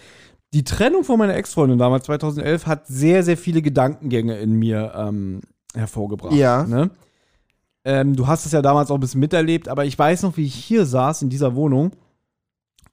die 0.53 0.65
Trennung 0.65 1.05
von 1.05 1.19
meiner 1.19 1.35
Ex-Freundin 1.35 1.79
damals, 1.79 2.07
2011, 2.07 2.67
hat 2.67 2.87
sehr, 2.87 3.23
sehr 3.23 3.37
viele 3.37 3.63
Gedankengänge 3.63 4.39
in 4.39 4.55
mir 4.55 4.93
ähm, 4.97 5.41
hervorgebracht. 5.75 6.35
Ja. 6.35 6.65
Ne? 6.65 6.91
Ähm, 7.85 8.17
du 8.17 8.27
hast 8.27 8.47
es 8.47 8.53
ja 8.53 8.63
damals 8.63 8.91
auch 8.91 8.97
ein 8.97 9.01
bisschen 9.01 9.21
miterlebt, 9.21 9.69
aber 9.69 9.85
ich 9.85 9.99
weiß 9.99 10.23
noch, 10.23 10.37
wie 10.37 10.47
ich 10.47 10.55
hier 10.55 10.87
saß 10.87 11.23
in 11.23 11.31
dieser 11.31 11.55
Wohnung 11.55 11.93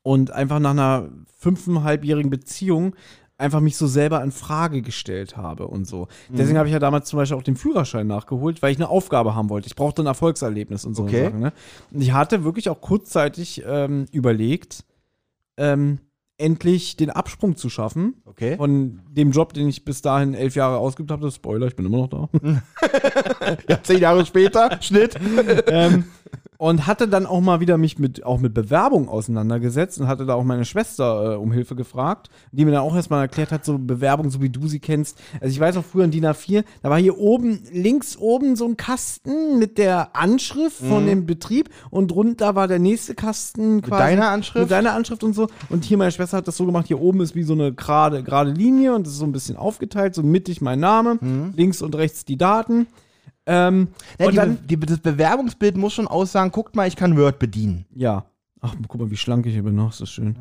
und 0.03 0.31
einfach 0.31 0.59
nach 0.59 0.71
einer 0.71 1.09
fünfeinhalbjährigen 1.39 2.29
Beziehung 2.29 2.95
einfach 3.43 3.59
mich 3.59 3.77
so 3.77 3.85
selber 3.85 4.23
in 4.23 4.31
Frage 4.31 4.81
gestellt 4.81 5.37
habe 5.37 5.67
und 5.67 5.85
so. 5.85 6.07
Mhm. 6.29 6.35
Deswegen 6.37 6.57
habe 6.57 6.67
ich 6.67 6.73
ja 6.73 6.79
damals 6.79 7.07
zum 7.09 7.17
Beispiel 7.17 7.37
auch 7.37 7.43
den 7.43 7.55
Führerschein 7.55 8.07
nachgeholt, 8.07 8.61
weil 8.61 8.71
ich 8.71 8.77
eine 8.77 8.89
Aufgabe 8.89 9.35
haben 9.35 9.49
wollte. 9.49 9.67
Ich 9.67 9.75
brauchte 9.75 10.01
ein 10.01 10.07
Erfolgserlebnis 10.07 10.85
und 10.85 10.95
so 10.95 11.03
Okay. 11.03 11.25
Sachen. 11.25 11.39
Ne? 11.41 11.53
Und 11.91 12.01
ich 12.01 12.13
hatte 12.13 12.43
wirklich 12.43 12.69
auch 12.69 12.81
kurzzeitig 12.81 13.63
ähm, 13.67 14.05
überlegt, 14.11 14.85
ähm, 15.57 15.99
endlich 16.37 16.97
den 16.97 17.11
Absprung 17.11 17.55
zu 17.57 17.69
schaffen 17.69 18.15
Okay. 18.25 18.57
von 18.57 19.01
dem 19.11 19.31
Job, 19.31 19.53
den 19.53 19.67
ich 19.69 19.85
bis 19.85 20.01
dahin 20.01 20.33
elf 20.33 20.55
Jahre 20.55 20.77
ausgeübt 20.77 21.11
habe. 21.11 21.29
Spoiler, 21.31 21.67
ich 21.67 21.75
bin 21.75 21.85
immer 21.85 21.97
noch 21.97 22.09
da. 22.09 22.29
Ja, 23.69 23.81
zehn 23.83 23.99
Jahre 23.99 24.25
später, 24.25 24.81
Schnitt. 24.81 25.15
ähm, 25.67 26.05
und 26.63 26.87
hatte 26.87 27.09
dann 27.09 27.25
auch 27.25 27.41
mal 27.41 27.59
wieder 27.59 27.77
mich 27.77 27.99
mit 27.99 28.23
auch 28.23 28.39
mit 28.39 28.53
Bewerbung 28.53 29.09
auseinandergesetzt 29.09 29.99
und 29.99 30.07
hatte 30.07 30.25
da 30.25 30.35
auch 30.35 30.45
meine 30.45 30.63
Schwester 30.63 31.33
äh, 31.33 31.35
um 31.35 31.51
Hilfe 31.51 31.75
gefragt, 31.75 32.29
die 32.53 32.63
mir 32.63 32.71
dann 32.71 32.83
auch 32.83 32.95
erstmal 32.95 33.19
erklärt 33.19 33.51
hat, 33.51 33.65
so 33.65 33.77
Bewerbung, 33.77 34.29
so 34.29 34.41
wie 34.41 34.49
du 34.49 34.69
sie 34.69 34.79
kennst. 34.79 35.19
Also 35.41 35.51
ich 35.51 35.59
weiß 35.59 35.75
auch 35.75 35.83
früher 35.83 36.05
in 36.05 36.11
DIN 36.11 36.25
A4, 36.25 36.63
da 36.81 36.89
war 36.89 36.97
hier 36.97 37.17
oben, 37.17 37.63
links 37.73 38.15
oben 38.15 38.55
so 38.55 38.65
ein 38.65 38.77
Kasten 38.77 39.59
mit 39.59 39.77
der 39.77 40.15
Anschrift 40.15 40.77
von 40.77 41.05
dem 41.05 41.25
Betrieb 41.25 41.69
und 41.89 42.11
drunter 42.11 42.55
war 42.55 42.69
der 42.69 42.79
nächste 42.79 43.13
Kasten 43.13 43.81
quasi. 43.81 44.01
deiner 44.01 44.29
Anschrift? 44.29 44.63
Mit 44.63 44.71
deiner 44.71 44.93
Anschrift 44.93 45.25
und 45.25 45.33
so. 45.33 45.49
Und 45.67 45.83
hier 45.83 45.97
meine 45.97 46.11
Schwester 46.11 46.37
hat 46.37 46.47
das 46.47 46.55
so 46.55 46.65
gemacht, 46.65 46.87
hier 46.87 47.01
oben 47.01 47.19
ist 47.19 47.35
wie 47.35 47.43
so 47.43 47.51
eine 47.51 47.73
gerade, 47.73 48.23
gerade 48.23 48.51
Linie 48.51 48.95
und 48.95 49.05
das 49.05 49.11
ist 49.11 49.19
so 49.19 49.25
ein 49.25 49.33
bisschen 49.33 49.57
aufgeteilt, 49.57 50.15
so 50.15 50.23
mittig 50.23 50.61
mein 50.61 50.79
Name, 50.79 51.19
links 51.57 51.81
und 51.81 51.93
rechts 51.95 52.23
die 52.23 52.37
Daten. 52.37 52.87
Ähm, 53.45 53.89
Ja, 54.19 54.25
und 54.25 54.31
die, 54.31 54.37
dann, 54.37 54.57
die, 54.67 54.79
das 54.79 54.99
Bewerbungsbild 54.99 55.77
muss 55.77 55.93
schon 55.93 56.07
aussagen, 56.07 56.51
guckt 56.51 56.75
mal, 56.75 56.87
ich 56.87 56.95
kann 56.95 57.17
Word 57.17 57.39
bedienen. 57.39 57.85
Ja. 57.93 58.25
Ach, 58.65 58.75
guck 58.87 59.01
mal, 59.01 59.11
wie 59.11 59.17
schlank 59.17 59.45
ich 59.45 59.53
hier 59.53 59.63
bin. 59.63 59.75
Noch, 59.75 59.91
ist 59.91 59.99
das 59.99 60.09
schön. 60.09 60.37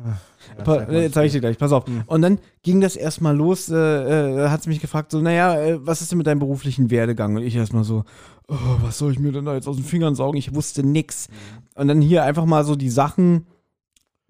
Ja, 0.57 0.63
Pa 0.63 0.83
äh, 0.83 1.11
zeig 1.11 1.25
ich 1.25 1.33
dir 1.33 1.41
gleich, 1.41 1.57
pass 1.57 1.73
auf. 1.73 1.85
Hm. 1.85 2.03
Und 2.05 2.21
dann 2.21 2.39
ging 2.61 2.79
das 2.79 2.95
erstmal 2.95 3.35
los, 3.35 3.67
äh, 3.67 3.75
äh, 3.75 4.47
hat 4.47 4.63
sie 4.63 4.69
mich 4.69 4.79
gefragt, 4.79 5.11
so, 5.11 5.19
naja, 5.19 5.59
äh, 5.59 5.85
was 5.85 6.01
ist 6.01 6.09
denn 6.09 6.19
mit 6.19 6.27
deinem 6.27 6.39
beruflichen 6.39 6.89
Werdegang? 6.89 7.35
Und 7.35 7.43
ich 7.43 7.53
erstmal 7.53 7.83
so, 7.83 8.05
oh, 8.47 8.55
was 8.81 8.97
soll 8.97 9.11
ich 9.11 9.19
mir 9.19 9.33
denn 9.33 9.43
da 9.43 9.55
jetzt 9.55 9.67
aus 9.67 9.75
den 9.75 9.83
Fingern 9.83 10.15
saugen? 10.15 10.37
Ich 10.37 10.55
wusste 10.55 10.83
nix. 10.83 11.27
Und 11.75 11.89
dann 11.89 12.01
hier 12.01 12.23
einfach 12.23 12.45
mal 12.45 12.63
so 12.63 12.77
die 12.77 12.89
Sachen, 12.89 13.45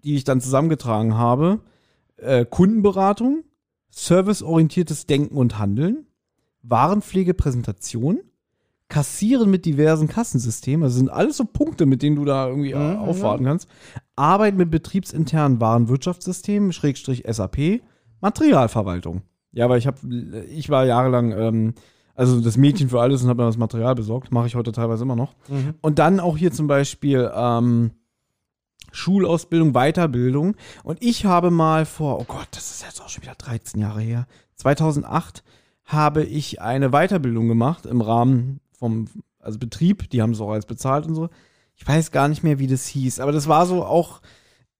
die 0.02 0.16
ich 0.16 0.24
dann 0.24 0.40
zusammengetragen 0.40 1.14
habe. 1.14 1.60
Äh, 2.16 2.44
Kundenberatung, 2.46 3.44
serviceorientiertes 3.90 5.06
Denken 5.06 5.36
und 5.36 5.60
Handeln, 5.60 6.06
Warenpflegepräsentation, 6.62 8.18
Kassieren 8.88 9.50
mit 9.50 9.64
diversen 9.64 10.08
Kassensystemen, 10.08 10.84
also 10.84 10.98
sind 10.98 11.08
alles 11.08 11.38
so 11.38 11.44
Punkte, 11.44 11.86
mit 11.86 12.02
denen 12.02 12.16
du 12.16 12.24
da 12.24 12.48
irgendwie 12.48 12.72
äh, 12.72 12.76
Mhm, 12.94 12.98
aufwarten 12.98 13.44
kannst. 13.44 13.68
Arbeit 14.14 14.56
mit 14.56 14.70
betriebsinternen 14.70 15.60
Warenwirtschaftssystemen, 15.60 16.72
Schrägstrich 16.72 17.24
SAP, 17.28 17.80
Materialverwaltung. 18.20 19.22
Ja, 19.52 19.68
weil 19.68 19.78
ich 19.78 19.86
habe, 19.86 19.98
ich 20.50 20.68
war 20.68 20.84
jahrelang, 20.84 21.32
ähm, 21.32 21.74
also 22.14 22.40
das 22.40 22.56
Mädchen 22.56 22.88
für 22.88 23.00
alles 23.00 23.22
und 23.22 23.28
habe 23.28 23.42
mir 23.42 23.48
das 23.48 23.56
Material 23.56 23.94
besorgt, 23.94 24.32
mache 24.32 24.46
ich 24.46 24.54
heute 24.54 24.72
teilweise 24.72 25.04
immer 25.04 25.16
noch. 25.16 25.34
Mhm. 25.48 25.74
Und 25.80 25.98
dann 25.98 26.20
auch 26.20 26.36
hier 26.36 26.52
zum 26.52 26.66
Beispiel 26.66 27.30
ähm, 27.34 27.92
Schulausbildung, 28.92 29.72
Weiterbildung. 29.72 30.56
Und 30.84 31.02
ich 31.02 31.24
habe 31.24 31.50
mal 31.50 31.86
vor, 31.86 32.20
oh 32.20 32.24
Gott, 32.24 32.48
das 32.52 32.70
ist 32.70 32.84
jetzt 32.84 33.00
auch 33.00 33.08
schon 33.08 33.22
wieder 33.22 33.34
13 33.34 33.80
Jahre 33.80 34.00
her, 34.00 34.26
2008 34.56 35.42
habe 35.84 36.24
ich 36.24 36.62
eine 36.62 36.90
Weiterbildung 36.90 37.48
gemacht 37.48 37.86
im 37.86 38.00
Rahmen 38.00 38.60
vom 38.84 39.06
also 39.40 39.58
Betrieb, 39.58 40.10
die 40.10 40.20
haben 40.22 40.32
es 40.32 40.40
auch 40.40 40.50
als 40.50 40.66
bezahlt 40.66 41.06
und 41.06 41.14
so. 41.14 41.28
Ich 41.76 41.86
weiß 41.86 42.10
gar 42.10 42.28
nicht 42.28 42.42
mehr, 42.44 42.58
wie 42.58 42.66
das 42.66 42.86
hieß, 42.86 43.18
aber 43.20 43.32
das 43.32 43.48
war 43.48 43.66
so 43.66 43.84
auch, 43.84 44.20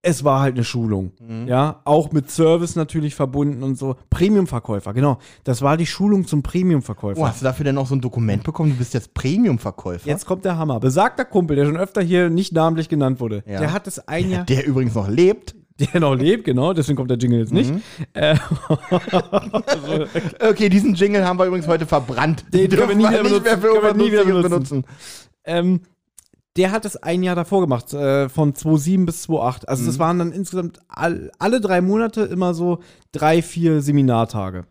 es 0.03 0.23
war 0.25 0.41
halt 0.43 0.55
eine 0.55 0.65
Schulung. 0.65 1.13
Mhm. 1.21 1.49
Ja, 1.49 1.81
auch 1.85 2.13
mit 2.13 2.31
Service 2.31 2.77
natürlich 2.77 3.15
verbunden 3.15 3.63
und 3.63 3.77
so. 3.79 3.97
Premium-Verkäufer, 4.11 4.93
genau. 4.93 5.19
Das 5.45 5.63
war 5.63 5.77
die 5.79 5.87
Schulung 5.87 6.27
zum 6.27 6.43
Premium-Verkäufer. 6.43 7.21
Oh, 7.21 7.27
hast 7.27 7.41
du 7.41 7.45
dafür 7.45 7.65
denn 7.65 7.79
auch 7.79 7.87
so 7.87 7.95
ein 7.95 8.01
Dokument 8.03 8.43
bekommen? 8.45 8.71
Du 8.71 8.77
bist 8.77 8.93
jetzt 8.93 9.15
Premium-Verkäufer. 9.15 10.07
Jetzt 10.07 10.27
kommt 10.27 10.45
der 10.45 10.59
Hammer. 10.59 10.79
Besagter 10.81 11.25
Kumpel, 11.25 11.57
der 11.57 11.65
schon 11.65 11.79
öfter 11.79 12.03
hier 12.03 12.29
nicht 12.29 12.53
namentlich 12.53 12.89
genannt 12.91 13.19
wurde, 13.21 13.43
Ja. 13.47 13.61
der 13.61 13.73
hat 13.73 13.87
es 13.87 14.07
ein 14.07 14.31
Jahr, 14.31 14.45
Der 14.45 14.67
übrigens 14.67 14.95
noch 14.95 15.09
lebt. 15.09 15.55
Der 15.81 16.01
noch 16.01 16.15
lebt, 16.15 16.45
genau, 16.45 16.73
deswegen 16.73 16.97
kommt 16.97 17.11
der 17.11 17.19
Jingle 17.19 17.41
jetzt 17.41 17.53
nicht. 17.53 17.73
Mhm. 17.73 17.83
Äh, 18.13 18.37
Okay, 20.41 20.69
diesen 20.69 20.95
Jingle 20.95 21.25
haben 21.27 21.39
wir 21.39 21.47
übrigens 21.47 21.67
heute 21.67 21.87
verbrannt. 21.87 22.45
Den 22.53 22.71
können 22.71 22.89
wir 22.91 22.97
nie 22.97 23.03
Dürfen 23.03 23.25
wieder 23.25 23.35
nicht 23.35 23.45
mehr 23.45 23.57
benutzen. 23.57 23.81
für 23.81 23.83
wir 23.83 23.95
nie 23.95 24.13
wieder 24.13 24.23
Übernutzungs- 24.23 24.43
benutzen. 24.43 24.85
ähm, 25.45 25.81
der 26.57 26.71
hat 26.71 26.85
es 26.85 26.97
ein 26.97 27.25
Jahr 27.25 27.35
davor 27.35 27.63
gemacht, 27.63 27.93
äh, 27.93 28.29
von 28.29 28.55
2007 28.55 29.07
bis 29.07 29.23
2008. 29.23 29.69
Also 29.69 29.83
Mhm. 29.83 29.87
das 29.87 29.99
waren 29.99 30.19
dann 30.21 30.33
insgesamt 30.33 30.79
all, 30.89 31.33
alle 31.41 31.61
drei 31.61 31.81
Monate 31.81 32.23
immer 32.23 32.55
so 32.55 32.79
drei, 33.11 33.43
vier 33.43 33.83
Seminartage. 33.83 34.65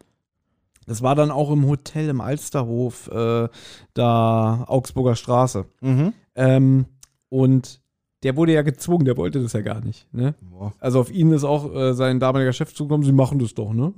Das 0.85 1.01
war 1.01 1.15
dann 1.15 1.31
auch 1.31 1.51
im 1.51 1.67
Hotel 1.67 2.09
im 2.09 2.21
Alsterhof, 2.21 3.07
äh, 3.09 3.47
da 3.93 4.63
Augsburger 4.67 5.15
Straße. 5.15 5.65
Mhm. 5.81 6.13
Ähm, 6.35 6.85
und 7.29 7.81
der 8.23 8.35
wurde 8.37 8.53
ja 8.53 8.61
gezwungen, 8.61 9.05
der 9.05 9.17
wollte 9.17 9.41
das 9.41 9.53
ja 9.53 9.61
gar 9.61 9.81
nicht. 9.81 10.07
Ne? 10.13 10.35
Boah. 10.41 10.73
Also 10.79 10.99
auf 10.99 11.11
ihn 11.11 11.31
ist 11.31 11.43
auch 11.43 11.73
äh, 11.73 11.93
sein 11.93 12.19
damaliger 12.19 12.53
Chef 12.53 12.73
zugekommen, 12.73 13.05
sie 13.05 13.11
machen 13.11 13.39
das 13.39 13.53
doch, 13.53 13.73
ne? 13.73 13.93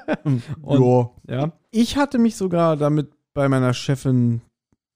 Und, 0.24 0.78
Ja. 1.28 1.52
Ich 1.70 1.96
hatte 1.96 2.18
mich 2.18 2.36
sogar 2.36 2.76
damit 2.76 3.10
bei 3.34 3.48
meiner 3.48 3.74
Chefin 3.74 4.40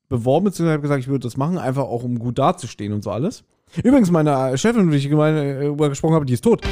beworben, 0.09 0.47
beziehungsweise 0.47 0.73
habe 0.73 0.82
gesagt, 0.82 1.01
ich 1.01 1.09
würde 1.09 1.27
das 1.27 1.36
machen, 1.36 1.59
einfach 1.59 1.85
auch 1.85 2.02
um 2.02 2.19
gut 2.19 2.39
dazustehen 2.39 2.93
und 2.93 3.05
so 3.05 3.11
alles. 3.11 3.44
Übrigens, 3.82 4.11
meine 4.11 4.57
Chefin, 4.59 4.90
die 4.90 4.97
ich 4.97 5.07
äh, 5.07 5.66
über 5.69 5.89
gesprochen 5.89 6.15
habe, 6.15 6.27
die 6.27 6.35
ist 6.35 6.43
tot. 6.43 6.66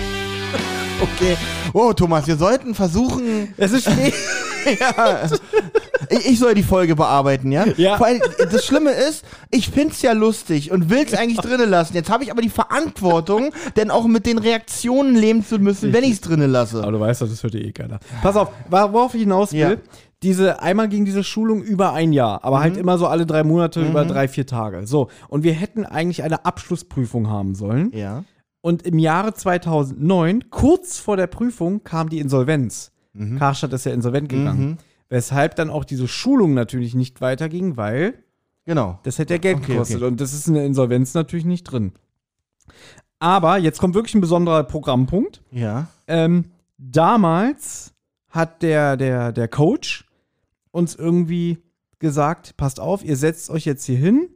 Okay. 1.19 1.37
Oh, 1.73 1.93
Thomas, 1.93 2.27
wir 2.27 2.37
sollten 2.37 2.75
versuchen. 2.75 3.55
Es 3.57 3.73
ist 3.73 3.91
spät. 3.91 4.15
ja. 4.81 5.29
Ich, 6.11 6.27
ich 6.27 6.39
soll 6.39 6.55
die 6.55 6.62
Folge 6.62 6.97
bearbeiten, 6.97 7.53
ja? 7.53 7.66
Ja. 7.77 7.97
Vor 7.97 8.07
allem, 8.07 8.20
das 8.51 8.65
Schlimme 8.65 8.91
ist, 8.91 9.25
ich 9.51 9.69
find's 9.70 10.03
ja 10.03 10.12
lustig 10.12 10.70
und 10.73 10.91
will's 10.91 11.15
eigentlich 11.15 11.39
drinnen 11.39 11.69
lassen. 11.69 11.95
Jetzt 11.95 12.11
habe 12.11 12.25
ich 12.25 12.31
aber 12.31 12.43
die 12.43 12.49
Verantwortung, 12.49 13.53
denn 13.77 13.91
auch 13.91 14.07
mit 14.07 14.27
den 14.27 14.39
Reaktionen 14.39 15.15
leben 15.15 15.45
zu 15.45 15.59
müssen, 15.59 15.93
wenn 15.93 16.05
ich's 16.05 16.20
drinnen 16.20 16.51
lasse. 16.51 16.83
Aber 16.83 16.93
du 16.93 17.01
weißt 17.01 17.23
doch, 17.23 17.29
das 17.29 17.43
hört 17.43 17.55
dir 17.55 17.65
eh 17.65 17.73
keiner. 17.73 18.01
Pass 18.23 18.37
auf, 18.37 18.51
worauf 18.69 19.15
ich 19.15 19.20
hinaus 19.20 19.53
will. 19.53 19.59
Ja. 19.59 19.77
Diese, 20.25 20.61
einmal 20.61 20.89
ging 20.89 21.05
diese 21.05 21.23
Schulung 21.23 21.62
über 21.62 21.93
ein 21.93 22.12
Jahr, 22.12 22.43
aber 22.43 22.59
halt 22.59 22.77
immer 22.77 22.99
so 22.99 23.07
alle 23.07 23.25
drei 23.25 23.45
Monate 23.45 23.81
über 23.83 24.05
drei, 24.05 24.27
vier 24.27 24.47
Tage. 24.47 24.85
So. 24.85 25.09
Und 25.29 25.45
wir 25.45 25.53
hätten 25.53 25.87
eigentlich 25.87 26.25
eine 26.25 26.45
Abschlussprüfung 26.45 27.29
haben 27.29 27.55
sollen. 27.55 27.93
Ja. 27.95 28.25
Und 28.69 28.82
im 28.82 28.99
Jahre 28.99 29.32
2009, 29.32 30.51
kurz 30.51 30.99
vor 30.99 31.16
der 31.16 31.27
Prüfung, 31.27 31.85
kam 31.85 32.11
die 32.11 32.19
Insolvenz. 32.19 32.93
Mhm. 33.15 33.39
Karstadt 33.39 33.73
ist 33.73 33.86
ja 33.86 33.93
insolvent 33.95 34.28
gegangen. 34.28 34.77
Weshalb 35.09 35.57
dann 35.57 35.70
auch 35.70 35.86
diese 35.86 36.07
Schulung 36.07 36.53
natürlich 36.53 36.95
nicht 36.95 37.23
weiterging, 37.23 37.78
weil 37.78 38.12
Genau. 38.66 38.99
das 39.05 39.19
hätte 39.19 39.32
ja 39.32 39.39
Geld 39.39 39.57
Okay, 39.57 39.73
gekostet. 39.73 39.97
okay. 39.97 40.05
Und 40.07 40.20
das 40.20 40.35
ist 40.35 40.49
in 40.49 40.53
der 40.53 40.66
Insolvenz 40.66 41.15
natürlich 41.15 41.47
nicht 41.47 41.65
drin. 41.65 41.93
Aber 43.19 43.57
jetzt 43.57 43.78
kommt 43.81 43.95
wirklich 43.95 44.15
ein 44.15 44.20
besonderer 44.20 44.65
Programmpunkt. 44.65 45.40
Ja. 45.51 45.86
Ähm, 46.07 46.45
damals 46.77 47.95
hat 48.28 48.61
der, 48.61 48.99
der, 48.99 49.32
der 49.32 49.49
Coach 49.49 50.05
uns 50.73 50.95
irgendwie 50.95 51.57
gesagt, 52.01 52.59
passt 52.59 52.81
auf, 52.81 53.03
ihr 53.03 53.16
setzt 53.16 53.49
euch 53.49 53.65
jetzt 53.65 53.86
hier 53.86 53.97
hin 53.97 54.28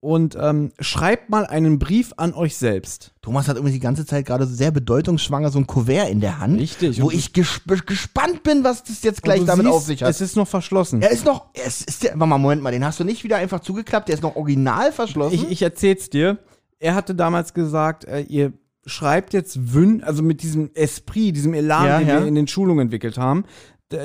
und 0.00 0.36
ähm, 0.40 0.72
schreibt 0.80 1.28
mal 1.28 1.44
einen 1.46 1.78
Brief 1.78 2.14
an 2.16 2.32
euch 2.32 2.56
selbst. 2.56 3.12
Thomas 3.20 3.48
hat 3.48 3.56
irgendwie 3.56 3.74
die 3.74 3.80
ganze 3.80 4.06
Zeit 4.06 4.24
gerade 4.24 4.46
sehr 4.46 4.70
bedeutungsschwanger 4.70 5.50
so 5.50 5.58
ein 5.58 5.66
Kuvert 5.66 6.08
in 6.08 6.20
der 6.20 6.38
Hand. 6.40 6.58
Richtig. 6.58 7.02
Wo 7.02 7.10
ich 7.10 7.34
gesp 7.34 7.62
gespannt 7.86 8.42
bin, 8.42 8.64
was 8.64 8.82
das 8.82 9.02
jetzt 9.02 9.22
gleich 9.22 9.44
damit 9.44 9.66
siehst, 9.66 9.76
auf 9.76 9.84
sich 9.84 10.02
hat. 10.02 10.08
Es 10.08 10.22
ist 10.22 10.36
noch 10.36 10.48
verschlossen. 10.48 11.02
Er 11.02 11.10
ist 11.10 11.26
noch, 11.26 11.46
es 11.52 11.82
ist 11.82 12.02
der, 12.04 12.12
warte 12.12 12.26
mal, 12.26 12.38
Moment 12.38 12.62
mal, 12.62 12.72
den 12.72 12.84
hast 12.84 12.98
du 12.98 13.04
nicht 13.04 13.24
wieder 13.24 13.36
einfach 13.36 13.60
zugeklappt, 13.60 14.08
der 14.08 14.14
ist 14.14 14.22
noch 14.22 14.36
original 14.36 14.90
verschlossen. 14.90 15.34
Ich, 15.34 15.50
ich 15.50 15.62
erzähl's 15.62 16.08
dir. 16.08 16.38
Er 16.78 16.94
hatte 16.94 17.14
damals 17.14 17.52
gesagt, 17.52 18.06
äh, 18.06 18.22
ihr 18.22 18.54
schreibt 18.86 19.34
jetzt 19.34 19.74
Wün, 19.74 20.02
also 20.02 20.22
mit 20.22 20.42
diesem 20.42 20.70
Esprit, 20.72 21.36
diesem 21.36 21.52
Elan, 21.52 21.86
Ja, 21.86 21.98
den 21.98 22.08
ja. 22.08 22.20
wir 22.20 22.26
in 22.26 22.34
den 22.34 22.48
Schulungen 22.48 22.84
entwickelt 22.86 23.18
haben, 23.18 23.44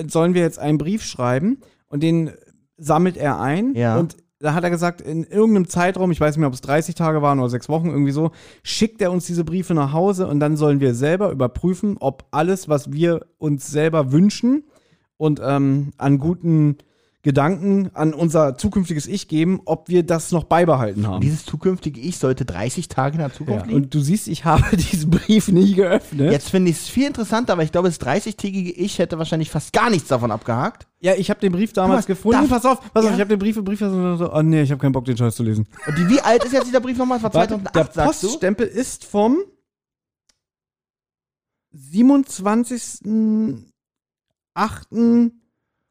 sollen 0.07 0.33
wir 0.33 0.41
jetzt 0.41 0.59
einen 0.59 0.77
Brief 0.77 1.03
schreiben 1.03 1.61
und 1.87 2.03
den 2.03 2.31
sammelt 2.77 3.15
er 3.15 3.39
ein 3.39 3.73
Ja. 3.75 3.97
und 3.97 4.17
da 4.39 4.53
hat 4.53 4.63
er 4.63 4.69
gesagt, 4.69 5.01
in 5.01 5.23
irgendeinem 5.23 5.67
Zeitraum, 5.67 6.11
ich 6.11 6.19
weiß 6.19 6.35
nicht 6.35 6.39
mehr, 6.39 6.47
ob 6.47 6.53
es 6.53 6.61
30 6.61 6.95
Tage 6.95 7.21
waren 7.21 7.39
oder 7.39 7.49
sechs 7.49 7.69
Wochen, 7.69 7.87
irgendwie 7.87 8.11
so, 8.11 8.31
schickt 8.63 9.01
er 9.01 9.11
uns 9.11 9.25
diese 9.25 9.43
Briefe 9.43 9.73
nach 9.73 9.93
Hause 9.93 10.27
und 10.27 10.39
dann 10.39 10.57
sollen 10.57 10.79
wir 10.79 10.93
selber 10.93 11.31
überprüfen, 11.31 11.97
ob 11.99 12.25
alles, 12.31 12.67
was 12.67 12.91
wir 12.91 13.25
uns 13.37 13.67
selber 13.67 14.11
wünschen 14.11 14.63
und 15.17 15.41
ähm, 15.43 15.91
an 15.97 16.19
guten 16.19 16.77
Gedanken 17.25 17.89
an 17.95 18.13
unser 18.13 18.55
zukünftiges 18.55 19.07
Ich 19.07 19.27
geben, 19.27 19.59
ob 19.65 19.89
wir 19.89 20.03
das 20.03 20.31
noch 20.31 20.43
beibehalten 20.43 21.07
haben. 21.07 21.21
Dieses 21.21 21.43
zukünftige 21.43 21.99
Ich 21.99 22.19
sollte 22.19 22.45
30 22.45 22.87
Tage 22.87 23.13
in 23.15 23.17
der 23.17 23.29
Ja. 23.29 23.33
Zukunft 23.33 23.65
liegen. 23.65 23.75
Und 23.77 23.93
du 23.95 23.99
siehst, 23.99 24.27
ich 24.27 24.45
habe 24.45 24.77
diesen 24.77 25.09
Brief 25.09 25.47
nie 25.47 25.73
geöffnet. 25.73 26.31
Jetzt 26.31 26.51
finde 26.51 26.69
ich 26.69 26.77
es 26.77 26.87
viel 26.87 27.07
interessanter, 27.07 27.53
aber 27.53 27.63
ich 27.63 27.71
glaube, 27.71 27.87
das 27.87 27.99
30-tägige 27.99 28.71
Ich 28.75 28.99
hätte 28.99 29.17
wahrscheinlich 29.17 29.49
fast 29.49 29.73
gar 29.73 29.89
nichts 29.89 30.07
davon 30.07 30.29
abgehakt. 30.29 30.85
Ja, 30.99 31.15
ich 31.15 31.31
habe 31.31 31.39
den 31.39 31.51
Brief 31.51 31.73
damals 31.73 32.05
gefunden. 32.05 32.47
pass 32.47 32.63
auf, 32.63 32.79
pass 32.93 33.03
auf, 33.03 33.09
Ja? 33.09 33.15
ich 33.15 33.19
habe 33.21 33.29
den 33.29 33.39
Brief, 33.39 33.55
Brief 33.63 33.79
so, 33.79 34.17
so, 34.17 34.31
oh 34.31 34.41
nee, 34.43 34.61
ich 34.61 34.69
habe 34.69 34.79
keinen 34.79 34.91
Bock, 34.91 35.05
den 35.05 35.17
Scheiß 35.17 35.35
zu 35.35 35.41
lesen. 35.41 35.67
Und 35.87 36.09
wie 36.09 36.21
alt 36.21 36.43
ist 36.43 36.53
jetzt 36.53 36.67
dieser 36.67 36.79
Brief 36.79 36.95
nochmal? 36.97 37.19
Von 37.19 37.33
Warte, 37.33 37.55
2008, 37.59 37.75
der 37.75 38.03
sagst 38.03 38.21
du? 38.21 38.27
Poststempel 38.27 38.67
ist 38.67 39.03
vom 39.03 39.39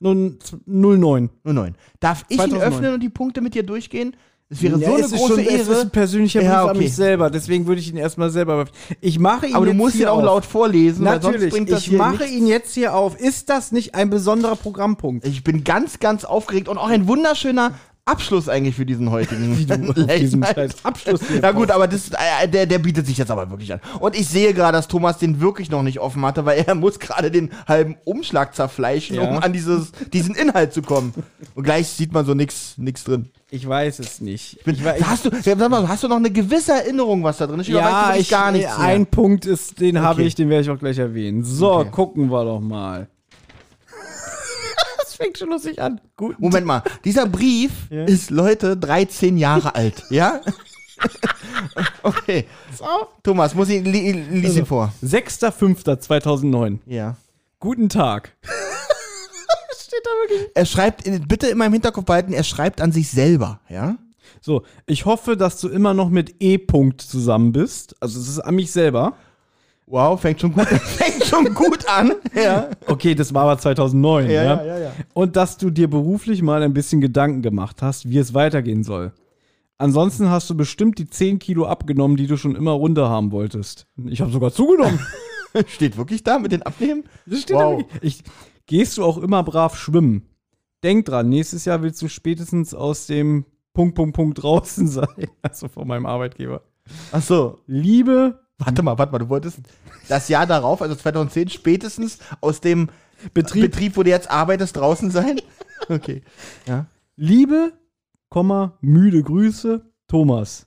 27.08.09. 0.03 1.29
Nur 1.45 1.53
neun. 1.55 1.75
Darf 2.01 2.25
ich 2.29 2.37
ihn 2.37 2.51
2009. 2.51 2.73
öffnen 2.73 2.95
und 2.95 3.01
die 3.03 3.09
Punkte 3.09 3.41
mit 3.41 3.55
dir 3.55 3.63
durchgehen? 3.63 4.17
Es 4.51 4.61
wäre 4.63 4.79
Ja, 4.79 4.89
so 4.89 4.95
eine 4.95 5.05
es 5.05 5.13
ist 5.13 5.19
große 5.19 5.35
schon, 5.35 5.39
Es 5.47 5.61
ist 5.63 5.69
Ehre. 5.69 5.81
ein 5.81 5.91
persönlicher 5.91 6.41
Brief 6.41 6.49
Ja, 6.51 6.63
an 6.65 6.71
okay. 6.71 6.79
mich 6.79 6.95
selber, 6.95 7.31
deswegen 7.31 7.67
würde 7.67 7.81
ich 7.81 7.89
ihn 7.91 7.97
erstmal 7.97 8.31
selber 8.31 8.61
öffnen. 8.61 8.77
Ich 9.01 9.19
mache 9.19 9.47
ihn 9.47 9.55
Aber 9.55 9.65
du 9.65 9.73
musst 9.73 9.97
ihn 9.97 10.07
auch 10.07 10.19
auf. 10.19 10.25
laut 10.25 10.45
vorlesen, 10.45 11.05
weil 11.07 11.23
sonst 11.23 11.35
Natürlich, 11.37 11.53
bringt 11.55 11.71
das 11.73 11.87
ich 11.87 11.93
mache 11.93 12.19
nichts. 12.25 12.31
ihn 12.33 12.47
jetzt 12.47 12.75
hier 12.75 12.95
auf. 12.95 13.19
Ist 13.19 13.49
das 13.49 13.73
nicht 13.73 13.95
ein 13.95 14.11
besonderer 14.11 14.57
Programmpunkt? 14.57 15.27
Ich 15.27 15.43
bin 15.45 15.65
ganz, 15.65 15.99
ganz 15.99 16.25
aufgeregt 16.27 16.69
und 16.69 16.77
auch 16.77 16.89
ein 16.89 17.09
wunderschöner 17.09 17.73
Abschluss 18.07 18.51
eigentlich 18.51 18.75
für 18.77 18.85
diesen 18.85 19.11
heutigen 19.11 19.57
Wie 19.59 19.65
du 19.65 19.75
auf 19.91 20.15
diesen 20.19 20.45
scheiß 20.45 20.85
Abschluss 20.85 21.23
hier 21.27 21.41
Ja 21.41 21.53
gut, 21.53 21.71
aber 21.71 21.89
das, 21.89 22.11
äh, 22.11 22.47
der, 22.49 22.67
der 22.67 22.79
bietet 22.79 23.07
sich 23.07 23.17
jetzt 23.17 23.31
aber 23.31 23.49
wirklich 23.51 23.73
an. 23.73 23.81
Und 23.99 24.15
ich 24.15 24.29
sehe 24.29 24.53
gerade, 24.53 24.77
dass 24.77 24.89
Thomas 24.89 25.17
den 25.19 25.41
wirklich 25.41 25.71
noch 25.71 25.83
nicht 25.83 26.01
offen 26.01 26.23
hatte, 26.25 26.45
weil 26.45 26.65
er 26.67 26.75
muss 26.75 26.99
gerade 26.99 27.31
den 27.31 27.51
halben 27.67 27.97
Umschlag 28.05 28.55
zerfleischen, 28.55 29.17
Ja. 29.17 29.23
um 29.23 29.39
an 29.39 29.55
dieses, 29.55 29.93
diesen 30.13 30.35
Inhalt 30.35 30.75
zu 30.75 30.83
kommen. 30.83 31.15
Und 31.55 31.65
gleich 31.65 31.89
sieht 31.89 32.13
man 32.13 32.27
so 32.27 32.35
nix, 32.35 32.75
nix 32.77 33.05
drin. 33.05 33.31
Ich 33.51 33.67
weiß 33.67 34.01
es 34.01 34.21
nicht. 34.21 34.59
Ich 34.59 34.65
bin, 34.65 34.75
ich, 34.75 34.85
hast, 35.07 35.25
du, 35.25 35.31
ja, 35.31 35.57
sag 35.57 35.71
mal, 35.71 35.89
hast 35.89 36.03
du 36.03 36.09
noch 36.09 36.17
eine 36.17 36.31
gewisse 36.31 36.73
Erinnerung, 36.73 37.23
was 37.25 37.39
da 37.39 37.47
drin 37.47 37.61
ist? 37.61 37.71
Oder 37.71 37.79
weißt 37.79 37.89
du 37.89 37.95
ja, 37.95 38.07
wirklich 38.09 38.21
ich, 38.23 38.29
gar 38.31 38.53
nichts 38.53 38.79
mehr? 38.79 38.87
ein 38.87 39.07
Punkt 39.07 39.47
ist, 39.47 39.81
den 39.81 40.01
habe 40.03 40.15
Okay. 40.21 40.27
ich, 40.29 40.35
den 40.35 40.51
werde 40.51 40.63
ich 40.63 40.71
auch 40.71 40.79
gleich 40.79 40.99
erwähnen. 40.99 41.43
So, 41.43 41.73
Okay. 41.73 41.91
gucken 41.91 42.31
wir 42.31 42.45
doch 42.45 42.61
mal. 42.61 43.07
Fängt 45.25 45.39
schon 45.39 45.49
lustig 45.49 45.81
an. 45.81 46.01
Gut. 46.17 46.39
Moment 46.39 46.67
mal, 46.67 46.83
dieser 47.05 47.27
Brief 47.27 47.73
Ja. 47.91 48.05
ist, 48.05 48.31
Leute, 48.31 48.77
13 48.77 49.37
Jahre 49.39 49.75
alt, 49.75 50.05
ja? 50.11 50.41
okay. 52.03 52.45
Thomas, 53.23 53.55
muss 53.55 53.69
ich, 53.69 53.83
li, 53.85 54.13
lies 54.13 54.45
Also. 54.47 54.59
ihn 54.61 54.67
vor. 54.67 54.93
6.5.2009. 55.03 56.79
Ja. 56.87 57.17
Guten 57.61 57.89
Tag. 57.89 58.33
Er 60.55 60.67
schreibt, 60.67 61.05
bitte 61.29 61.47
immer 61.47 61.67
im 61.67 61.73
Hinterkopf 61.73 62.05
behalten, 62.05 62.33
er 62.33 62.43
schreibt 62.45 62.81
an 62.81 62.93
sich 62.93 63.09
selber, 63.11 63.61
ja? 63.69 63.97
So, 64.41 64.65
ich 64.87 65.05
hoffe, 65.07 65.37
dass 65.37 65.61
du 65.61 65.69
immer 65.69 65.95
noch 65.95 66.11
mit 66.11 66.37
E-Punkt 66.41 67.01
zusammen 67.01 67.53
bist. 67.53 67.95
Also 68.01 68.21
es 68.21 68.29
ist 68.29 68.41
an 68.41 68.55
mich 68.57 68.71
selber. 68.73 69.15
Wow, 69.87 70.21
fängt 70.21 70.41
schon 70.41 70.53
gut, 70.53 70.67
fängt 71.25 71.47
schon 71.47 71.55
gut 71.55 71.89
an. 71.89 72.13
Ja. 72.35 72.71
Okay, 72.87 73.15
das 73.15 73.33
war 73.35 73.43
aber 73.45 73.59
2009. 73.59 74.27
Ja, 74.31 74.33
Ja, 74.33 74.43
ja, 74.43 74.65
ja, 74.65 74.79
ja. 74.79 74.93
Und 75.13 75.37
dass 75.37 75.57
du 75.57 75.71
dir 75.71 75.89
beruflich 75.89 76.43
mal 76.43 76.63
ein 76.63 76.75
bisschen 76.75 77.01
Gedanken 77.01 77.43
gemacht 77.43 77.83
hast, 77.83 78.09
wie 78.09 78.19
es 78.19 78.35
weitergehen 78.35 78.85
soll. 78.85 79.13
Ansonsten 79.77 80.31
hast 80.31 80.49
du 80.51 80.57
bestimmt 80.57 80.99
die 80.99 81.09
10 81.09 81.39
Kilo 81.41 81.67
abgenommen, 81.67 82.17
die 82.17 82.27
du 82.29 82.37
schon 82.37 82.55
immer 82.55 82.71
runter 82.73 83.09
haben 83.09 83.33
wolltest. 83.33 83.87
Ich 84.07 84.21
habe 84.21 84.31
sogar 84.31 84.53
zugenommen. 84.53 85.01
Steht 85.67 85.97
wirklich 85.97 86.23
da 86.23 86.39
mit 86.39 86.53
den 86.53 86.63
Abnehmen? 86.63 87.05
Das 87.27 87.43
steht 87.43 87.57
Wow. 87.57 87.83
da 87.83 87.99
ich, 88.01 88.23
Gehst 88.67 88.97
du 88.99 89.05
auch 89.05 89.19
immer 89.19 89.43
brav 89.43 89.77
schwimmen? 89.77 90.23
Denk 90.83 91.05
dran, 91.07 91.29
nächstes 91.29 91.65
Jahr 91.65 91.83
willst 91.83 92.01
du 92.03 92.09
spätestens 92.09 92.73
aus 92.75 93.07
dem 93.07 93.45
Punkt, 93.73 93.95
Punkt, 93.95 94.17
Punkt 94.17 94.43
draußen 94.43 94.87
sein. 94.89 95.29
Also 95.43 95.69
von 95.69 95.87
meinem 95.87 96.07
Arbeitgeber. 96.07 96.63
Ach 97.13 97.23
so. 97.23 97.59
Liebe 97.67 98.41
Warte 98.59 98.83
mal, 98.83 98.97
warte 98.99 99.13
mal, 99.13 99.19
du 99.19 99.29
wolltest 99.29 99.59
das 100.09 100.29
Jahr 100.29 100.47
darauf, 100.47 100.81
also 100.81 100.95
2010, 100.95 101.49
spätestens 101.51 102.19
aus 102.41 102.61
dem 102.61 102.89
Betrieb, 103.33 103.63
Betrieb, 103.73 103.97
wo 103.97 104.03
du 104.03 104.11
jetzt 104.11 104.31
arbeitest, 104.31 104.77
draußen 104.77 105.11
sein? 105.11 105.41
Okay. 105.89 106.23
Ja. 106.67 106.87
Liebe, 107.17 107.73
Komma, 108.31 108.79
müde 108.81 109.23
Grüße, 109.23 109.83
Thomas. 110.09 110.67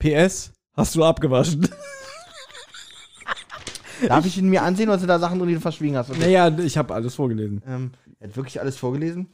PS, 0.00 0.52
hast 0.72 0.96
du 0.96 1.04
abgewaschen? 1.04 1.68
Darf 4.08 4.26
ich 4.26 4.36
ihn 4.36 4.48
mir 4.48 4.62
ansehen 4.62 4.88
oder 4.88 4.98
sind 4.98 5.06
da 5.08 5.20
Sachen 5.20 5.38
drin, 5.38 5.48
die 5.48 5.54
du 5.54 5.60
verschwiegen 5.60 5.96
hast? 5.96 6.10
Okay. 6.10 6.18
naja, 6.20 6.58
ich 6.58 6.76
habe 6.76 6.92
alles 6.92 7.14
vorgelesen. 7.14 7.62
Ähm, 7.68 7.92
er 8.18 8.28
hat 8.28 8.36
wirklich 8.36 8.60
alles 8.60 8.76
vorgelesen. 8.76 9.28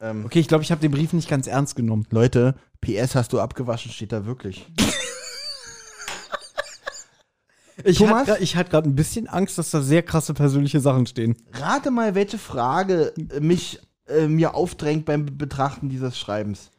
Ähm, 0.00 0.26
Okay, 0.26 0.40
ich 0.40 0.48
glaube, 0.48 0.62
ich 0.62 0.70
habe 0.70 0.82
den 0.82 0.90
Brief 0.90 1.14
nicht 1.14 1.30
ganz 1.30 1.46
ernst 1.46 1.74
genommen. 1.74 2.06
Leute, 2.10 2.54
PS 2.82 3.14
hast 3.14 3.32
du 3.32 3.40
abgewaschen, 3.40 3.90
steht 3.90 4.12
da 4.12 4.26
wirklich. 4.26 4.66
Ich 7.84 7.98
Thomas? 7.98 8.28
hatte 8.28 8.42
ich 8.42 8.56
hatte 8.56 8.70
gerade 8.70 8.88
ein 8.88 8.94
bisschen 8.94 9.28
Angst, 9.28 9.58
dass 9.58 9.70
da 9.70 9.80
sehr 9.80 10.02
krasse 10.02 10.34
persönliche 10.34 10.80
Sachen 10.80 11.06
stehen. 11.06 11.36
Rate 11.52 11.90
mal, 11.90 12.14
welche 12.14 12.38
Frage 12.38 13.12
äh, 13.16 13.40
mich 13.40 13.80
äh, 14.06 14.26
mir 14.26 14.54
aufdrängt 14.54 15.04
beim 15.04 15.26
Betrachten 15.26 15.88
dieses 15.88 16.18
Schreibens. 16.18 16.70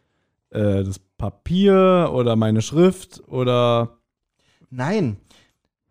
Äh, 0.50 0.84
das 0.84 1.00
Papier 1.18 2.12
oder 2.14 2.36
meine 2.36 2.62
Schrift 2.62 3.22
oder 3.28 3.98
Nein. 4.70 5.18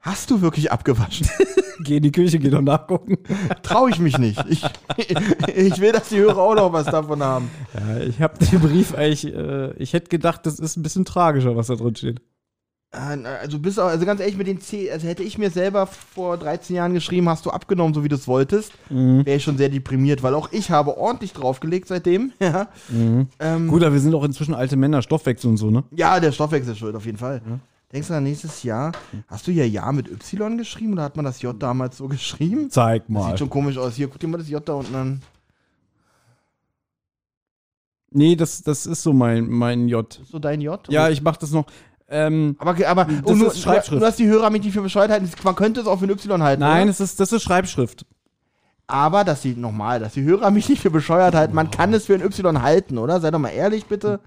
Hast 0.01 0.31
du 0.31 0.41
wirklich 0.41 0.73
abgewaschen? 0.73 1.29
geh 1.85 1.99
in 1.99 2.03
die 2.03 2.13
Küche, 2.13 2.39
geh 2.39 2.51
doch 2.51 2.63
nachgucken. 2.63 3.19
Traue 3.63 3.91
ich 3.91 3.99
mich 3.99 4.19
nicht. 4.19 4.43
Ich, 4.49 4.65
ich 5.55 5.81
will, 5.81 5.93
dass 5.93 6.09
die 6.09 6.19
Hörer 6.19 6.39
auch 6.39 6.55
noch 6.55 6.73
was 6.73 6.87
davon 6.87 7.23
haben. 7.23 7.51
Ja, 7.75 7.99
ich 8.01 8.21
habe 8.21 8.39
den 8.45 8.61
Brief 8.61 8.95
eigentlich, 8.95 9.27
äh, 9.27 9.73
ich 9.75 9.93
hätte 9.93 10.09
gedacht, 10.09 10.47
das 10.47 10.59
ist 10.59 10.77
ein 10.77 10.83
bisschen 10.83 11.05
tragischer, 11.05 11.57
was 11.57 11.69
da 11.69 11.77
drin 11.77 11.97
steht. 11.97 12.23
Äh, 12.93 12.99
Also, 13.43 13.59
bist 13.59 13.79
auch, 13.79 13.87
also 13.87 14.05
ganz 14.05 14.21
ehrlich, 14.21 14.37
mit 14.37 14.47
den 14.47 14.61
C, 14.61 14.91
also 14.91 15.07
hätte 15.07 15.23
ich 15.23 15.39
mir 15.39 15.51
selber 15.51 15.87
vor 15.87 16.37
13 16.39 16.75
Jahren 16.77 16.93
geschrieben, 16.95 17.29
hast 17.29 17.47
du 17.47 17.51
abgenommen, 17.51 17.95
so 17.95 18.03
wie 18.03 18.09
du 18.09 18.17
es 18.17 18.27
wolltest, 18.27 18.73
wäre 18.89 19.37
ich 19.37 19.45
schon 19.45 19.57
sehr 19.57 19.69
deprimiert, 19.69 20.23
weil 20.23 20.35
auch 20.35 20.51
ich 20.53 20.71
habe 20.71 20.97
ordentlich 20.99 21.33
draufgelegt 21.33 21.89
seitdem. 21.89 22.33
Ja, 22.41 22.69
ähm, 23.39 23.69
Gut, 23.69 23.83
aber 23.85 23.93
wir 23.93 24.01
sind 24.01 24.15
auch 24.15 24.25
inzwischen 24.25 24.55
alte 24.55 24.77
Männer, 24.77 25.03
Stoffwechsel 25.03 25.51
und 25.51 25.57
so, 25.57 25.71
ne? 25.71 25.85
ja 25.95 26.19
der 26.19 26.33
Stoffwechsel 26.33 26.73
ist 26.73 26.79
schuld, 26.79 26.97
auf 26.97 27.07
jeden 27.07 27.19
Fall. 27.19 27.41
Denkst 27.93 28.09
du 28.09 28.15
an 28.15 28.23
nächstes 28.25 28.63
Jahr? 28.63 28.93
Hast 29.29 29.47
du 29.47 29.51
ja 29.51 29.65
Ja 29.65 29.91
mit 29.93 30.09
Y 30.09 30.57
geschrieben 30.59 30.93
oder 30.93 31.03
hat 31.03 31.17
man 31.17 31.25
das 31.25 31.43
J 31.43 31.61
damals 31.61 31.97
so 31.97 32.07
geschrieben? 32.09 32.71
Zeig 32.71 33.03
Das 33.03 33.09
mal. 33.11 33.29
sieht 33.31 33.39
schon 33.41 33.51
komisch 33.51 33.77
aus. 33.79 33.95
Hier, 33.97 34.07
guck 34.09 34.19
dir 34.21 34.29
mal 34.29 34.39
das 34.39 34.49
J 34.49 34.67
da 34.69 34.75
unten 34.75 34.95
an. 34.95 35.23
Nee, 38.13 38.35
das, 38.37 38.63
das 38.63 38.87
ist 38.87 39.03
so 39.03 39.13
mein, 39.13 39.49
mein 39.49 39.89
J. 39.89 40.19
Ist 40.21 40.31
so 40.33 40.39
dein 40.41 40.61
J? 40.61 40.81
Ja, 40.89 41.09
ich 41.11 41.23
mach 41.23 41.37
das 41.37 41.53
noch. 41.53 41.67
Ähm, 42.13 42.57
Aber, 42.59 42.75
aber 42.89 43.05
Das 43.05 43.37
nur, 43.37 43.49
ist 43.53 43.61
Schreibschrift. 43.61 44.01
Nur, 44.01 44.01
dass 44.01 44.17
die 44.17 44.27
Hörer 44.27 44.51
mich 44.51 44.63
nicht 44.65 44.73
für 44.75 44.83
Bescheid 44.83 45.11
halten. 45.11 45.31
Man 45.45 45.55
könnte 45.55 45.81
es 45.81 45.87
auch 45.87 46.01
für 46.01 46.07
ein 46.07 46.11
Y 46.11 46.43
halten. 46.43 46.61
nein, 46.61 46.83
Oder? 46.83 46.91
es 46.91 47.01
ist, 47.01 47.21
das 47.21 47.33
ist 47.33 47.43
Schreibschrift. 47.43 48.05
Aber, 48.89 49.23
dass 49.23 49.43
die, 49.43 49.55
nochmal, 49.55 50.01
dass 50.01 50.15
die 50.15 50.25
Hörer 50.25 50.51
mich 50.51 50.69
nicht 50.69 50.83
für 50.83 50.91
bescheuert 50.91 51.37
halten. 51.37 51.55
Man 51.55 51.71
kann 51.71 51.95
es 51.95 52.07
für 52.07 52.15
ein 52.15 52.23
Y 52.23 52.63
halten, 52.63 52.99
oder? 52.99 53.21
Sei 53.21 53.31
doch 53.31 53.39
mal 53.39 53.51
ehrlich, 53.51 53.87
bitte. 53.87 54.19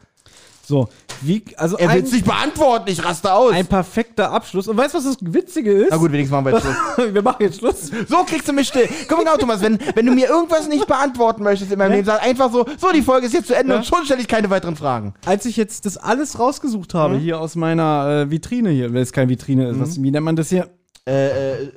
So, 0.66 0.88
wie, 1.22 1.44
also 1.58 1.78
Er 1.78 1.94
will 1.94 2.04
es 2.04 2.14
nicht 2.14 2.24
beantworten, 2.26 2.90
ich 2.90 3.04
raste 3.04 3.34
aus. 3.34 3.52
ein 3.52 3.68
perfekter 3.68 4.32
Abschluss. 4.32 4.70
Und 4.70 4.78
weißt 4.78 4.94
du, 4.94 4.98
was 5.00 5.04
das 5.04 5.18
Witzige 5.20 5.72
ist? 5.74 5.90
Na 5.92 5.98
gut, 5.98 6.12
wenigstens 6.14 6.32
machen 6.32 6.46
wir 6.46 6.54
jetzt 6.54 6.64
Schluss. 6.64 7.14
wir 7.14 7.22
machen 7.22 7.38
jetzt 7.42 7.60
Schluss. 7.60 7.92
So 8.08 8.24
kriegst 8.24 8.48
du 8.48 8.54
mich 8.54 8.70
still. 8.70 8.88
Komm 9.10 9.20
genau, 9.20 9.36
Thomas, 9.36 9.62
wenn, 9.62 9.78
wenn 9.94 10.06
du 10.06 10.14
mir 10.14 10.28
irgendwas 10.30 10.70
nicht 10.70 10.88
beantworten 10.88 11.44
möchtest 11.44 11.72
in 11.72 11.78
meinem 11.80 11.92
Ja. 11.92 11.96
Leben, 11.98 12.06
sag 12.08 12.24
einfach 12.24 12.50
so, 12.52 12.66
so, 12.78 12.92
die 12.94 13.02
Folge 13.02 13.26
ist 13.28 13.34
jetzt 13.34 13.48
zu 13.48 13.56
Ende 13.56 13.74
Ja. 13.74 13.80
und 13.80 13.86
schon 13.86 14.06
stelle 14.06 14.22
ich 14.22 14.28
keine 14.30 14.50
weiteren 14.50 14.78
Fragen. 14.78 15.14
Als 15.26 15.46
ich 15.46 15.58
jetzt 15.58 15.86
das 15.86 15.98
alles 15.98 16.40
rausgesucht 16.40 16.94
habe, 16.94 17.18
hier 17.18 17.42
aus 17.42 17.56
meiner 17.56 18.24
äh, 18.28 18.32
Vitrine 18.32 18.70
hier, 18.70 18.94
wenn 18.94 19.02
es 19.02 19.12
keine 19.12 19.28
Vitrine 19.30 19.68
ist, 19.70 19.80
was, 19.82 20.02
wie 20.02 20.12
nennt 20.12 20.24
man 20.24 20.38
das 20.38 20.48
hier? 20.48 20.70
Äh, 21.06 21.28
äh, 21.28 21.64
äh, 21.64 21.70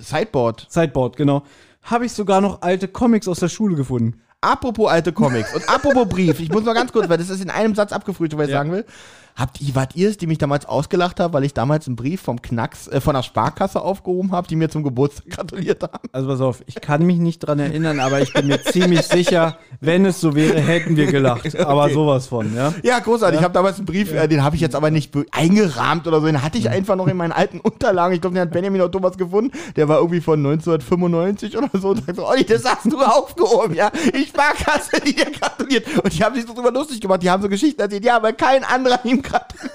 Sideboard. 0.00 0.66
Sideboard, 0.70 1.16
genau. 1.16 1.42
Habe 1.82 2.06
ich 2.06 2.12
sogar 2.12 2.40
noch 2.40 2.62
alte 2.62 2.86
Comics 2.86 3.26
aus 3.26 3.40
der 3.40 3.48
Schule 3.48 3.74
gefunden. 3.74 4.20
Apropos 4.42 4.90
alte 4.90 5.12
Comics 5.12 5.54
und 5.54 5.68
apropos 5.68 6.08
Brief, 6.08 6.40
ich 6.40 6.50
muss 6.50 6.64
mal 6.64 6.74
ganz 6.74 6.92
kurz, 6.92 7.08
weil 7.08 7.16
das 7.16 7.30
ist 7.30 7.40
in 7.42 7.48
einem 7.48 7.76
Satz 7.76 7.92
abgefrühstückt, 7.92 8.38
was 8.40 8.48
ich 8.48 8.52
Ja. 8.52 8.58
sagen 8.58 8.72
will. 8.72 8.84
Habt 9.34 9.60
ihr, 9.60 9.74
wart 9.74 9.96
ihr 9.96 10.10
es, 10.10 10.18
die 10.18 10.26
mich 10.26 10.38
damals 10.38 10.66
ausgelacht 10.66 11.18
haben, 11.18 11.32
weil 11.32 11.44
ich 11.44 11.54
damals 11.54 11.86
einen 11.86 11.96
Brief 11.96 12.20
vom 12.20 12.42
Knacks, 12.42 12.86
äh, 12.88 13.00
von 13.00 13.14
der 13.14 13.22
Sparkasse 13.22 13.80
aufgehoben 13.80 14.32
habe, 14.32 14.46
die 14.46 14.56
mir 14.56 14.68
zum 14.68 14.82
Geburtstag 14.82 15.26
gratuliert 15.30 15.82
haben? 15.82 16.08
Also 16.12 16.28
pass 16.28 16.40
auf, 16.40 16.62
ich 16.66 16.76
kann 16.76 17.06
mich 17.06 17.18
nicht 17.18 17.40
dran 17.40 17.58
erinnern, 17.58 18.00
aber 18.00 18.20
ich 18.20 18.32
bin 18.32 18.46
mir 18.46 18.62
ziemlich 18.64 19.02
sicher, 19.02 19.58
wenn 19.80 20.04
es 20.04 20.20
so 20.20 20.34
wäre, 20.34 20.60
hätten 20.60 20.96
wir 20.96 21.06
gelacht. 21.06 21.58
Aber 21.58 21.88
sowas 21.90 22.26
von, 22.26 22.54
ja. 22.54 22.74
Ja, 22.82 22.98
großartig. 22.98 23.40
Ich 23.40 23.44
habe 23.44 23.54
damals 23.54 23.78
einen 23.78 23.86
Brief, 23.86 24.12
äh, 24.12 24.28
den 24.28 24.44
habe 24.44 24.56
ich 24.56 24.62
jetzt 24.62 24.74
aber 24.74 24.90
nicht 24.90 25.14
eingerahmt 25.30 26.06
oder 26.06 26.20
so, 26.20 26.26
den 26.26 26.42
hatte 26.42 26.58
ich 26.58 26.68
einfach 26.68 26.96
noch 26.96 27.08
in 27.08 27.16
meinen 27.16 27.32
alten 27.32 27.60
Unterlagen. 27.60 28.14
Ich 28.14 28.20
glaube, 28.20 28.34
den 28.34 28.42
hat 28.42 28.50
Benjamin 28.50 28.82
auch 28.82 28.90
Thomas 28.90 29.16
gefunden. 29.16 29.56
Der 29.76 29.88
war 29.88 29.98
irgendwie 29.98 30.20
von 30.20 30.38
1995 30.38 31.56
oder 31.56 31.70
so. 31.72 31.90
Und 31.90 32.04
sagt 32.04 32.16
so, 32.16 32.26
Olli, 32.26 32.44
das 32.44 32.64
hast 32.64 32.92
du 32.92 32.98
aufgehoben, 32.98 33.74
ja. 33.74 33.90
Die 33.90 34.26
Sparkasse, 34.26 35.00
die 35.06 35.14
dir 35.14 35.30
gratuliert. 35.30 35.86
Und 36.02 36.12
die 36.12 36.22
haben 36.22 36.34
sich 36.34 36.46
so 36.46 36.54
drüber 36.54 36.70
lustig 36.70 37.00
gemacht. 37.00 37.22
Die 37.22 37.30
haben 37.30 37.42
so 37.42 37.48
Geschichten 37.48 37.80
erzählt. 37.80 38.04
Ja, 38.04 38.22
weil 38.22 38.34
kein 38.34 38.64
anderer 38.64 39.00
ihm 39.04 39.21
gratuliert. 39.22 39.72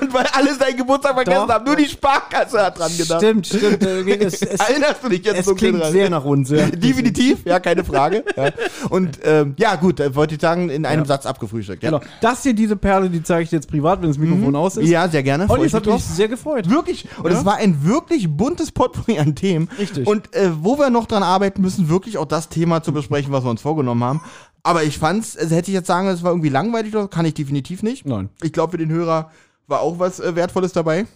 Und 0.00 0.14
weil 0.14 0.26
alle 0.32 0.54
seinen 0.54 0.76
Geburtstag 0.76 1.14
vergessen 1.14 1.48
haben. 1.48 1.64
Nur 1.64 1.74
die 1.74 1.86
Sparkasse 1.86 2.60
hat 2.64 2.78
dran 2.78 2.96
gedacht. 2.96 3.20
Stimmt, 3.20 3.46
stimmt. 3.48 3.82
äh, 3.84 4.02
Es, 4.24 4.40
es, 4.40 4.60
Erinnerst 4.68 5.02
du 5.02 5.08
dich 5.08 5.24
jetzt 5.24 5.40
es 5.40 5.46
so 5.46 5.54
klingt 5.56 5.84
sehr 5.86 6.08
nach 6.08 6.24
uns, 6.24 6.50
ja. 6.50 6.66
Definitiv, 6.66 7.44
ja, 7.44 7.58
keine 7.58 7.82
Frage. 7.82 8.24
ja. 8.36 8.50
Und 8.90 9.18
ähm, 9.24 9.54
ja, 9.58 9.74
gut, 9.74 9.98
äh, 9.98 10.14
wollte 10.14 10.36
ich 10.36 10.40
sagen, 10.40 10.68
in 10.70 10.86
einem 10.86 11.02
Ja. 11.02 11.06
Satz 11.08 11.26
abgefrühstückt. 11.26 11.82
Ja, 11.82 11.90
Genau. 11.90 12.02
Das 12.20 12.44
hier, 12.44 12.54
diese 12.54 12.76
Perle, 12.76 13.10
die 13.10 13.24
zeige 13.24 13.42
ich 13.42 13.50
dir 13.50 13.56
jetzt 13.56 13.68
privat, 13.68 14.00
wenn 14.02 14.08
das 14.08 14.18
Mikrofon 14.18 14.54
aus 14.54 14.76
ist. 14.76 14.88
ja 14.88 15.08
sehr 15.08 15.24
gerne. 15.24 15.44
Olli, 15.48 15.48
Freu 15.48 15.64
es 15.64 15.66
ich 15.66 15.74
hat 15.74 15.86
mich 15.86 16.04
sehr 16.04 16.28
gefreut. 16.28 16.70
Wirklich. 16.70 17.08
Und 17.20 17.32
es 17.32 17.44
war 17.44 17.56
ein 17.56 17.84
wirklich 17.84 18.28
buntes 18.30 18.70
Potpourri 18.70 19.18
an 19.18 19.34
Themen. 19.34 19.68
Richtig. 19.78 20.06
Und 20.06 20.32
äh, 20.36 20.50
wo 20.60 20.78
wir 20.78 20.90
noch 20.90 21.06
dran 21.06 21.24
arbeiten 21.24 21.60
müssen, 21.60 21.88
wirklich 21.88 22.18
auch 22.18 22.26
das 22.26 22.48
Thema 22.48 22.84
zu 22.84 22.92
besprechen, 22.92 23.32
was 23.32 23.42
wir 23.44 23.50
uns 23.50 23.60
vorgenommen 23.62 24.04
haben. 24.04 24.20
Aber 24.64 24.84
ich 24.84 24.98
fand's, 24.98 25.36
also 25.36 25.54
hätte 25.56 25.70
ich 25.70 25.74
jetzt 25.74 25.88
sagen, 25.88 26.06
es 26.08 26.22
war 26.22 26.30
irgendwie 26.30 26.48
langweilig, 26.48 26.94
kann 27.10 27.24
ich 27.26 27.34
definitiv 27.34 27.82
nicht. 27.82 28.06
Nein. 28.06 28.28
Ich 28.42 28.52
glaube, 28.52 28.72
für 28.72 28.78
den 28.78 28.90
Hörer 28.90 29.30
war 29.66 29.80
auch 29.80 29.98
was 29.98 30.20
äh, 30.20 30.36
Wertvolles 30.36 30.72
dabei. 30.72 31.06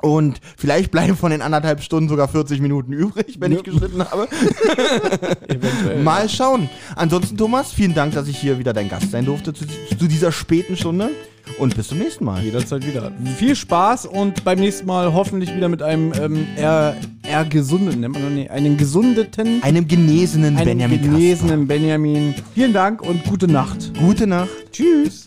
Und 0.00 0.40
vielleicht 0.56 0.90
bleiben 0.90 1.16
von 1.16 1.30
den 1.30 1.42
anderthalb 1.42 1.80
Stunden 1.80 2.08
sogar 2.08 2.26
40 2.26 2.60
Minuten 2.60 2.92
übrig, 2.92 3.36
wenn 3.38 3.52
Ja. 3.52 3.58
ich 3.58 3.64
geschnitten 3.64 4.02
habe. 4.02 4.26
Eventuell. 5.48 6.02
Mal 6.02 6.28
schauen. 6.28 6.68
Ansonsten, 6.96 7.36
Thomas, 7.36 7.72
vielen 7.72 7.94
Dank, 7.94 8.14
dass 8.14 8.26
ich 8.26 8.36
hier 8.38 8.58
wieder 8.58 8.72
dein 8.72 8.88
Gast 8.88 9.10
sein 9.12 9.24
durfte 9.24 9.52
zu, 9.54 9.64
zu 9.66 10.08
dieser 10.08 10.32
späten 10.32 10.76
Stunde. 10.76 11.10
Und 11.58 11.76
bis 11.76 11.88
zum 11.88 11.98
nächsten 11.98 12.24
Mal. 12.24 12.42
Jederzeit 12.42 12.86
wieder. 12.86 13.12
Viel 13.36 13.54
Spaß 13.54 14.06
und 14.06 14.42
beim 14.44 14.58
nächsten 14.58 14.86
Mal 14.86 15.12
hoffentlich 15.12 15.54
wieder 15.54 15.68
mit 15.68 15.82
einem 15.82 16.12
ähm, 16.20 16.46
eher, 16.56 16.96
eher 17.22 17.44
gesunden, 17.44 18.00
nennt 18.00 18.14
man 18.14 18.34
nee, 18.34 18.48
einen 18.48 18.76
gesundeten, 18.76 19.62
Einem 19.62 19.86
genesenen 19.86 20.56
einen 20.56 20.66
Benjamin 20.66 21.02
genesenen 21.02 21.66
Benjamin. 21.68 22.34
Vielen 22.54 22.72
Dank 22.72 23.02
und 23.02 23.24
gute 23.24 23.46
Nacht. 23.48 23.92
Kasper. 23.92 24.00
Gute 24.00 24.26
Nacht. 24.26 24.72
Tschüss. 24.72 25.26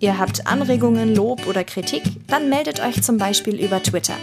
Ihr 0.00 0.18
habt 0.18 0.46
Anregungen, 0.46 1.14
Lob 1.14 1.46
oder 1.46 1.62
Kritik? 1.62 2.02
Dann 2.26 2.48
meldet 2.48 2.80
euch 2.80 3.02
zum 3.02 3.18
Beispiel 3.18 3.64
über 3.64 3.82
Twitter. 3.82 4.14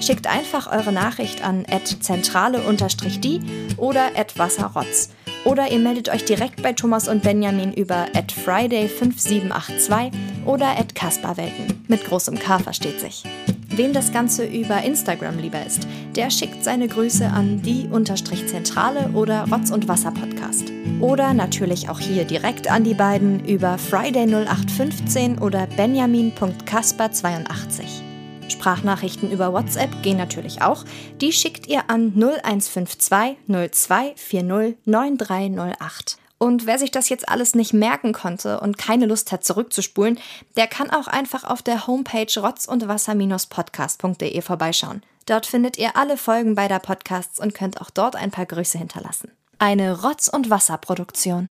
Schickt 0.00 0.26
einfach 0.26 0.70
eure 0.70 0.92
Nachricht 0.92 1.44
an 1.44 1.64
zentrale-die 2.00 3.40
oder 3.76 4.10
wasserrotz. 4.36 5.10
Oder 5.44 5.70
ihr 5.70 5.78
meldet 5.78 6.08
euch 6.08 6.24
direkt 6.24 6.62
bei 6.62 6.72
Thomas 6.72 7.08
und 7.08 7.22
Benjamin 7.22 7.72
über 7.72 8.06
friday5782 8.14 10.10
oder 10.44 10.74
kasperwelten. 10.94 11.84
Mit 11.88 12.04
großem 12.04 12.38
K 12.38 12.58
versteht 12.58 13.00
sich. 13.00 13.24
Wem 13.70 13.92
das 13.92 14.12
Ganze 14.12 14.44
über 14.44 14.82
Instagram 14.82 15.38
lieber 15.38 15.64
ist, 15.64 15.86
der 16.16 16.30
schickt 16.30 16.64
seine 16.64 16.88
Grüße 16.88 17.26
an 17.26 17.62
die-zentrale 17.62 19.10
oder 19.14 19.44
Rotz 19.52 19.70
und 19.70 19.86
Wasser 19.86 20.10
Podcast. 20.10 20.72
Oder 21.00 21.32
natürlich 21.32 21.88
auch 21.88 22.00
hier 22.00 22.24
direkt 22.24 22.68
an 22.68 22.82
die 22.82 22.94
beiden 22.94 23.46
über 23.46 23.76
Friday0815 23.76 25.40
oder 25.40 25.68
benjamin.kasper82. 25.76 28.17
Sprachnachrichten 28.48 29.30
über 29.30 29.52
WhatsApp 29.52 30.02
gehen 30.02 30.16
natürlich 30.16 30.62
auch. 30.62 30.84
Die 31.20 31.32
schickt 31.32 31.66
ihr 31.66 31.90
an 31.90 32.12
0152 32.14 33.36
0240 33.46 34.76
9308. 34.84 36.18
Und 36.38 36.66
wer 36.66 36.78
sich 36.78 36.92
das 36.92 37.08
jetzt 37.08 37.28
alles 37.28 37.54
nicht 37.54 37.72
merken 37.72 38.12
konnte 38.12 38.60
und 38.60 38.78
keine 38.78 39.06
Lust 39.06 39.32
hat 39.32 39.44
zurückzuspulen, 39.44 40.18
der 40.56 40.68
kann 40.68 40.90
auch 40.90 41.08
einfach 41.08 41.44
auf 41.44 41.62
der 41.62 41.86
Homepage 41.88 42.40
rotz 42.40 42.66
und 42.66 42.86
wasser-podcast.de 42.86 44.40
vorbeischauen. 44.40 45.02
Dort 45.26 45.46
findet 45.46 45.76
ihr 45.76 45.96
alle 45.96 46.16
Folgen 46.16 46.54
beider 46.54 46.78
Podcasts 46.78 47.40
und 47.40 47.54
könnt 47.54 47.80
auch 47.80 47.90
dort 47.90 48.14
ein 48.16 48.30
paar 48.30 48.46
Grüße 48.46 48.78
hinterlassen. 48.78 49.32
Eine 49.58 50.02
Rotz- 50.02 50.28
und 50.28 50.48
Wasser-Produktion. 50.48 51.48